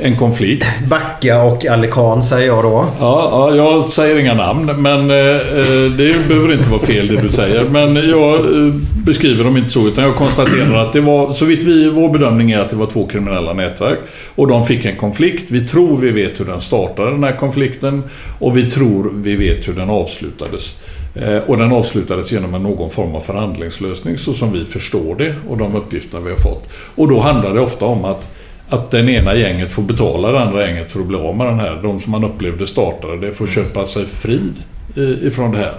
en 0.00 0.16
konflikt. 0.16 0.66
Backa 0.88 1.42
och 1.42 1.66
Alican 1.66 2.22
säger 2.22 2.46
jag 2.46 2.64
då. 2.64 2.84
Ja, 3.00 3.28
ja, 3.30 3.56
jag 3.56 3.84
säger 3.86 4.18
inga 4.18 4.34
namn, 4.34 4.82
men 4.82 5.10
eh, 5.10 5.16
eh, 5.16 5.90
det 5.96 6.28
behöver 6.28 6.52
inte 6.52 6.70
vara 6.70 6.80
fel 6.80 7.08
det 7.08 7.22
du 7.22 7.28
säger. 7.28 7.64
Men 7.64 7.96
jag 7.96 8.34
eh, 8.34 8.74
beskriver 9.04 9.44
dem 9.44 9.56
inte 9.56 9.70
så, 9.70 9.88
utan 9.88 10.04
jag 10.04 10.16
konstaterar 10.16 10.74
att 10.86 10.92
det 10.92 11.00
var, 11.00 11.32
så 11.32 11.44
vitt 11.44 11.64
vi, 11.64 11.90
vår 11.90 12.08
bedömning 12.12 12.50
är 12.50 12.58
att 12.58 12.70
det 12.70 12.76
var 12.76 12.86
två 12.86 13.06
kriminella 13.06 13.52
nätverk. 13.52 13.98
Och 14.34 14.46
de 14.48 14.64
fick 14.64 14.84
en 14.84 14.96
konflikt. 14.96 15.50
Vi 15.50 15.68
tror 15.68 15.96
vi 15.96 16.10
vet 16.10 16.40
hur 16.40 16.44
den 16.44 16.60
startade, 16.60 17.10
den 17.10 17.24
här 17.24 17.36
konflikten. 17.36 18.02
Och 18.38 18.56
vi 18.56 18.70
tror 18.70 19.12
vi 19.14 19.36
vet 19.36 19.68
hur 19.68 19.72
den 19.74 19.90
avslutades. 19.90 20.82
Eh, 21.14 21.36
Och 21.46 21.56
den 21.58 21.72
avslutades 21.72 22.32
genom 22.32 22.54
en 22.54 22.62
någon 22.62 22.90
form 22.90 23.14
av 23.14 23.20
förhandlingslösning, 23.20 24.18
så 24.18 24.32
som 24.32 24.52
vi 24.52 24.64
förstår 24.64 25.14
det 25.14 25.34
och 25.48 25.56
de 25.56 25.74
uppgifterna 25.76 26.24
vi 26.24 26.30
har 26.30 26.38
fått. 26.38 26.68
Och 26.94 27.08
då 27.08 27.20
handlar 27.20 27.54
det 27.54 27.60
ofta 27.60 27.84
om 27.84 28.04
att 28.04 28.28
att 28.68 28.90
den 28.90 29.08
ena 29.08 29.34
gänget 29.34 29.70
får 29.72 29.82
betala 29.82 30.32
det 30.32 30.40
andra 30.40 30.66
gänget 30.68 30.90
för 30.90 31.00
att 31.00 31.06
bli 31.06 31.16
av 31.18 31.36
med 31.36 31.46
den 31.46 31.58
här. 31.60 31.78
De 31.82 32.00
som 32.00 32.12
man 32.12 32.24
upplevde 32.24 32.66
startade 32.66 33.26
det 33.26 33.32
får 33.32 33.46
köpa 33.46 33.86
sig 33.86 34.06
frid 34.06 34.52
i- 34.96 35.26
ifrån 35.26 35.50
det 35.52 35.58
här. 35.58 35.72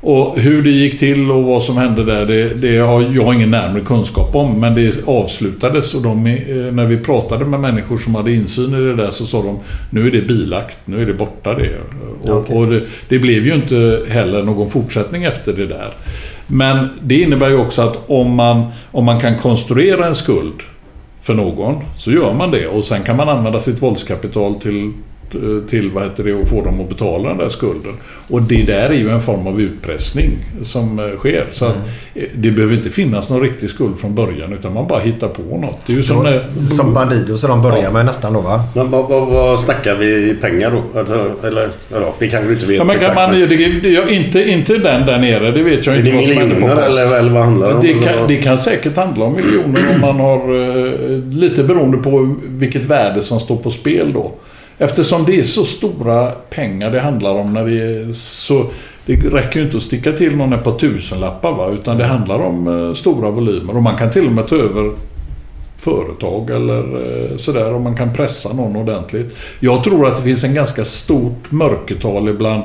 Och 0.00 0.38
hur 0.38 0.62
det 0.62 0.70
gick 0.70 0.98
till 0.98 1.30
och 1.30 1.44
vad 1.44 1.62
som 1.62 1.76
hände 1.76 2.04
där, 2.04 2.26
det, 2.26 2.48
det 2.54 2.78
har 2.78 3.02
jag 3.02 3.34
ingen 3.34 3.50
närmare 3.50 3.80
kunskap 3.80 4.34
om. 4.36 4.60
Men 4.60 4.74
det 4.74 5.08
avslutades 5.08 5.94
och 5.94 6.02
de, 6.02 6.26
eh, 6.26 6.34
när 6.56 6.86
vi 6.86 6.96
pratade 6.98 7.44
med 7.44 7.60
människor 7.60 7.98
som 7.98 8.14
hade 8.14 8.32
insyn 8.32 8.74
i 8.74 8.80
det 8.80 8.96
där 8.96 9.10
så 9.10 9.24
sa 9.24 9.42
de 9.42 9.58
nu 9.90 10.06
är 10.06 10.10
det 10.10 10.22
bilagt, 10.22 10.78
nu 10.84 11.02
är 11.02 11.06
det 11.06 11.14
borta 11.14 11.54
det. 11.54 11.70
Och, 12.22 12.36
Okej. 12.38 12.56
och 12.56 12.66
det, 12.66 12.82
det 13.08 13.18
blev 13.18 13.46
ju 13.46 13.54
inte 13.54 14.02
heller 14.08 14.42
någon 14.42 14.68
fortsättning 14.68 15.24
efter 15.24 15.52
det 15.52 15.66
där. 15.66 15.90
Men 16.46 16.88
det 17.02 17.14
innebär 17.20 17.48
ju 17.48 17.56
också 17.56 17.82
att 17.82 18.04
om 18.10 18.30
man, 18.34 18.66
om 18.90 19.04
man 19.04 19.20
kan 19.20 19.38
konstruera 19.38 20.06
en 20.06 20.14
skuld 20.14 20.54
för 21.26 21.34
någon 21.34 21.84
så 21.96 22.12
gör 22.12 22.34
man 22.34 22.50
det. 22.50 22.66
Och 22.66 22.84
sen 22.84 23.02
kan 23.02 23.16
man 23.16 23.28
använda 23.28 23.60
sitt 23.60 23.82
våldskapital 23.82 24.54
till 24.54 24.92
till 25.68 25.90
vad 25.90 26.02
heter 26.04 26.24
det, 26.24 26.40
att 26.40 26.48
få 26.48 26.64
dem 26.64 26.80
att 26.80 26.88
betala 26.88 27.28
den 27.28 27.38
där 27.38 27.48
skulden. 27.48 27.92
Och 28.28 28.42
det 28.42 28.62
där 28.62 28.90
är 28.90 28.94
ju 28.94 29.10
en 29.10 29.20
form 29.20 29.46
av 29.46 29.60
utpressning 29.60 30.30
som 30.62 30.98
eh, 30.98 31.16
sker. 31.18 31.46
Så 31.50 31.64
att 31.64 31.76
eh, 32.14 32.22
det 32.34 32.50
behöver 32.50 32.74
inte 32.76 32.90
finnas 32.90 33.30
någon 33.30 33.40
riktig 33.40 33.70
skuld 33.70 33.98
från 33.98 34.14
början 34.14 34.52
utan 34.52 34.74
man 34.74 34.86
bara 34.86 35.00
hittar 35.00 35.28
på 35.28 35.42
något. 35.42 35.78
Det 35.86 35.92
är 35.92 35.96
ju 35.96 36.02
som, 36.02 36.22
när, 36.24 36.44
Som 36.70 36.94
Bandido 36.94 37.36
så 37.36 37.46
de 37.48 37.62
börjar 37.62 37.82
Ja. 37.82 37.90
med 37.90 38.06
nästan 38.06 38.32
då 38.32 38.40
va? 38.40 38.64
Men 38.74 38.90
vad, 38.90 39.08
vad, 39.08 39.26
vad 39.26 39.60
snackar 39.60 39.94
vi 39.94 40.30
i 40.30 40.34
pengar 40.40 40.70
då? 40.70 40.98
Alltså, 40.98 41.30
Eller, 41.46 41.68
ja, 41.92 42.14
vi 42.18 42.28
kanske 42.30 42.52
inte 42.52 42.66
vet 42.66 42.76
Ja, 42.76 42.84
men 42.84 42.98
kan 42.98 43.14
man, 43.14 43.32
det, 43.32 43.46
det, 43.46 44.12
inte, 44.14 44.50
inte 44.50 44.72
den 44.78 45.06
där 45.06 45.18
nere, 45.18 45.50
det 45.50 45.62
vet 45.62 45.86
jag 45.86 45.96
inte 45.96 46.10
det 46.10 46.16
vad 46.16 46.24
som 46.24 46.36
händer 46.36 46.60
på 46.60 46.68
post. 46.68 46.98
eller, 46.98 47.18
eller 47.18 47.30
vad 47.30 47.44
handlar 47.44 47.68
det 47.68 47.74
om? 47.74 47.80
Det 47.80 47.90
Eller 47.90 48.02
kan, 48.02 48.18
vad- 48.20 48.28
det 48.28 48.36
kan 48.36 48.58
säkert 48.58 48.96
handla 48.96 49.24
om 49.24 49.34
miljoner 49.36 49.80
om 49.94 50.00
man 50.00 50.20
har... 50.20 50.36
eh, 50.86 50.92
Lite 51.30 51.62
beroende 51.64 51.98
på 51.98 52.36
vilket 52.46 52.84
värde 52.84 53.20
som 53.20 53.40
står 53.40 53.56
på 53.56 53.70
spel 53.70 54.12
då. 54.14 54.32
Eftersom 54.78 55.24
det 55.24 55.38
är 55.38 55.42
så 55.42 55.64
stora 55.64 56.30
pengar 56.30 56.90
det 56.90 57.00
handlar 57.00 57.34
om 57.34 57.52
när 57.52 57.66
det 57.66 57.80
är 57.80 58.12
så... 58.12 58.66
Det 59.06 59.14
räcker 59.14 59.60
ju 59.60 59.64
inte 59.64 59.76
att 59.76 59.82
sticka 59.82 60.12
till 60.12 60.36
någon 60.36 60.52
ett 60.52 60.64
par 60.64 60.78
tusenlappar 60.78 61.52
va. 61.52 61.70
Utan 61.70 61.98
det 61.98 62.04
handlar 62.04 62.38
om 62.38 62.68
eh, 62.88 62.94
stora 62.94 63.30
volymer. 63.30 63.76
Och 63.76 63.82
man 63.82 63.96
kan 63.96 64.10
till 64.10 64.26
och 64.26 64.32
med 64.32 64.48
ta 64.48 64.56
över 64.56 64.92
företag 65.76 66.50
eller 66.50 66.80
eh, 66.80 67.36
sådär 67.36 67.74
om 67.74 67.82
man 67.82 67.96
kan 67.96 68.12
pressa 68.12 68.52
någon 68.52 68.76
ordentligt. 68.76 69.36
Jag 69.60 69.84
tror 69.84 70.06
att 70.06 70.16
det 70.16 70.22
finns 70.22 70.44
en 70.44 70.54
ganska 70.54 70.84
stort 70.84 71.50
mörkertal 71.50 72.28
ibland 72.28 72.62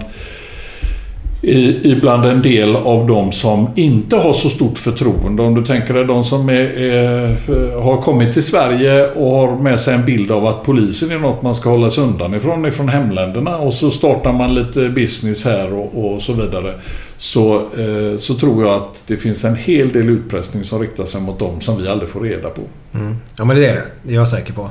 i, 1.41 1.91
ibland 1.91 2.25
en 2.25 2.41
del 2.41 2.75
av 2.75 3.07
de 3.07 3.31
som 3.31 3.67
inte 3.75 4.15
har 4.15 4.33
så 4.33 4.49
stort 4.49 4.77
förtroende. 4.77 5.43
Om 5.43 5.55
du 5.55 5.65
tänker 5.65 5.93
dig 5.93 6.05
de 6.05 6.23
som 6.23 6.49
är, 6.49 6.79
är, 6.79 7.81
har 7.81 8.01
kommit 8.01 8.33
till 8.33 8.43
Sverige 8.43 9.11
och 9.11 9.31
har 9.31 9.57
med 9.57 9.79
sig 9.79 9.95
en 9.95 10.05
bild 10.05 10.31
av 10.31 10.47
att 10.47 10.63
polisen 10.63 11.11
är 11.11 11.19
något 11.19 11.41
man 11.41 11.55
ska 11.55 11.69
hålla 11.69 11.89
sig 11.89 12.03
undan 12.03 12.35
ifrån, 12.35 12.65
ifrån 12.65 12.89
hemländerna. 12.89 13.57
Och 13.57 13.73
så 13.73 13.91
startar 13.91 14.33
man 14.33 14.55
lite 14.55 14.89
business 14.89 15.45
här 15.45 15.73
och, 15.73 16.13
och 16.13 16.21
så 16.21 16.33
vidare. 16.33 16.73
Så, 17.21 17.57
eh, 17.57 18.17
så 18.17 18.35
tror 18.35 18.65
jag 18.65 18.75
att 18.75 19.03
det 19.07 19.17
finns 19.17 19.45
en 19.45 19.55
hel 19.55 19.91
del 19.91 20.09
utpressning 20.09 20.63
som 20.63 20.79
riktar 20.79 21.05
sig 21.05 21.21
mot 21.21 21.39
dem 21.39 21.61
som 21.61 21.81
vi 21.81 21.87
aldrig 21.87 22.09
får 22.09 22.21
reda 22.21 22.49
på. 22.49 22.61
Mm. 22.93 23.15
Ja 23.35 23.45
men 23.45 23.55
det 23.55 23.65
är 23.65 23.73
det. 23.73 23.83
Det 24.03 24.13
är 24.13 24.15
jag 24.15 24.27
säker 24.27 24.53
på. 24.53 24.69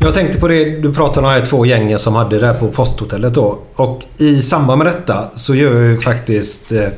Jag 0.00 0.14
tänkte 0.14 0.38
på 0.40 0.48
det 0.48 0.64
du 0.64 0.94
pratade 0.94 1.26
om 1.26 1.32
de 1.32 1.40
här 1.40 1.46
två 1.46 1.66
gängen 1.66 1.98
som 1.98 2.14
hade 2.14 2.38
det 2.38 2.46
där 2.46 2.54
på 2.54 2.68
posthotellet 2.68 3.34
då. 3.34 3.58
Och 3.74 4.02
i 4.18 4.42
samband 4.42 4.78
med 4.78 4.86
detta 4.86 5.30
så 5.34 5.54
gör 5.54 5.82
ju 5.82 6.00
faktiskt 6.00 6.72
eh, 6.72 6.88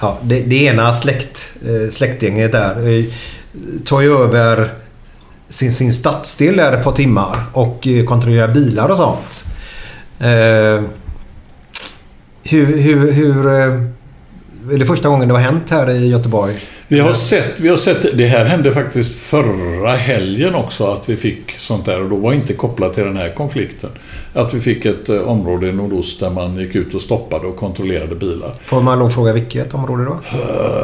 ja, 0.00 0.18
det, 0.22 0.40
det 0.40 0.64
ena 0.64 0.92
släkt, 0.92 1.52
eh, 1.66 1.90
släktgänget 1.90 2.52
där 2.52 2.88
eh, 2.88 3.04
tar 3.84 4.00
ju 4.00 4.12
över 4.12 4.74
sin, 5.48 5.72
sin 5.72 5.92
stadsdel 5.92 6.56
där 6.56 6.72
ett 6.72 6.84
par 6.84 6.92
timmar 6.92 7.44
och 7.52 7.86
eh, 7.86 8.04
kontrollerar 8.04 8.48
bilar 8.48 8.88
och 8.88 8.96
sånt. 8.96 9.44
Eh, 10.18 10.84
hur, 12.42 12.66
hur, 12.66 13.12
hur 13.12 13.46
eh, 13.46 14.74
är 14.74 14.78
det 14.78 14.86
första 14.86 15.08
gången 15.08 15.28
det 15.28 15.34
har 15.34 15.40
hänt 15.40 15.70
här 15.70 15.90
i 15.90 16.08
Göteborg? 16.08 16.54
Vi 16.92 17.00
har, 17.00 17.12
sett, 17.12 17.60
vi 17.60 17.68
har 17.68 17.76
sett, 17.76 18.18
det 18.18 18.26
här 18.26 18.44
hände 18.44 18.72
faktiskt 18.72 19.14
förra 19.14 19.90
helgen 19.90 20.54
också 20.54 20.86
att 20.86 21.08
vi 21.08 21.16
fick 21.16 21.52
sånt 21.58 21.84
där 21.86 22.02
och 22.02 22.10
då 22.10 22.16
var 22.16 22.32
inte 22.32 22.52
kopplat 22.52 22.94
till 22.94 23.04
den 23.04 23.16
här 23.16 23.34
konflikten. 23.34 23.90
Att 24.34 24.54
vi 24.54 24.60
fick 24.60 24.84
ett 24.84 25.08
eh, 25.08 25.20
område 25.20 25.68
i 25.68 25.72
nordost 25.72 26.20
där 26.20 26.30
man 26.30 26.56
gick 26.56 26.74
ut 26.74 26.94
och 26.94 27.02
stoppade 27.02 27.46
och 27.46 27.56
kontrollerade 27.56 28.14
bilar. 28.14 28.52
Får 28.64 28.80
man 28.82 28.98
lov 28.98 29.10
fråga 29.10 29.32
vilket 29.32 29.74
område 29.74 30.04
då? 30.04 30.18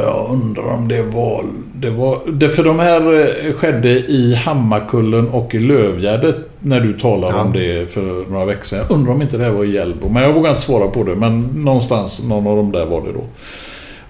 Jag 0.02 0.26
undrar 0.30 0.62
om 0.64 0.88
det 0.88 1.02
var... 1.02 1.44
Det 1.74 1.90
var 1.90 2.18
det, 2.26 2.50
för 2.50 2.64
de 2.64 2.78
här 2.78 3.20
eh, 3.20 3.52
skedde 3.52 3.90
i 3.90 4.34
Hammarkullen 4.34 5.28
och 5.28 5.54
i 5.54 5.58
Lövgärdet 5.58 6.36
när 6.60 6.80
du 6.80 6.92
talade 6.92 7.32
Ja. 7.36 7.42
om 7.42 7.52
det 7.52 7.92
för 7.92 8.30
några 8.30 8.44
veckor 8.44 8.64
sedan. 8.64 8.78
Jag 8.78 8.90
undrar 8.96 9.12
om 9.12 9.22
inte 9.22 9.36
det 9.38 9.44
här 9.44 9.50
var 9.50 9.64
i 9.64 9.72
Hjällbo. 9.74 10.08
Men 10.08 10.22
jag 10.22 10.32
vågar 10.32 10.50
inte 10.50 10.62
svara 10.62 10.88
på 10.88 11.02
det. 11.02 11.14
Men 11.14 11.40
någonstans, 11.40 12.22
någon 12.24 12.46
av 12.46 12.56
dem 12.56 12.72
där 12.72 12.86
var 12.86 13.00
det 13.00 13.12
då. 13.12 13.24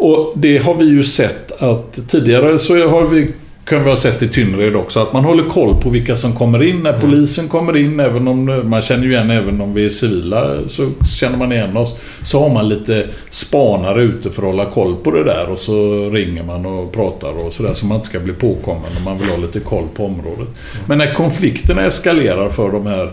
Och 0.07 0.33
det 0.37 0.59
har 0.59 0.75
vi 0.75 0.85
ju 0.85 1.03
sett 1.03 1.63
att 1.63 2.09
tidigare 2.09 2.59
så 2.59 2.89
har 2.89 3.07
vi 3.07 3.29
kan 3.65 3.85
vi 3.85 3.91
ha 3.91 3.97
sett 3.97 4.23
i 4.23 4.29
Tynnered 4.29 4.77
också 4.77 5.01
att 5.01 5.13
man 5.13 5.25
håller 5.25 5.45
koll 5.45 5.81
på 5.83 5.91
vilka 5.91 6.17
som 6.17 6.33
kommer 6.33 6.63
in. 6.63 6.83
När 6.83 7.01
polisen 7.01 7.49
kommer 7.49 7.77
in, 7.77 8.01
även 8.01 8.29
om 8.29 8.63
man 8.65 8.83
känner 8.83 9.05
ju 9.05 9.13
igen 9.13 9.31
även 9.31 9.61
om 9.61 9.75
vi 9.75 9.85
är 9.85 9.89
civila 9.89 10.69
så 10.69 10.91
känner 11.21 11.39
man 11.39 11.53
igen 11.53 11.77
oss. 11.77 11.97
Så 12.23 12.41
har 12.41 12.51
man 12.51 12.69
lite 12.69 13.07
spanare 13.31 14.03
ute 14.03 14.31
för 14.31 14.43
att 14.43 14.49
hålla 14.49 14.71
koll 14.71 14.97
på 14.97 15.11
det 15.11 15.25
där 15.25 15.51
och 15.51 15.59
så 15.59 16.11
ringer 16.11 16.43
man 16.43 16.67
och 16.67 16.93
pratar 16.93 17.47
och 17.47 17.53
sådär 17.53 17.75
så 17.75 17.87
man 17.87 17.97
inte 17.97 18.07
ska 18.07 18.21
bli 18.21 18.33
påkommen 18.33 18.91
och 18.97 19.03
man 19.05 19.19
vill 19.19 19.29
ha 19.29 19.37
lite 19.37 19.61
koll 19.61 19.85
på 19.97 20.05
området. 20.05 20.49
Men 20.87 20.99
när 20.99 21.15
konflikterna 21.15 21.87
eskalerar 21.87 22.49
för 22.49 22.73
de 22.73 22.87
här 22.87 23.13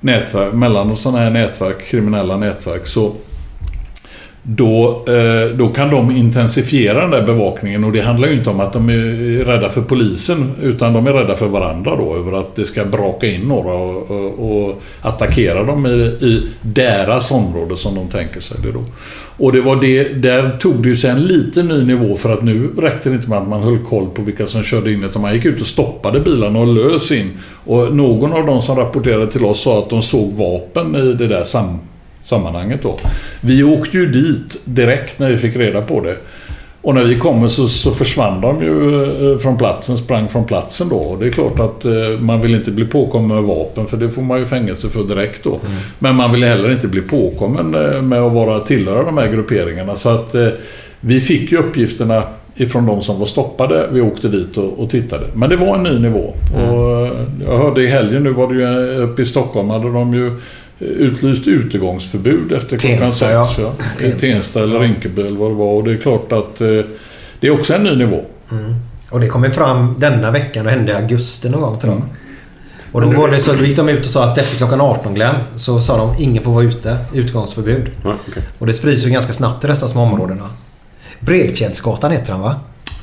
nätverk, 0.00 0.52
mellan 0.52 0.96
sådana 0.96 1.18
här 1.18 1.30
nätverk, 1.30 1.86
kriminella 1.86 2.36
nätverk 2.36 2.86
så 2.86 3.12
då, 4.56 5.04
eh, 5.08 5.56
då 5.56 5.68
kan 5.68 5.90
de 5.90 6.10
intensifiera 6.10 7.00
den 7.00 7.10
där 7.10 7.22
bevakningen 7.22 7.84
och 7.84 7.92
det 7.92 8.00
handlar 8.00 8.28
ju 8.28 8.34
inte 8.34 8.50
om 8.50 8.60
att 8.60 8.72
de 8.72 8.90
är 8.90 9.44
rädda 9.44 9.68
för 9.68 9.82
polisen 9.82 10.52
utan 10.62 10.92
de 10.92 11.06
är 11.06 11.12
rädda 11.12 11.34
för 11.36 11.46
varandra 11.46 11.96
då 11.96 12.16
över 12.16 12.32
att 12.32 12.56
det 12.56 12.64
ska 12.64 12.84
braka 12.84 13.26
in 13.26 13.40
några 13.40 13.72
och, 13.72 14.10
och, 14.10 14.66
och 14.66 14.82
attackera 15.00 15.62
dem 15.62 15.86
i, 15.86 15.90
i 16.26 16.42
deras 16.62 17.30
område 17.30 17.76
som 17.76 17.94
de 17.94 18.08
tänker 18.08 18.40
sig 18.40 18.56
det 18.62 18.72
då. 18.72 18.84
Och 19.36 19.52
det 19.52 19.60
var 19.60 19.76
det, 19.76 20.04
där 20.04 20.58
tog 20.58 20.82
det 20.82 20.88
ju 20.88 20.96
sig 20.96 21.10
en 21.10 21.22
liten 21.22 21.68
ny 21.68 21.84
nivå 21.84 22.16
för 22.16 22.32
att 22.32 22.42
nu 22.42 22.70
räckte 22.78 23.08
det 23.08 23.14
inte 23.14 23.28
med 23.28 23.38
att 23.38 23.48
man 23.48 23.62
höll 23.62 23.78
koll 23.78 24.06
på 24.14 24.22
vilka 24.22 24.46
som 24.46 24.62
körde 24.62 24.92
in 24.92 25.04
utan 25.04 25.22
man 25.22 25.34
gick 25.34 25.44
ut 25.44 25.60
och 25.60 25.66
stoppade 25.66 26.20
bilarna 26.20 26.58
och 26.58 26.66
lös 26.66 27.12
in. 27.12 27.30
Och 27.64 27.94
någon 27.96 28.32
av 28.32 28.46
de 28.46 28.62
som 28.62 28.76
rapporterade 28.76 29.30
till 29.30 29.44
oss 29.44 29.62
sa 29.62 29.78
att 29.78 29.90
de 29.90 30.02
såg 30.02 30.32
vapen 30.32 30.94
i 30.94 31.12
det 31.12 31.26
där 31.26 31.44
sam 31.44 31.78
sammanhanget 32.22 32.82
då. 32.82 32.96
Vi 33.40 33.62
åkte 33.62 33.98
ju 33.98 34.06
dit 34.06 34.56
direkt 34.64 35.18
när 35.18 35.30
vi 35.30 35.36
fick 35.36 35.56
reda 35.56 35.82
på 35.82 36.00
det. 36.00 36.16
Och 36.82 36.94
när 36.94 37.04
vi 37.04 37.16
kommer 37.16 37.48
så, 37.48 37.68
så 37.68 37.90
försvann 37.90 38.40
de 38.40 38.62
ju 38.62 39.04
eh, 39.32 39.38
från 39.38 39.58
platsen, 39.58 39.96
sprang 39.98 40.28
från 40.28 40.44
platsen 40.44 40.88
då. 40.88 40.96
Och 40.96 41.18
det 41.18 41.26
är 41.26 41.30
klart 41.30 41.60
att 41.60 41.84
eh, 41.84 41.92
man 42.20 42.40
vill 42.40 42.54
inte 42.54 42.70
bli 42.70 42.84
påkommen 42.84 43.28
med 43.28 43.42
vapen 43.42 43.86
för 43.86 43.96
det 43.96 44.10
får 44.10 44.22
man 44.22 44.38
ju 44.38 44.44
fängelse 44.46 44.88
för 44.88 45.02
direkt 45.02 45.44
då. 45.44 45.60
Men 45.98 46.16
man 46.16 46.32
vill 46.32 46.44
heller 46.44 46.70
inte 46.72 46.88
bli 46.88 47.00
påkommen 47.00 47.74
eh, 47.74 48.02
med 48.02 48.20
att 48.20 48.32
vara 48.32 48.60
tillhöra 48.60 49.02
de 49.02 49.18
här 49.18 49.28
grupperingarna. 49.28 49.94
Så 49.94 50.08
att 50.08 50.34
eh, 50.34 50.48
vi 51.00 51.20
fick 51.20 51.52
ju 51.52 51.58
uppgifterna 51.58 52.22
ifrån 52.56 52.86
de 52.86 53.02
som 53.02 53.18
var 53.18 53.26
stoppade. 53.26 53.88
Vi 53.92 54.00
åkte 54.00 54.28
dit 54.28 54.56
och, 54.56 54.78
och 54.78 54.90
tittade. 54.90 55.24
Men 55.34 55.50
det 55.50 55.56
var 55.56 55.76
en 55.76 55.82
ny 55.82 55.98
nivå. 55.98 56.34
Och 56.54 57.06
eh, 57.06 57.12
jag 57.40 57.58
hörde 57.58 57.82
i 57.82 57.86
helgen, 57.86 58.22
nu 58.22 58.32
var 58.32 58.52
det 58.52 58.54
ju 58.54 58.96
uppe 58.96 59.22
i 59.22 59.26
Stockholm, 59.26 59.70
hade 59.70 59.92
de 59.92 60.14
ju 60.14 60.36
utlyst 60.80 61.46
utegångsförbud 61.48 62.52
efter 62.52 62.78
klockan 62.78 62.98
Tensta, 62.98 63.46
sex. 63.46 63.58
ja. 63.58 63.64
Ja. 63.64 63.72
Tensta. 63.98 64.26
Tensta, 64.26 64.62
eller 64.62 64.78
Rinkeby 64.78 65.22
eller 65.22 65.38
vad 65.38 65.50
det 65.50 65.54
var. 65.54 65.72
Och 65.72 65.84
det 65.84 65.92
är 65.92 65.96
klart 65.96 66.32
att 66.32 66.60
eh, 66.60 66.68
det 67.40 67.46
är 67.46 67.50
också 67.50 67.74
en 67.74 67.82
ny 67.82 67.96
nivå. 67.96 68.24
Och 69.10 69.20
det 69.20 69.26
kommer 69.26 69.50
fram 69.50 69.94
denna 69.98 70.30
veckan 70.30 70.66
och 70.66 70.72
hände 70.72 70.92
i 70.92 70.94
augusti 70.94 71.48
någon 71.48 71.60
gång 71.60 71.78
tror 71.78 71.92
jag. 71.94 72.02
Och 72.92 73.00
då 73.00 73.08
var 73.20 73.28
det 73.30 73.40
så, 73.40 73.52
då 73.52 73.64
gick 73.64 73.76
de 73.76 73.88
ut 73.88 74.00
och 74.00 74.10
sa 74.12 74.24
att 74.24 74.38
efter 74.38 74.56
klockan 74.56 74.80
18 74.80 75.14
Glenn 75.14 75.34
så 75.56 75.80
sa 75.80 75.96
de 75.96 76.22
ingen 76.22 76.42
får 76.44 76.52
vara 76.52 76.64
ute. 76.64 76.96
Utgångsförbud. 77.14 77.90
Ja, 78.04 78.14
okej. 78.28 78.42
Och 78.58 78.66
det 78.66 78.72
sprids 78.72 79.06
ju 79.06 79.10
ganska 79.10 79.32
snabbt 79.32 79.64
i 79.64 79.66
dessa 79.66 79.88
små 79.88 80.02
områdena. 80.02 80.50
Bredfjällsgatan 81.20 82.12
heter 82.12 82.32
den 82.32 82.40
va? 82.40 82.54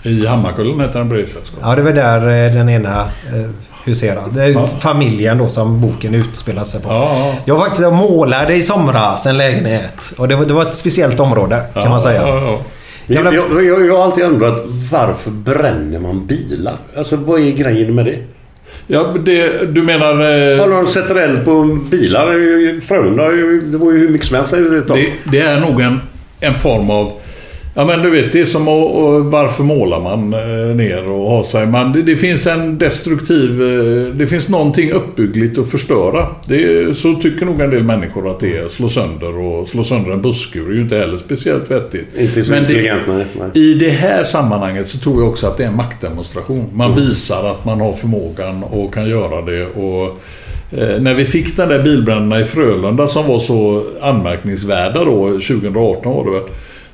I 0.03 0.25
Hammarkullen 0.25 0.79
heter 0.79 0.99
den 0.99 1.09
Bredfjällsgatan. 1.09 1.69
Ja 1.69 1.75
det 1.75 1.81
var 1.81 1.91
där 1.91 2.47
eh, 2.47 2.53
den 2.53 2.69
ena 2.69 3.01
eh, 3.01 3.49
huserade. 3.87 4.31
Det 4.33 4.43
är 4.43 4.49
Ja. 4.49 4.69
familjen 4.79 5.37
då 5.37 5.49
som 5.49 5.81
boken 5.81 6.15
utspelar 6.15 6.63
sig 6.63 6.81
på. 6.81 6.89
Ja, 6.89 7.19
ja. 7.19 7.35
Jag 7.45 7.55
var 7.55 7.65
faktiskt 7.65 7.91
målade 7.91 8.53
i 8.55 8.61
somras 8.61 9.25
en 9.25 9.37
lägenhet. 9.37 10.13
Och 10.17 10.27
det 10.27 10.35
var, 10.35 10.45
det 10.45 10.53
var 10.53 10.61
ett 10.61 10.75
speciellt 10.75 11.19
område 11.19 11.61
kan 11.73 11.89
man 11.89 12.01
säga. 12.01 12.21
Ja, 12.27 12.41
ja. 12.41 12.59
Jag, 13.09 13.33
jag, 13.33 13.85
jag, 13.85 13.97
har 13.97 14.03
alltid 14.03 14.23
undrat 14.23 14.63
varför 14.91 15.31
bränner 15.31 15.99
man 15.99 16.25
bilar? 16.27 16.73
Alltså 16.97 17.15
vad 17.15 17.39
är 17.41 17.51
grejen 17.51 17.95
med 17.95 18.05
det? 18.05 18.17
ja 18.87 19.03
det, 19.25 19.65
du 19.73 19.83
menar... 19.83 20.11
eh, 20.11 20.59
Har 20.59 20.69
de 20.69 20.87
sätter 20.87 21.15
eld 21.15 21.45
på 21.45 21.63
bilar? 21.91 22.25
Frölunda, 22.81 23.27
det 23.71 23.77
var 23.77 23.91
ju 23.91 23.97
hur 23.99 24.09
mycket 24.09 24.27
som 24.27 24.35
helst. 24.35 24.51
Det, 24.51 25.11
det 25.31 25.39
är 25.39 25.59
nog 25.59 25.81
en, 25.81 25.99
en 26.39 26.53
form 26.53 26.89
av... 26.89 27.11
Ja 27.79 27.85
men 27.85 28.01
du 28.01 28.09
vet, 28.09 28.31
det 28.31 28.39
är 28.39 28.45
som 28.45 28.61
att, 28.67 28.91
och 28.95 29.25
varför 29.25 29.63
målar 29.63 29.99
man 30.01 30.33
eh, 30.33 30.75
ner 30.75 31.11
och 31.11 31.29
har 31.29 31.43
sig... 31.43 31.65
Man, 31.67 31.93
det, 31.93 32.01
det 32.01 32.17
finns 32.17 32.47
en 32.47 32.77
destruktiv... 32.77 33.61
eh, 33.61 34.13
Det 34.15 34.27
finns 34.27 34.49
någonting 34.49 34.91
uppbyggligt 34.91 35.57
att 35.57 35.69
förstöra. 35.69 36.27
Det, 36.47 36.97
så 36.97 37.13
tycker 37.15 37.45
nog 37.45 37.61
en 37.61 37.69
del 37.69 37.83
människor 37.83 38.29
att 38.29 38.39
det 38.39 38.57
är. 38.57 38.67
Slå 38.67 38.89
sönder 38.89 39.37
och 39.39 39.67
slå 39.67 39.83
sönder 39.83 40.11
en 40.11 40.21
busskur 40.21 40.69
är 40.69 40.73
ju 40.73 40.81
inte 40.81 40.97
heller 40.97 41.17
speciellt 41.17 41.71
vettigt. 41.71 42.07
Inte 42.17 42.45
så 42.45 42.51
Men 42.51 42.63
det- 42.67 43.01
nej. 43.07 43.25
nej. 43.39 43.63
I 43.69 43.73
det 43.73 43.89
här 43.89 44.23
sammanhanget 44.23 44.87
så 44.87 44.97
tror 44.97 45.21
jag 45.21 45.29
också 45.29 45.47
att 45.47 45.57
det 45.57 45.63
är 45.63 45.67
en 45.67 45.75
maktdemonstration. 45.75 46.65
Man 46.73 46.95
visar 46.95 47.49
att 47.49 47.65
man 47.65 47.81
har 47.81 47.93
förmågan 47.93 48.63
och 48.63 48.93
kan 48.93 49.09
göra 49.09 49.41
det. 49.41 49.65
Och, 49.65 50.03
eh, 50.81 51.01
när 51.01 51.13
vi 51.13 51.25
fick 51.25 51.57
den 51.57 51.69
där 51.69 51.83
bilbränderna 51.83 52.41
i 52.41 52.45
Frölunda 52.45 53.07
som 53.07 53.27
var 53.27 53.39
så 53.39 53.83
anmärkningsvärda 54.01 55.03
då, 55.05 55.27
2018 55.27 56.13
var 56.15 56.25
det 56.25 56.31
väl, 56.31 56.41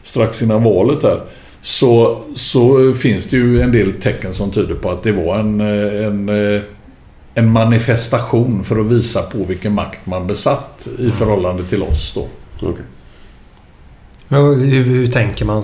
strax 0.04 0.42
innan 0.42 0.64
valet 0.64 1.02
där. 1.02 1.22
Så, 1.62 2.22
så 2.36 2.94
finns 2.94 3.26
det 3.26 3.38
ju 3.38 3.62
en 3.62 3.72
del 3.72 3.94
tecken 3.94 4.34
som 4.34 4.52
tyder 4.52 4.76
på 4.76 4.92
att 4.92 5.04
det 5.04 5.12
var 5.12 5.40
en, 5.40 5.62
eh, 5.62 6.06
en, 6.06 6.30
eh, 6.30 6.62
en 7.34 7.50
manifestation 7.50 8.64
för 8.64 8.80
att 8.80 8.86
visa 8.86 9.22
på 9.22 9.44
vilken 9.44 9.74
makt 9.74 10.06
man 10.06 10.28
besatt 10.28 10.88
i 11.00 11.12
förhållande 11.12 11.64
till 11.64 11.84
oss 11.84 12.12
då. 12.16 12.28
Men 14.28 14.42
hur, 14.42 14.84
hur 14.84 15.08
tänker 15.08 15.46
man? 15.46 15.64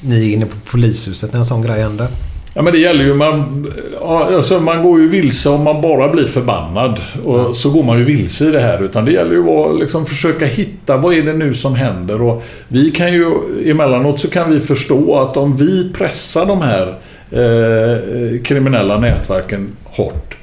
Ni 0.00 0.30
är 0.30 0.34
inne 0.34 0.46
på 0.46 0.56
polishuset 0.70 1.32
när 1.32 1.38
en 1.40 1.46
sån 1.46 1.62
grej 1.62 1.82
händer. 1.82 2.08
Ja 2.54 2.62
men 2.62 2.72
det 2.72 2.78
gäller 2.78 3.04
ju, 3.04 3.14
man, 3.14 3.66
ja, 4.00 4.34
alltså 4.34 4.60
man 4.60 4.82
går 4.82 5.00
ju 5.00 5.08
vilse 5.08 5.48
om 5.48 5.64
man 5.64 5.80
bara 5.80 6.08
blir 6.08 6.26
förbannad. 6.26 7.00
Och 7.24 7.56
så 7.56 7.70
går 7.70 7.82
man 7.82 7.98
ju 7.98 8.04
vilse 8.04 8.48
i 8.48 8.50
det 8.50 8.60
här. 8.60 8.82
Utan 8.82 9.04
det 9.04 9.12
gäller 9.12 9.32
ju 9.32 9.50
att 9.50 9.80
liksom 9.80 10.06
försöka 10.06 10.46
hitta, 10.46 10.96
vad 10.96 11.14
är 11.14 11.22
det 11.22 11.32
nu 11.32 11.54
som 11.54 11.74
händer? 11.74 12.22
Och 12.22 12.42
vi 12.68 12.90
kan 12.90 13.12
ju, 13.12 13.26
emellanåt 13.70 14.20
så 14.20 14.30
kan 14.30 14.54
vi 14.54 14.60
förstå 14.60 15.14
att 15.14 15.36
om 15.36 15.56
vi 15.56 15.92
pressar 15.92 16.46
de 16.46 16.62
här 16.62 16.98
eh, 17.30 18.42
kriminella 18.42 18.98
nätverken 18.98 19.76
hårt. 19.84 20.36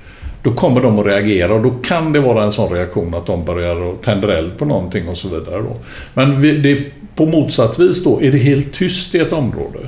Då 0.43 0.53
kommer 0.53 0.81
de 0.81 0.99
att 0.99 1.05
reagera 1.05 1.53
och 1.53 1.61
då 1.61 1.69
kan 1.69 2.13
det 2.13 2.19
vara 2.19 2.43
en 2.43 2.51
sån 2.51 2.73
reaktion 2.73 3.13
att 3.13 3.25
de 3.25 3.45
börjar 3.45 3.89
att 3.89 4.01
tända 4.01 4.38
eld 4.38 4.57
på 4.57 4.65
någonting 4.65 5.07
och 5.09 5.17
så 5.17 5.27
vidare. 5.27 5.61
Då. 5.61 5.77
Men 6.13 6.41
vi, 6.41 6.57
det, 6.57 6.84
på 7.15 7.25
motsatt 7.25 7.79
vis 7.79 8.03
då, 8.03 8.21
är 8.21 8.31
det 8.31 8.38
helt 8.38 8.73
tyst 8.73 9.15
i 9.15 9.19
ett 9.19 9.34
område. 9.34 9.79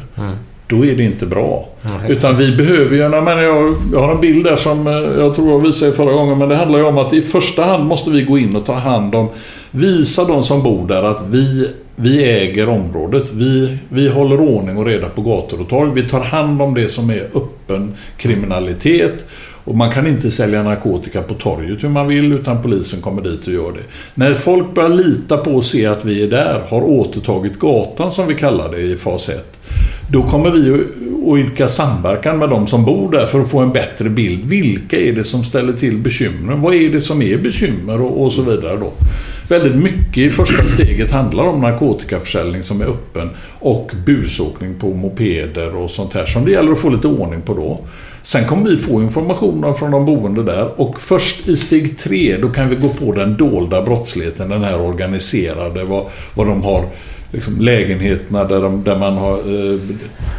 Då 0.69 0.85
är 0.85 0.95
det 0.95 1.03
inte 1.03 1.25
bra. 1.25 1.67
Utan 2.07 2.37
vi 2.37 2.55
behöver 2.55 2.95
ju, 2.95 3.01
jag, 3.01 3.11
menar, 3.23 3.41
jag, 3.41 3.75
jag 3.93 3.99
har 3.99 4.11
en 4.11 4.21
bild 4.21 4.45
där 4.45 4.55
som 4.55 4.87
eh, 4.87 4.93
jag 4.93 5.35
tror 5.35 5.51
jag 5.51 5.59
visade 5.59 5.91
förra 5.91 6.13
gången. 6.13 6.37
Men 6.37 6.49
det 6.49 6.55
handlar 6.55 6.79
ju 6.79 6.85
om 6.85 6.97
att 6.97 7.13
i 7.13 7.21
första 7.21 7.63
hand 7.63 7.85
måste 7.85 8.11
vi 8.11 8.21
gå 8.21 8.37
in 8.37 8.55
och 8.55 8.65
ta 8.65 8.73
hand 8.73 9.15
om, 9.15 9.27
visa 9.71 10.25
de 10.25 10.43
som 10.43 10.63
bor 10.63 10.87
där 10.87 11.03
att 11.03 11.25
vi, 11.29 11.69
vi 11.95 12.23
äger 12.23 12.69
området. 12.69 13.33
Vi, 13.33 13.77
vi 13.89 14.09
håller 14.09 14.41
ordning 14.41 14.77
och 14.77 14.85
reda 14.85 15.09
på 15.09 15.21
gator 15.21 15.61
och 15.61 15.69
torg. 15.69 15.91
Vi 15.93 16.09
tar 16.09 16.21
hand 16.21 16.61
om 16.61 16.73
det 16.73 16.89
som 16.89 17.09
är 17.09 17.29
öppen 17.35 17.95
kriminalitet. 18.17 19.25
Och 19.63 19.75
man 19.75 19.91
kan 19.91 20.07
inte 20.07 20.31
sälja 20.31 20.63
narkotika 20.63 21.21
på 21.21 21.33
torget 21.33 21.83
hur 21.83 21.89
man 21.89 22.07
vill 22.07 22.33
utan 22.33 22.61
polisen 22.61 23.01
kommer 23.01 23.21
dit 23.21 23.47
och 23.47 23.53
gör 23.53 23.71
det. 23.71 23.83
När 24.13 24.33
folk 24.33 24.73
börjar 24.73 24.89
lita 24.89 25.37
på 25.37 25.51
och 25.51 25.63
se 25.63 25.85
att 25.85 26.05
vi 26.05 26.23
är 26.23 26.27
där, 26.27 26.63
har 26.69 26.81
återtagit 26.81 27.59
gatan 27.59 28.11
som 28.11 28.27
vi 28.27 28.35
kallar 28.35 28.71
det 28.71 28.81
i 28.81 28.97
fas 28.97 29.29
1. 29.29 29.59
Då 30.11 30.23
kommer 30.23 30.51
vi 30.51 30.73
att- 30.73 30.79
idka 31.37 31.67
samverkan 31.67 32.39
med 32.39 32.49
de 32.49 32.67
som 32.67 32.85
bor 32.85 33.11
där 33.11 33.25
för 33.25 33.41
att 33.41 33.49
få 33.49 33.59
en 33.59 33.69
bättre 33.69 34.09
bild. 34.09 34.45
Vilka 34.45 34.99
är 34.99 35.13
det 35.13 35.23
som 35.23 35.43
ställer 35.43 35.73
till 35.73 35.97
bekymren? 35.97 36.61
Vad 36.61 36.73
är 36.75 36.89
det 36.89 37.01
som 37.01 37.21
är 37.21 37.37
bekymmer 37.37 38.01
och, 38.01 38.23
och 38.25 38.33
så 38.33 38.41
vidare 38.41 38.77
då. 38.77 38.91
Väldigt 39.49 39.75
mycket 39.75 40.17
i 40.17 40.29
första 40.29 40.67
steget 40.67 41.11
handlar 41.11 41.43
om 41.43 41.61
narkotikaförsäljning 41.61 42.63
som 42.63 42.81
är 42.81 42.85
öppen 42.85 43.29
och 43.59 43.91
busåkning 44.05 44.75
på 44.79 44.93
mopeder 44.93 45.75
och 45.75 45.91
sånt 45.91 46.13
här 46.13 46.25
som 46.25 46.45
det 46.45 46.51
gäller 46.51 46.71
att 46.71 46.79
få 46.79 46.89
lite 46.89 47.07
ordning 47.07 47.41
på 47.41 47.53
då. 47.53 47.79
Sen 48.21 48.45
kommer 48.45 48.69
vi 48.69 48.77
få 48.77 49.01
informationen 49.01 49.75
från 49.75 49.91
de 49.91 50.05
boende 50.05 50.43
där 50.43 50.81
och 50.81 50.99
först 50.99 51.47
i 51.47 51.55
steg 51.55 51.97
tre 51.97 52.37
då 52.41 52.49
kan 52.49 52.69
vi 52.69 52.75
gå 52.75 52.89
på 52.89 53.11
den 53.11 53.37
dolda 53.37 53.81
brottsligheten, 53.81 54.49
den 54.49 54.63
här 54.63 54.81
organiserade, 54.81 55.83
vad, 55.83 56.05
vad 56.33 56.47
de 56.47 56.63
har 56.63 56.83
liksom 57.31 57.61
lägenheterna 57.61 58.43
där, 58.43 58.61
de, 58.61 58.83
där 58.83 58.99
man 58.99 59.17
har 59.17 59.33
eh, 59.33 59.79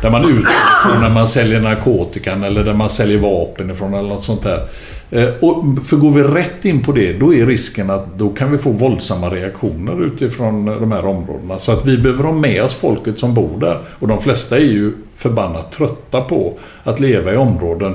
där 0.02 0.10
man 0.10 0.24
utgår 0.24 0.88
från 0.88 1.02
när 1.02 1.10
man 1.10 1.28
säljer 1.28 1.60
narkotikan 1.60 2.44
eller 2.44 2.64
där 2.64 2.74
man 2.74 2.90
säljer 2.90 3.18
vapen 3.18 3.70
ifrån 3.70 3.94
eller 3.94 4.08
något 4.08 4.24
sånt 4.24 4.42
där. 4.42 4.68
Eh, 5.10 5.28
och 5.40 5.84
för 5.84 5.96
går 5.96 6.10
vi 6.10 6.22
rätt 6.22 6.64
in 6.64 6.82
på 6.82 6.92
det, 6.92 7.12
då 7.12 7.34
är 7.34 7.46
risken 7.46 7.90
att 7.90 8.18
då 8.18 8.28
kan 8.28 8.52
vi 8.52 8.58
få 8.58 8.70
våldsamma 8.70 9.30
reaktioner 9.30 10.04
utifrån 10.04 10.66
de 10.66 10.92
här 10.92 11.06
områdena. 11.06 11.58
Så 11.58 11.72
att 11.72 11.86
vi 11.86 11.98
behöver 11.98 12.24
ha 12.24 12.32
med 12.32 12.62
oss 12.62 12.74
folket 12.74 13.18
som 13.18 13.34
bor 13.34 13.60
där. 13.60 13.80
Och 13.98 14.08
de 14.08 14.20
flesta 14.20 14.56
är 14.56 14.64
ju 14.64 14.92
förbannat 15.16 15.72
trötta 15.72 16.20
på 16.20 16.58
att 16.84 17.00
leva 17.00 17.32
i 17.32 17.36
områden 17.36 17.94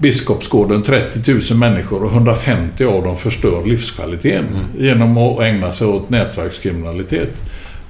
Biskopsgården 0.00 0.82
30 0.82 1.32
000 1.32 1.58
människor 1.58 2.04
och 2.04 2.12
150 2.12 2.84
av 2.84 3.04
dem 3.04 3.16
förstör 3.16 3.64
livskvaliteten 3.64 4.46
genom 4.78 5.18
att 5.18 5.40
ägna 5.40 5.72
sig 5.72 5.86
åt 5.86 6.10
nätverkskriminalitet. 6.10 7.30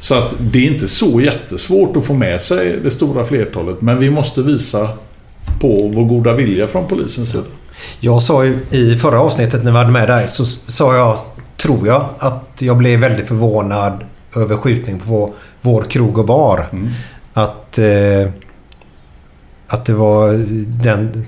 Så 0.01 0.15
att 0.15 0.35
det 0.41 0.59
är 0.59 0.73
inte 0.73 0.89
så 0.89 1.21
jättesvårt 1.21 1.97
att 1.97 2.05
få 2.05 2.15
med 2.15 2.41
sig 2.41 2.77
det 2.77 2.91
stora 2.91 3.25
flertalet 3.25 3.81
men 3.81 3.99
vi 3.99 4.11
måste 4.11 4.43
visa 4.43 4.89
på 5.61 5.91
vår 5.95 6.05
goda 6.05 6.33
vilja 6.33 6.67
från 6.67 6.87
polisens 6.89 7.31
sida. 7.31 7.45
Jag 8.01 8.23
sa 8.23 8.45
ju 8.45 8.59
i 8.71 8.97
förra 8.97 9.21
avsnittet 9.21 9.65
när 9.65 9.73
vi 9.73 9.79
hade 9.79 9.91
med 9.91 10.09
dig 10.09 10.29
så 10.29 10.45
sa 10.45 10.97
jag, 10.97 11.19
tror 11.57 11.87
jag, 11.87 12.05
att 12.19 12.59
jag 12.59 12.77
blev 12.77 13.01
väldigt 13.01 13.29
förvånad 13.29 14.05
över 14.37 14.57
skjutning 14.57 14.99
på 14.99 15.35
vår 15.63 15.83
krog 15.83 16.19
och 16.19 16.27
bar. 16.27 16.67
Att, 17.35 17.79
eh, 17.79 18.31
att 19.67 19.85
det 19.85 19.93
var 19.93 20.33
den... 20.83 21.27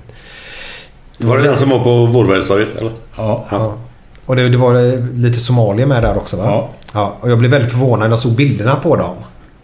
Var 1.17 1.37
det 1.37 1.43
den 1.43 1.57
som 1.57 1.69
var 1.69 1.79
på 1.79 2.05
Vårbergstorget 2.05 2.75
eller? 2.75 2.91
Ja. 3.17 3.45
Ja. 3.51 3.73
Och 4.25 4.35
det, 4.35 4.49
det 4.49 4.57
var 4.57 5.01
lite 5.15 5.39
somalier 5.39 5.85
med 5.85 6.03
där 6.03 6.17
också 6.17 6.37
va? 6.37 6.43
Ja. 6.45 6.69
Ja. 6.93 7.17
Och 7.21 7.29
jag 7.29 7.39
blev 7.39 7.51
väldigt 7.51 7.71
förvånad 7.71 7.99
när 7.99 8.09
jag 8.09 8.19
såg 8.19 8.35
bilderna 8.35 8.75
på 8.75 8.95
dem. 8.95 9.15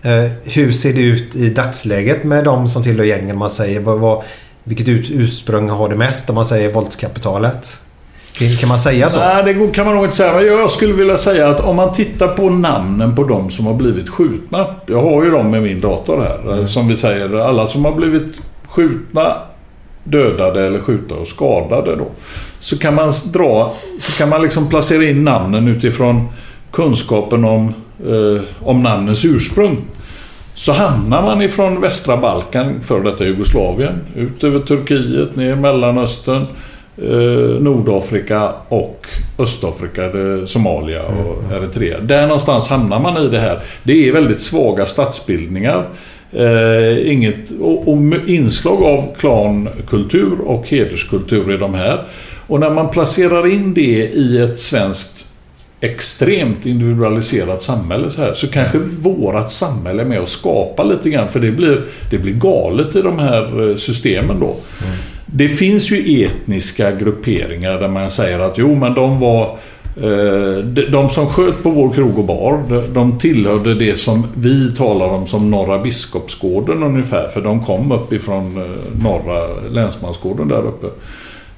Eh, 0.01 0.31
hur 0.43 0.71
ser 0.71 0.93
det 0.93 1.01
ut 1.01 1.35
i 1.35 1.49
dagsläget 1.49 2.23
med 2.23 2.43
de 2.43 2.67
som 2.67 2.83
tillhör 2.83 3.05
gängen? 3.05 3.37
Man 3.37 3.49
säger, 3.49 3.79
vad, 3.79 3.99
vad, 3.99 4.23
vilket 4.63 4.87
ut, 4.87 5.09
ursprung 5.11 5.69
har 5.69 5.89
det 5.89 5.95
mest? 5.95 6.29
Om 6.29 6.35
man 6.35 6.45
säger 6.45 6.73
våldskapitalet. 6.73 7.81
Kan, 8.59 8.69
man 8.69 8.79
säga 8.79 9.09
så? 9.09 9.19
Nej, 9.19 9.43
det 9.43 9.67
kan 9.73 9.85
man 9.85 9.95
nog 9.95 10.03
inte 10.03 10.15
säga. 10.15 10.33
Men 10.33 10.45
jag 10.45 10.71
skulle 10.71 10.93
vilja 10.93 11.17
säga 11.17 11.49
att 11.49 11.59
om 11.59 11.75
man 11.75 11.93
tittar 11.93 12.27
på 12.27 12.49
namnen 12.49 13.15
på 13.15 13.23
de 13.23 13.49
som 13.49 13.65
har 13.65 13.73
blivit 13.73 14.09
skjutna. 14.09 14.65
Jag 14.85 15.01
har 15.01 15.23
ju 15.23 15.29
dem 15.31 15.51
med 15.51 15.63
min 15.63 15.79
dator 15.79 16.21
här. 16.21 16.65
Som 16.65 16.87
vi 16.87 16.97
säger, 16.97 17.39
alla 17.39 17.67
som 17.67 17.85
har 17.85 17.91
blivit 17.91 18.41
skjutna, 18.67 19.33
dödade 20.03 20.67
eller 20.67 20.79
skjutna 20.79 21.15
och 21.15 21.27
skadade 21.27 21.95
då. 21.95 22.07
Så 22.59 22.77
kan 22.77 22.95
man 22.95 23.11
dra, 23.33 23.75
så 23.99 24.11
kan 24.11 24.29
man 24.29 24.41
liksom 24.41 24.69
placera 24.69 25.03
in 25.03 25.23
namnen 25.23 25.67
utifrån 25.67 26.27
kunskapen 26.71 27.45
om, 27.45 27.73
eh, 28.07 28.41
om 28.63 28.83
namnens 28.83 29.25
ursprung. 29.25 29.77
Så 30.55 30.71
hamnar 30.71 31.21
man 31.21 31.41
ifrån 31.41 31.81
västra 31.81 32.17
Balkan, 32.17 32.81
för 32.81 33.01
detta 33.01 33.25
Jugoslavien, 33.25 34.01
ut 34.15 34.43
över 34.43 34.59
Turkiet, 34.59 35.35
ner 35.35 35.55
Mellanöstern, 35.55 36.45
eh, 36.97 37.61
Nordafrika 37.61 38.51
och 38.69 39.07
Östafrika, 39.37 40.11
Somalia 40.45 41.01
och 41.03 41.53
Eritrea. 41.53 41.99
Där 41.99 42.21
någonstans 42.21 42.69
hamnar 42.69 42.99
man 42.99 43.25
i 43.25 43.27
det 43.27 43.39
här. 43.39 43.59
Det 43.83 44.07
är 44.07 44.13
väldigt 44.13 44.41
svaga 44.41 44.85
statsbildningar. 44.85 45.87
Eh, 46.31 47.11
inget, 47.11 47.51
och, 47.61 47.87
och 47.87 47.97
inslag 48.27 48.83
av 48.83 49.15
klankultur 49.17 50.41
och 50.41 50.69
hederskultur 50.69 51.53
i 51.53 51.57
de 51.57 51.73
här. 51.73 52.03
Och 52.47 52.59
när 52.59 52.69
man 52.69 52.89
placerar 52.89 53.47
in 53.47 53.73
det 53.73 54.09
i 54.13 54.37
ett 54.37 54.59
svenskt 54.59 55.28
extremt 55.81 56.65
individualiserat 56.65 57.61
samhälle 57.61 58.09
så 58.09 58.21
här 58.21 58.33
så 58.33 58.47
kanske 58.47 58.77
vårat 58.77 59.51
samhälle 59.51 60.01
är 60.01 60.05
med 60.05 60.21
och 60.21 60.29
skapar 60.29 60.85
lite 60.85 61.09
grann 61.09 61.29
för 61.29 61.39
det 61.39 61.51
blir, 61.51 61.85
det 62.11 62.17
blir 62.17 62.33
galet 62.33 62.95
i 62.95 63.01
de 63.01 63.19
här 63.19 63.69
eh, 63.69 63.75
systemen 63.75 64.39
då. 64.39 64.55
Det 65.25 65.47
finns 65.47 65.91
ju 65.91 66.23
etniska 66.23 66.91
grupperingar 66.91 67.79
där 67.79 67.87
man 67.87 68.11
säger 68.11 68.39
att 68.39 68.57
jo 68.57 68.75
men 68.75 68.93
de 68.93 69.19
var 69.19 69.57
eh, 70.03 70.63
de, 70.91 71.09
som 71.09 71.27
sköt 71.27 71.63
på 71.63 71.69
vår 71.69 71.93
krog 71.93 72.19
och 72.19 72.25
bar, 72.25 72.63
de, 72.69 72.93
de 72.93 73.19
tillhörde 73.19 73.75
det 73.75 73.95
som 73.95 74.27
vi 74.35 74.75
talar 74.75 75.07
om 75.07 75.27
som 75.27 75.51
Norra 75.51 75.79
Biskopsgården 75.79 76.83
ungefär. 76.83 77.27
För 77.27 77.41
de 77.41 77.65
kom 77.65 77.91
uppifrån 77.91 78.57
eh, 78.57 79.03
norra 79.03 79.69
länsmansgården 79.69 80.47
där 80.47 80.67
uppe. 80.67 80.87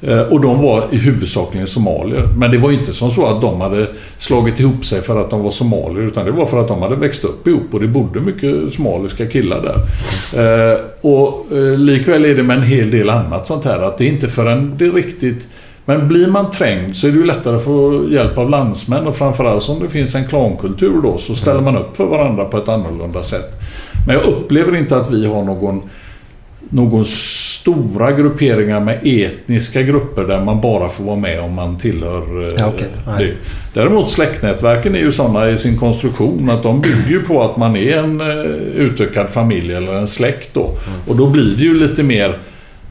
Eh, 0.02 0.22
och 0.22 0.42
de 0.42 0.62
var 0.62 0.84
i 0.92 0.98
huvudsakligen 0.98 1.68
somalier. 1.68 2.28
Men 2.38 2.52
det 2.52 2.58
var 2.58 2.72
inte 2.72 2.94
som 2.94 3.12
så 3.12 3.26
att 3.26 3.42
de 3.42 3.62
hade 3.62 3.88
slagit 4.18 4.60
ihop 4.60 4.86
sig 4.86 5.02
för 5.02 5.22
att 5.22 5.30
de 5.30 5.44
var 5.44 5.52
somalier. 5.52 6.02
Utan 6.02 6.26
det 6.26 6.32
var 6.32 6.46
för 6.46 6.62
att 6.62 6.68
de 6.68 6.82
hade 6.82 6.96
växt 6.96 7.24
upp 7.24 7.48
ihop 7.48 7.74
och 7.74 7.80
det 7.80 7.88
bodde 7.88 8.20
mycket 8.20 8.74
somaliska 8.74 9.28
killar 9.28 9.62
där. 9.62 10.74
Eh, 10.74 10.80
och 11.02 11.58
eh, 11.58 11.78
likväl 11.78 12.26
är 12.26 12.36
det 12.36 12.44
med 12.44 12.58
en 12.58 12.64
hel 12.64 12.92
del 12.92 13.10
annat 13.10 13.48
sånt 13.48 13.66
här. 13.66 13.80
Att 13.80 13.98
det 13.98 14.06
är 14.06 14.10
inte 14.10 14.28
förrän 14.28 14.76
det 14.78 14.86
är 14.86 14.92
riktigt... 14.92 15.48
Men 15.86 16.08
blir 16.08 16.28
man 16.28 16.52
trängd 16.52 16.96
så 16.96 17.08
är 17.08 17.12
det 17.12 17.18
ju 17.18 17.26
lättare 17.26 17.56
att 17.56 17.64
få 17.64 18.08
hjälp 18.12 18.38
av 18.38 18.50
landsmän 18.50 19.08
och 19.08 19.16
framförallt 19.16 19.70
om 19.70 19.80
det 19.80 19.90
finns 19.90 20.16
en 20.16 20.28
klankultur 20.28 21.02
då 21.02 21.18
så 21.18 21.36
ställer 21.36 21.62
man 21.62 21.78
upp 21.78 21.98
för 21.98 22.06
varandra 22.06 22.46
på 22.46 22.58
ett 22.58 22.70
annorlunda 22.70 23.24
sätt. 23.24 23.60
Men 24.08 24.16
jag 24.16 24.26
upplever 24.26 24.76
inte 24.76 24.98
att 24.98 25.12
vi 25.12 25.26
har 25.26 25.44
någon 25.44 25.82
någon 26.70 27.06
stora 27.62 28.12
grupperingar 28.12 28.80
med 28.80 29.00
etniska 29.04 29.82
grupper 29.82 30.24
där 30.24 30.42
man 30.42 30.62
bara 30.62 30.90
får 30.90 31.04
vara 31.04 31.16
med 31.16 31.42
om 31.42 31.54
man 31.54 31.78
tillhör 31.80 32.44
eh, 32.44 32.50
Ja. 32.58 32.72
Nej. 33.08 33.26
det. 33.74 33.80
Däremot 33.80 34.10
släktnätverken 34.10 34.96
är 34.96 35.00
ju 35.00 35.12
sådana 35.12 35.50
i 35.50 35.58
sin 35.58 35.78
konstruktion 35.78 36.50
att 36.50 36.64
de 36.64 36.82
bygger 36.82 37.10
ju 37.10 37.22
på 37.22 37.44
att 37.44 37.58
man 37.58 37.76
är 37.76 37.98
en 37.98 38.22
eh, 38.22 38.28
utökad 38.76 39.30
familj 39.30 39.74
eller 39.74 39.94
en 39.94 40.08
släkt 40.08 40.54
då. 40.54 40.78
Och 41.08 41.16
då 41.16 41.30
blir 41.30 41.56
det 41.58 41.64
ju 41.64 41.88
lite 41.88 42.04
mer, 42.04 42.38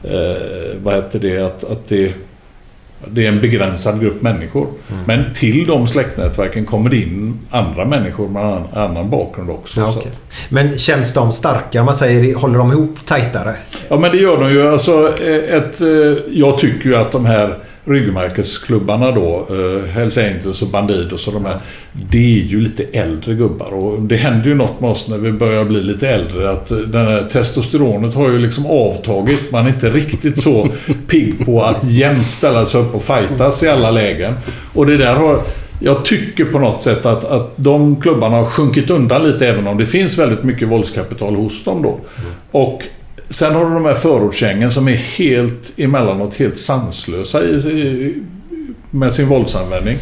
eh, 0.03 0.41
vad 0.83 0.95
heter 0.95 1.19
det, 1.19 1.37
att, 1.45 1.63
att 1.63 1.87
det 1.89 2.13
det 3.07 3.25
är 3.25 3.29
en 3.29 3.41
begränsad 3.41 4.01
grupp 4.01 4.21
människor. 4.21 4.67
Men 5.05 5.33
till 5.33 5.67
de 5.67 5.87
släktnätverken 5.87 6.65
kommer 6.65 6.89
det 6.89 6.97
in 6.97 7.39
andra 7.49 7.85
människor 7.85 8.29
med 8.29 8.43
annan, 8.45 8.67
annan 8.73 9.09
bakgrund 9.09 9.49
också. 9.49 9.79
Ja, 9.79 9.93
okej. 9.97 10.11
Men 10.49 10.77
känns 10.77 11.13
de 11.13 11.31
starka? 11.31 11.83
Man 11.83 11.95
säger, 11.95 12.35
håller 12.35 12.57
de 12.57 12.71
ihop 12.71 13.05
tajtare? 13.05 13.55
Ja 13.89 13.99
men 13.99 14.11
det 14.11 14.17
gör 14.17 14.37
de 14.37 14.51
ju. 14.51 14.67
Alltså, 14.67 15.17
eh, 15.19 15.55
ett, 15.57 15.81
eh, 15.81 15.87
jag 16.29 16.57
tycker 16.57 16.89
ju 16.89 16.95
att 16.95 17.11
de 17.11 17.25
här 17.25 17.57
ryggmärkesklubbarna 17.91 19.11
då, 19.11 19.47
eh, 19.49 19.89
Hells 19.89 20.17
Angels 20.17 20.61
och 20.61 20.67
Bandidos 20.67 21.27
och 21.27 21.33
de 21.33 21.45
här. 21.45 21.57
Det 22.09 22.41
är 22.41 22.45
ju 22.45 22.61
lite 22.61 22.83
äldre 22.83 23.33
gubbar 23.33 23.73
och 23.73 24.01
det 24.01 24.15
händer 24.15 24.49
ju 24.49 24.55
något 24.55 24.81
med 24.81 24.89
oss 24.89 25.07
när 25.07 25.17
vi 25.17 25.31
börjar 25.31 25.65
bli 25.65 25.83
lite 25.83 26.09
äldre. 26.09 26.49
Att 26.49 26.71
eh, 26.71 26.77
den 26.77 27.07
här 27.07 27.23
testosteronet 27.31 28.15
har 28.15 28.29
ju 28.29 28.39
liksom 28.39 28.65
avtagit. 28.65 29.51
Man 29.51 29.65
är 29.65 29.69
inte 29.69 29.89
riktigt 29.89 30.41
så 30.41 30.67
pigg 31.07 31.45
på 31.45 31.63
att 31.63 31.83
jämt 31.83 32.27
ställa 32.27 32.65
sig 32.65 32.81
upp 32.81 32.95
och 32.95 33.03
fightas 33.03 33.63
i 33.63 33.67
alla 33.67 33.91
lägen. 33.91 34.33
Och 34.73 34.85
det 34.85 34.97
där 34.97 35.15
har... 35.15 35.41
Jag 35.83 36.05
tycker 36.05 36.45
på 36.45 36.59
något 36.59 36.81
sätt 36.81 37.05
att, 37.05 37.25
att 37.25 37.53
de 37.55 38.01
klubbarna 38.01 38.37
har 38.37 38.45
sjunkit 38.45 38.89
undan 38.89 39.23
lite 39.23 39.47
även 39.47 39.67
om 39.67 39.77
det 39.77 39.85
finns 39.85 40.17
väldigt 40.17 40.43
mycket 40.43 40.67
våldskapital 40.67 41.35
hos 41.35 41.63
dem 41.63 41.81
då. 41.81 41.99
Och 42.51 42.83
Sen 43.31 43.55
har 43.55 43.65
du 43.65 43.73
de 43.73 43.85
här 43.85 43.93
förortsgängen 43.93 44.71
som 44.71 44.87
är 44.87 44.95
helt 44.95 45.79
emellanåt 45.79 46.35
helt 46.35 46.57
sanslösa 46.57 47.43
i, 47.43 47.55
i, 47.55 48.23
med 48.91 49.13
sin 49.13 49.27
våldsanvändning. 49.27 49.97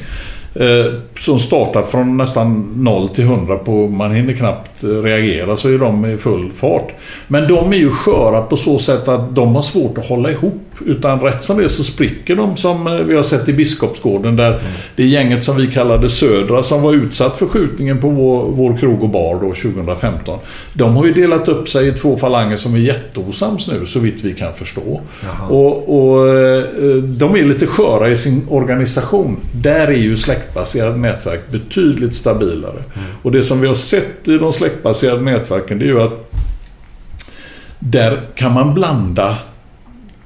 Eh, 0.59 0.93
som 1.19 1.39
startar 1.39 1.81
från 1.81 2.17
nästan 2.17 2.73
0 2.75 3.09
till 3.09 3.23
100 3.23 3.55
på, 3.57 3.71
man 3.87 4.11
hinner 4.11 4.33
knappt 4.33 4.83
reagera 4.83 5.55
så 5.55 5.69
är 5.69 5.77
de 5.77 6.05
i 6.05 6.17
full 6.17 6.51
fart. 6.51 6.91
Men 7.27 7.47
de 7.47 7.73
är 7.73 7.77
ju 7.77 7.91
sköra 7.91 8.41
på 8.41 8.57
så 8.57 8.79
sätt 8.79 9.07
att 9.07 9.35
de 9.35 9.55
har 9.55 9.61
svårt 9.61 9.97
att 9.97 10.05
hålla 10.05 10.31
ihop. 10.31 10.65
Utan 10.85 11.19
rätt 11.19 11.43
som 11.43 11.57
det 11.57 11.63
är 11.63 11.67
så 11.67 11.83
spricker 11.83 12.35
de 12.35 12.57
som 12.57 12.87
eh, 12.87 12.93
vi 12.93 13.15
har 13.15 13.23
sett 13.23 13.49
i 13.49 13.53
Biskopsgården 13.53 14.35
där 14.35 14.49
mm. 14.49 14.61
det 14.95 15.05
gänget 15.05 15.43
som 15.43 15.57
vi 15.57 15.67
kallade 15.67 16.09
Södra 16.09 16.63
som 16.63 16.81
var 16.81 16.93
utsatt 16.93 17.37
för 17.37 17.45
skjutningen 17.45 17.99
på 17.99 18.09
vår, 18.09 18.51
vår 18.51 18.77
krog 18.77 19.03
och 19.03 19.09
bar 19.09 19.33
då 19.33 19.71
2015. 19.73 20.39
De 20.73 20.95
har 20.95 21.05
ju 21.05 21.13
delat 21.13 21.47
upp 21.47 21.69
sig 21.69 21.87
i 21.87 21.91
två 21.91 22.17
falanger 22.17 22.57
som 22.57 22.75
är 22.75 22.79
jätteosams 22.79 23.67
nu 23.67 23.85
så 23.85 23.99
vitt 23.99 24.23
vi 24.23 24.33
kan 24.33 24.53
förstå. 24.53 25.01
Och, 25.49 25.99
och, 25.99 26.27
eh, 26.27 26.63
de 26.95 27.35
är 27.35 27.43
lite 27.43 27.67
sköra 27.67 28.09
i 28.09 28.17
sin 28.17 28.45
organisation. 28.49 29.37
Där 29.51 29.87
är 29.87 29.97
ju 29.97 30.15
släktbaserade 30.49 30.97
nätverk 30.97 31.51
betydligt 31.51 32.15
stabilare. 32.15 32.71
Mm. 32.71 33.07
Och 33.21 33.31
det 33.31 33.43
som 33.43 33.61
vi 33.61 33.67
har 33.67 33.75
sett 33.75 34.27
i 34.27 34.37
de 34.37 34.53
släktbaserade 34.53 35.21
nätverken 35.21 35.79
det 35.79 35.85
är 35.85 35.87
ju 35.87 36.01
att 36.01 36.31
där 37.79 38.21
kan 38.35 38.53
man 38.53 38.73
blanda 38.73 39.37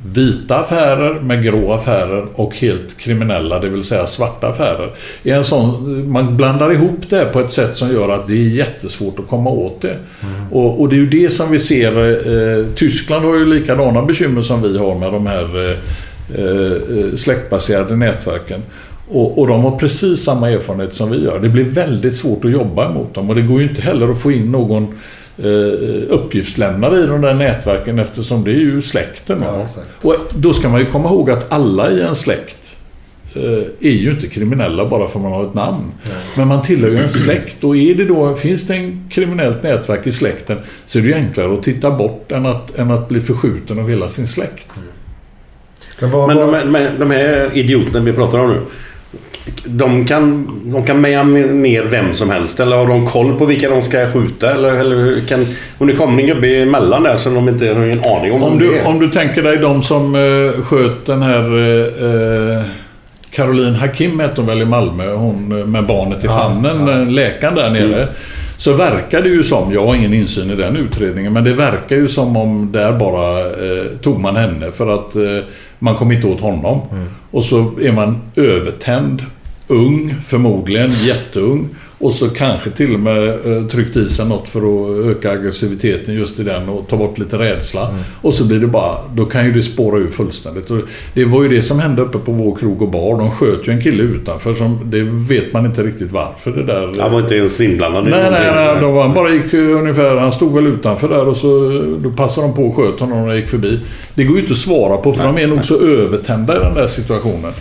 vita 0.06 0.58
affärer 0.58 1.22
med 1.22 1.44
grå 1.44 1.74
affärer 1.74 2.28
och 2.34 2.56
helt 2.56 2.98
kriminella, 2.98 3.60
det 3.60 3.70
vill 3.70 3.84
säga 3.84 4.08
svarta 4.08 4.48
affärer. 4.48 4.90
I 5.24 5.32
en 5.32 5.44
sån, 5.44 6.12
man 6.12 6.38
blandar 6.38 6.74
ihop 6.74 7.10
det 7.10 7.26
på 7.26 7.40
ett 7.40 7.52
sätt 7.52 7.78
som 7.78 7.94
gör 7.94 8.10
att 8.10 8.28
det 8.28 8.34
är 8.34 8.50
jättesvårt 8.50 9.20
att 9.20 9.28
komma 9.28 9.50
åt 9.50 9.82
det. 9.82 9.98
Mm. 10.22 10.52
Och, 10.52 10.82
och, 10.82 10.90
det 10.90 10.96
är 10.96 10.98
ju 10.98 11.10
det 11.10 11.30
som 11.30 11.52
vi 11.52 11.60
ser. 11.60 11.92
Eh, 12.30 12.66
Tyskland 12.76 13.26
har 13.26 13.36
ju 13.36 13.46
likadana 13.46 14.02
bekymmer 14.02 14.42
som 14.42 14.62
vi 14.62 14.78
har 14.78 14.96
med 14.96 15.14
de 15.14 15.28
här 15.28 15.70
eh, 15.70 15.78
eh, 16.44 17.16
släktbaserade 17.16 17.96
nätverken. 17.96 18.62
Och, 19.08 19.40
och, 19.40 19.48
de 19.48 19.64
har 19.64 19.78
precis 19.80 20.24
samma 20.24 20.50
erfarenhet 20.50 20.96
som 20.96 21.12
vi 21.12 21.24
gör. 21.24 21.40
Det 21.40 21.50
blir 21.50 21.64
väldigt 21.64 22.16
svårt 22.16 22.46
att 22.46 22.52
jobba 22.52 22.92
mot 22.92 23.14
dem 23.14 23.30
och 23.30 23.36
det 23.36 23.42
går 23.42 23.62
ju 23.62 23.70
inte 23.70 23.82
heller 23.82 24.10
att 24.10 24.22
få 24.22 24.32
in 24.32 24.52
någon 24.52 24.84
eh, 25.38 26.10
uppgiftslämnare 26.10 27.04
i 27.04 27.06
de 27.06 27.22
där 27.22 27.34
nätverken 27.34 28.00
eftersom 28.00 28.44
det 28.44 28.52
är 28.52 28.60
ju 28.60 28.82
släkten. 28.82 29.44
Ja, 29.44 29.68
och 30.02 30.16
då 30.34 30.54
ska 30.54 30.70
man 30.70 30.80
ju 30.80 30.86
komma 30.86 31.10
ihåg 31.10 31.32
att 31.32 31.52
alla 31.52 31.92
i 31.92 32.02
en 32.02 32.16
släkt 32.16 32.76
eh, 33.36 33.42
är 33.80 33.92
ju 33.92 34.12
inte 34.12 34.28
kriminella 34.28 34.86
bara 34.86 35.08
för 35.08 35.20
att 35.20 35.24
man 35.24 35.32
har 35.32 35.48
ett 35.48 35.54
namn. 35.54 35.92
Nej. 36.04 36.14
Men 36.38 36.48
man 36.48 36.62
tillhör 36.62 36.90
ju 36.90 36.98
en 36.98 37.10
släkt 37.10 37.64
och 37.64 37.78
är 37.78 37.96
det 37.96 38.06
då, 38.06 38.36
finns 38.36 38.68
det 38.68 38.76
en 38.76 39.10
kriminellt 39.12 39.64
nätverk 39.64 40.08
i 40.08 40.12
släkten 40.12 40.58
så 40.86 41.00
är 41.00 41.04
det 41.04 41.08
ju 41.08 41.16
enklare 41.16 41.54
att 41.54 41.64
titta 41.64 41.92
bort 41.92 42.32
än 42.32 42.46
att, 42.46 42.76
än 42.76 42.92
att 42.92 43.10
bli 43.10 43.20
förskjuten 43.20 43.80
av 43.80 43.90
hela 43.90 44.10
sin 44.10 44.28
släkt. 44.28 44.68
Mm. 44.76 44.90
Men, 46.02 46.12
vad, 46.12 46.28
Men 46.28 46.38
de, 46.38 46.76
här, 46.76 46.92
de 47.00 47.12
här 47.12 47.50
idioterna 47.54 48.06
vi 48.06 48.14
pratar 48.14 48.40
om 48.40 48.50
nu 48.50 48.60
de 49.66 50.06
kan, 50.06 50.50
de 50.64 50.84
kan 50.84 51.02
meja 51.02 51.24
ner 51.24 51.84
vem 51.84 52.14
som 52.14 52.30
helst 52.30 52.60
eller 52.60 52.76
har 52.78 52.88
de 52.88 53.08
koll 53.08 53.36
på 53.36 53.46
vilka 53.46 53.70
de 53.70 53.82
ska 53.82 54.08
skjuta? 54.08 54.54
Eller, 54.54 54.74
eller 54.74 55.28
kan, 55.28 55.46
om 55.78 55.88
det 55.88 55.96
kommer 55.96 56.22
en 56.22 56.28
gubbe 56.28 56.48
emellan 56.48 57.04
där 57.04 57.18
som 57.18 57.34
de 57.34 57.50
inte 57.50 57.68
har 57.68 57.76
en 57.76 58.00
aning 58.06 58.32
om 58.32 58.44
om 58.44 58.60
du, 58.60 58.82
om 58.82 59.00
du 59.00 59.10
tänker 59.10 59.44
dig 59.44 59.58
de 59.58 59.82
som 59.82 60.16
uh, 60.16 60.52
sköt 60.52 61.06
den 61.06 61.22
här 61.22 61.58
uh, 61.58 62.64
Caroline 63.32 63.76
Hakim 63.76 64.20
hette 64.20 64.42
hon 64.42 64.46
väl 64.46 64.62
i 64.62 64.66
Malmö. 64.66 65.14
Hon 65.14 65.48
med 65.72 65.86
barnet 65.86 66.24
i 66.24 66.28
famnen, 66.28 66.88
ja, 66.88 67.00
ja. 67.00 67.06
läkaren 67.06 67.56
där 67.56 67.70
nere. 67.70 68.04
Mm. 68.04 68.14
Så 68.58 68.74
verkar 68.74 69.22
det 69.22 69.30
ju 69.30 69.44
som, 69.44 69.74
jag 69.74 69.86
har 69.86 69.96
ingen 69.96 70.14
insyn 70.14 70.52
i 70.52 70.56
den 70.56 70.78
utredningen, 70.78 71.34
men 71.34 71.44
det 71.44 71.54
verkar 71.54 71.96
ju 71.96 72.08
som 72.08 72.38
om 72.38 72.72
där 72.72 72.92
bara 72.92 73.40
eh, 73.40 73.86
tog 74.02 74.20
man 74.20 74.36
henne 74.36 74.72
för 74.72 74.90
att 74.90 75.16
eh, 75.16 75.22
man 75.84 75.96
kom 75.96 76.12
inte 76.12 76.28
åt 76.28 76.42
honom. 76.42 76.82
Mm. 76.92 77.08
Och 77.32 77.44
så 77.44 77.72
är 77.82 77.92
man 77.92 78.22
övertänd, 78.36 79.26
ung, 79.68 80.16
förmodligen 80.26 80.92
jätteung. 80.92 81.70
Och 82.00 82.14
så 82.14 82.30
kanske 82.30 82.70
till 82.70 82.94
och 82.94 83.00
med 83.00 83.28
eh, 83.28 83.68
tryckt 83.68 83.98
i 83.98 84.10
sig 84.10 84.26
något 84.26 84.50
för 84.50 84.60
att 84.60 85.06
öka 85.06 85.32
aggressiviteten 85.32 86.16
just 86.16 86.40
i 86.40 86.44
den 86.44 86.70
och 86.70 86.88
ta 86.88 86.98
bort 86.98 87.18
lite 87.18 87.38
rädsla. 87.38 87.90
Mm. 87.90 88.02
Och 88.22 88.34
så 88.34 88.46
blir 88.46 88.60
det 88.60 88.68
bara, 88.68 88.98
då 89.16 89.26
kan 89.26 89.46
ju 89.46 89.52
det 89.52 89.62
spåra 89.62 90.00
ur 90.00 90.08
fullständigt. 90.08 90.72
Och 90.72 90.80
det 91.14 91.26
var 91.26 91.44
ju 91.44 91.50
det 91.50 91.62
som 91.62 91.80
hände 91.80 92.02
uppe 92.02 92.18
på 92.18 92.32
vår 92.32 92.56
krog 92.56 92.82
och 92.82 92.90
bar. 92.90 93.18
De 93.18 93.32
sköt 93.32 93.68
ju 93.68 93.74
en 93.74 93.82
kille 93.82 94.04
utanför 94.04 94.54
som, 94.54 94.80
det 94.92 95.02
vet 95.04 95.54
man 95.54 95.66
inte 95.66 95.84
riktigt 95.84 96.12
varför 96.12 96.52
det 96.52 96.64
där. 96.64 97.02
Han 97.02 97.12
var 97.12 97.20
inte 97.20 97.36
ens 97.36 97.62
inblandad 97.62 98.04
Nej, 98.04 98.32
nej, 98.32 98.52
nej. 98.56 98.92
Var, 98.92 99.02
han 99.04 99.14
bara 99.14 99.30
gick 99.30 99.54
ungefär, 99.54 100.16
han 100.16 100.32
stod 100.32 100.54
väl 100.54 100.68
utanför 100.68 101.10
där 101.10 101.28
och 101.28 101.38
så 101.38 101.70
då 102.04 102.12
passade 102.12 102.48
de 102.48 102.54
på 102.54 102.66
och 102.66 102.76
sköt 102.76 103.00
honom 103.00 103.22
när 103.22 103.28
de 103.28 103.36
gick 103.36 103.50
förbi. 103.50 103.80
Det 104.16 104.24
går 104.24 104.36
ju 104.36 104.42
inte 104.42 104.54
att 104.54 104.60
svara 104.60 104.98
på 104.98 105.14
för 105.14 105.24
nej, 105.24 105.34
de 105.34 105.44
är 105.44 105.56
nog 105.56 105.66
så 105.66 105.80
övertända 105.80 106.56
i 106.56 106.60
den 106.60 106.74
där 106.74 106.88
situationen. 106.88 107.52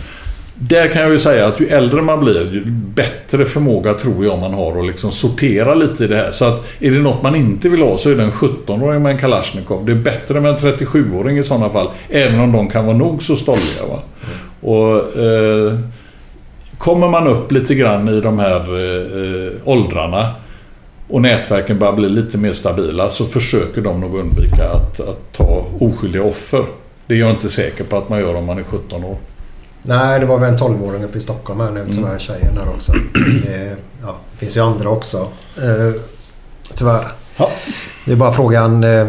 Där 0.69 0.87
kan 0.87 1.01
jag 1.01 1.11
ju 1.11 1.19
säga 1.19 1.47
att 1.47 1.59
ju 1.59 1.67
äldre 1.67 2.01
man 2.01 2.19
blir, 2.19 2.53
ju 2.53 2.65
bättre 2.65 3.45
förmåga 3.45 3.93
tror 3.93 4.25
jag 4.25 4.39
man 4.39 4.53
har 4.53 4.79
att 4.79 4.85
liksom 4.85 5.11
sortera 5.11 5.75
lite 5.75 6.03
i 6.03 6.07
det 6.07 6.15
här. 6.15 6.31
Så 6.31 6.45
att 6.45 6.65
är 6.79 6.91
det 6.91 6.99
något 6.99 7.23
man 7.23 7.35
inte 7.35 7.69
vill 7.69 7.81
ha 7.81 7.97
så 7.97 8.09
är 8.09 8.15
det 8.15 8.23
en 8.23 8.31
17-åring 8.31 9.03
med 9.03 9.11
en 9.11 9.17
Kalashnikov. 9.17 9.85
Det 9.85 9.91
är 9.91 9.95
bättre 9.95 10.39
med 10.39 10.51
en 10.51 10.57
37-åring 10.57 11.37
i 11.37 11.43
sådana 11.43 11.69
fall. 11.69 11.87
Även 12.09 12.39
om 12.39 12.51
de 12.51 12.69
kan 12.69 12.85
vara 12.85 12.97
nog 12.97 13.23
så 13.23 13.35
stolliga. 13.35 13.85
Va? 13.89 13.99
Och, 14.61 15.17
eh, 15.19 15.73
kommer 16.77 17.09
man 17.09 17.27
upp 17.27 17.51
lite 17.51 17.75
grann 17.75 18.09
i 18.09 18.21
de 18.21 18.39
här 18.39 18.59
eh, 18.59 19.51
åldrarna 19.65 20.31
och 21.07 21.21
nätverken 21.21 21.79
börjar 21.79 21.93
bli 21.93 22.09
lite 22.09 22.37
mer 22.37 22.51
stabila 22.51 23.09
så 23.09 23.25
försöker 23.25 23.81
de 23.81 24.01
nog 24.01 24.15
undvika 24.15 24.69
att, 24.69 24.99
att 24.99 25.33
ta 25.33 25.65
oskyldiga 25.79 26.23
offer. 26.23 26.63
Det 27.07 27.13
är 27.13 27.19
jag 27.19 27.29
inte 27.29 27.49
säker 27.49 27.83
på 27.83 27.97
att 27.97 28.09
man 28.09 28.19
gör 28.19 28.35
om 28.35 28.45
man 28.45 28.57
är 28.57 28.63
17 28.63 29.03
år. 29.03 29.17
Nej, 29.85 30.19
det 30.19 30.25
var 30.25 30.39
väl 30.39 30.49
en 30.49 30.57
12-åring 30.57 31.03
uppe 31.03 31.17
i 31.17 31.21
Stockholm 31.21 31.59
här 31.59 31.71
nu 31.71 31.79
mm. 31.79 31.93
tyvärr, 31.93 32.19
tjejen 32.19 32.55
där 32.55 32.69
också. 32.69 32.91
Det, 33.45 33.75
ja, 34.01 34.15
det 34.31 34.37
finns 34.37 34.57
ju 34.57 34.61
andra 34.61 34.89
också. 34.89 35.17
Eh, 35.57 36.01
tyvärr. 36.73 37.07
Ja. 37.37 37.51
Det 38.05 38.11
är 38.11 38.15
bara 38.15 38.33
frågan... 38.33 38.83
Eh, 38.83 39.07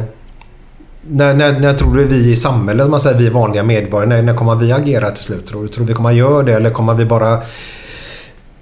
när, 1.09 1.35
när, 1.35 1.61
när 1.61 1.73
tror 1.73 1.97
du 1.97 2.05
vi 2.05 2.31
i 2.31 2.37
samhället, 2.37 2.91
man 2.91 3.01
säger 3.01 3.19
vi 3.19 3.31
vanliga 3.31 3.63
medborgare, 3.63 4.09
när, 4.09 4.23
när 4.23 4.35
kommer 4.35 4.57
vi 4.57 4.73
agera 4.73 5.11
till 5.11 5.25
slut? 5.25 5.47
Tror 5.47 5.63
du? 5.63 5.69
Tror 5.69 5.87
vi 5.87 5.95
kommer 5.95 6.11
göra 6.11 6.43
det 6.43 6.53
eller 6.55 6.71
kommer 6.71 6.95
vi 6.95 7.05
bara... 7.05 7.39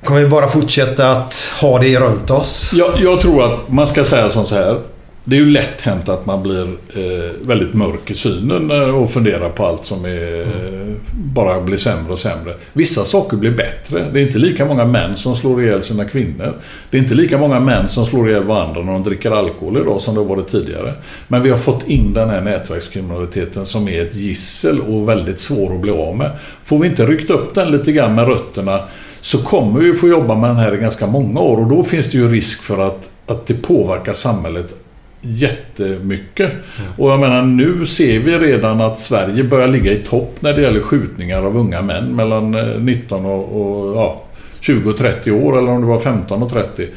Kommer 0.05 0.21
vi 0.21 0.29
bara 0.29 0.49
fortsätta 0.49 1.11
att 1.11 1.35
ha 1.61 1.79
det 1.79 2.01
runt 2.01 2.31
oss? 2.31 2.73
Jag, 2.75 2.91
jag 2.99 3.21
tror 3.21 3.45
att 3.45 3.69
man 3.69 3.87
ska 3.87 4.05
säga 4.05 4.31
som 4.31 4.47
så 4.47 4.55
här. 4.55 4.81
Det 5.25 5.37
är 5.37 5.41
ju 5.41 5.51
lätt 5.51 5.81
hänt 5.81 6.09
att 6.09 6.27
man 6.27 6.43
blir 6.43 6.63
eh, 6.95 7.31
väldigt 7.43 7.75
mörk 7.75 8.11
i 8.11 8.15
synen 8.15 8.71
och 8.71 9.11
funderar 9.11 9.49
på 9.49 9.67
allt 9.67 9.85
som 9.85 10.05
är, 10.05 10.43
mm. 10.43 10.97
bara 11.13 11.61
blir 11.61 11.77
sämre 11.77 12.13
och 12.13 12.19
sämre. 12.19 12.55
Vissa 12.73 13.05
saker 13.05 13.37
blir 13.37 13.51
bättre. 13.51 14.07
Det 14.13 14.21
är 14.21 14.27
inte 14.27 14.39
lika 14.39 14.67
många 14.67 14.85
män 14.85 15.17
som 15.17 15.37
slår 15.37 15.63
ihjäl 15.63 15.83
sina 15.83 16.05
kvinnor. 16.05 16.55
Det 16.91 16.97
är 16.97 17.03
inte 17.03 17.15
lika 17.15 17.39
många 17.39 17.61
män 17.61 17.89
som 17.89 18.07
slår 18.07 18.31
ihjäl 18.31 18.45
varandra 18.45 18.83
när 18.83 18.93
de 18.93 19.03
dricker 19.03 19.31
alkohol 19.31 19.77
idag 19.77 20.01
som 20.01 20.15
det 20.15 20.21
har 20.21 20.29
varit 20.29 20.49
tidigare. 20.49 20.95
Men 21.29 21.43
vi 21.43 21.51
har 21.51 21.59
fått 21.59 21.87
in 21.87 22.13
den 22.13 22.31
här 22.31 22.41
nätverkskriminaliteten 22.41 23.67
som 23.67 23.89
är 23.89 24.03
ett 24.03 24.15
gissel 24.15 24.81
och 24.81 25.09
väldigt 25.09 25.41
svår 25.41 25.75
att 25.75 25.81
bli 25.81 25.91
av 25.91 26.17
med. 26.17 26.31
Får 26.65 26.79
vi 26.79 26.89
inte 26.89 27.07
ryckt 27.07 27.31
upp 27.31 27.55
den 27.55 27.71
lite 27.71 27.93
grann 27.93 28.15
med 28.15 28.29
rötterna 28.29 28.81
så 29.21 29.39
kommer 29.39 29.81
vi 29.81 29.93
få 29.93 30.09
jobba 30.09 30.35
med 30.35 30.51
den 30.51 30.57
här 30.57 30.75
i 30.75 30.79
ganska 30.79 31.07
många 31.07 31.41
år 31.41 31.61
och 31.61 31.67
då 31.67 31.83
finns 31.83 32.11
det 32.11 32.19
ju 32.19 32.29
risk 32.29 32.63
för 32.63 32.79
att, 32.79 33.11
att 33.27 33.47
det 33.47 33.55
påverkar 33.55 34.15
samhället 34.15 34.82
jättemycket. 35.23 36.51
Mm. 36.51 36.93
Och 36.97 37.11
jag 37.11 37.21
menar 37.21 37.43
nu 37.43 37.87
ser 37.87 38.19
vi 38.19 38.39
redan 38.39 38.81
att 38.81 39.01
Sverige 39.01 39.45
börjar 39.45 39.69
ligga 39.69 39.93
i 39.93 39.97
topp 39.97 40.37
när 40.41 40.53
det 40.53 40.63
gäller 40.63 40.81
skjutningar 40.81 41.43
av 41.43 41.57
unga 41.57 41.83
män 41.83 42.17
mellan 42.17 42.51
19 42.85 43.25
eh, 43.25 43.31
och, 43.31 43.61
och 43.61 43.97
ja, 43.97 44.23
20 44.61 44.91
och 44.91 44.97
30 44.97 45.33
år 45.33 45.59
eller 45.59 45.71
om 45.71 45.81
det 45.81 45.87
var 45.87 45.99
15 45.99 46.43
och 46.43 46.51
30. 46.51 46.89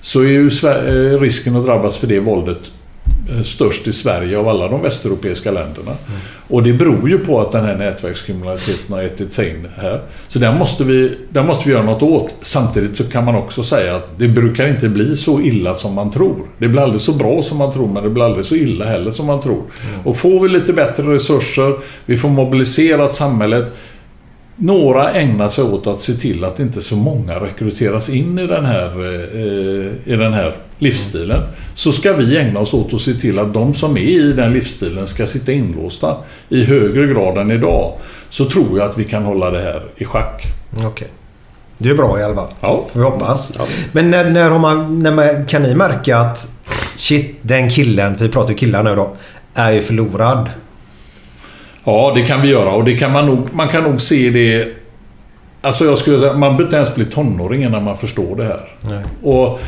Så 0.00 0.20
är 0.20 0.28
ju 0.28 0.46
eh, 0.46 1.20
risken 1.20 1.56
att 1.56 1.64
drabbas 1.64 1.98
för 1.98 2.06
det 2.06 2.20
våldet 2.20 2.72
störst 3.44 3.88
i 3.88 3.92
Sverige 3.92 4.38
av 4.38 4.48
alla 4.48 4.68
de 4.68 4.82
västeuropeiska 4.82 5.50
länderna. 5.50 5.90
Mm. 5.90 6.20
Och 6.48 6.62
det 6.62 6.72
beror 6.72 7.08
ju 7.08 7.18
på 7.18 7.40
att 7.40 7.52
den 7.52 7.64
här 7.64 7.76
nätverkskriminaliteten 7.76 8.94
har 8.94 9.02
ätit 9.02 9.32
sig 9.32 9.50
in 9.50 9.68
här. 9.76 10.00
Så 10.28 10.38
där 10.38 10.52
måste, 10.52 10.84
vi, 10.84 11.18
där 11.30 11.42
måste 11.42 11.68
vi 11.68 11.74
göra 11.74 11.84
något 11.84 12.02
åt. 12.02 12.34
Samtidigt 12.40 12.96
så 12.96 13.04
kan 13.04 13.24
man 13.24 13.34
också 13.34 13.62
säga 13.62 13.96
att 13.96 14.18
det 14.18 14.28
brukar 14.28 14.68
inte 14.68 14.88
bli 14.88 15.16
så 15.16 15.40
illa 15.40 15.74
som 15.74 15.94
man 15.94 16.10
tror. 16.10 16.36
Det 16.58 16.68
blir 16.68 16.82
aldrig 16.82 17.00
så 17.00 17.12
bra 17.12 17.42
som 17.42 17.58
man 17.58 17.72
tror, 17.72 17.88
men 17.88 18.02
det 18.02 18.10
blir 18.10 18.24
aldrig 18.24 18.44
så 18.44 18.54
illa 18.54 18.84
heller 18.84 19.10
som 19.10 19.26
man 19.26 19.40
tror. 19.40 19.62
Mm. 19.62 20.06
Och 20.06 20.16
får 20.16 20.40
vi 20.40 20.48
lite 20.48 20.72
bättre 20.72 21.14
resurser, 21.14 21.74
vi 22.06 22.16
får 22.16 22.28
mobiliserat 22.28 23.14
samhället, 23.14 23.74
några 24.60 25.12
ägnar 25.12 25.48
sig 25.48 25.64
åt 25.64 25.86
att 25.86 26.00
se 26.00 26.12
till 26.12 26.44
att 26.44 26.60
inte 26.60 26.82
så 26.82 26.96
många 26.96 27.34
rekryteras 27.34 28.08
in 28.08 28.38
i 28.38 28.46
den 28.46 28.64
här, 28.64 29.04
eh, 29.34 30.12
i 30.12 30.16
den 30.16 30.32
här 30.32 30.56
livsstilen. 30.78 31.42
Så 31.74 31.92
ska 31.92 32.12
vi 32.12 32.38
ägna 32.38 32.60
oss 32.60 32.74
åt 32.74 32.94
att 32.94 33.00
se 33.00 33.14
till 33.14 33.38
att 33.38 33.54
de 33.54 33.74
som 33.74 33.96
är 33.96 34.00
i 34.00 34.32
den 34.32 34.52
livsstilen 34.52 35.06
ska 35.06 35.26
sitta 35.26 35.52
inlåsta 35.52 36.16
i 36.48 36.64
högre 36.64 37.06
grad 37.06 37.38
än 37.38 37.50
idag. 37.50 37.92
Så 38.28 38.44
tror 38.44 38.78
jag 38.78 38.88
att 38.88 38.98
vi 38.98 39.04
kan 39.04 39.22
hålla 39.22 39.50
det 39.50 39.60
här 39.60 39.82
i 39.96 40.04
schack. 40.04 40.42
Okej. 40.86 41.08
Det 41.78 41.90
är 41.90 41.94
bra 41.94 42.20
i 42.20 42.22
alla 42.22 42.34
fall. 42.34 42.48
Ja. 42.60 42.86
Får 42.92 43.00
vi 43.00 43.06
hoppas. 43.06 43.58
Men 43.92 44.10
när, 44.10 44.30
när, 44.30 44.58
man, 44.58 44.98
när 44.98 45.12
man, 45.12 45.46
kan 45.46 45.62
ni 45.62 45.74
märka 45.74 46.18
att 46.18 46.48
shit, 46.96 47.38
den 47.42 47.70
killen, 47.70 48.16
vi 48.20 48.28
pratar 48.28 48.50
ju 48.50 48.56
killar 48.56 48.82
nu 48.82 48.96
då, 48.96 49.16
är 49.54 49.72
ju 49.72 49.82
förlorad. 49.82 50.48
Ja, 51.84 52.12
det 52.14 52.22
kan 52.22 52.42
vi 52.42 52.48
göra 52.48 52.72
och 52.72 52.84
det 52.84 52.98
kan 52.98 53.12
man 53.12 53.26
nog, 53.26 53.48
man 53.52 53.68
kan 53.68 53.84
nog 53.84 54.00
se 54.00 54.30
det... 54.30 54.68
Alltså 55.62 55.84
jag 55.84 55.98
skulle 55.98 56.18
säga, 56.18 56.32
man 56.32 56.40
behöver 56.40 56.64
inte 56.64 56.76
ens 56.76 56.94
bli 56.94 57.04
tonåring 57.04 57.64
innan 57.64 57.84
man 57.84 57.96
förstår 57.96 58.36
det 58.36 58.44
här. 58.44 58.60
Nej. 58.80 59.02
Och 59.22 59.60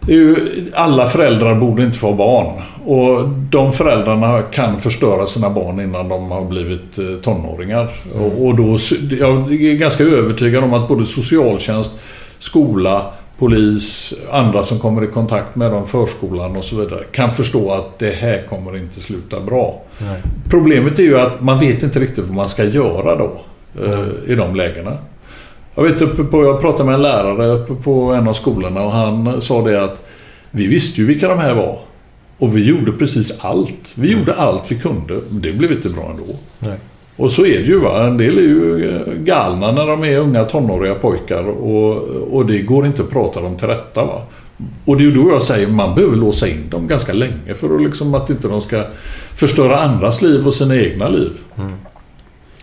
det 0.00 0.12
är 0.12 0.16
ju, 0.16 0.36
alla 0.74 1.06
föräldrar 1.06 1.54
borde 1.54 1.84
inte 1.84 1.98
få 1.98 2.12
barn. 2.12 2.62
Och 2.84 3.28
de 3.28 3.72
föräldrarna 3.72 4.42
kan 4.42 4.80
förstöra 4.80 5.26
sina 5.26 5.50
barn 5.50 5.80
innan 5.80 6.08
de 6.08 6.30
har 6.30 6.44
blivit 6.44 6.98
eh, 6.98 7.04
tonåringar. 7.22 7.90
Och, 8.14 8.46
och 8.46 8.56
då, 8.56 8.78
jag 9.20 9.52
är 9.52 9.74
ganska 9.74 10.04
övertygad 10.04 10.64
om 10.64 10.74
att 10.74 10.88
både 10.88 11.06
socialtjänst, 11.06 12.00
skola, 12.38 13.06
polis, 13.38 14.14
andra 14.30 14.62
som 14.62 14.78
kommer 14.78 15.04
i 15.04 15.06
kontakt 15.06 15.56
med 15.56 15.70
dem, 15.70 15.86
förskolan 15.86 16.56
och 16.56 16.64
så 16.64 16.76
vidare, 16.76 17.04
kan 17.12 17.30
förstå 17.30 17.70
att 17.72 17.98
det 17.98 18.10
här 18.10 18.38
kommer 18.38 18.76
inte 18.76 19.00
sluta 19.00 19.40
bra. 19.40 19.82
Nej. 19.98 20.22
Problemet 20.50 20.98
är 20.98 21.02
ju 21.02 21.18
att 21.18 21.40
man 21.40 21.60
vet 21.60 21.82
inte 21.82 22.00
riktigt 22.00 22.24
vad 22.24 22.34
man 22.34 22.48
ska 22.48 22.64
göra 22.64 23.16
då 23.16 23.40
eh, 23.84 24.32
i 24.32 24.34
de 24.34 24.54
lägena. 24.54 24.98
Jag 25.74 25.82
vet 25.82 26.02
uppe 26.02 26.24
på, 26.24 26.44
jag 26.44 26.60
pratade 26.60 26.84
med 26.84 26.94
en 26.94 27.02
lärare 27.02 27.46
uppe 27.46 27.74
på 27.74 28.12
en 28.12 28.28
av 28.28 28.32
skolorna 28.32 28.80
och 28.80 28.92
han 28.92 29.40
sa 29.40 29.62
det 29.62 29.84
att 29.84 30.06
vi 30.50 30.66
visste 30.66 31.00
ju 31.00 31.06
vilka 31.06 31.28
de 31.28 31.38
här 31.38 31.54
var. 31.54 31.78
Och 32.38 32.56
vi 32.56 32.64
gjorde 32.64 32.92
precis 32.92 33.44
allt. 33.44 33.94
Vi 33.94 34.12
gjorde 34.12 34.34
allt 34.34 34.72
vi 34.72 34.74
kunde. 34.74 35.20
Men 35.28 35.40
det 35.40 35.52
blev 35.52 35.72
inte 35.72 35.88
bra 35.88 36.10
ändå. 36.10 36.34
Nej. 36.58 36.78
Och 37.18 37.32
så 37.32 37.46
är 37.46 37.58
det 37.58 37.64
ju. 37.64 37.78
Va? 37.78 38.06
En 38.06 38.16
del 38.16 38.38
är 38.38 38.42
ju 38.42 38.90
eh, 38.90 39.14
galna 39.14 39.72
när 39.72 39.86
de 39.86 40.04
är 40.04 40.18
unga 40.18 40.44
tonåriga 40.44 40.94
pojkar. 40.94 41.44
Och, 41.44 41.96
och 42.32 42.46
det 42.46 42.58
går 42.58 42.86
inte 42.86 43.02
att 43.02 43.10
prata 43.10 43.40
dem 43.40 43.56
till 43.56 43.68
rätta. 43.68 44.04
Va? 44.04 44.22
Och 44.84 44.96
det 44.96 45.02
är 45.02 45.04
ju 45.04 45.14
då 45.14 45.30
jag 45.30 45.42
säger 45.42 45.66
man 45.66 45.94
behöver 45.94 46.16
låsa 46.16 46.48
in 46.48 46.70
dem 46.70 46.86
ganska 46.86 47.12
länge 47.12 47.54
för 47.54 47.74
att, 47.74 47.82
liksom, 47.82 48.14
att 48.14 48.30
inte 48.30 48.48
de 48.48 48.60
ska 48.60 48.84
förstöra 49.34 49.80
andras 49.80 50.22
liv 50.22 50.46
och 50.46 50.54
sina 50.54 50.76
egna 50.76 51.08
liv. 51.08 51.30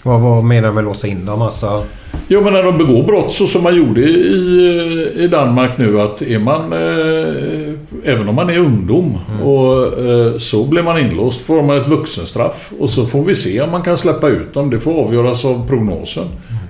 Vad, 0.03 0.22
vad 0.22 0.44
menar 0.44 0.68
du 0.68 0.73
med 0.73 0.84
låsa 0.84 1.07
in 1.07 1.26
dem? 1.26 1.41
Alltså, 1.41 1.84
Jo, 2.27 2.41
men 2.41 2.53
när 2.53 2.64
de 2.64 2.77
begår 2.77 3.03
brott 3.03 3.34
så 3.34 3.48
som 3.48 3.64
man 3.64 3.76
gjorde 3.76 4.02
i, 4.02 5.14
i 5.15 5.27
Danmark 5.27 5.77
nu 5.77 6.02
att 6.02 6.22
är 6.22 6.40
man, 6.40 6.73
eh, 6.73 7.74
även 8.04 8.30
om 8.30 8.36
man 8.36 8.50
är 8.50 8.58
ungdom, 8.58 9.18
och, 9.44 10.00
eh, 10.06 10.38
så 10.38 10.64
blir 10.64 10.84
man 10.84 11.00
inlåst 11.00 11.42
får 11.46 11.62
man 11.62 11.78
ett 11.78 11.88
vuxenstraff. 11.88 12.72
Och 12.80 12.90
så 12.90 13.06
får 13.06 13.24
vi 13.24 13.36
se 13.36 13.62
om 13.62 13.72
man 13.72 13.82
kan 13.82 13.98
släppa 13.98 14.28
ut 14.28 14.54
dem. 14.54 14.70
Det 14.70 14.80
får 14.80 15.02
avgöras 15.06 15.46
av 15.46 15.68
prognosen. 15.68 16.26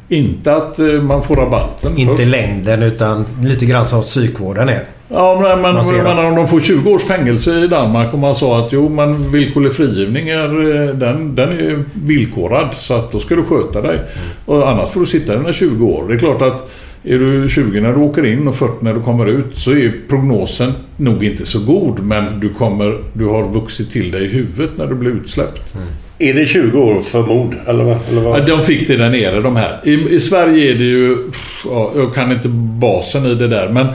Inte 0.09 0.55
att 0.55 0.79
eh, 0.79 0.85
man 0.85 1.23
får 1.23 1.35
rabatten. 1.35 1.97
inte 1.97 2.15
först. 2.15 2.27
längden 2.27 2.83
utan 2.83 3.25
lite 3.43 3.65
grann 3.65 3.85
som 3.85 4.01
psykvården 4.01 4.69
är. 4.69 4.83
Ja, 5.09 5.39
men, 5.41 5.61
men, 5.61 5.75
Man 5.75 6.15
men 6.15 6.25
om 6.25 6.35
de 6.35 6.47
får 6.47 6.59
20 6.59 6.91
års 6.91 7.03
fängelse 7.03 7.59
i 7.59 7.67
Danmark 7.67 8.13
och 8.13 8.19
man 8.19 8.35
sa 8.35 8.59
att 8.59 8.73
jo, 8.73 8.89
men 8.89 9.31
villkorlig 9.31 9.73
frigivning 9.73 10.29
är, 10.29 10.45
eh, 10.45 10.95
den, 10.95 11.35
den 11.35 11.49
är 11.49 11.83
villkorad 11.93 12.69
så 12.77 12.93
att 12.93 13.11
då 13.11 13.19
ska 13.19 13.35
du 13.35 13.43
sköta 13.43 13.81
dig. 13.81 13.99
Och 14.45 14.69
annars 14.69 14.89
får 14.89 14.99
du 14.99 15.05
sitta 15.05 15.49
i 15.49 15.53
20 15.53 15.85
år. 15.85 16.07
Det 16.07 16.13
är 16.13 16.19
klart 16.19 16.41
att 16.41 16.71
är 17.05 17.19
du 17.19 17.49
20 17.49 17.81
när 17.81 17.93
du 17.93 17.99
åker 17.99 18.25
in 18.25 18.47
och 18.47 18.55
40 18.55 18.73
när 18.79 18.93
du 18.93 19.01
kommer 19.01 19.25
ut 19.25 19.57
så 19.57 19.71
är 19.71 19.93
prognosen 20.09 20.73
nog 20.97 21.23
inte 21.23 21.45
så 21.45 21.59
god 21.59 21.99
men 21.99 22.39
du, 22.39 22.49
kommer, 22.49 23.01
du 23.13 23.25
har 23.25 23.49
vuxit 23.49 23.91
till 23.91 24.11
dig 24.11 24.25
i 24.25 24.27
huvudet 24.27 24.77
när 24.77 24.87
du 24.87 24.95
blir 24.95 25.11
utsläppt. 25.11 25.73
Är 26.19 26.33
det 26.33 26.45
20 26.45 26.79
år 26.79 27.01
för 27.01 27.23
mord? 27.23 27.55
Eller 27.67 27.83
vad? 27.83 27.97
Eller 28.09 28.21
vad? 28.21 28.47
De 28.47 28.61
fick 28.61 28.87
det 28.87 28.97
där 28.97 29.09
nere 29.09 29.41
de 29.41 29.55
här. 29.55 29.79
I, 29.83 30.15
I 30.15 30.19
Sverige 30.19 30.71
är 30.71 30.75
det 30.75 30.85
ju... 30.85 31.17
Ja, 31.65 31.91
jag 31.95 32.13
kan 32.13 32.31
inte 32.31 32.49
basen 32.79 33.25
i 33.25 33.35
det 33.35 33.47
där 33.47 33.69
men 33.69 33.87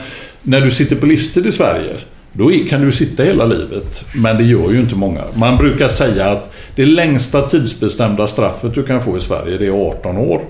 när 0.43 0.61
du 0.61 0.71
sitter 0.71 0.95
på 0.95 1.05
livstid 1.05 1.45
i 1.45 1.51
Sverige 1.51 1.93
då 2.33 2.51
kan 2.69 2.85
du 2.85 2.91
sitta 2.91 3.23
hela 3.23 3.45
livet. 3.45 4.05
Men 4.15 4.37
det 4.37 4.43
gör 4.43 4.71
ju 4.71 4.79
inte 4.79 4.95
många. 4.95 5.21
Man 5.35 5.57
brukar 5.57 5.87
säga 5.87 6.29
att 6.29 6.53
det 6.75 6.85
längsta 6.85 7.41
tidsbestämda 7.41 8.27
straffet 8.27 8.75
du 8.75 8.83
kan 8.83 9.01
få 9.01 9.17
i 9.17 9.19
Sverige 9.19 9.57
det 9.57 9.67
är 9.67 9.89
18 9.89 10.17
år. 10.17 10.41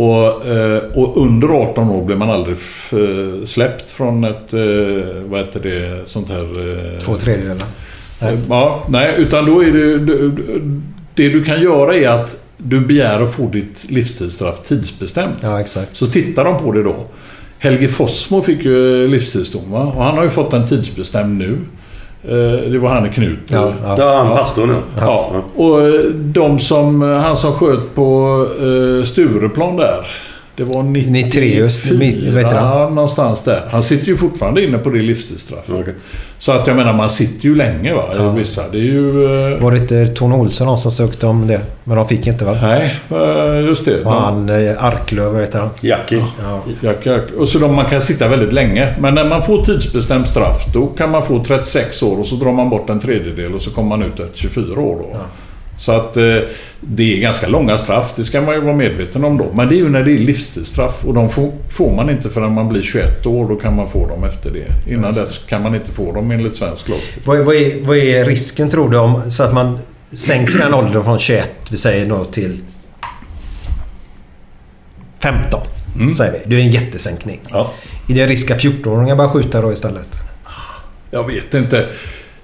Och, 0.00 0.46
eh, 0.46 0.82
och 0.94 1.22
under 1.26 1.48
18 1.48 1.90
år 1.90 2.04
blir 2.04 2.16
man 2.16 2.30
aldrig 2.30 2.56
eh, 2.92 3.44
släppt 3.44 3.90
från 3.90 4.24
ett... 4.24 4.52
eh, 4.54 5.22
Vad 5.24 5.40
heter 5.40 5.60
det? 5.62 6.08
Sånt 6.08 6.28
här... 6.28 6.98
Två 7.00 7.14
tredjedelar. 7.14 7.66
Nej. 8.22 8.38
Ja, 8.48 8.84
nej, 8.88 9.14
utan 9.18 9.46
då 9.46 9.62
är 9.64 9.72
det... 9.72 9.98
Det 11.14 11.28
du 11.28 11.44
kan 11.44 11.62
göra 11.62 11.94
är 11.94 12.08
att 12.08 12.40
du 12.56 12.80
begär 12.80 13.20
att 13.20 13.32
få 13.34 13.46
ditt 13.48 13.90
livstidsstraff 13.90 14.60
tidsbestämt. 14.60 15.38
Ja, 15.42 15.60
exakt. 15.60 15.96
Så 15.96 16.06
tittar 16.06 16.44
de 16.44 16.58
på 16.58 16.72
det 16.72 16.82
då. 16.82 16.96
Helge 17.58 17.88
Fossmo 17.88 18.42
fick 18.42 18.64
ju 18.64 19.06
livstidsdom 19.08 19.70
va? 19.70 19.92
och 19.96 20.04
han 20.04 20.16
har 20.16 20.24
ju 20.24 20.30
fått 20.30 20.52
en 20.52 20.66
tidsbestämd 20.68 21.38
nu. 21.38 21.58
Eh, 22.28 22.70
Det 22.70 22.78
var 22.78 22.88
han 22.90 23.06
i 23.06 23.10
Knut. 23.10 23.38
Ja, 23.50 23.72
ja. 23.82 23.94
Ja, 23.98 24.16
han 24.16 24.36
pastorn 24.36 24.70
ja. 24.70 25.02
Ja, 25.04 25.30
och 25.56 25.80
eh, 25.80 26.00
de 26.14 26.58
som, 26.58 27.02
han 27.02 27.36
som 27.36 27.52
sköt 27.52 27.94
på 27.94 28.46
eh, 28.60 29.04
Stureplan 29.04 29.76
där. 29.76 30.06
Det 30.60 30.66
var 30.66 30.82
94, 30.82 31.12
Nitreus, 31.12 31.84
mi- 31.84 32.34
vad 32.34 32.44
heter 32.44 32.58
han? 32.58 32.80
Ja, 32.80 32.88
någonstans 32.88 33.44
där. 33.44 33.60
Han 33.70 33.82
sitter 33.82 34.06
ju 34.06 34.16
fortfarande 34.16 34.64
inne 34.64 34.78
på 34.78 34.90
det 34.90 34.98
livstidsstraffet. 35.02 35.74
Okej. 35.80 35.94
Så 36.38 36.52
att 36.52 36.66
jag 36.66 36.76
menar, 36.76 36.92
man 36.92 37.10
sitter 37.10 37.44
ju 37.44 37.54
länge 37.54 37.94
va, 37.94 38.04
Ja. 38.18 38.32
vissa. 38.32 38.62
Det 38.72 38.78
är 38.78 38.82
ju... 38.82 39.24
eh, 39.54 39.58
Var 39.62 39.72
det 39.72 39.78
inte 39.78 40.06
Tony 40.06 40.34
Olsson 40.34 40.66
någon 40.66 40.78
som 40.78 40.90
sökte 40.90 41.26
om 41.26 41.46
det? 41.46 41.60
Men 41.84 41.96
de 41.96 42.08
fick 42.08 42.26
inte 42.26 42.44
va? 42.44 42.56
Nej, 42.62 42.94
eh, 43.10 43.60
just 43.66 43.84
det. 43.84 44.04
Och 44.04 44.12
han 44.12 44.48
eh, 44.48 44.84
Arklöv, 44.84 45.32
vad 45.32 45.40
heter 45.40 45.58
han? 45.60 45.70
Jackie. 45.80 46.24
Ja. 46.42 46.60
Jack, 46.82 47.06
Jack. 47.06 47.22
Och 47.38 47.48
så 47.48 47.58
de, 47.58 47.74
man 47.74 47.84
kan 47.84 48.00
sitta 48.02 48.28
väldigt 48.28 48.52
länge. 48.52 48.94
Men 49.00 49.14
när 49.14 49.24
man 49.28 49.42
får 49.42 49.64
tidsbestämt 49.64 50.28
straff 50.28 50.66
då 50.74 50.86
kan 50.86 51.10
man 51.10 51.22
få 51.22 51.44
36 51.44 52.02
år 52.02 52.18
och 52.18 52.26
så 52.26 52.34
drar 52.34 52.52
man 52.52 52.70
bort 52.70 52.90
en 52.90 53.00
tredjedel 53.00 53.54
och 53.54 53.62
så 53.62 53.70
kommer 53.70 53.88
man 53.88 54.02
ut 54.02 54.20
efter 54.20 54.38
24 54.38 54.80
år 54.80 54.96
då. 54.98 55.16
Så 55.80 55.92
att 55.92 56.16
eh, 56.16 56.36
det 56.80 57.16
är 57.16 57.20
ganska 57.20 57.48
långa 57.48 57.78
straff, 57.78 58.12
det 58.16 58.24
ska 58.24 58.40
man 58.40 58.54
ju 58.54 58.60
vara 58.60 58.76
medveten 58.76 59.24
om 59.24 59.38
då. 59.38 59.46
Men 59.54 59.68
det 59.68 59.74
är 59.74 59.76
ju 59.76 59.88
när 59.88 60.02
det 60.02 60.12
är 60.12 60.18
livstidsstraff 60.18 61.04
och 61.04 61.14
de 61.14 61.30
får, 61.30 61.52
får 61.68 61.94
man 61.94 62.10
inte 62.10 62.30
förrän 62.30 62.54
man 62.54 62.68
blir 62.68 62.82
21 62.82 63.26
år. 63.26 63.48
Då 63.48 63.56
kan 63.56 63.76
man 63.76 63.88
få 63.88 64.06
dem 64.08 64.24
efter 64.24 64.50
det. 64.50 64.92
Innan 64.92 65.14
dess 65.14 65.38
kan 65.38 65.62
man 65.62 65.74
inte 65.74 65.92
få 65.92 66.12
dem 66.12 66.30
enligt 66.30 66.56
svensk 66.56 66.88
lagstiftning. 66.88 67.24
Vad, 67.26 67.38
vad, 67.38 67.54
är, 67.54 67.84
vad 67.84 67.96
är 67.96 68.24
risken 68.24 68.70
tror 68.70 68.90
du 68.90 68.98
om 68.98 69.30
så 69.30 69.42
att 69.42 69.54
man 69.54 69.78
sänker 70.10 70.58
den 70.58 70.74
åldern 70.74 71.04
från 71.04 71.18
21, 71.18 71.50
vi 71.70 71.76
säger 71.76 72.06
då 72.06 72.24
till 72.24 72.58
15? 75.20 75.60
Säger 76.16 76.32
vi. 76.32 76.38
Det 76.46 76.62
är 76.62 76.64
en 76.64 76.70
jättesänkning. 76.70 77.40
Ja. 77.50 77.72
Är 78.08 78.14
det 78.14 78.26
risk 78.26 78.50
att 78.50 78.58
14-åringar 78.60 79.16
börjar 79.16 79.30
skjuta 79.30 79.60
då 79.60 79.72
istället? 79.72 80.08
Jag 81.10 81.26
vet 81.26 81.54
inte. 81.54 81.88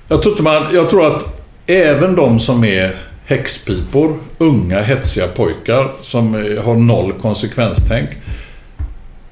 Jag 0.08 0.22
tror, 0.22 0.42
man, 0.42 0.74
jag 0.74 0.90
tror 0.90 1.16
att 1.16 1.42
även 1.66 2.14
de 2.14 2.40
som 2.40 2.64
är 2.64 2.94
häxpipor, 3.26 4.18
unga 4.38 4.82
hetsiga 4.82 5.28
pojkar 5.28 5.92
som 6.02 6.34
eh, 6.34 6.64
har 6.64 6.74
noll 6.74 7.12
konsekvenstänk. 7.12 8.08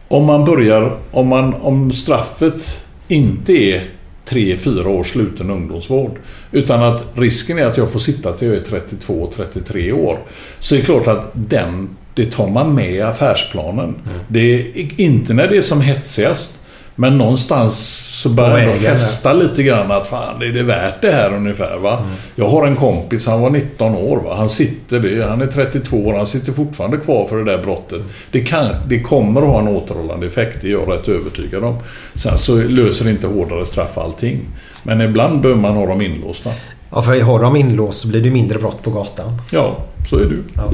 Om 0.09 0.25
man 0.25 0.45
börjar, 0.45 0.99
om, 1.11 1.29
man, 1.29 1.55
om 1.55 1.93
straffet 1.93 2.87
inte 3.09 3.53
är 3.53 3.91
3-4 4.29 4.87
års 4.87 5.11
sluten 5.11 5.51
ungdomsvård. 5.51 6.19
Utan 6.53 6.83
att 6.83 7.05
risken 7.15 7.59
är 7.59 7.67
att 7.67 7.77
jag 7.77 7.93
får 7.93 7.99
sitta 7.99 8.33
till 8.33 8.49
jag 8.49 8.57
är 8.57 8.63
32-33 8.63 9.93
år. 9.93 10.19
Så 10.59 10.75
är 10.75 10.79
det 10.79 10.85
klart 10.85 11.07
att 11.07 11.31
den, 11.33 11.97
det 12.15 12.33
tar 12.33 12.49
man 12.49 12.75
med 12.75 12.95
i 12.95 13.01
affärsplanen. 13.01 13.95
Det 14.29 14.41
är 14.41 15.01
inte 15.01 15.35
när 15.35 15.49
det 15.49 15.57
är 15.57 15.63
som 15.63 15.81
hetsigast. 15.81 16.64
Men 16.97 17.19
någonstans 17.19 17.79
så 18.23 18.29
börjar 18.29 18.59
jag 18.59 18.63
ändå 18.63 18.75
fästa 18.75 19.33
lite 19.33 19.63
grann 19.63 19.91
att 19.91 20.07
fan, 20.07 20.43
är 20.43 20.53
det 20.53 20.63
värt 20.63 21.03
det 21.03 21.11
här 21.11 21.35
ungefär 21.35 21.79
va? 21.79 21.99
Mm. 21.99 22.11
Jag 22.35 22.49
har 22.49 22.67
en 22.67 22.77
kompis, 22.77 23.27
han 23.27 23.41
var 23.41 23.51
19 23.51 23.95
år 23.95 24.17
va? 24.17 24.35
Han 24.37 24.49
sitter, 24.49 25.01
det, 25.01 25.27
han 25.27 25.43
är 25.43 25.47
32 25.47 25.97
år, 25.97 26.15
han 26.15 26.27
sitter 26.27 26.53
fortfarande 26.53 26.97
kvar 26.97 27.27
för 27.27 27.37
det 27.37 27.45
där 27.45 27.63
brottet. 27.63 28.03
Det, 28.31 28.41
kan, 28.41 28.67
det 28.89 29.01
kommer 29.01 29.43
att 29.43 29.49
ha 29.49 29.59
en 29.59 29.69
återhållande 29.69 30.27
effekt, 30.27 30.59
det 30.63 30.69
är 30.69 30.73
jag 30.73 30.93
rätt 30.93 31.09
övertygad 31.09 31.65
om. 31.65 31.79
Sen 32.15 32.39
så 32.39 32.57
löser 32.57 33.11
inte 33.11 33.27
hårdare 33.27 33.67
straff 33.67 33.99
allting. 33.99 34.41
Men 34.83 35.01
ibland 35.01 35.41
behöver 35.41 35.61
man 35.61 35.75
ha 35.75 35.87
dem 35.87 36.03
inlåsta. 36.03 36.51
Ja, 36.91 37.03
för 37.03 37.21
har 37.21 37.43
de 37.43 37.57
inlåst 37.57 38.01
så 38.01 38.09
blir 38.09 38.21
det 38.21 38.31
mindre 38.31 38.59
brott 38.59 38.83
på 38.83 38.91
gatan. 38.91 39.41
Ja, 39.53 39.77
så 40.11 40.17
är 40.17 40.25
det 40.25 40.35
ju. 40.35 40.43
Ja. 40.55 40.73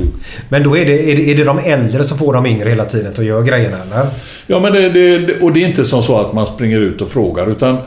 Men 0.48 0.62
då 0.62 0.76
är 0.76 0.84
det, 0.84 1.12
är, 1.12 1.16
det, 1.16 1.30
är 1.30 1.36
det 1.36 1.44
de 1.44 1.58
äldre 1.58 2.04
som 2.04 2.18
får 2.18 2.34
de 2.34 2.46
yngre 2.46 2.68
hela 2.68 2.84
tiden 2.84 3.12
och 3.18 3.24
gör 3.24 3.42
grejerna 3.42 3.76
eller? 3.82 4.06
Ja, 4.46 4.60
men 4.60 4.72
det, 4.72 4.88
det, 4.88 5.40
och 5.40 5.52
det 5.52 5.62
är 5.62 5.68
inte 5.68 5.84
som 5.84 6.02
så 6.02 6.18
att 6.18 6.32
man 6.32 6.46
springer 6.46 6.80
ut 6.80 7.00
och 7.00 7.08
frågar 7.08 7.50
utan 7.50 7.78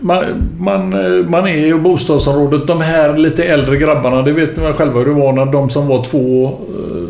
man, 0.00 0.24
man, 0.58 0.90
man 1.30 1.48
är 1.48 1.66
i 1.66 1.74
bostadsområdet. 1.74 2.66
De 2.66 2.80
här 2.80 3.16
lite 3.16 3.44
äldre 3.44 3.76
grabbarna, 3.76 4.22
det 4.22 4.32
vet 4.32 4.56
ni 4.56 4.62
väl 4.62 4.72
själva 4.72 4.98
hur 4.98 5.06
det 5.06 5.12
var 5.12 5.32
när 5.32 5.46
de 5.46 5.70
som 5.70 5.88
var 5.88 6.04
två, 6.04 6.44
eh, 6.46 7.08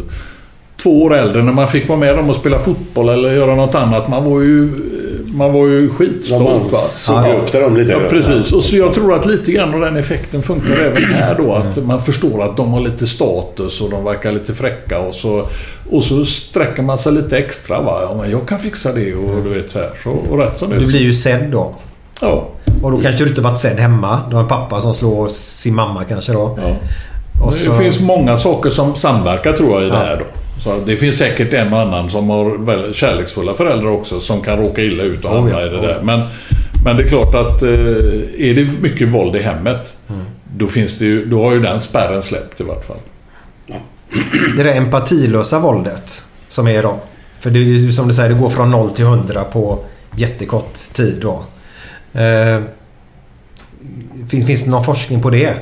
två 0.77 1.03
år 1.03 1.15
äldre 1.15 1.43
när 1.43 1.53
man 1.53 1.69
fick 1.69 1.89
vara 1.89 1.99
med 1.99 2.17
dem 2.17 2.31
och 2.31 2.37
spela 2.37 2.59
fotboll 2.59 3.09
eller 3.09 3.35
göra 3.35 3.55
något 3.55 3.75
annat. 3.75 4.09
Man 4.09 4.25
var 4.25 4.41
ju, 4.41 4.71
man 5.35 5.53
var 5.53 5.67
ju 5.67 5.91
skitstolt. 5.91 6.73
Va? 6.73 6.79
Såg 6.79 7.17
upp 7.43 7.51
till 7.51 7.61
dem 7.61 7.77
lite. 7.77 7.93
Ja, 7.93 7.99
precis. 8.11 8.53
Och 8.53 8.63
så 8.65 8.77
jag 8.77 8.95
tror 8.95 9.15
att 9.15 9.27
lite 9.27 9.53
grann 9.53 9.75
av 9.75 9.81
den 9.81 9.97
effekten 9.97 10.43
funkar 10.43 10.77
även 10.77 11.05
här 11.15 11.35
då. 11.39 11.53
Att 11.55 11.77
man 11.87 12.03
förstår 12.03 12.43
att 12.45 12.57
de 12.57 12.73
har 12.73 12.81
lite 12.81 13.07
status 13.07 13.81
och 13.81 13.91
de 13.91 14.05
verkar 14.05 14.33
lite 14.33 14.55
fräcka. 14.55 14.99
Och 15.01 15.15
så, 15.15 15.47
och 15.91 16.05
så 16.05 16.25
sträcker 16.25 16.83
man 16.83 16.99
sig 16.99 17.13
lite 17.13 17.39
extra. 17.39 17.81
Va? 17.83 17.99
Ja, 18.03 18.17
men 18.21 18.31
jag 18.31 18.49
kan 18.49 18.59
fixa 18.59 18.93
det 18.93 19.15
och 19.15 19.43
du 19.43 19.49
vet 19.49 19.71
så 19.71 19.79
här. 19.79 19.91
Så, 20.05 20.11
och 20.11 20.39
rätt 20.39 20.59
som 20.59 20.71
det 20.71 20.79
Du 20.79 20.87
blir 20.87 21.01
ju 21.03 21.15
sedd 21.15 21.49
då. 21.53 21.75
Ja. 22.21 22.49
Och 22.83 22.91
då 22.91 23.01
kanske 23.01 23.25
du 23.25 23.29
inte 23.31 23.41
varit 23.41 23.59
sedd 23.59 23.79
hemma. 23.79 24.21
Du 24.29 24.35
har 24.37 24.43
en 24.43 24.49
pappa 24.49 24.81
som 24.81 24.95
slår 24.95 25.29
sin 25.29 25.75
mamma 25.75 26.05
kanske 26.05 26.33
då. 26.33 26.59
Ja. 26.63 26.77
Och 27.45 27.53
det 27.53 27.59
så- 27.59 27.75
finns 27.75 28.01
många 28.01 28.37
saker 28.37 28.71
som 28.71 28.95
samverkar 28.95 29.53
tror 29.53 29.73
jag 29.73 29.83
i 29.83 29.85
det 29.85 29.91
Ja. 29.97 29.99
här 30.01 30.17
då. 30.17 30.25
Så 30.67 30.79
det 30.87 30.97
finns 30.97 31.17
säkert 31.17 31.53
en 31.53 31.73
och 31.73 31.81
annan 31.81 32.11
som 32.11 32.31
har 32.31 32.59
väldigt 32.59 32.97
kärleksfulla 32.97 33.55
föräldrar 33.55 33.89
också 33.91 34.21
som 34.21 34.41
kan 34.43 34.59
råka 34.59 34.83
illa 34.83 35.03
ut 35.03 35.25
och 35.25 35.31
Oh, 35.31 35.37
hamna 35.37 35.51
ja. 35.61 35.67
i 35.67 35.69
det 35.69 35.77
Oh, 35.77 35.83
där. 35.83 36.01
Men, 36.03 36.21
men 36.85 36.97
det 36.97 37.03
är 37.03 37.09
klart 37.09 37.35
att 37.35 37.63
eh, 37.63 37.69
är 37.71 38.55
det 38.55 38.69
mycket 38.81 39.09
våld 39.09 39.37
i 39.37 39.43
hemmet 39.43 39.97
Mm. 40.09 40.25
då, 40.57 40.67
finns 40.67 40.99
det 40.99 41.05
ju, 41.05 41.25
då 41.25 41.45
har 41.45 41.53
ju 41.53 41.61
den 41.61 41.81
spärren 41.81 42.23
släppt 42.23 42.61
i 42.61 42.65
vart 42.65 42.85
fall. 42.85 42.97
Det 44.57 44.63
där 44.63 44.77
empatilösa 44.77 45.59
våldet 45.59 46.25
som 46.49 46.67
är 46.67 46.79
idag. 46.79 46.97
För 47.41 47.51
det 47.51 47.59
är 47.59 47.63
ju 47.63 47.93
som 47.93 48.09
du 48.09 48.15
säger, 48.15 48.29
det 48.29 48.35
går 48.35 48.51
från 48.51 48.71
0 48.71 48.91
till 48.91 49.05
100 49.05 49.45
på 49.45 49.79
jättekort 50.17 50.75
tid 50.93 51.19
då. 51.23 51.45
Eh, 52.21 52.61
finns, 54.29 54.47
finns 54.47 54.65
det 54.65 54.71
någon 54.71 54.85
forskning 54.85 55.23
på 55.23 55.31
det? 55.31 55.55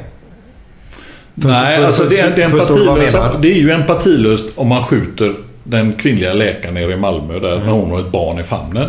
Nej, 1.35 1.77
för- 1.79 1.87
alltså 1.87 2.03
för- 2.03 2.11
det, 2.11 2.19
är- 2.21 2.37
det, 2.37 2.43
är 2.43 2.49
menar? 2.49 3.39
det 3.43 3.49
är 3.53 3.59
ju 3.59 3.71
empatilöst 3.71 4.47
om 4.55 4.69
man 4.69 4.83
skjuter 4.85 5.35
den 5.65 5.93
kvinnliga 5.93 6.33
läkaren 6.33 6.75
nere 6.75 6.93
i 6.93 6.97
Malmö 6.97 7.39
där 7.39 7.53
Mm. 7.53 7.67
när 7.67 7.73
hon 7.73 7.91
har 7.91 8.01
ett 8.01 8.13
barn 8.13 8.39
i 8.39 8.43
famnen. 8.43 8.89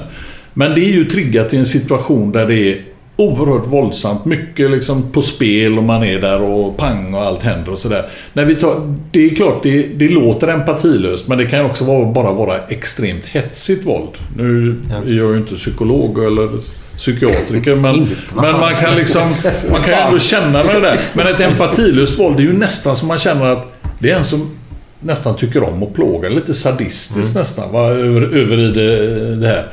Men 0.53 0.75
det 0.75 0.81
är 0.81 0.91
ju 0.91 1.05
triggat 1.05 1.53
i 1.53 1.57
en 1.57 1.65
situation 1.65 2.31
där 2.31 2.45
det 2.45 2.55
är 2.73 2.81
oerhört 3.17 3.67
våldsamt. 3.67 4.25
Mycket 4.25 4.71
liksom 4.71 5.11
på 5.11 5.21
spel 5.21 5.77
och 5.77 5.83
man 5.83 6.03
är 6.03 6.21
där 6.21 6.41
och 6.41 6.77
pang 6.77 7.13
och 7.13 7.21
allt 7.21 7.43
händer 7.43 7.71
och 7.71 7.77
sådär. 7.77 8.05
När 8.33 8.45
vi 8.45 8.55
tar, 8.55 8.95
det 9.11 9.25
är 9.25 9.29
klart, 9.35 9.63
det, 9.63 9.83
det 9.83 10.09
låter 10.09 10.47
empatilöst 10.47 11.27
men 11.27 11.37
det 11.37 11.45
kan 11.45 11.65
också 11.65 11.83
vara, 11.85 12.11
bara 12.11 12.31
vara 12.31 12.57
extremt 12.69 13.25
hetsigt 13.25 13.85
våld. 13.85 14.09
Nu 14.37 14.79
är 15.05 15.13
jag 15.13 15.31
ju 15.31 15.37
inte 15.37 15.55
psykolog 15.55 16.23
eller 16.23 16.49
psykiatriker 16.97 17.75
men, 17.75 18.09
men 18.35 18.59
man 18.59 18.73
kan 18.73 18.95
liksom... 18.95 19.35
Man 19.71 19.81
kan 19.81 19.93
ju 19.93 19.99
ändå 19.99 20.19
känna 20.19 20.63
med 20.63 20.75
det 20.75 20.81
där. 20.81 20.97
Men 21.13 21.27
ett 21.27 21.39
empatilöst 21.39 22.19
våld, 22.19 22.37
det 22.37 22.43
är 22.43 22.45
ju 22.45 22.53
nästan 22.53 22.95
som 22.95 23.07
man 23.07 23.17
känner 23.17 23.45
att 23.45 23.79
det 23.99 24.11
är 24.11 24.17
en 24.17 24.23
som 24.23 24.57
nästan 24.99 25.35
tycker 25.37 25.63
om 25.63 25.83
att 25.83 25.93
plåga. 25.93 26.29
Lite 26.29 26.53
sadistiskt 26.53 27.35
nästan, 27.35 27.71
va? 27.71 27.89
Över, 27.89 28.21
över 28.21 28.59
i 28.59 28.71
det, 28.71 29.35
det 29.35 29.47
här. 29.47 29.67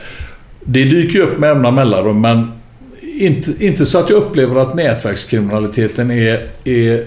Det 0.65 0.85
dyker 0.85 1.19
ju 1.19 1.23
upp 1.23 1.39
med 1.39 1.49
jämna 1.49 1.71
mellanrum, 1.71 2.21
men 2.21 2.53
inte, 3.01 3.65
inte 3.65 3.87
så 3.87 3.99
att 3.99 4.11
jag 4.11 4.17
upplever 4.17 4.61
att 4.61 4.75
nätverkskriminaliteten 4.75 6.11
är, 6.11 6.49
är, 6.65 7.05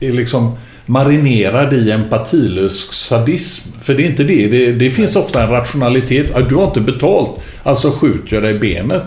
är 0.00 0.12
liksom 0.12 0.58
marinerad 0.86 1.72
i 1.72 1.90
empatilös 1.90 2.92
sadism. 2.92 3.70
För 3.80 3.94
det 3.94 4.02
är 4.02 4.10
inte 4.10 4.24
det. 4.24 4.48
Det, 4.48 4.72
det 4.72 4.90
finns 4.90 5.16
ofta 5.16 5.42
en 5.42 5.50
rationalitet. 5.50 6.48
Du 6.48 6.54
har 6.54 6.64
inte 6.66 6.80
betalt, 6.80 7.30
alltså 7.62 7.90
skjuter 7.90 8.34
jag 8.36 8.42
dig 8.42 8.54
i 8.54 8.58
benet. 8.58 9.04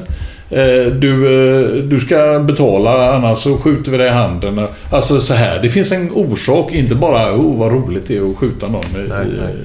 Eh, 0.49 0.93
Du, 0.93 1.25
eh, 1.27 1.83
du 1.83 1.99
ska 1.99 2.39
betala 2.47 3.13
annars 3.15 3.37
så 3.37 3.57
skjuter 3.57 3.91
vi 3.91 3.97
dig 3.97 4.07
i 4.07 4.11
handen. 4.11 4.67
Alltså 4.91 5.19
så 5.21 5.33
här. 5.33 5.61
Det 5.61 5.69
finns 5.69 5.91
en 5.91 6.11
orsak, 6.11 6.71
inte 6.71 6.95
bara 6.95 7.35
oh, 7.35 7.57
vad 7.59 7.71
roligt 7.71 8.07
det 8.07 8.17
är 8.17 8.31
att 8.31 8.37
skjuta 8.37 8.67
någon. 8.67 8.81
i- 9.05 9.09
Nej, 9.09 9.25
nej. 9.39 9.55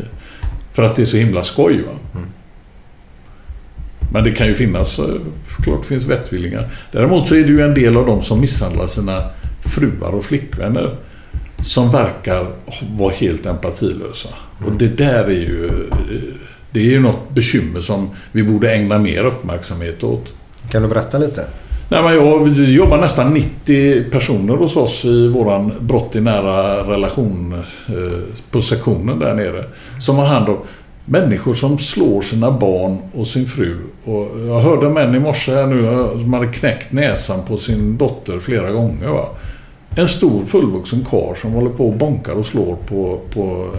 För 0.73 0.83
att 0.83 0.97
det 0.97 1.03
är 1.03 1.07
så 1.07 1.17
himla 1.17 1.43
skoj. 1.43 1.77
Va? 1.83 2.21
Men 4.13 4.25
det 4.25 4.31
kan 4.31 4.47
ju 4.47 4.55
finnas, 4.55 4.99
eh, 4.99 5.05
klart 5.63 5.83
det 5.83 5.89
finns 5.89 6.07
vettvillingar. 6.07 6.69
Däremot 6.93 7.29
så 7.29 7.35
är 7.35 7.43
det 7.43 7.49
ju 7.49 7.61
en 7.63 7.75
del 7.75 7.97
av 7.97 8.07
dem 8.07 8.23
som 8.23 8.41
misshandlar 8.41 8.87
sina 8.87 9.23
fruar 9.75 10.11
och 10.15 10.25
flickvänner 10.25 10.97
som 11.65 11.91
verkar 11.91 12.47
vara 12.97 13.13
helt 13.13 13.47
empatilösa. 13.47 14.29
Och 14.67 14.73
det 14.73 14.89
där 14.89 15.25
är 15.25 15.31
ju... 15.31 15.71
Det 16.71 16.81
är 16.81 16.85
ju 16.85 17.01
något 17.01 17.31
bekymmer 17.31 17.81
som 17.81 18.11
vi 18.33 18.43
borde 18.43 18.73
ägna 18.73 18.99
mer 18.99 19.25
uppmärksamhet 19.25 20.05
åt. 20.05 20.35
Kan 20.71 20.83
du 20.83 20.89
berätta 20.89 21.19
lite? 21.19 21.47
Nej, 21.89 22.03
men 22.03 22.15
jag, 22.15 22.45
vi 22.45 22.73
jobbar 22.73 22.99
nästan 22.99 23.35
90 23.35 24.11
personer 24.11 24.55
hos 24.57 24.77
oss 24.77 25.05
i 25.05 25.29
våran 25.29 25.73
brott 25.81 26.17
i 26.17 26.21
nära 26.21 26.83
relation 26.93 27.53
eh, 27.89 27.95
på 28.51 28.63
sektionen 28.63 29.19
där 29.19 29.35
nere. 29.35 29.65
Som 30.01 30.17
har 30.17 30.27
hand 30.27 30.49
om 30.49 30.59
människor 31.05 31.55
som 31.55 31.79
slår 31.79 32.21
sina 32.21 32.51
barn 32.51 32.99
och 33.13 33.27
sin 33.27 33.47
fru. 33.47 33.77
Och 34.05 34.29
jag 34.47 34.61
hörde 34.61 34.89
män 34.89 35.15
i 35.15 35.19
morse 35.19 35.55
här 35.55 35.67
nu 35.67 36.09
som 36.23 36.33
hade 36.33 36.47
knäckt 36.47 36.93
näsan 36.93 37.45
på 37.49 37.57
sin 37.57 37.97
dotter 37.97 38.39
flera 38.39 38.71
gånger. 38.73 39.09
Va? 39.09 39.29
En 39.97 40.09
stor 40.09 40.45
fullvuxen 40.45 41.07
karl 41.11 41.37
som 41.37 41.53
håller 41.53 41.71
på 41.71 41.87
och 41.89 41.95
bonkar 41.95 42.33
och 42.33 42.47
slår 42.47 42.77
på, 42.89 43.21
på 43.35 43.71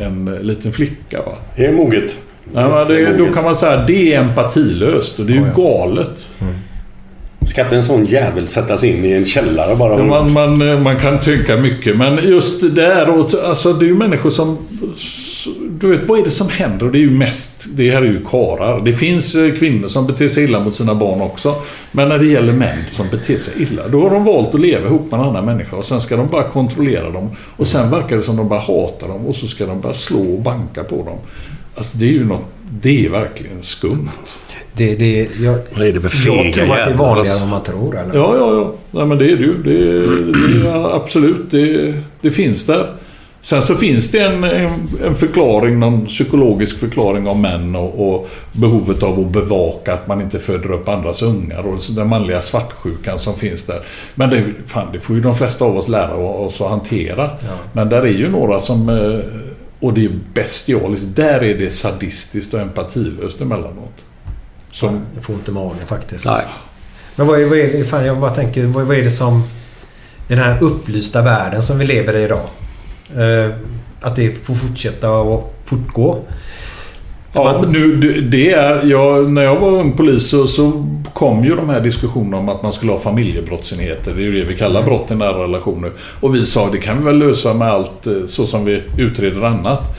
en 0.00 0.38
liten 0.42 0.72
flicka. 0.72 1.18
Va? 1.22 1.32
Det 1.56 1.66
är 1.66 1.72
moget. 1.72 2.16
Nej, 2.52 2.68
men 2.68 2.88
det, 2.88 3.16
då 3.16 3.32
kan 3.32 3.44
man 3.44 3.56
säga 3.56 3.72
att 3.72 3.86
det 3.86 4.14
är 4.14 4.20
empatilöst 4.20 5.18
och 5.18 5.26
det 5.26 5.32
är 5.32 5.36
ju 5.36 5.46
galet. 5.56 6.28
Ska 7.48 7.62
inte 7.62 7.76
en 7.76 7.84
sån 7.84 8.06
jävel 8.06 8.48
sättas 8.48 8.84
in 8.84 9.04
i 9.04 9.12
en 9.12 9.26
källare 9.26 9.76
bara? 9.76 9.98
Ja, 9.98 10.02
Man, 10.04 10.32
man, 10.32 10.82
man 10.82 10.96
kan 10.96 11.20
tänka 11.20 11.56
mycket, 11.56 11.96
men 11.96 12.18
just 12.28 12.60
det 12.60 12.70
där 12.70 13.10
och, 13.10 13.34
alltså 13.44 13.72
det 13.72 13.84
är 13.84 13.88
ju 13.88 13.94
människor 13.94 14.30
som... 14.30 14.58
Du 15.84 15.90
vet, 15.90 16.08
vad 16.08 16.18
är 16.18 16.24
det 16.24 16.30
som 16.30 16.48
händer? 16.48 16.86
Och 16.86 16.92
det 16.92 16.98
är 16.98 17.00
ju 17.00 17.10
mest... 17.10 17.66
Det 17.74 17.90
här 17.90 18.02
är 18.02 18.06
ju 18.06 18.24
karar. 18.24 18.80
Det 18.84 18.92
finns 18.92 19.34
eh, 19.34 19.54
kvinnor 19.54 19.88
som 19.88 20.06
beter 20.06 20.28
sig 20.28 20.44
illa 20.44 20.60
mot 20.60 20.74
sina 20.74 20.94
barn 20.94 21.20
också. 21.20 21.54
Men 21.92 22.08
när 22.08 22.18
det 22.18 22.26
gäller 22.26 22.52
män 22.52 22.78
som 22.88 23.06
beter 23.10 23.36
sig 23.36 23.62
illa, 23.62 23.88
då 23.88 24.02
har 24.02 24.10
de 24.10 24.24
valt 24.24 24.54
att 24.54 24.60
leva 24.60 24.86
ihop 24.86 25.10
med 25.10 25.20
en 25.20 25.26
annan 25.26 25.44
människa 25.44 25.76
och 25.76 25.84
sen 25.84 26.00
ska 26.00 26.16
de 26.16 26.28
bara 26.28 26.42
kontrollera 26.42 27.10
dem. 27.10 27.30
Och 27.56 27.66
sen 27.66 27.90
verkar 27.90 28.16
det 28.16 28.22
som 28.22 28.36
de 28.36 28.48
bara 28.48 28.60
hatar 28.60 29.08
dem 29.08 29.26
och 29.26 29.36
så 29.36 29.46
ska 29.46 29.66
de 29.66 29.80
bara 29.80 29.94
slå 29.94 30.34
och 30.34 30.40
banka 30.40 30.84
på 30.84 30.96
dem. 30.96 31.18
Alltså 31.74 31.98
det 31.98 32.04
är 32.04 32.12
ju 32.12 32.24
något... 32.24 32.44
Det 32.80 33.06
är 33.06 33.10
verkligen 33.10 33.62
skumt. 33.62 34.08
Det, 34.72 34.94
det, 34.94 35.28
jag, 35.40 35.58
Vad 35.76 35.86
är 35.86 35.92
det 35.92 36.00
för 36.00 36.30
jag 36.30 36.54
tror 36.54 36.64
att 36.64 36.86
det 36.86 36.92
är 36.92 36.96
vanligare 36.96 37.18
alltså. 37.18 37.38
än 37.38 37.48
man 37.48 37.62
tror. 37.62 37.98
Eller? 37.98 38.14
Ja, 38.14 38.36
ja, 38.36 38.54
ja. 38.54 38.74
Nej, 38.90 39.06
men 39.06 39.18
det 39.18 39.30
är 39.30 39.36
det 39.36 39.42
ju. 39.42 39.62
Det, 39.62 40.62
det 40.62 40.68
är 40.68 40.96
absolut. 40.96 41.50
Det, 41.50 41.94
det 42.20 42.30
finns 42.30 42.66
där. 42.66 43.03
Sen 43.44 43.62
så 43.62 43.74
finns 43.74 44.10
det 44.10 44.18
en, 44.18 44.44
en, 44.44 44.88
en 45.04 45.14
förklaring, 45.14 45.78
någon 45.78 46.06
psykologisk 46.06 46.78
förklaring 46.78 47.28
om 47.28 47.40
män 47.42 47.76
och, 47.76 48.08
och 48.14 48.28
behovet 48.52 49.02
av 49.02 49.20
att 49.20 49.26
bevaka 49.32 49.94
att 49.94 50.06
man 50.06 50.20
inte 50.20 50.38
föder 50.38 50.72
upp 50.72 50.88
andras 50.88 51.22
ungar 51.22 51.66
och 51.66 51.78
den 51.90 52.08
manliga 52.08 52.42
svartsjukan 52.42 53.18
som 53.18 53.34
finns 53.34 53.66
där. 53.66 53.80
Men 54.14 54.30
det, 54.30 54.44
fan, 54.66 54.86
det 54.92 55.00
får 55.00 55.16
ju 55.16 55.22
de 55.22 55.34
flesta 55.36 55.64
av 55.64 55.76
oss 55.76 55.88
lära 55.88 56.14
oss 56.14 56.60
att 56.60 56.70
hantera. 56.70 57.30
Men 57.72 57.88
där 57.88 58.02
är 58.02 58.06
ju 58.12 58.28
några 58.30 58.60
som... 58.60 58.88
eh, 58.88 59.20
Och 59.80 59.94
det 59.94 60.04
är 60.04 60.10
bestialiskt. 60.34 61.16
Där 61.16 61.42
är 61.44 61.58
det 61.58 61.70
sadistiskt 61.70 62.54
och 62.54 62.60
empatilöst 62.60 63.40
emellanåt. 63.40 64.04
Som, 64.70 65.00
Jag 65.14 65.24
får 65.24 65.34
inte 65.34 65.52
magen 65.52 65.86
faktiskt. 65.86 66.26
Nej. 66.26 66.42
Men 67.16 67.26
vad 67.26 67.40
är, 67.40 67.46
vad 67.46 67.58
är 67.58 67.72
det, 67.78 67.84
fan 67.84 68.06
jag 68.06 68.18
bara 68.18 68.30
tänker, 68.34 68.66
vad, 68.66 68.84
vad 68.86 68.96
är 68.96 69.02
det 69.02 69.10
som... 69.10 69.42
I 70.28 70.34
den 70.34 70.38
här 70.38 70.62
upplysta 70.62 71.22
världen 71.22 71.62
som 71.62 71.78
vi 71.78 71.86
lever 71.86 72.16
i 72.16 72.24
idag. 72.24 72.40
Eh, 73.16 73.52
att 74.00 74.16
det 74.16 74.44
får 74.46 74.54
fortsätta 74.54 75.10
och 75.12 75.54
fortgå. 75.64 76.18
Ja, 77.32 77.62
nu, 77.68 77.96
det- 78.30 78.52
är, 78.52 78.86
jag, 78.86 79.30
när 79.32 79.42
jag 79.42 79.56
var 79.60 79.68
ung 79.68 79.92
polis 79.92 80.28
så, 80.30 80.46
så 80.46 80.86
kom 81.12 81.44
ju 81.44 81.56
de 81.56 81.68
här 81.68 81.80
diskussionerna 81.80 82.36
om 82.36 82.48
att 82.48 82.62
man 82.62 82.72
skulle 82.72 82.92
ha 82.92 82.98
familjebrottsenheter. 82.98 84.12
Det 84.16 84.20
är 84.22 84.24
ju 84.24 84.32
det 84.40 84.44
vi 84.48 84.56
kallar 84.56 84.82
brott 84.82 85.10
i 85.10 85.14
nära 85.14 85.42
relationer. 85.42 85.90
Och 86.20 86.34
vi 86.34 86.46
sa 86.46 86.68
det 86.72 86.78
kan 86.78 86.98
vi 86.98 87.04
väl 87.04 87.18
lösa 87.18 87.54
med 87.54 87.68
allt 87.68 88.06
eh, 88.06 88.12
så 88.26 88.46
som 88.46 88.64
vi 88.64 88.82
utreder 88.98 89.42
annat. 89.42 89.96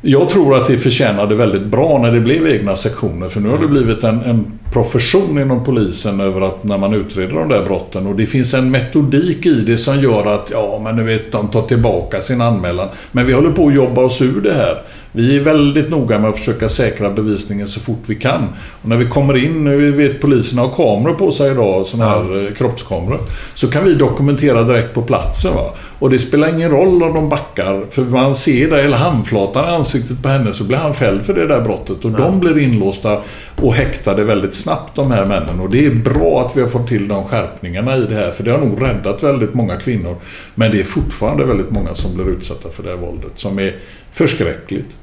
Jag 0.00 0.28
tror 0.30 0.56
att 0.56 0.66
det 0.66 0.78
förtjänade 0.78 1.34
väldigt 1.34 1.62
bra 1.66 1.98
när 2.02 2.10
det 2.12 2.20
blev 2.20 2.46
egna 2.46 2.76
sektioner. 2.76 3.28
För 3.28 3.40
nu 3.40 3.48
har 3.48 3.58
det 3.58 3.68
blivit 3.68 4.04
en, 4.04 4.20
en 4.22 4.58
profession 4.72 5.38
inom 5.38 5.64
polisen 5.64 6.20
över 6.20 6.40
att 6.40 6.64
när 6.64 6.78
man 6.78 6.94
utreder 6.94 7.34
de 7.34 7.48
där 7.48 7.64
brotten. 7.64 8.06
Och 8.06 8.16
det 8.16 8.26
finns 8.26 8.54
en 8.54 8.70
metodik 8.70 9.46
i 9.46 9.54
det 9.54 9.76
som 9.76 10.00
gör 10.00 10.34
att, 10.34 10.50
ja 10.50 10.80
men 10.84 10.96
nu 10.96 11.02
vet 11.02 11.32
de 11.32 11.48
tar 11.48 11.62
tillbaka 11.62 12.20
sin 12.20 12.40
anmälan. 12.40 12.88
Men 13.12 13.26
vi 13.26 13.32
håller 13.32 13.50
på 13.50 13.68
att 13.68 13.74
jobba 13.74 14.02
oss 14.02 14.22
ur 14.22 14.40
det 14.40 14.54
här. 14.54 14.82
Vi 15.14 15.36
är 15.36 15.40
väldigt 15.40 15.90
noga 15.90 16.18
med 16.18 16.30
att 16.30 16.38
försöka 16.38 16.68
säkra 16.68 17.10
bevisningen 17.10 17.66
så 17.66 17.80
fort 17.80 18.02
vi 18.06 18.14
kan. 18.14 18.48
Och 18.82 18.88
när 18.88 18.96
vi 18.96 19.06
kommer 19.06 19.36
in, 19.36 19.64
nu 19.64 19.92
vet 19.92 20.20
polisen 20.20 20.58
har 20.58 20.68
kameror 20.68 21.14
på 21.14 21.30
sig 21.30 21.50
idag, 21.50 21.86
sådana 21.86 22.10
här 22.10 22.46
eh, 22.46 22.52
kroppskameror. 22.52 23.20
Så 23.54 23.70
kan 23.70 23.84
vi 23.84 23.94
dokumentera 23.94 24.62
direkt 24.62 24.94
på 24.94 25.02
platsen. 25.02 25.54
Va? 25.54 25.70
Och 25.98 26.10
det 26.10 26.18
spelar 26.18 26.48
ingen 26.48 26.70
roll 26.70 27.02
om 27.02 27.14
de 27.14 27.28
backar. 27.28 27.84
För 27.90 28.02
man 28.02 28.34
ser 28.34 28.70
där 28.70 28.82
hela 28.82 28.96
handflatan 28.96 29.68
i 29.68 29.72
ansiktet 29.74 30.22
på 30.22 30.28
henne 30.28 30.52
så 30.52 30.64
blir 30.64 30.78
han 30.78 30.94
fälld 30.94 31.24
för 31.24 31.34
det 31.34 31.46
där 31.46 31.60
brottet. 31.60 32.04
Och 32.04 32.10
de 32.10 32.40
blir 32.40 32.58
inlåsta 32.58 33.22
och 33.60 33.74
häktade 33.74 34.24
väldigt 34.24 34.54
snabbt 34.62 34.96
de 34.96 35.10
här 35.10 35.24
männen. 35.24 35.60
Och 35.60 35.70
det 35.70 35.86
är 35.86 35.94
bra 35.94 36.46
att 36.46 36.56
vi 36.56 36.60
har 36.60 36.68
fått 36.68 36.88
till 36.88 37.08
de 37.08 37.24
skärpningarna 37.24 37.96
i 37.96 38.00
det 38.00 38.14
här. 38.14 38.30
För 38.30 38.44
det 38.44 38.50
har 38.50 38.58
nog 38.58 38.82
räddat 38.82 39.22
väldigt 39.22 39.54
många 39.54 39.76
kvinnor. 39.76 40.16
Men 40.54 40.72
det 40.72 40.80
är 40.80 40.84
fortfarande 40.84 41.44
väldigt 41.44 41.70
många 41.70 41.94
som 41.94 42.14
blir 42.14 42.28
utsatta 42.28 42.70
för 42.70 42.82
det 42.82 42.88
här 42.88 42.96
våldet. 42.96 43.32
Som 43.34 43.58
är 43.58 43.76
förskräckligt. 44.10 44.96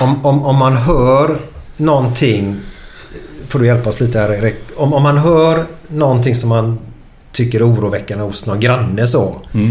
Om, 0.00 0.26
om, 0.26 0.42
om 0.42 0.56
man 0.56 0.76
hör 0.76 1.36
någonting... 1.76 2.56
Får 3.48 3.58
du 3.58 3.66
hjälpa 3.66 3.88
oss 3.88 4.00
lite 4.00 4.18
här? 4.18 4.52
Om, 4.76 4.92
om 4.92 5.02
man 5.02 5.18
hör 5.18 5.66
någonting 5.88 6.34
som 6.34 6.48
man 6.48 6.78
tycker 7.32 7.60
är 7.60 7.68
oroväckande 7.68 8.24
hos 8.24 8.46
någon 8.46 8.60
granne 8.60 9.06
så. 9.06 9.36
Mm. 9.54 9.70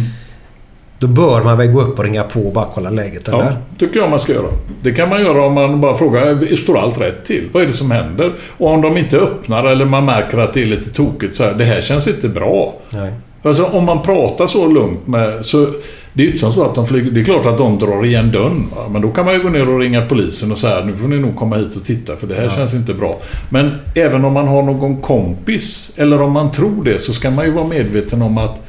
Då 0.99 1.07
bör 1.07 1.43
man 1.43 1.57
väl 1.57 1.67
gå 1.67 1.81
upp 1.81 1.99
och 1.99 2.05
ringa 2.05 2.23
på 2.23 2.39
och 2.39 2.53
bara 2.53 2.65
kolla 2.73 2.89
läget 2.89 3.27
eller? 3.27 3.39
Ja, 3.39 3.51
tycker 3.80 3.99
jag 3.99 4.09
man 4.09 4.19
ska 4.19 4.34
göra. 4.34 4.47
Det 4.81 4.91
kan 4.91 5.09
man 5.09 5.22
göra 5.22 5.45
om 5.45 5.53
man 5.53 5.81
bara 5.81 5.97
frågar, 5.97 6.55
står 6.55 6.77
allt 6.77 7.01
rätt 7.01 7.26
till? 7.26 7.49
Vad 7.51 7.63
är 7.63 7.67
det 7.67 7.73
som 7.73 7.91
händer? 7.91 8.31
Och 8.57 8.72
om 8.72 8.81
de 8.81 8.97
inte 8.97 9.17
öppnar 9.17 9.65
eller 9.65 9.85
man 9.85 10.05
märker 10.05 10.38
att 10.38 10.53
det 10.53 10.61
är 10.61 10.65
lite 10.65 10.89
tokigt 10.89 11.35
så 11.35 11.43
här, 11.43 11.53
det 11.53 11.65
här 11.65 11.81
känns 11.81 12.07
inte 12.07 12.30
bra. 12.30 12.73
Nej. 12.89 13.13
Alltså 13.43 13.65
om 13.65 13.85
man 13.85 14.01
pratar 14.01 14.47
så 14.47 14.67
lugnt 14.67 15.07
med... 15.07 15.45
Så, 15.45 15.67
det 16.13 16.23
är 16.23 16.27
ju 16.27 16.34
inte 16.34 16.51
så 16.51 16.63
att 16.63 16.76
de 16.76 16.88
flyger... 16.88 17.11
Det 17.11 17.19
är 17.19 17.23
klart 17.23 17.45
att 17.45 17.57
de 17.57 17.80
drar 17.80 18.05
igen 18.05 18.31
dörren. 18.31 18.65
va, 18.76 18.81
Men 18.89 19.01
då 19.01 19.09
kan 19.09 19.26
man 19.26 19.34
ju 19.34 19.41
gå 19.41 19.49
ner 19.49 19.69
och 19.69 19.80
ringa 19.80 20.05
polisen 20.05 20.51
och 20.51 20.57
säga 20.57 20.85
nu 20.85 20.95
får 20.95 21.07
ni 21.07 21.19
nog 21.19 21.35
komma 21.35 21.55
hit 21.55 21.76
och 21.76 21.85
titta 21.85 22.15
för 22.15 22.27
det 22.27 22.35
här 22.35 22.49
känns 22.49 22.73
inte 22.73 22.93
bra. 22.93 23.19
Men 23.49 23.72
även 23.95 24.26
om 24.26 24.34
man 24.34 24.47
har 24.47 24.63
någon 24.63 25.01
kompis 25.01 25.91
eller 25.95 26.22
om 26.22 26.31
man 26.31 26.51
tror 26.51 26.84
det 26.84 26.99
så 26.99 27.13
ska 27.13 27.31
man 27.31 27.45
ju 27.45 27.51
vara 27.51 27.67
medveten 27.67 28.22
om 28.22 28.38
att 28.38 28.61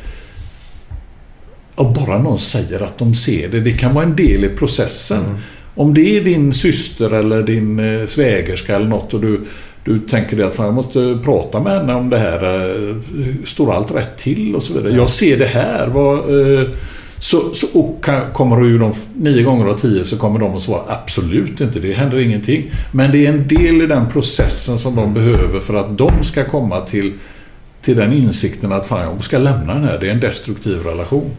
och 1.77 1.93
bara 1.93 2.19
någon 2.19 2.39
säger 2.39 2.82
att 2.82 2.98
de 2.98 3.15
ser 3.15 3.48
det, 3.48 3.61
det 3.61 3.73
kan 3.73 3.94
vara 3.94 4.05
en 4.05 4.16
del 4.16 4.44
i 4.44 4.48
processen. 4.48 5.23
Om 5.74 5.94
det 5.94 6.16
är 6.16 6.20
din 6.24 6.55
syster 6.55 7.15
eller 7.15 7.43
din 7.43 8.01
eh, 8.01 8.07
svägerska 8.07 8.77
eller 8.77 8.86
något 8.86 9.15
och 9.15 9.20
du, 9.20 9.40
du 9.85 9.98
tänker 9.98 10.36
det 10.36 10.47
att 10.47 10.57
fan, 10.57 10.66
jag 10.66 10.74
måste 10.74 11.19
prata 11.24 11.61
med 11.61 11.73
henne 11.73 11.94
om 11.94 12.11
det 12.11 12.19
här. 12.19 12.44
eh, 12.89 12.97
Står 13.44 13.73
allt 13.74 13.94
rätt 13.94 14.19
till 14.19 14.55
och 14.55 14.62
så 14.62 14.74
vidare. 14.74 14.97
Jag 14.97 15.11
ser 15.11 15.36
det 15.39 15.47
här. 15.47 15.86
Vad, 15.86 16.19
eh, 16.19 16.66
så, 17.19 17.55
så, 17.55 17.66
och 17.78 18.05
kan- 18.05 18.32
kommer 18.32 18.57
du 18.61 18.78
de 18.78 18.93
nio 19.16 19.43
gånger 19.43 19.66
av 19.66 19.78
tio 19.78 20.05
så 20.05 20.16
kommer 20.19 20.40
de 20.40 20.55
att 20.57 20.62
svara 20.62 20.82
absolut 20.89 21.61
inte, 21.61 21.78
det 21.81 21.93
händer 21.93 22.19
ingenting. 22.19 22.70
Men 22.93 23.12
det 23.12 23.27
är 23.27 23.32
en 23.32 23.48
del 23.48 23.82
i 23.82 23.86
den 23.86 24.09
processen 24.09 24.78
som 24.78 24.97
de 24.97 25.15
behöver 25.15 25.61
för 25.61 25.74
att 25.74 25.98
de 25.98 26.11
ska 26.23 26.44
komma 26.44 26.81
till, 26.81 27.12
till 27.87 27.97
den 27.97 28.13
insikten 28.13 28.73
att 28.73 28.87
fan, 28.87 29.03
jag 29.03 29.25
ska 29.25 29.39
lämna 29.39 29.75
den 29.75 29.85
här. 29.85 29.99
Det 30.01 30.09
är 30.09 30.11
en 30.11 30.21
destruktiv 30.21 30.83
relation. 30.83 31.31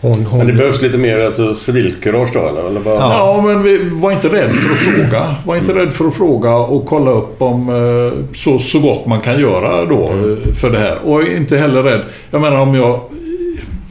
Hon, 0.00 0.24
hon, 0.24 0.38
Men 0.38 0.46
det 0.46 0.52
behövs 0.52 0.82
lite 0.82 0.98
mer 0.98 1.24
alltså, 1.24 1.54
civilkurage 1.54 2.30
då 2.34 2.48
eller? 2.48 2.68
eller 2.68 2.80
bara... 2.80 2.94
Ja, 2.94 3.42
men 3.46 3.62
vi, 3.62 3.78
var 3.78 4.12
inte 4.12 4.28
rädd 4.28 4.50
för 4.50 4.70
att 4.70 4.78
fråga. 4.78 5.34
Var 5.46 5.56
inte 5.56 5.74
rädd 5.74 5.92
för 5.92 6.04
att 6.04 6.14
fråga 6.14 6.56
och 6.56 6.86
kolla 6.86 7.10
upp 7.10 7.42
om 7.42 7.68
eh, 7.68 8.34
så, 8.34 8.58
så 8.58 8.80
gott 8.80 9.06
man 9.06 9.20
kan 9.20 9.40
göra 9.40 9.84
då 9.84 10.04
eh, 10.04 10.54
för 10.54 10.70
det 10.70 10.78
här. 10.78 10.98
Och 11.04 11.22
inte 11.22 11.56
heller 11.56 11.82
rädd. 11.82 12.02
Jag 12.30 12.40
menar 12.40 12.60
om 12.60 12.74
jag... 12.74 13.00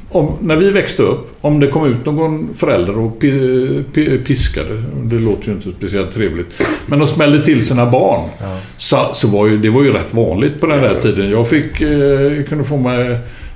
Om, 0.10 0.32
när 0.42 0.56
vi 0.56 0.72
växte 0.72 1.04
upp, 1.04 1.38
om 1.42 1.60
det 1.60 1.68
kom 1.68 1.86
ut 1.86 2.06
någon 2.06 2.50
förälder 2.54 2.98
och 3.00 3.20
pi, 3.20 3.84
pi, 3.94 4.18
piskade, 4.18 4.84
det 5.04 5.16
låter 5.16 5.48
ju 5.48 5.54
inte 5.54 5.72
speciellt 5.78 6.14
trevligt, 6.14 6.48
men 6.86 7.00
de 7.00 7.08
smällde 7.08 7.44
till 7.44 7.66
sina 7.66 7.86
barn. 7.86 8.30
Så, 8.78 8.98
så 9.14 9.28
var 9.28 9.48
ju, 9.48 9.58
det 9.58 9.70
var 9.70 9.84
ju 9.84 9.92
rätt 9.94 10.14
vanligt 10.14 10.62
på 10.62 10.68
den 10.68 10.82
där 10.82 11.00
tiden. 11.00 11.30
Jag 11.30 11.48
fick, 11.50 11.82
eh, 11.82 12.44
kunde 12.44 12.64
få 12.64 12.78
mig 12.78 13.12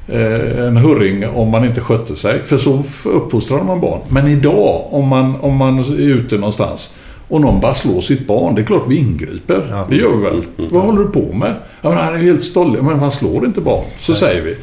eh, 0.07 0.65
en 0.68 0.78
hurring 0.78 1.28
om 1.30 1.49
man 1.49 1.65
inte 1.65 1.82
skötte 1.82 2.15
sig. 2.15 2.44
För 2.44 2.57
så 2.57 2.84
uppfostrar 3.06 3.64
man 3.64 3.82
barn. 3.82 3.99
Men 4.10 4.28
idag, 4.28 4.82
om 4.90 5.07
man, 5.07 5.36
om 5.41 5.56
man 5.56 5.80
är 5.80 5.99
ute 5.99 6.36
någonstans 6.36 6.94
och 7.28 7.41
någon 7.41 7.60
bara 7.60 7.73
slår 7.73 8.02
sitt 8.02 8.28
barn, 8.28 8.56
det 8.56 8.61
är 8.61 8.65
klart 8.65 8.84
vi 8.88 8.95
ingriper. 8.95 9.86
Det 9.90 9.95
gör 9.95 10.15
vi 10.18 10.23
väl. 10.23 10.41
Vad 10.72 10.84
håller 10.84 10.99
du 10.99 11.07
på 11.07 11.36
med? 11.36 11.56
Ja, 11.82 11.90
men 11.90 11.98
han 11.98 12.14
är 12.14 12.18
helt 12.18 12.44
stollig. 12.44 12.84
Men 12.84 12.99
man 12.99 13.11
slår 13.11 13.45
inte 13.45 13.61
barn. 13.61 13.86
Så 13.99 14.14
säger 14.14 14.41
vi. 14.41 14.56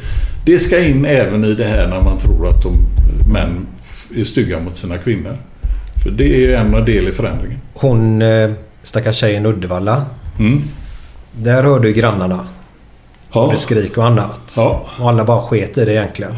Det 0.45 0.59
ska 0.59 0.79
in 0.85 1.05
även 1.05 1.45
i 1.45 1.53
det 1.53 1.65
här 1.65 1.87
när 1.87 2.01
man 2.01 2.17
tror 2.17 2.47
att 2.49 2.63
de, 2.63 2.73
män 3.33 3.67
är 4.17 4.23
stygga 4.23 4.59
mot 4.59 4.77
sina 4.77 4.97
kvinnor. 4.97 5.37
För 6.03 6.11
det 6.11 6.45
är 6.53 6.57
en 6.59 6.85
del 6.85 7.07
i 7.07 7.11
förändringen. 7.11 7.59
hon 7.73 8.21
eh, 8.21 8.49
stackars 8.83 9.15
tjejen 9.15 9.45
i 9.45 9.49
Uddevalla. 9.49 10.05
Mm. 10.39 10.61
Där 11.31 11.63
hörde 11.63 11.87
ju 11.87 11.93
grannarna. 11.93 12.47
Ja. 13.33 13.49
Det 13.51 13.57
skrik 13.57 13.97
och 13.97 14.05
annat. 14.05 14.53
Ja. 14.57 14.85
Och 14.99 15.09
alla 15.09 15.25
bara 15.25 15.41
sket 15.41 15.77
i 15.77 15.85
det 15.85 15.93
egentligen. 15.93 16.31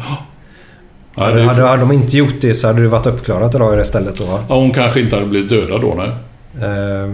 Ja, 1.14 1.22
hade, 1.22 1.36
det 1.36 1.42
är- 1.42 1.46
hade, 1.46 1.62
hade 1.62 1.80
de 1.82 1.92
inte 1.92 2.16
gjort 2.16 2.40
det 2.40 2.54
så 2.54 2.66
hade 2.66 2.82
det 2.82 2.88
varit 2.88 3.06
uppklarat 3.06 3.54
idag 3.54 3.74
i 3.74 3.76
det 3.76 3.84
stället 3.84 4.16
då. 4.18 4.40
Ja, 4.48 4.54
hon 4.54 4.70
kanske 4.70 5.00
inte 5.00 5.16
hade 5.16 5.26
blivit 5.28 5.48
dödad 5.50 5.80
då, 5.80 5.94
nej. 5.96 6.08
Eh, 6.68 7.12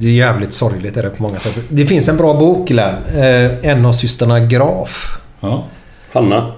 Det 0.00 0.06
är 0.06 0.12
jävligt 0.12 0.52
sorgligt 0.52 0.96
är 0.96 1.02
det 1.02 1.10
på 1.10 1.22
många 1.22 1.38
sätt. 1.38 1.60
Det 1.68 1.86
finns 1.86 2.08
en 2.08 2.16
bra 2.16 2.34
bok 2.34 2.68
Glenn. 2.68 2.94
Eh, 3.16 3.70
En 3.70 3.86
av 3.86 3.92
systrarna 3.92 4.40
Graf. 4.40 5.18
Ja. 5.40 5.64
Hanna? 6.14 6.52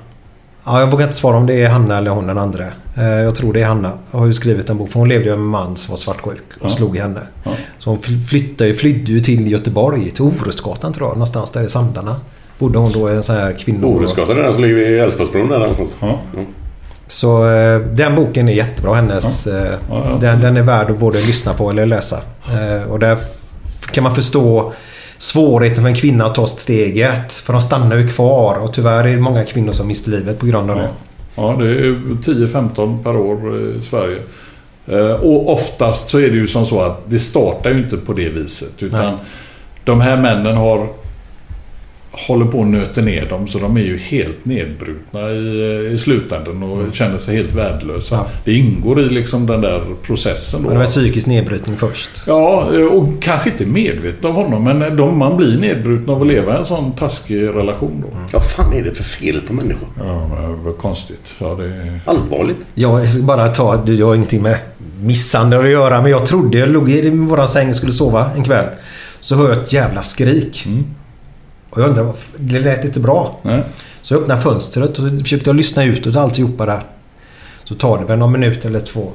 Ja, 0.64 0.80
jag 0.80 0.90
vågar 0.90 1.04
inte 1.04 1.16
svara 1.16 1.36
om 1.36 1.46
det 1.46 1.62
är 1.62 1.68
Hanna 1.68 1.98
eller 1.98 2.10
hon 2.10 2.26
den 2.26 2.38
andra. 2.38 2.64
Eh, 2.96 3.04
Jag 3.06 3.34
tror 3.34 3.52
det 3.52 3.60
är 3.62 3.66
Hanna. 3.66 3.90
Jag 4.10 4.18
har 4.18 4.26
ju 4.26 4.34
skrivit 4.34 4.70
en 4.70 4.78
bok. 4.78 4.90
För 4.90 4.98
hon 4.98 5.08
levde 5.08 5.24
ju 5.24 5.30
med 5.30 5.38
en 5.38 5.44
man 5.46 5.76
som 5.76 5.92
var 5.92 5.96
svartsjuk 5.96 6.42
och 6.60 6.64
Ja. 6.64 6.68
slog 6.68 6.96
henne. 6.96 7.20
Ja. 7.44 7.50
Så 7.78 7.90
hon 7.90 7.98
fly- 7.98 8.20
flyttade, 8.28 8.74
flydde 8.74 9.12
ju 9.12 9.20
till 9.20 9.52
Göteborg. 9.52 10.10
Till 10.10 10.22
Orustgatan 10.24 10.92
tror 10.92 11.08
jag. 11.08 11.14
Någonstans 11.16 11.50
där 11.50 11.62
i 11.62 11.68
Sandarna. 11.68 12.16
Bodde 12.58 12.78
hon 12.78 12.92
då 12.92 13.10
i 13.10 13.14
en 13.14 13.22
sån 13.22 13.36
här 13.36 13.52
kvinnor... 13.52 13.98
Orustgatan 13.98 14.38
är 14.38 14.42
den 14.42 14.52
som 14.54 14.62
ligger 14.62 14.74
vid 14.74 15.00
Älvsborgsbron 15.00 15.48
där 15.48 15.58
någonstans. 15.58 15.90
Ja. 16.00 16.18
Så 17.08 17.46
eh, 17.50 17.78
den 17.80 18.14
boken 18.14 18.48
är 18.48 18.52
jättebra. 18.52 18.94
Hennes, 18.94 19.46
eh, 19.46 19.72
Ja, 19.90 20.06
ja. 20.10 20.18
Den, 20.20 20.40
den 20.40 20.56
är 20.56 20.62
värd 20.62 20.90
att 20.90 20.98
både 20.98 21.18
lyssna 21.22 21.54
på 21.54 21.70
eller 21.70 21.86
läsa. 21.86 22.18
Och 22.88 22.98
där 22.98 23.16
kan 23.90 24.04
man 24.04 24.14
förstå 24.14 24.72
svårigheten 25.18 25.82
för 25.84 25.88
en 25.88 25.96
kvinna 25.96 26.24
att 26.26 26.34
ta 26.34 26.46
steget. 26.46 27.32
För 27.32 27.52
de 27.52 27.62
stannar 27.62 27.96
ju 27.96 28.08
kvar 28.08 28.54
och 28.62 28.72
tyvärr 28.72 29.04
är 29.04 29.14
det 29.14 29.20
många 29.20 29.44
kvinnor 29.44 29.72
som 29.72 29.86
mist 29.86 30.06
livet 30.06 30.38
på 30.38 30.46
grund 30.46 30.70
av 30.70 30.76
det. 30.76 30.88
Ja, 31.34 31.56
det 31.58 31.68
är 31.68 31.92
10-15 32.22 33.02
per 33.02 33.16
år 33.16 33.58
i 33.60 33.82
Sverige. 33.82 34.18
Eh, 34.86 35.10
Och 35.10 35.52
oftast 35.52 36.08
så 36.08 36.18
är 36.18 36.30
det 36.30 36.36
ju 36.36 36.46
som 36.46 36.66
så 36.66 36.80
att 36.80 37.00
det 37.06 37.18
startar 37.18 37.70
ju 37.70 37.78
inte 37.82 37.96
på 37.96 38.12
det 38.12 38.28
viset. 38.28 38.82
Utan 38.82 39.00
Nej. 39.04 39.14
de 39.84 40.00
här 40.00 40.16
männen 40.16 40.56
har 40.56 40.86
håller 42.28 42.46
på 42.46 42.60
att 42.60 42.66
nöter 42.68 43.02
ner 43.02 43.28
dem 43.28 43.46
så 43.46 43.58
de 43.58 43.76
är 43.76 43.80
ju 43.80 43.98
helt 43.98 44.44
nedbrutna 44.44 45.30
i, 45.30 45.90
i 45.92 45.98
slutändan 45.98 46.62
och 46.62 46.94
känner 46.94 47.18
sig 47.18 47.36
helt 47.36 47.54
värdelösa. 47.54 48.14
Ja. 48.14 48.26
Det 48.44 48.52
ingår 48.52 49.00
i 49.00 49.08
liksom 49.08 49.46
den 49.46 49.60
där 49.60 49.84
processen. 50.02 50.62
Då. 50.62 50.68
Men 50.68 50.74
det 50.74 50.78
var 50.78 50.86
psykisk 50.86 51.26
nedbrytning 51.26 51.76
först. 51.76 52.10
Ja, 52.26 52.64
och 52.90 53.22
kanske 53.22 53.50
inte 53.50 53.66
medveten 53.66 54.30
av 54.30 54.36
honom 54.36 54.64
men 54.64 54.96
de, 54.96 55.18
man 55.18 55.36
blir 55.36 55.58
nedbruten 55.58 56.10
av 56.10 56.22
att 56.22 56.28
leva 56.28 56.54
i 56.54 56.58
en 56.58 56.64
sån 56.64 56.92
taskig 56.92 57.42
relation 57.42 58.04
då. 58.06 58.18
Vad 58.32 58.44
fan 58.44 58.72
är 58.72 58.82
det 58.82 58.94
för 58.94 59.04
fel 59.04 59.40
på 59.40 59.52
människor? 59.52 59.88
Ja, 59.98 60.28
men 60.28 60.64
vad 60.64 60.78
konstigt. 60.78 61.34
Ja, 61.38 61.54
det... 61.54 62.00
Allvarligt. 62.04 62.66
Jag 62.74 63.10
ska 63.10 63.22
bara 63.22 63.46
ta, 63.46 63.76
du 63.76 63.94
jag 63.94 64.06
har 64.06 64.14
ingenting 64.14 64.42
med 64.42 64.58
misshandel 65.00 65.60
att 65.60 65.70
göra 65.70 66.02
men 66.02 66.10
jag 66.10 66.26
trodde 66.26 66.58
jag 66.58 66.68
låg 66.68 66.90
i 66.90 67.10
våran 67.10 67.48
säng 67.48 67.68
och 67.68 67.76
skulle 67.76 67.92
sova 67.92 68.30
en 68.36 68.44
kväll. 68.44 68.66
Så 69.20 69.36
hör 69.36 69.48
jag 69.48 69.58
ett 69.58 69.72
jävla 69.72 70.02
skrik. 70.02 70.66
Och 71.76 71.82
jag 71.82 71.88
undrar, 71.88 72.02
vad- 72.02 72.14
det 72.36 72.58
lät 72.58 72.84
inte 72.84 73.00
bra. 73.00 73.38
Nej. 73.42 73.62
Så 74.02 74.14
jag 74.14 74.20
öppnade 74.22 74.40
fönstret 74.40 74.98
och 74.98 75.08
försökte 75.22 75.48
jag 75.50 75.56
lyssna 75.56 75.84
utåt 75.84 76.16
alltihopa 76.16 76.66
där. 76.66 76.82
Så 77.64 77.74
tar 77.74 77.98
det 77.98 78.04
väl 78.04 78.18
någon 78.18 78.32
minut 78.32 78.64
eller 78.64 78.80
två. 78.80 79.10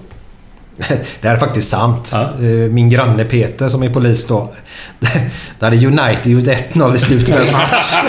Det 1.22 1.28
här 1.28 1.36
är 1.36 1.40
faktiskt 1.40 1.70
sant. 1.70 2.10
Ja. 2.14 2.22
Eh, 2.22 2.48
Min 2.50 2.90
granne 2.90 3.24
Peter 3.24 3.68
som 3.68 3.84
är 3.84 3.90
polis 3.90 4.28
då. 4.28 4.52
Där 5.60 5.70
hade 5.70 5.76
United 5.88 6.32
gjort 6.32 6.44
1-0 6.44 6.96
i 6.96 7.00
slutet 7.00 7.36
av 7.36 7.42
en 7.42 7.52
match. 7.52 7.92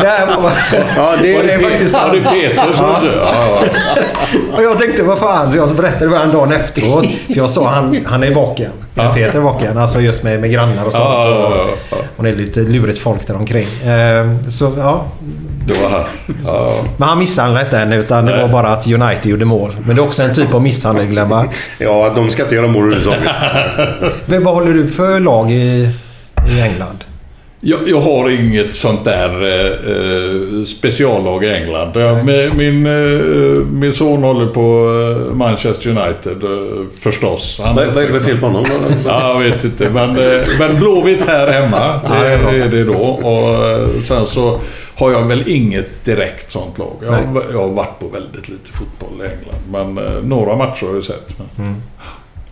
Det 0.00 0.08
här 0.08 0.26
var, 0.26 0.52
Ja, 0.96 1.14
det 1.22 1.36
och 1.38 1.42
det 1.46 1.52
är 1.52 1.58
faktiskt 1.70 1.94
Ja, 1.94 2.00
sant. 2.00 2.12
det 2.12 2.18
är 2.44 2.48
Peter 2.50 2.74
som 2.76 2.84
Ja. 2.86 3.00
ja. 3.04 3.10
ja, 3.14 3.64
ja. 4.50 4.56
Och 4.56 4.62
jag 4.62 4.78
tänkte, 4.78 5.02
vad 5.02 5.18
fan? 5.18 5.52
Så 5.52 5.58
jag 5.58 5.76
berättade 5.76 6.10
för 6.10 6.16
honom 6.18 6.32
dagen 6.34 6.52
efteråt. 6.52 7.06
För 7.26 7.36
jag 7.36 7.50
sa, 7.50 7.68
han, 7.70 7.98
han 8.06 8.22
är 8.22 8.34
vaken. 8.34 8.70
Peter 8.94 9.34
är 9.36 9.40
vaken. 9.40 9.78
Alltså 9.78 10.00
just 10.00 10.22
med, 10.22 10.40
med 10.40 10.52
grannar 10.52 10.84
och 10.86 10.92
sånt. 10.92 11.04
Ja, 11.04 11.28
ja, 11.28 11.56
ja, 11.56 11.62
Och, 11.64 11.78
ja. 11.90 11.96
och 12.16 12.24
det 12.24 12.30
är 12.30 12.36
lite 12.36 12.60
lurigt 12.60 12.98
folk 12.98 13.26
där 13.26 13.36
omkring. 13.36 13.66
Eh, 13.84 14.26
Så 14.48 14.72
ja. 14.78 15.04
Det 15.66 15.74
var. 15.82 16.06
Ja. 16.44 16.84
Men 16.96 17.08
han 17.08 17.18
misshandlade 17.18 17.64
inte 17.64 17.76
henne 17.76 17.96
utan 17.96 18.24
det 18.24 18.32
Nej. 18.32 18.42
var 18.42 18.48
bara 18.48 18.68
att 18.68 18.86
United 18.86 19.30
gjorde 19.30 19.44
mål. 19.44 19.76
Men 19.86 19.96
det 19.96 20.02
är 20.02 20.04
också 20.04 20.22
en 20.22 20.34
typ 20.34 20.54
av 20.54 20.62
misshandel, 20.62 21.18
va? 21.18 21.44
Ja, 21.78 22.12
de 22.14 22.30
ska 22.30 22.42
inte 22.42 22.54
göra 22.54 22.66
mål 22.66 22.92
överhuvudtaget. 22.92 23.34
Men 24.26 24.44
vad 24.44 24.54
håller 24.54 24.72
du 24.72 24.88
för 24.88 25.20
lag 25.20 25.52
i, 25.52 25.88
i 26.50 26.60
England? 26.60 27.04
Jag, 27.60 27.88
jag 27.88 28.00
har 28.00 28.30
inget 28.30 28.74
sånt 28.74 29.04
där 29.04 29.42
eh, 29.42 29.66
eh, 29.66 30.64
speciallag 30.64 31.44
i 31.44 31.50
England. 31.52 31.90
Jag, 31.94 32.24
min, 32.24 32.56
min, 32.56 32.86
eh, 32.86 33.62
min 33.64 33.92
son 33.92 34.22
håller 34.22 34.46
på 34.46 34.90
eh, 35.30 35.34
Manchester 35.34 35.90
United 35.90 36.44
eh, 36.44 36.88
förstås. 37.02 37.60
Han 37.64 37.76
Vad 37.76 37.86
vad 37.86 38.02
är 38.02 38.06
det 38.06 38.12
för 38.12 38.20
fel 38.20 38.38
på 38.38 38.46
honom? 38.46 38.64
Ja, 39.06 39.32
jag 39.32 39.50
vet 39.50 39.64
inte. 39.64 39.90
Men, 39.90 40.10
eh, 40.18 40.42
men 40.58 40.78
Blåvitt 40.78 41.26
här 41.26 41.52
hemma, 41.52 42.00
det 42.08 42.26
är 42.26 42.68
det 42.70 42.84
då. 42.84 42.98
Och 43.22 43.68
eh, 43.68 43.88
sen 44.00 44.26
så 44.26 44.60
har 44.96 45.10
jag 45.12 45.22
väl 45.24 45.48
inget 45.48 46.04
direkt 46.04 46.50
sånt 46.50 46.78
lag. 46.78 46.92
Jag, 47.02 47.12
har- 47.12 47.42
jag 47.52 47.60
har 47.60 47.68
varit 47.68 47.98
på 48.00 48.08
väldigt 48.08 48.48
lite 48.48 48.72
fotboll 48.72 49.26
i 49.26 49.28
England. 49.28 49.94
Men 49.94 50.06
eh, 50.06 50.22
några 50.22 50.56
matcher 50.56 50.86
har 50.86 50.94
jag 50.94 51.04
sett. 51.04 51.34
Men, 51.56 51.82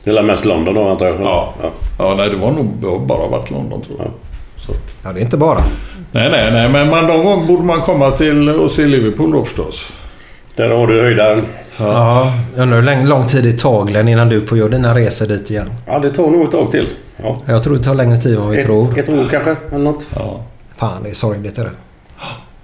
Det 0.04 0.10
är 0.18 0.22
mest 0.22 0.44
London 0.44 0.74
då 0.74 0.88
antar 0.88 1.06
jag? 1.06 1.20
Ja. 1.20 1.54
ja, 1.98 2.14
nej 2.16 2.30
det 2.30 2.36
var 2.36 2.50
nog 2.52 2.66
det 2.80 2.86
har 2.86 2.98
bara 2.98 3.28
varit 3.28 3.50
London 3.50 3.82
tror 3.82 3.98
jag. 3.98 4.10
Så 4.56 4.72
att, 4.72 4.94
Ja, 5.04 5.12
det 5.12 5.20
är 5.20 5.22
inte 5.22 5.36
bara. 5.36 5.58
nej, 6.12 6.30
nej, 6.30 6.52
nej. 6.52 6.68
Men 6.68 6.90
man, 6.90 7.06
någon 7.06 7.24
gång 7.24 7.46
borde 7.46 7.62
man 7.62 7.80
komma 7.80 8.10
till 8.10 8.48
och 8.48 8.70
se 8.70 8.86
Liverpool 8.86 9.32
då 9.32 9.44
förstås. 9.44 9.92
Där 10.56 10.68
har 10.68 10.86
du 10.86 11.00
höjdaren. 11.02 11.42
Ja. 11.78 12.32
Jag 12.54 12.62
undrar 12.62 12.76
hur 12.76 12.84
länge, 12.84 13.06
lång 13.06 13.26
tid 13.26 13.44
det 13.44 13.58
tar 13.58 13.84
Glenn 13.84 14.08
innan 14.08 14.28
du 14.28 14.40
får 14.46 14.58
göra 14.58 14.68
dina 14.68 14.94
resor 14.94 15.26
dit 15.26 15.50
igen. 15.50 15.70
Ja, 15.86 15.98
det 15.98 16.10
tar 16.10 16.30
nog 16.30 16.44
ett 16.44 16.50
tag 16.50 16.70
till. 16.70 16.88
Ja. 17.16 17.40
Jag 17.46 17.62
tror 17.62 17.76
det 17.76 17.82
tar 17.84 17.94
längre 17.94 18.16
tid 18.16 18.34
än 18.36 18.40
vad 18.42 18.50
vi 18.50 18.62
tror. 18.62 18.90
Ett, 18.92 18.98
ett 18.98 19.08
år 19.08 19.28
kanske, 19.30 19.56
eller 19.70 19.84
något. 19.84 20.06
Ja, 20.14 20.40
Fan, 20.76 21.02
det 21.02 21.08
är 21.08 21.14
sorgligt 21.14 21.58
är 21.58 21.64
det. 21.64 21.70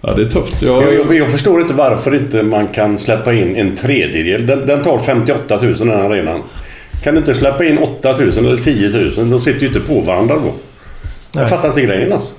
Ja 0.01 0.15
det 0.15 0.23
är 0.23 0.27
tufft. 0.27 0.63
Jag, 0.63 0.83
Jag, 0.83 0.95
jag, 0.95 1.15
jag 1.17 1.31
förstår 1.31 1.61
inte 1.61 1.75
varför 1.75 2.15
inte 2.15 2.43
man 2.43 2.67
kan 2.69 2.99
släppa 2.99 3.33
in 3.33 3.57
en 3.57 3.77
tredjedel. 3.77 4.47
Den, 4.47 4.67
den 4.67 4.83
tar 4.83 4.99
58 4.99 5.59
000 5.63 5.75
den 5.75 5.89
här 5.91 5.97
arenan. 6.11 6.43
Kan 7.03 7.15
du 7.15 7.21
inte 7.21 7.35
släppa 7.35 7.65
in 7.65 7.79
8 7.79 8.13
000 8.17 8.29
eller 8.39 8.57
10 8.57 8.89
000? 9.17 9.31
De 9.31 9.41
sitter 9.41 9.61
ju 9.61 9.67
inte 9.67 9.81
på 9.81 10.01
varandra 10.01 10.35
då. 10.35 10.53
Jag 11.33 11.41
Nej. 11.41 11.47
fattar 11.47 11.69
inte 11.69 11.81
grejen 11.81 12.13
alltså. 12.13 12.33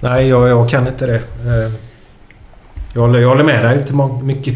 Nej, 0.00 0.28
jag, 0.28 0.48
jag 0.48 0.70
kan 0.70 0.86
inte 0.88 1.06
det. 1.06 1.14
Eh, 1.14 1.72
Jag 2.94 3.00
håller, 3.00 3.18
jag 3.18 3.28
håller 3.28 3.44
med 3.44 3.64
dig 3.64 3.78
inte 3.78 3.92
mycket. 4.24 4.54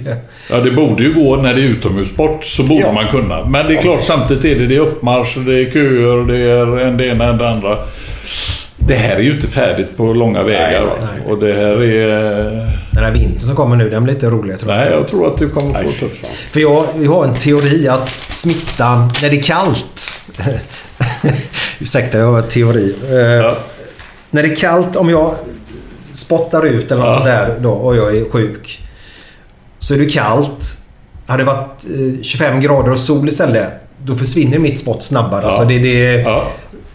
Ja, 0.51 0.57
det 0.61 0.71
borde 0.71 1.03
ju 1.03 1.13
gå 1.13 1.37
när 1.37 1.55
det 1.55 1.61
är 1.61 1.65
utomhussport. 1.65 2.45
Så 2.45 2.63
borde 2.63 2.81
Ja. 2.81 2.93
man 2.93 3.07
kunna. 3.07 3.45
Men 3.45 3.67
det 3.67 3.77
är 3.77 3.81
klart, 3.83 4.03
samtidigt 4.05 4.45
är 4.45 4.55
det, 4.59 4.67
det 4.67 4.77
är 4.77 4.81
uppmarsch, 4.81 5.37
det 5.47 5.55
är 5.55 5.71
köer, 5.71 6.25
det 6.25 6.39
är 6.51 6.87
en 6.87 6.97
det 6.97 7.07
ena 7.07 7.25
än 7.25 7.39
det 7.39 7.49
andra. 7.51 7.77
Det 8.87 8.95
här 8.95 9.17
är 9.17 9.21
ju 9.21 9.35
inte 9.35 9.47
färdigt 9.49 9.97
på 9.97 10.13
långa 10.13 10.43
vägar. 10.43 10.85
Nej, 10.87 11.09
nej. 11.17 11.33
Och 11.33 11.39
det 11.39 11.53
här 11.55 11.83
är... 11.83 12.09
Den 12.93 13.05
här 13.05 13.13
vintern 13.13 13.41
som 13.41 13.57
kommer 13.57 13.77
nu, 13.77 13.91
den 13.91 14.05
blir 14.05 14.15
lite 14.15 14.31
rolig 14.31 14.59
tror. 14.59 14.73
Nej, 14.73 14.89
jag 14.91 15.09
tror 15.09 15.27
att 15.33 15.39
du 15.39 15.51
kommer 15.51 15.83
få 15.85 15.91
tufft. 15.91 16.27
För 16.53 16.61
jag, 16.61 16.85
jag 17.01 17.11
har 17.11 17.25
en 17.25 17.35
teori 17.35 17.89
att 17.89 18.09
smittan, 18.09 19.11
när 19.23 19.31
det 19.31 19.37
är 19.37 19.43
kallt... 19.43 20.13
Ursäkta, 21.81 22.19
jag 22.19 22.27
har 22.27 22.39
en 22.39 22.49
teori. 22.49 22.95
Eh, 23.11 23.17
Ja. 23.17 23.57
När 24.31 24.43
det 24.43 24.49
är 24.49 24.57
kallt, 24.57 24.97
om 24.97 25.11
jag 25.11 25.35
spottar 26.13 26.67
ut 26.67 26.93
eller 26.93 27.03
något 27.03 27.11
Ja. 27.11 27.15
sånt 27.15 27.25
där 27.27 27.57
då 27.61 27.71
och 27.71 27.97
jag 27.97 28.17
är 28.17 28.31
sjuk. 28.31 28.81
Så 29.79 29.95
är 29.95 29.99
det 29.99 30.05
kallt. 30.11 30.77
Hade 31.27 31.43
det 31.43 31.47
varit 31.47 31.85
eh, 32.17 32.23
25 32.23 32.61
grader 32.61 32.91
och 32.93 32.99
sol 32.99 33.29
istället. 33.29 33.69
Då 34.05 34.15
försvinner 34.17 34.59
mitt 34.59 34.79
spott 34.79 35.03
snabbare. 35.03 35.47
Alltså 35.47 35.65
det, 35.65 35.79
det 35.79 36.21
Ja. 36.21 36.45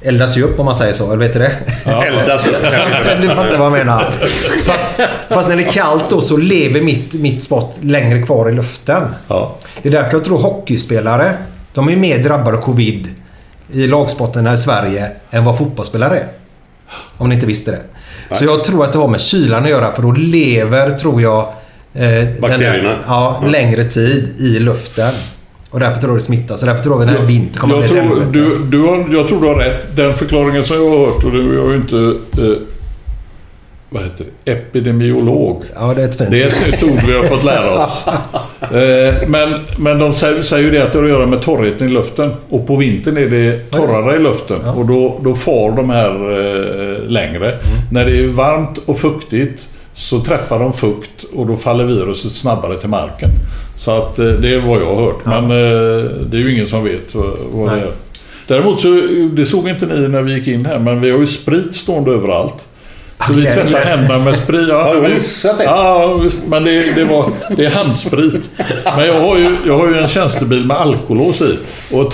Eldas 0.07 0.37
ju 0.37 0.43
upp 0.43 0.59
om 0.59 0.65
man 0.65 0.75
säger 0.75 0.93
så. 0.93 1.05
Eller 1.05 1.17
vet 1.17 1.33
du 1.33 1.39
det? 1.39 1.51
Eldas 2.07 2.47
upp. 2.47 2.55
du 3.21 3.27
fattar 3.27 3.57
vad 3.57 3.65
jag 3.65 3.71
menar. 3.71 4.01
Fast, 4.65 5.09
fast 5.29 5.49
när 5.49 5.55
det 5.55 5.63
är 5.63 5.71
kallt 5.71 6.09
då 6.09 6.21
så 6.21 6.37
lever 6.37 6.81
mitt, 6.81 7.13
mitt 7.13 7.43
spott 7.43 7.77
längre 7.81 8.21
kvar 8.21 8.49
i 8.49 8.51
luften. 8.51 9.03
Ja. 9.27 9.55
Det 9.81 9.89
är 9.89 9.93
därför 9.93 10.11
jag 10.11 10.23
tror 10.25 10.37
hockeyspelare, 10.39 11.33
de 11.73 11.89
är 11.89 11.95
mer 11.95 12.17
drabbade 12.23 12.57
av 12.57 12.61
covid 12.61 13.07
i 13.71 13.87
lagsporterna 13.87 14.53
i 14.53 14.57
Sverige 14.57 15.11
än 15.31 15.45
vad 15.45 15.57
fotbollsspelare 15.57 16.17
är. 16.19 16.27
Om 17.17 17.29
ni 17.29 17.35
inte 17.35 17.47
visste 17.47 17.71
det. 17.71 17.81
Så 18.35 18.45
jag 18.45 18.63
tror 18.63 18.83
att 18.83 18.93
det 18.93 18.99
har 18.99 19.07
med 19.07 19.21
kylan 19.21 19.63
att 19.63 19.69
göra 19.69 19.91
för 19.91 20.01
då 20.01 20.11
lever, 20.11 20.91
tror 20.91 21.21
jag, 21.21 21.39
eh, 21.93 22.01
den 22.09 22.41
Bakterierna. 22.41 22.89
där- 22.89 22.99
ja, 23.07 23.43
längre 23.47 23.83
tid 23.83 24.35
i 24.39 24.59
luften. 24.59 25.11
Och 26.09 26.15
det 26.15 26.21
smittar. 26.21 26.55
Så 26.55 26.69
att 26.69 26.83
den 26.83 27.09
här 27.09 27.25
vintern 27.25 27.59
kommer 27.59 27.75
Jag 27.75 27.87
tror, 27.87 28.23
du, 28.31 28.59
du 28.65 28.81
har, 28.81 29.05
jag 29.13 29.27
tror 29.27 29.41
du 29.41 29.47
har 29.47 29.55
rätt. 29.55 29.95
Den 29.95 30.13
förklaringen 30.13 30.63
som 30.63 30.77
jag 30.77 30.89
har 30.89 31.05
hört, 31.05 31.23
och 31.23 31.31
du 31.31 31.55
jag 31.55 31.65
är 31.65 31.69
ju 31.69 31.75
inte... 31.75 31.97
Eh, 32.41 32.57
vad 33.89 34.03
heter 34.03 34.25
det? 34.43 34.51
Epidemiolog. 34.51 35.63
Ja, 35.75 35.93
det 35.93 36.01
är 36.01 36.05
ett 36.05 36.17
fint. 36.17 36.31
Det 36.31 36.41
är 36.41 36.47
ett 36.47 36.71
nytt 36.71 36.83
ord 36.83 36.99
vi 37.07 37.17
har 37.17 37.23
fått 37.23 37.43
lära 37.43 37.83
oss. 37.83 38.05
Eh, 38.61 39.27
men, 39.27 39.59
men 39.77 39.99
de 39.99 40.13
säger, 40.13 40.41
säger 40.41 40.63
ju 40.63 40.71
det 40.71 40.83
att 40.83 40.91
det 40.91 40.97
har 40.97 41.05
att 41.05 41.11
göra 41.11 41.25
med 41.25 41.41
torrheten 41.41 41.87
i 41.87 41.91
luften. 41.91 42.33
Och 42.49 42.67
på 42.67 42.75
vintern 42.75 43.17
är 43.17 43.27
det 43.27 43.71
torrare 43.71 44.15
i 44.15 44.19
luften. 44.19 44.61
Och 44.61 44.85
då, 44.85 45.19
då 45.23 45.35
far 45.35 45.71
de 45.71 45.89
här 45.89 46.09
eh, 46.09 47.09
längre. 47.09 47.51
Mm. 47.51 47.61
När 47.91 48.05
det 48.05 48.23
är 48.23 48.27
varmt 48.27 48.77
och 48.85 48.99
fuktigt 48.99 49.67
så 49.97 50.19
träffar 50.19 50.59
de 50.59 50.73
fukt 50.73 51.23
och 51.33 51.47
då 51.47 51.55
faller 51.55 51.83
viruset 51.83 52.31
snabbare 52.31 52.77
till 52.77 52.89
marken. 52.89 53.29
Så 53.75 53.91
att 53.91 54.19
eh, 54.19 54.25
det 54.25 54.53
är 54.53 54.59
vad 54.59 54.81
jag 54.81 54.95
har 54.95 55.05
hört. 55.05 55.25
Men 55.25 55.43
eh, 55.43 56.03
det 56.29 56.37
är 56.37 56.41
ju 56.41 56.53
ingen 56.53 56.67
som 56.67 56.83
vet 56.83 57.15
vad, 57.15 57.33
vad 57.51 57.69
det 57.69 57.75
Nej. 57.75 57.85
är. 57.85 57.91
Däremot 58.47 58.81
så, 58.81 58.87
det 59.31 59.45
såg 59.45 59.69
inte 59.69 59.85
ni 59.85 60.07
när 60.07 60.21
vi 60.21 60.33
gick 60.33 60.47
in 60.47 60.65
här, 60.65 60.79
men 60.79 61.01
vi 61.01 61.11
har 61.11 61.19
ju 61.19 61.27
sprit 61.27 61.75
stående 61.75 62.11
överallt. 62.11 62.65
Så 63.27 63.33
vi 63.33 63.41
tvättar 63.43 63.85
händerna 63.85 64.19
med 64.25 64.35
sprit. 64.35 64.67
Ja, 64.69 64.83
Har 64.83 64.95
vi- 64.95 65.13
missat 65.13 65.57
det? 65.57 65.63
Ja, 65.63 66.13
visst. 66.13 66.47
Men 66.47 66.63
det, 66.63 66.95
det, 66.95 67.03
var, 67.03 67.31
det 67.57 67.65
är 67.65 67.69
handsprit. 67.69 68.49
Men 68.97 69.05
jag 69.07 69.19
har, 69.21 69.37
ju, 69.37 69.55
jag 69.65 69.77
har 69.77 69.87
ju 69.87 69.97
en 69.97 70.07
tjänstebil 70.07 70.65
med 70.65 70.77
alkolås 70.77 71.41
i. 71.41 71.57
Och 71.91 72.13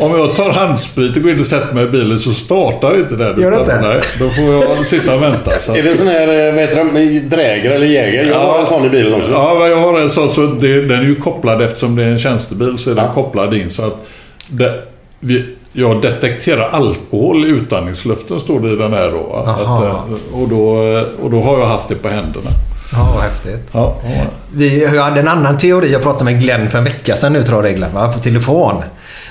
om 0.00 0.18
jag 0.18 0.34
tar 0.34 0.50
handsprit 0.50 1.16
och 1.16 1.22
går 1.22 1.32
in 1.32 1.40
och 1.40 1.46
sätter 1.46 1.74
mig 1.74 1.84
i 1.84 1.88
bilen 1.88 2.18
så 2.18 2.30
startar 2.30 2.98
inte 3.00 3.16
den. 3.16 3.40
Gör 3.40 3.50
det 3.50 3.56
utan- 3.56 3.76
inte? 3.76 3.88
Nej, 3.88 4.00
då 4.18 4.28
får 4.28 4.44
jag 4.78 4.86
sitta 4.86 5.14
och 5.14 5.22
vänta. 5.22 5.50
Så. 5.50 5.74
Är 5.74 5.82
det 5.82 5.90
en 5.90 5.98
sån 5.98 6.06
här, 6.08 6.46
eh, 6.48 6.54
vad 6.54 6.60
heter 6.62 6.76
de, 6.76 7.28
Dräger 7.28 7.70
eller 7.70 7.86
Jäger? 7.86 8.24
Jag 8.24 8.38
har 8.40 8.58
en 8.60 8.66
sån 8.66 8.84
i 8.84 8.88
bilen 8.88 9.14
också. 9.14 9.30
Ja, 9.32 9.68
jag 9.68 9.76
har 9.76 10.00
en 10.00 10.10
sån. 10.10 10.28
Så 10.30 10.40
det, 10.46 10.82
den 10.86 10.98
är 10.98 11.04
ju 11.04 11.14
kopplad 11.14 11.62
eftersom 11.62 11.96
det 11.96 12.04
är 12.04 12.08
en 12.08 12.18
tjänstebil 12.18 12.78
så 12.78 12.90
är 12.90 12.94
den 12.94 13.04
Ja. 13.04 13.12
kopplad 13.12 13.54
in. 13.54 13.70
Så 13.70 13.86
att 13.86 14.06
det, 14.48 14.82
vi, 15.20 15.56
jag 15.72 16.02
detekterar 16.02 16.68
alkohol 16.70 17.44
i 17.46 17.48
utandningsluften 17.48 18.40
står 18.40 18.60
det 18.60 18.72
i 18.72 18.76
den 18.76 18.92
här 18.92 19.10
då. 19.10 19.36
Att, 19.36 19.60
eh, 19.60 20.40
och, 20.40 20.48
då 20.48 20.62
och 21.22 21.30
då 21.30 21.42
har 21.42 21.58
jag 21.58 21.66
haft 21.66 21.88
det 21.88 21.94
på 21.94 22.08
händerna. 22.08 22.50
Ja, 22.92 23.12
vad 23.14 23.22
häftigt. 23.22 23.68
Ja, 23.72 23.96
ja. 24.02 24.24
Vi 24.54 24.84
jag 24.94 25.02
hade 25.02 25.20
en 25.20 25.28
annan 25.28 25.58
teori. 25.58 25.92
Jag 25.92 26.02
pratade 26.02 26.24
med 26.24 26.40
Glenn 26.42 26.70
för 26.70 26.78
en 26.78 26.84
vecka 26.84 27.16
sedan 27.16 27.32
nu 27.32 27.42
tror 27.44 27.58
jag 27.64 27.70
reglerna, 27.72 28.08
på 28.12 28.18
telefon. 28.18 28.74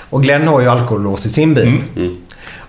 Och 0.10 0.24
Glenn 0.24 0.48
har 0.48 0.62
ju 0.62 0.68
alkohollås 0.68 1.26
i 1.26 1.30
sin 1.30 1.54
bil. 1.54 1.84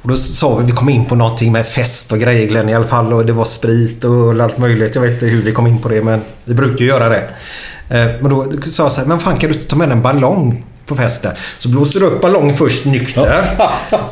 Och 0.03 0.09
då 0.09 0.17
sa 0.17 0.57
vi, 0.57 0.65
vi 0.67 0.73
kom 0.73 0.89
in 0.89 1.05
på 1.05 1.15
någonting 1.15 1.53
med 1.53 1.67
fest 1.67 2.13
och 2.13 2.19
grejer 2.19 2.47
Glenn 2.47 2.69
i 2.69 2.75
alla 2.75 2.87
fall. 2.87 3.13
Och 3.13 3.27
det 3.27 3.33
var 3.33 3.45
sprit 3.45 4.05
och 4.05 4.41
allt 4.43 4.59
möjligt. 4.59 4.95
Jag 4.95 5.03
vet 5.03 5.13
inte 5.13 5.27
hur 5.27 5.43
vi 5.43 5.53
kom 5.53 5.67
in 5.67 5.79
på 5.79 5.89
det 5.89 6.03
men 6.03 6.21
vi 6.45 6.55
brukar 6.55 6.79
ju 6.79 6.87
göra 6.87 7.09
det. 7.09 7.29
Eh, 7.89 8.07
Men 8.21 8.31
då 8.31 8.47
sa 8.67 8.83
jag 8.83 8.93
så 8.93 9.01
här, 9.01 9.09
men 9.09 9.19
fan 9.19 9.37
kan 9.39 9.53
du 9.53 9.59
ta 9.59 9.77
med 9.77 9.93
en 9.93 10.03
ballong 10.03 10.65
på 10.91 10.97
festen? 10.97 11.33
Så 11.59 11.69
blåser 11.69 12.01
du 12.01 12.07
upp 12.07 12.21
ballongen 12.21 12.57
först 12.59 12.85
nykter. 12.85 13.41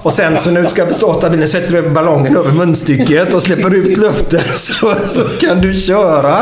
Och 0.03 0.13
sen 0.13 0.37
så 0.37 0.51
när 0.51 0.63
du 0.63 0.69
ska 0.69 0.87
starta 0.87 1.31
bilen 1.31 1.49
sätter 1.49 1.83
du 1.83 1.91
ballongen 1.91 2.37
över 2.37 2.53
munstycket 2.53 3.35
och 3.35 3.43
släpper 3.43 3.75
ut 3.75 3.97
luften 3.97 4.41
så, 4.55 4.95
så 5.11 5.23
kan 5.41 5.61
du 5.61 5.75
köra. 5.75 6.39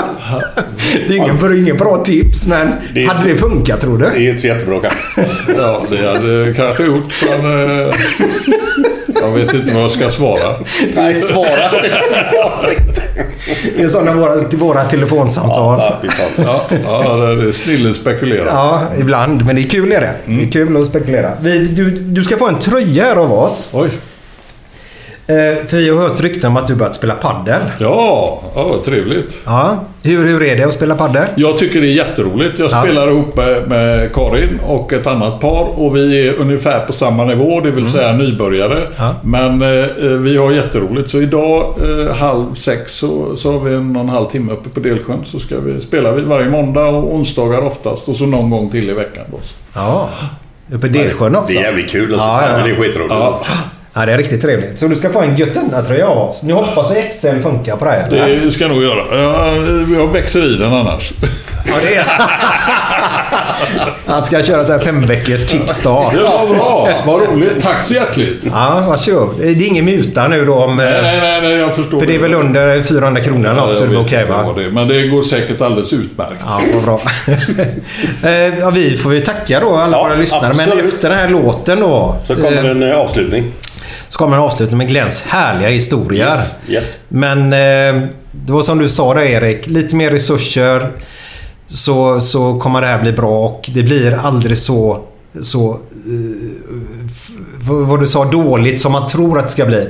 Det 1.09 1.15
är 1.15 1.17
ingen, 1.17 1.57
ingen 1.59 1.77
bra 1.77 2.05
tips 2.05 2.47
men 2.47 2.73
Det- 2.95 3.05
hade 3.07 3.29
det 3.33 3.39
funkat 3.39 3.81
tror 3.81 3.99
du? 3.99 4.05
Det 4.05 4.27
är 4.27 4.31
inte 4.31 4.47
jättebra 4.47 4.81
kanske. 4.81 5.27
Ja, 5.59 5.83
det 5.91 6.09
hade 6.09 6.55
kanske 6.57 6.85
gjort, 6.85 7.15
men... 7.43 7.93
Jag 9.29 9.45
vet 9.45 9.55
inte 9.55 9.75
vad 9.75 9.83
jag 9.83 9.91
ska 9.91 10.11
svara. 10.11 10.57
Nej, 10.95 11.21
svara 11.21 11.71
inte. 12.79 13.03
Det 13.77 13.83
är 13.83 13.89
sådana 13.89 14.13
våra, 14.13 14.37
våra 14.51 14.85
telefonsamtal. 14.85 15.81
Ja. 15.81 16.11
Ja, 16.37 16.65
ja 16.81 17.17
det 17.17 17.49
är 17.49 17.53
snillen 17.53 17.95
spekulerar. 17.95 18.47
Ja, 18.47 18.83
ibland. 19.01 19.45
Men 19.47 19.57
det 19.57 19.63
är 19.63 19.69
kul 19.69 19.93
är 19.93 20.01
det. 20.01 20.15
Det 20.25 20.43
är 20.43 20.51
kul 20.51 20.77
att 20.77 20.87
spekulera. 20.87 21.33
Vi, 21.41 21.59
du, 21.67 21.91
du 21.91 22.25
ska 22.25 22.37
få 22.37 22.49
en 22.49 22.59
tröja 22.59 23.05
här 23.05 23.17
av 23.17 23.33
oss. 23.33 23.71
Oj. 23.73 23.91
Eh, 25.29 25.67
för 25.67 25.77
vi 25.77 25.89
har 25.91 26.09
hört 26.09 26.21
rykten 26.21 26.51
om 26.51 26.57
att 26.57 26.67
du 26.67 26.75
börjat 26.75 26.95
spela 26.95 27.15
paddel. 27.15 27.61
Ja, 27.79 28.43
ja 28.55 28.65
vad 28.69 28.85
trevligt. 28.85 29.41
Ja. 29.45 29.77
Hur, 30.03 30.29
hur 30.29 30.43
är 30.43 30.57
det 30.57 30.63
att 30.65 30.73
spela 30.73 30.95
paddel? 30.95 31.27
Jag 31.35 31.59
tycker 31.59 31.81
det 31.81 31.87
är 31.87 31.93
jätteroligt. 31.95 32.59
Jag 32.59 32.71
Ja. 32.71 32.83
spelar 32.83 33.09
ihop 33.11 33.37
med, 33.37 33.69
med 33.69 34.15
Karin 34.15 34.61
och 34.67 34.93
ett 34.93 35.07
annat 35.07 35.41
par 35.41 35.81
och 35.81 35.97
vi 35.97 36.29
är 36.29 36.35
ungefär 36.35 36.81
på 36.81 36.93
samma 36.93 37.25
nivå, 37.25 37.61
det 37.61 37.71
vill 37.71 37.87
säga 37.87 38.13
nybörjare. 38.13 38.77
Mm. 38.77 38.89
Ja. 38.97 39.15
Men 39.23 39.63
eh, 39.63 39.87
vi 40.07 40.37
har 40.37 40.53
jätteroligt. 40.53 41.11
Så 41.11 41.21
idag 41.21 41.75
eh, 42.09 42.15
halv 42.15 42.55
sex 42.55 42.95
så, 42.95 43.37
så 43.37 43.53
har 43.53 43.61
vi 43.61 43.75
en 43.75 43.97
och 43.97 44.03
en 44.03 44.09
halv 44.09 44.27
timme 44.27 44.53
uppe 44.53 44.69
på 44.69 44.81
Delsjön. 44.81 45.25
Så 45.25 45.39
ska 45.39 45.61
vi, 45.61 45.81
spelar 45.81 46.13
vi 46.13 46.23
varje 46.23 46.49
måndag 46.49 46.85
och 46.87 47.15
onsdagar 47.15 47.63
oftast 47.63 48.09
och 48.09 48.17
så 48.17 48.27
någon 48.27 48.51
gång 48.51 48.71
till 48.71 48.91
i 48.91 48.93
veckan. 48.93 49.25
Då. 49.31 49.39
Ja. 49.75 50.09
Uppe 50.73 50.87
i 50.87 50.91
Delsjön 50.91 51.37
också. 51.37 51.53
Det 51.55 51.59
är 51.61 51.63
jävligt 51.63 51.91
kul 51.91 52.13
alltså. 52.13 52.27
Ja, 52.27 52.41
ja, 52.59 52.65
det 52.65 52.71
är 52.71 52.77
skitroligt. 52.77 53.15
Ja. 53.15 53.41
Ja, 53.99 54.07
det 54.07 54.13
är 54.13 54.17
riktigt 54.17 54.43
trevligt. 54.43 54.79
Så 54.79 54.89
du 54.89 54.97
ska 54.97 55.11
få 55.11 55.21
en 55.21 55.37
Göttunga-tröja 55.37 56.07
av 56.09 56.19
oss. 56.19 56.43
Nu 56.43 56.53
hoppas 56.53 56.93
jag 56.95 57.11
XL 57.11 57.43
funkar 57.43 57.77
på 57.77 57.85
dig. 57.85 58.03
eller? 58.07 58.41
Det 58.45 58.51
ska 58.51 58.65
jag 58.65 58.73
nog 58.73 58.83
göra. 58.83 59.23
Jag, 59.23 60.01
jag 60.01 60.13
växer 60.13 60.55
i 60.55 60.57
den 60.59 60.73
annars. 60.75 61.13
Ja, 61.67 61.73
det 61.83 61.95
är... 61.95 62.05
Han 64.07 64.25
ska 64.25 64.43
köra 64.43 64.65
så 64.65 64.73
här 64.73 64.79
fem 64.79 65.07
veckors 65.07 65.49
kickstart. 65.49 66.15
Det 66.15 66.23
var 66.23 66.55
bra. 66.55 66.89
Vad 67.07 67.29
roligt. 67.29 67.63
Tack 67.63 67.83
så 67.83 67.95
hjärtligt. 67.95 68.47
Ja, 68.53 68.85
varsågod. 68.89 69.35
Det 69.39 69.49
är 69.49 69.67
ingen 69.67 69.85
muta 69.85 70.29
nu 70.29 70.45
då 70.45 70.55
om... 70.55 70.77
Nej, 70.77 71.03
nej, 71.03 71.21
nej, 71.21 71.41
nej 71.43 71.53
jag 71.53 71.75
förstår. 71.75 72.01
För 72.01 72.07
det 72.07 72.15
är 72.15 72.19
väl 72.19 72.35
under 72.35 72.83
400 72.83 73.21
kronor 73.21 73.51
eller 73.51 73.61
något 73.61 73.77
så 73.77 73.85
det 73.87 73.95
är 73.95 74.01
okej 74.01 74.25
va? 74.25 74.55
det 74.57 74.71
Men 74.71 74.89
det 74.89 75.07
går 75.07 75.23
säkert 75.23 75.61
alldeles 75.61 75.93
utmärkt. 75.93 76.43
Ja, 76.47 76.61
vad 76.75 76.85
bra. 76.85 77.01
Eh, 78.23 78.59
ja, 78.59 78.71
vi 78.71 78.97
får 78.97 79.15
ju 79.15 79.21
tacka 79.21 79.61
då 79.61 79.77
alla 79.77 79.97
Ja, 79.97 80.03
våra 80.03 80.15
lyssnare. 80.15 80.43
Men 80.57 80.61
absolut. 80.61 80.95
efter 80.95 81.09
den 81.09 81.19
här 81.19 81.29
låten 81.29 81.81
då. 81.81 82.17
Så 82.25 82.35
kommer 82.35 82.65
eh, 82.65 82.71
en 82.71 82.83
eh, 82.83 82.99
avslutning. 82.99 83.53
Så 84.09 84.19
kommer 84.19 84.37
en 84.37 84.43
avslutning 84.43 84.79
med 84.79 84.89
Glenns 84.89 85.23
härliga 85.23 85.69
historier. 85.69 86.27
Yes, 86.27 86.57
yes. 86.69 86.97
Men 87.09 87.39
eh, 87.53 88.09
det 88.33 88.53
var 88.53 88.63
som 88.63 88.79
du 88.79 88.89
sa 88.89 89.15
där 89.15 89.23
Erik. 89.23 89.67
Lite 89.67 89.97
mer 89.97 90.11
resurser. 90.11 90.91
Så, 91.67 92.21
så 92.21 92.59
kommer 92.59 92.81
det 92.81 92.87
här 92.87 93.03
bli 93.03 93.13
bra 93.13 93.49
och 93.49 93.71
det 93.75 93.83
blir 93.83 94.13
aldrig 94.15 94.59
så... 94.59 95.05
så 95.41 95.71
eh, 95.71 95.79
vad 97.69 98.01
du 98.01 98.07
sa, 98.07 98.25
dåligt 98.25 98.81
som 98.81 98.93
man 98.93 99.09
tror 99.09 99.39
att 99.39 99.45
det 99.45 99.53
ska 99.53 99.67
bli. 99.67 99.89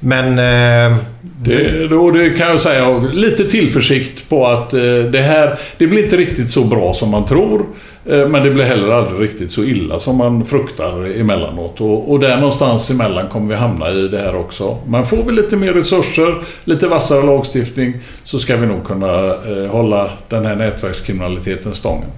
Men... 0.00 0.38
Eh, 0.38 0.98
Det, 1.44 1.88
då, 1.90 2.10
det 2.10 2.30
kan 2.30 2.48
jag 2.48 2.60
säga. 2.60 2.98
Lite 2.98 3.44
tillförsikt 3.44 4.28
på 4.28 4.46
att 4.46 4.72
eh, 4.72 4.80
det 5.12 5.20
här... 5.20 5.58
Det 5.78 5.86
blir 5.86 6.02
inte 6.04 6.16
riktigt 6.16 6.50
så 6.50 6.64
bra 6.64 6.94
som 6.94 7.10
man 7.10 7.26
tror. 7.26 7.66
Eh, 8.06 8.28
men 8.28 8.42
det 8.42 8.50
blir 8.50 8.64
heller 8.64 8.90
aldrig 8.90 9.20
riktigt 9.30 9.50
så 9.50 9.64
illa 9.64 9.98
som 9.98 10.16
man 10.16 10.44
fruktar 10.44 11.20
emellanåt. 11.20 11.80
Och, 11.80 12.10
och 12.10 12.20
där 12.20 12.36
någonstans 12.36 12.90
emellan 12.90 13.28
kommer 13.28 13.48
vi 13.48 13.54
hamna 13.54 13.90
i 13.90 14.08
det 14.08 14.18
här 14.18 14.36
också. 14.36 14.78
Men 14.86 15.04
får 15.04 15.16
vi 15.16 15.32
lite 15.32 15.56
mer 15.56 15.72
resurser, 15.72 16.34
lite 16.64 16.86
vassare 16.86 17.22
lagstiftning 17.22 17.94
så 18.24 18.38
ska 18.38 18.56
vi 18.56 18.66
nog 18.66 18.84
kunna 18.84 19.16
eh, 19.26 19.70
hålla 19.70 20.10
den 20.28 20.46
här 20.46 20.56
nätverkskriminaliteten 20.56 21.74
stången. 21.74 22.08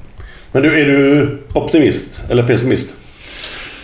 Men 0.52 0.62
du, 0.62 0.80
är 0.80 0.86
du 0.86 1.38
optimist 1.54 2.22
eller 2.30 2.42
pessimist? 2.42 2.94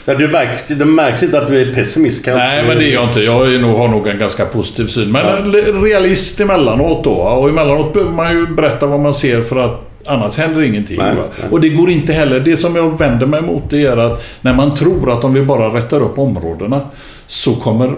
Ja, 0.04 0.14
du 0.14 0.28
märks, 0.28 0.62
det 0.68 0.84
märks 0.84 1.22
inte 1.22 1.40
att 1.40 1.48
du 1.48 1.60
är 1.60 1.74
pessimist 1.74 2.24
kanske. 2.24 2.46
Nej, 2.46 2.64
men 2.66 2.78
det 2.78 2.84
är 2.84 2.94
jag 2.94 3.08
inte. 3.08 3.20
Jag 3.20 3.54
är 3.54 3.58
nog, 3.58 3.76
har 3.76 3.88
nog 3.88 4.06
en 4.06 4.18
ganska 4.18 4.44
positiv 4.44 4.86
syn. 4.86 5.12
Men 5.12 5.26
en 5.26 5.82
realist 5.82 6.40
emellanåt 6.40 7.04
då. 7.04 7.12
Och 7.12 7.48
emellanåt 7.48 7.92
behöver 7.92 8.12
man 8.12 8.36
ju 8.36 8.46
berätta 8.46 8.86
vad 8.86 9.00
man 9.00 9.14
ser 9.14 9.42
för 9.42 9.58
att 9.58 9.89
annars 10.06 10.38
händer 10.38 10.62
ingenting. 10.62 10.98
Nej, 10.98 11.14
nej. 11.14 11.50
Och 11.50 11.60
det 11.60 11.68
går 11.68 11.90
inte 11.90 12.12
heller. 12.12 12.40
Det 12.40 12.56
som 12.56 12.76
jag 12.76 12.98
vänder 12.98 13.26
mig 13.26 13.40
emot 13.40 13.62
det 13.70 13.86
är 13.86 13.96
att 13.96 14.24
när 14.40 14.54
man 14.54 14.74
tror 14.74 15.12
att 15.12 15.24
om 15.24 15.34
vi 15.34 15.42
bara 15.42 15.74
rättar 15.74 16.02
upp 16.02 16.18
områdena 16.18 16.80
så 17.26 17.54
kommer 17.54 17.94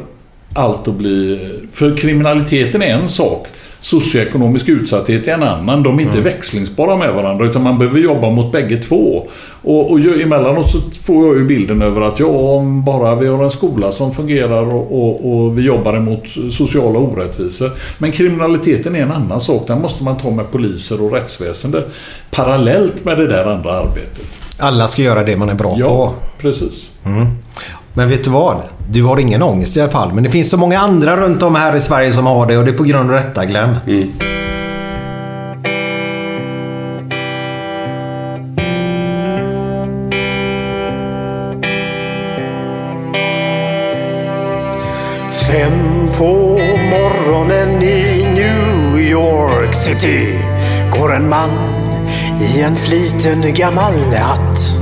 allt 0.55 0.89
att 0.89 0.95
bli... 0.95 1.39
För 1.73 1.97
kriminaliteten 1.97 2.83
är 2.83 2.95
en 2.95 3.09
sak. 3.09 3.47
Socioekonomisk 3.83 4.69
utsatthet 4.69 5.29
är 5.29 5.33
en 5.33 5.43
annan. 5.43 5.83
De 5.83 5.99
är 5.99 6.03
inte 6.03 6.21
växlingsbara 6.21 6.97
med 6.97 7.15
varandra 7.15 7.47
utan 7.47 7.63
man 7.63 7.79
behöver 7.79 7.99
jobba 7.99 8.31
mot 8.31 8.53
bägge 8.53 8.77
två. 8.77 9.27
Och, 9.63 9.91
och 9.91 9.99
emellanåt 10.01 10.71
så 10.71 10.79
får 11.03 11.27
jag 11.27 11.37
ju 11.37 11.45
bilden 11.45 11.83
över 11.83 12.01
att 12.01 12.21
ja, 12.21 12.27
om 12.27 12.85
bara 12.85 13.15
vi 13.15 13.27
har 13.27 13.45
en 13.45 13.51
skola 13.51 13.93
som 13.93 14.13
fungerar 14.13 14.75
och, 14.75 15.03
och, 15.03 15.33
och 15.33 15.59
vi 15.59 15.63
jobbar 15.63 15.97
emot 15.97 16.23
sociala 16.51 16.99
orättvisor. 16.99 17.71
Men 17.99 18.13
kriminaliteten 18.13 18.97
är 18.97 19.03
en 19.03 19.13
annan 19.13 19.41
sak. 19.41 19.67
Den 19.67 19.81
måste 19.81 20.05
man 20.05 20.17
ta 20.17 20.31
med 20.31 20.51
poliser 20.51 21.05
och 21.05 21.13
rättsväsende 21.13 21.85
parallellt 22.31 23.05
med 23.05 23.19
det 23.19 23.27
där 23.27 23.45
andra 23.45 23.73
arbetet. 23.73 24.25
alla 24.59 24.89
ska 24.89 25.03
göra 25.03 25.23
det 25.23 25.37
man 25.37 25.49
är 25.49 25.55
bra 25.55 25.75
Ja, 25.79 25.87
på. 25.87 26.15
precis. 26.43 26.91
Men 27.95 28.09
vet 28.09 28.25
du 28.25 28.31
vad? 28.31 28.63
Du 28.91 29.05
har 29.05 29.19
ingen 29.19 29.43
ångest 29.43 29.77
i 29.77 29.81
alla 29.81 29.91
fall. 29.91 30.13
Men 30.13 30.25
det 30.25 30.31
finns 30.31 30.51
så 30.51 30.57
många 30.57 30.79
andra 30.79 31.17
runt 31.17 31.43
om 31.43 31.55
här 31.55 31.77
i 31.77 31.81
Sverige 31.81 32.13
som 32.13 32.27
har 32.27 32.47
det 32.47 32.59
och 32.59 32.65
det 32.65 32.71
är 32.71 32.77
på 32.77 32.85
grund 32.85 33.11
av 33.11 33.17
detta 33.17 33.45
Glenn. 33.45 33.77
Fem 45.51 46.09
på 46.19 46.59
morgonen 46.91 47.83
i 47.83 48.27
New 48.35 49.01
York 49.01 49.75
City 49.75 50.39
går 50.93 51.15
en 51.15 51.29
man 51.29 51.51
i 52.41 52.61
en 52.61 52.77
sliten 52.77 53.55
gammal 53.55 53.95
hatt. 54.15 54.82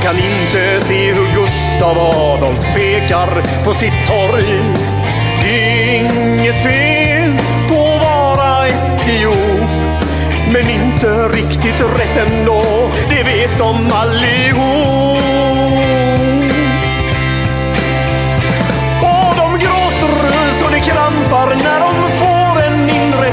De 0.00 0.06
kan 0.06 0.16
inte 0.16 0.86
se 0.86 1.12
hur 1.12 1.26
Gustav 1.34 1.98
Adolf 1.98 2.74
pekar 2.74 3.64
på 3.64 3.74
sitt 3.74 4.06
torg. 4.06 4.44
Det 5.42 5.48
är 5.48 5.96
inget 5.96 6.62
fel 6.62 7.38
på 7.68 7.74
att 7.74 8.02
vara 8.02 8.66
etiop. 8.66 9.70
Men 10.52 10.70
inte 10.70 11.28
riktigt 11.28 11.80
rätt 11.80 12.28
ändå, 12.28 12.62
det 13.08 13.22
vet 13.22 13.58
de 13.58 13.92
allihop. 13.92 15.22
Och 19.02 19.36
de 19.36 19.50
gråter 19.58 20.50
så 20.60 20.68
det 20.72 20.80
krampar 20.80 21.48
när 21.64 21.80
de 21.80 21.94
får 22.12 22.62
en 22.62 22.90
inre 22.90 23.32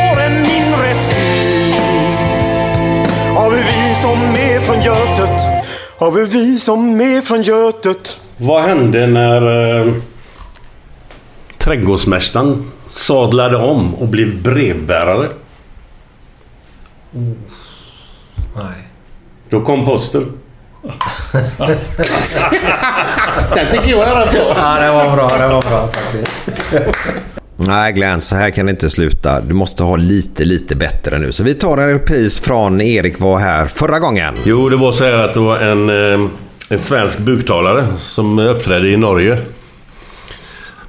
Har 3.35 3.49
vi 3.49 3.57
vi 3.57 3.95
som 3.95 4.19
är 4.21 4.59
från 4.59 4.81
Götet? 4.81 5.41
Har 5.97 6.11
vi 6.11 6.25
vi 6.25 6.59
som 6.59 7.01
är 7.01 7.21
från 7.21 7.41
Götet? 7.41 8.19
Vad 8.37 8.63
hände 8.63 9.07
när 9.07 9.77
eh, 9.79 9.93
trädgårdsmästaren 11.57 12.71
sadlade 12.87 13.57
om 13.57 13.95
och 13.95 14.07
blev 14.07 14.41
brevbärare? 14.41 15.29
Nej. 18.55 18.87
Då 19.49 19.61
kom 19.61 19.85
posten. 19.85 20.31
Den 23.55 23.71
tycker 23.71 23.89
jag 23.89 24.07
är 24.09 24.15
rätt 24.15 24.31
bra. 24.31 24.55
Ja, 24.57 24.79
det 24.81 24.91
var 24.91 25.15
bra. 25.15 25.37
Det 25.37 25.47
var 25.47 25.61
bra 25.61 25.87
faktiskt. 25.87 26.41
Nej 27.67 27.93
Glenn, 27.93 28.21
så 28.21 28.35
här 28.35 28.49
kan 28.49 28.65
det 28.65 28.69
inte 28.69 28.89
sluta. 28.89 29.41
Du 29.41 29.53
måste 29.53 29.83
ha 29.83 29.95
lite, 29.95 30.45
lite 30.45 30.75
bättre 30.75 31.19
nu. 31.19 31.31
Så 31.31 31.43
vi 31.43 31.53
tar 31.53 31.77
en 31.77 31.89
repris 31.89 32.39
från 32.39 32.81
Erik 32.81 33.19
var 33.19 33.39
här 33.39 33.65
förra 33.65 33.99
gången. 33.99 34.35
Jo, 34.43 34.69
det 34.69 34.75
var 34.75 34.91
så 34.91 35.03
här 35.03 35.17
att 35.17 35.33
det 35.33 35.39
var 35.39 35.57
en, 35.57 35.89
eh, 35.89 36.29
en 36.69 36.79
svensk 36.79 37.19
buktalare 37.19 37.87
som 37.97 38.39
uppträdde 38.39 38.89
i 38.89 38.97
Norge. 38.97 39.37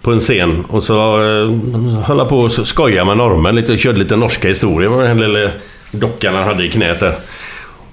På 0.03 0.13
en 0.13 0.21
scen. 0.21 0.65
Och 0.69 0.83
så 0.83 1.23
eh, 1.23 2.03
höll 2.03 2.19
han 2.19 2.29
på 2.29 2.45
att 2.45 2.67
skoja 2.67 3.05
med 3.05 3.17
norrmän 3.17 3.57
lite 3.57 3.73
och 3.73 3.79
körde 3.79 3.99
lite 3.99 4.17
norska 4.17 4.49
historier 4.49 4.91
med 4.91 5.05
den 5.05 5.33
lilla 5.33 5.51
dockan 5.91 6.35
han 6.35 6.45
hade 6.45 6.65
i 6.65 6.69
knät 6.69 7.01
där. 7.01 7.15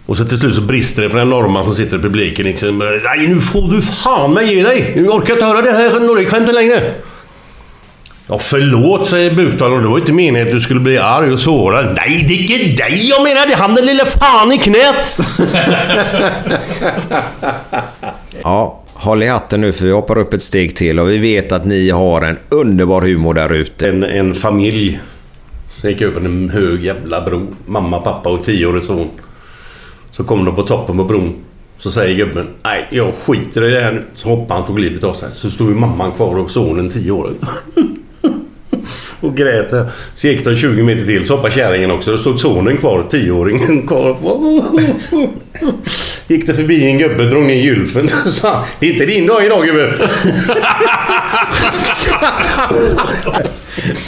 Och 0.05 0.17
så 0.17 0.25
till 0.25 0.39
slut 0.39 0.55
så 0.55 0.61
brister 0.61 1.01
det 1.03 1.09
för 1.09 1.17
en 1.17 1.29
norrman 1.29 1.63
som 1.63 1.75
sitter 1.75 1.97
i 1.97 2.01
publiken 2.01 2.45
liksom. 2.45 2.77
Nej, 3.03 3.27
nu 3.27 3.41
får 3.41 3.71
du 3.71 3.81
fan 3.81 4.33
mig 4.33 4.55
ge 4.55 4.63
dig! 4.63 4.93
Nu 4.95 5.07
orkar 5.07 5.29
jag 5.29 5.35
inte 5.35 5.45
höra 5.45 5.61
det 5.61 5.71
här 5.71 5.99
Norgeskämtet 5.99 6.55
längre. 6.55 6.93
Ja, 8.31 8.39
förlåt, 8.39 9.07
säger 9.07 9.35
buktalaren. 9.35 9.83
Det 9.83 9.89
var 9.89 9.97
inte 9.97 10.11
meningen 10.11 10.47
att 10.47 10.53
du 10.53 10.61
skulle 10.61 10.79
bli 10.79 10.97
arg 10.97 11.31
och 11.31 11.39
sårad. 11.39 11.95
Nej, 11.95 12.25
det 12.27 12.33
är 12.33 12.59
inte 12.59 12.83
dig 12.83 13.09
jag 13.09 13.23
menar. 13.23 13.47
Det 13.47 13.53
är 13.53 13.57
han 13.57 13.75
den 13.75 13.85
lilla 13.85 14.05
fan 14.05 14.51
i 14.51 14.57
knät. 14.57 15.17
Ja, 18.43 18.79
håll 18.93 19.23
i 19.23 19.27
hatten 19.27 19.61
nu 19.61 19.73
för 19.73 19.85
vi 19.85 19.91
hoppar 19.91 20.17
upp 20.17 20.33
ett 20.33 20.41
steg 20.41 20.75
till 20.75 20.99
och 20.99 21.09
vi 21.09 21.17
vet 21.17 21.51
att 21.51 21.65
ni 21.65 21.89
har 21.89 22.21
en 22.21 22.37
underbar 22.49 23.01
humor 23.01 23.33
där 23.33 23.53
ute. 23.53 23.89
En, 23.89 24.03
en 24.03 24.35
familj 24.35 24.99
som 25.69 25.89
gick 25.89 26.01
över 26.01 26.21
en 26.21 26.49
hög 26.49 26.83
jävla 26.83 27.21
bro. 27.21 27.47
Mamma, 27.65 27.99
pappa 28.01 28.29
och 28.29 28.43
tioårig 28.43 28.83
son. 28.83 29.07
Så 30.11 30.23
kom 30.23 30.45
de 30.45 30.55
på 30.55 30.63
toppen 30.63 30.97
på 30.97 31.03
bron. 31.03 31.35
Så 31.77 31.91
säger 31.91 32.15
gubben, 32.15 32.47
nej 32.63 32.87
jag 32.89 33.13
skiter 33.25 33.67
i 33.67 33.71
det 33.71 33.81
här 33.81 33.91
nu. 33.91 34.03
Så 34.13 34.29
hoppade 34.29 34.53
han 34.53 34.61
och 34.61 34.67
tog 34.67 34.79
livet 34.79 35.03
av 35.03 35.13
sig. 35.13 35.29
Så 35.33 35.51
stod 35.51 35.69
ju 35.69 35.75
mamman 35.75 36.11
kvar 36.11 36.37
och 36.37 36.51
sonen 36.51 36.89
tio 36.89 37.11
år. 37.11 37.33
och 39.21 39.37
grät. 39.37 39.73
Så 40.15 40.27
gick 40.27 40.45
de 40.45 40.55
20 40.55 40.83
meter 40.83 41.05
till 41.05 41.27
så 41.27 41.35
hoppade 41.35 41.53
kärringen 41.53 41.91
också. 41.91 42.11
Då 42.11 42.17
stod 42.17 42.39
sonen 42.39 42.77
kvar, 42.77 43.03
tioåringen 43.09 43.87
kvar. 43.87 44.15
Gick 46.27 46.47
det 46.47 46.53
förbi 46.53 46.85
en 46.85 46.97
gubbe, 46.97 47.23
drog 47.23 47.43
ner 47.43 47.55
gylfen 47.55 48.09
och 48.25 48.31
sa 48.31 48.65
Det 48.79 48.87
är 48.87 48.93
inte 48.93 49.05
din 49.05 49.27
dag 49.27 49.45
idag 49.45 49.65
gubbe. 49.65 49.93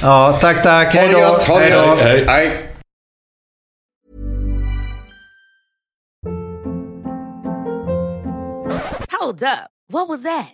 Ja, 0.02 0.38
tack, 0.42 0.64
tack. 0.64 0.96
Hej 0.96 1.10
då. 1.12 1.38
Hej 1.56 1.72
då. 1.72 1.96
Hej. 2.32 2.68
Hold 9.20 9.44
up. 9.44 9.70
What 9.90 10.08
was 10.10 10.24
that? 10.24 10.54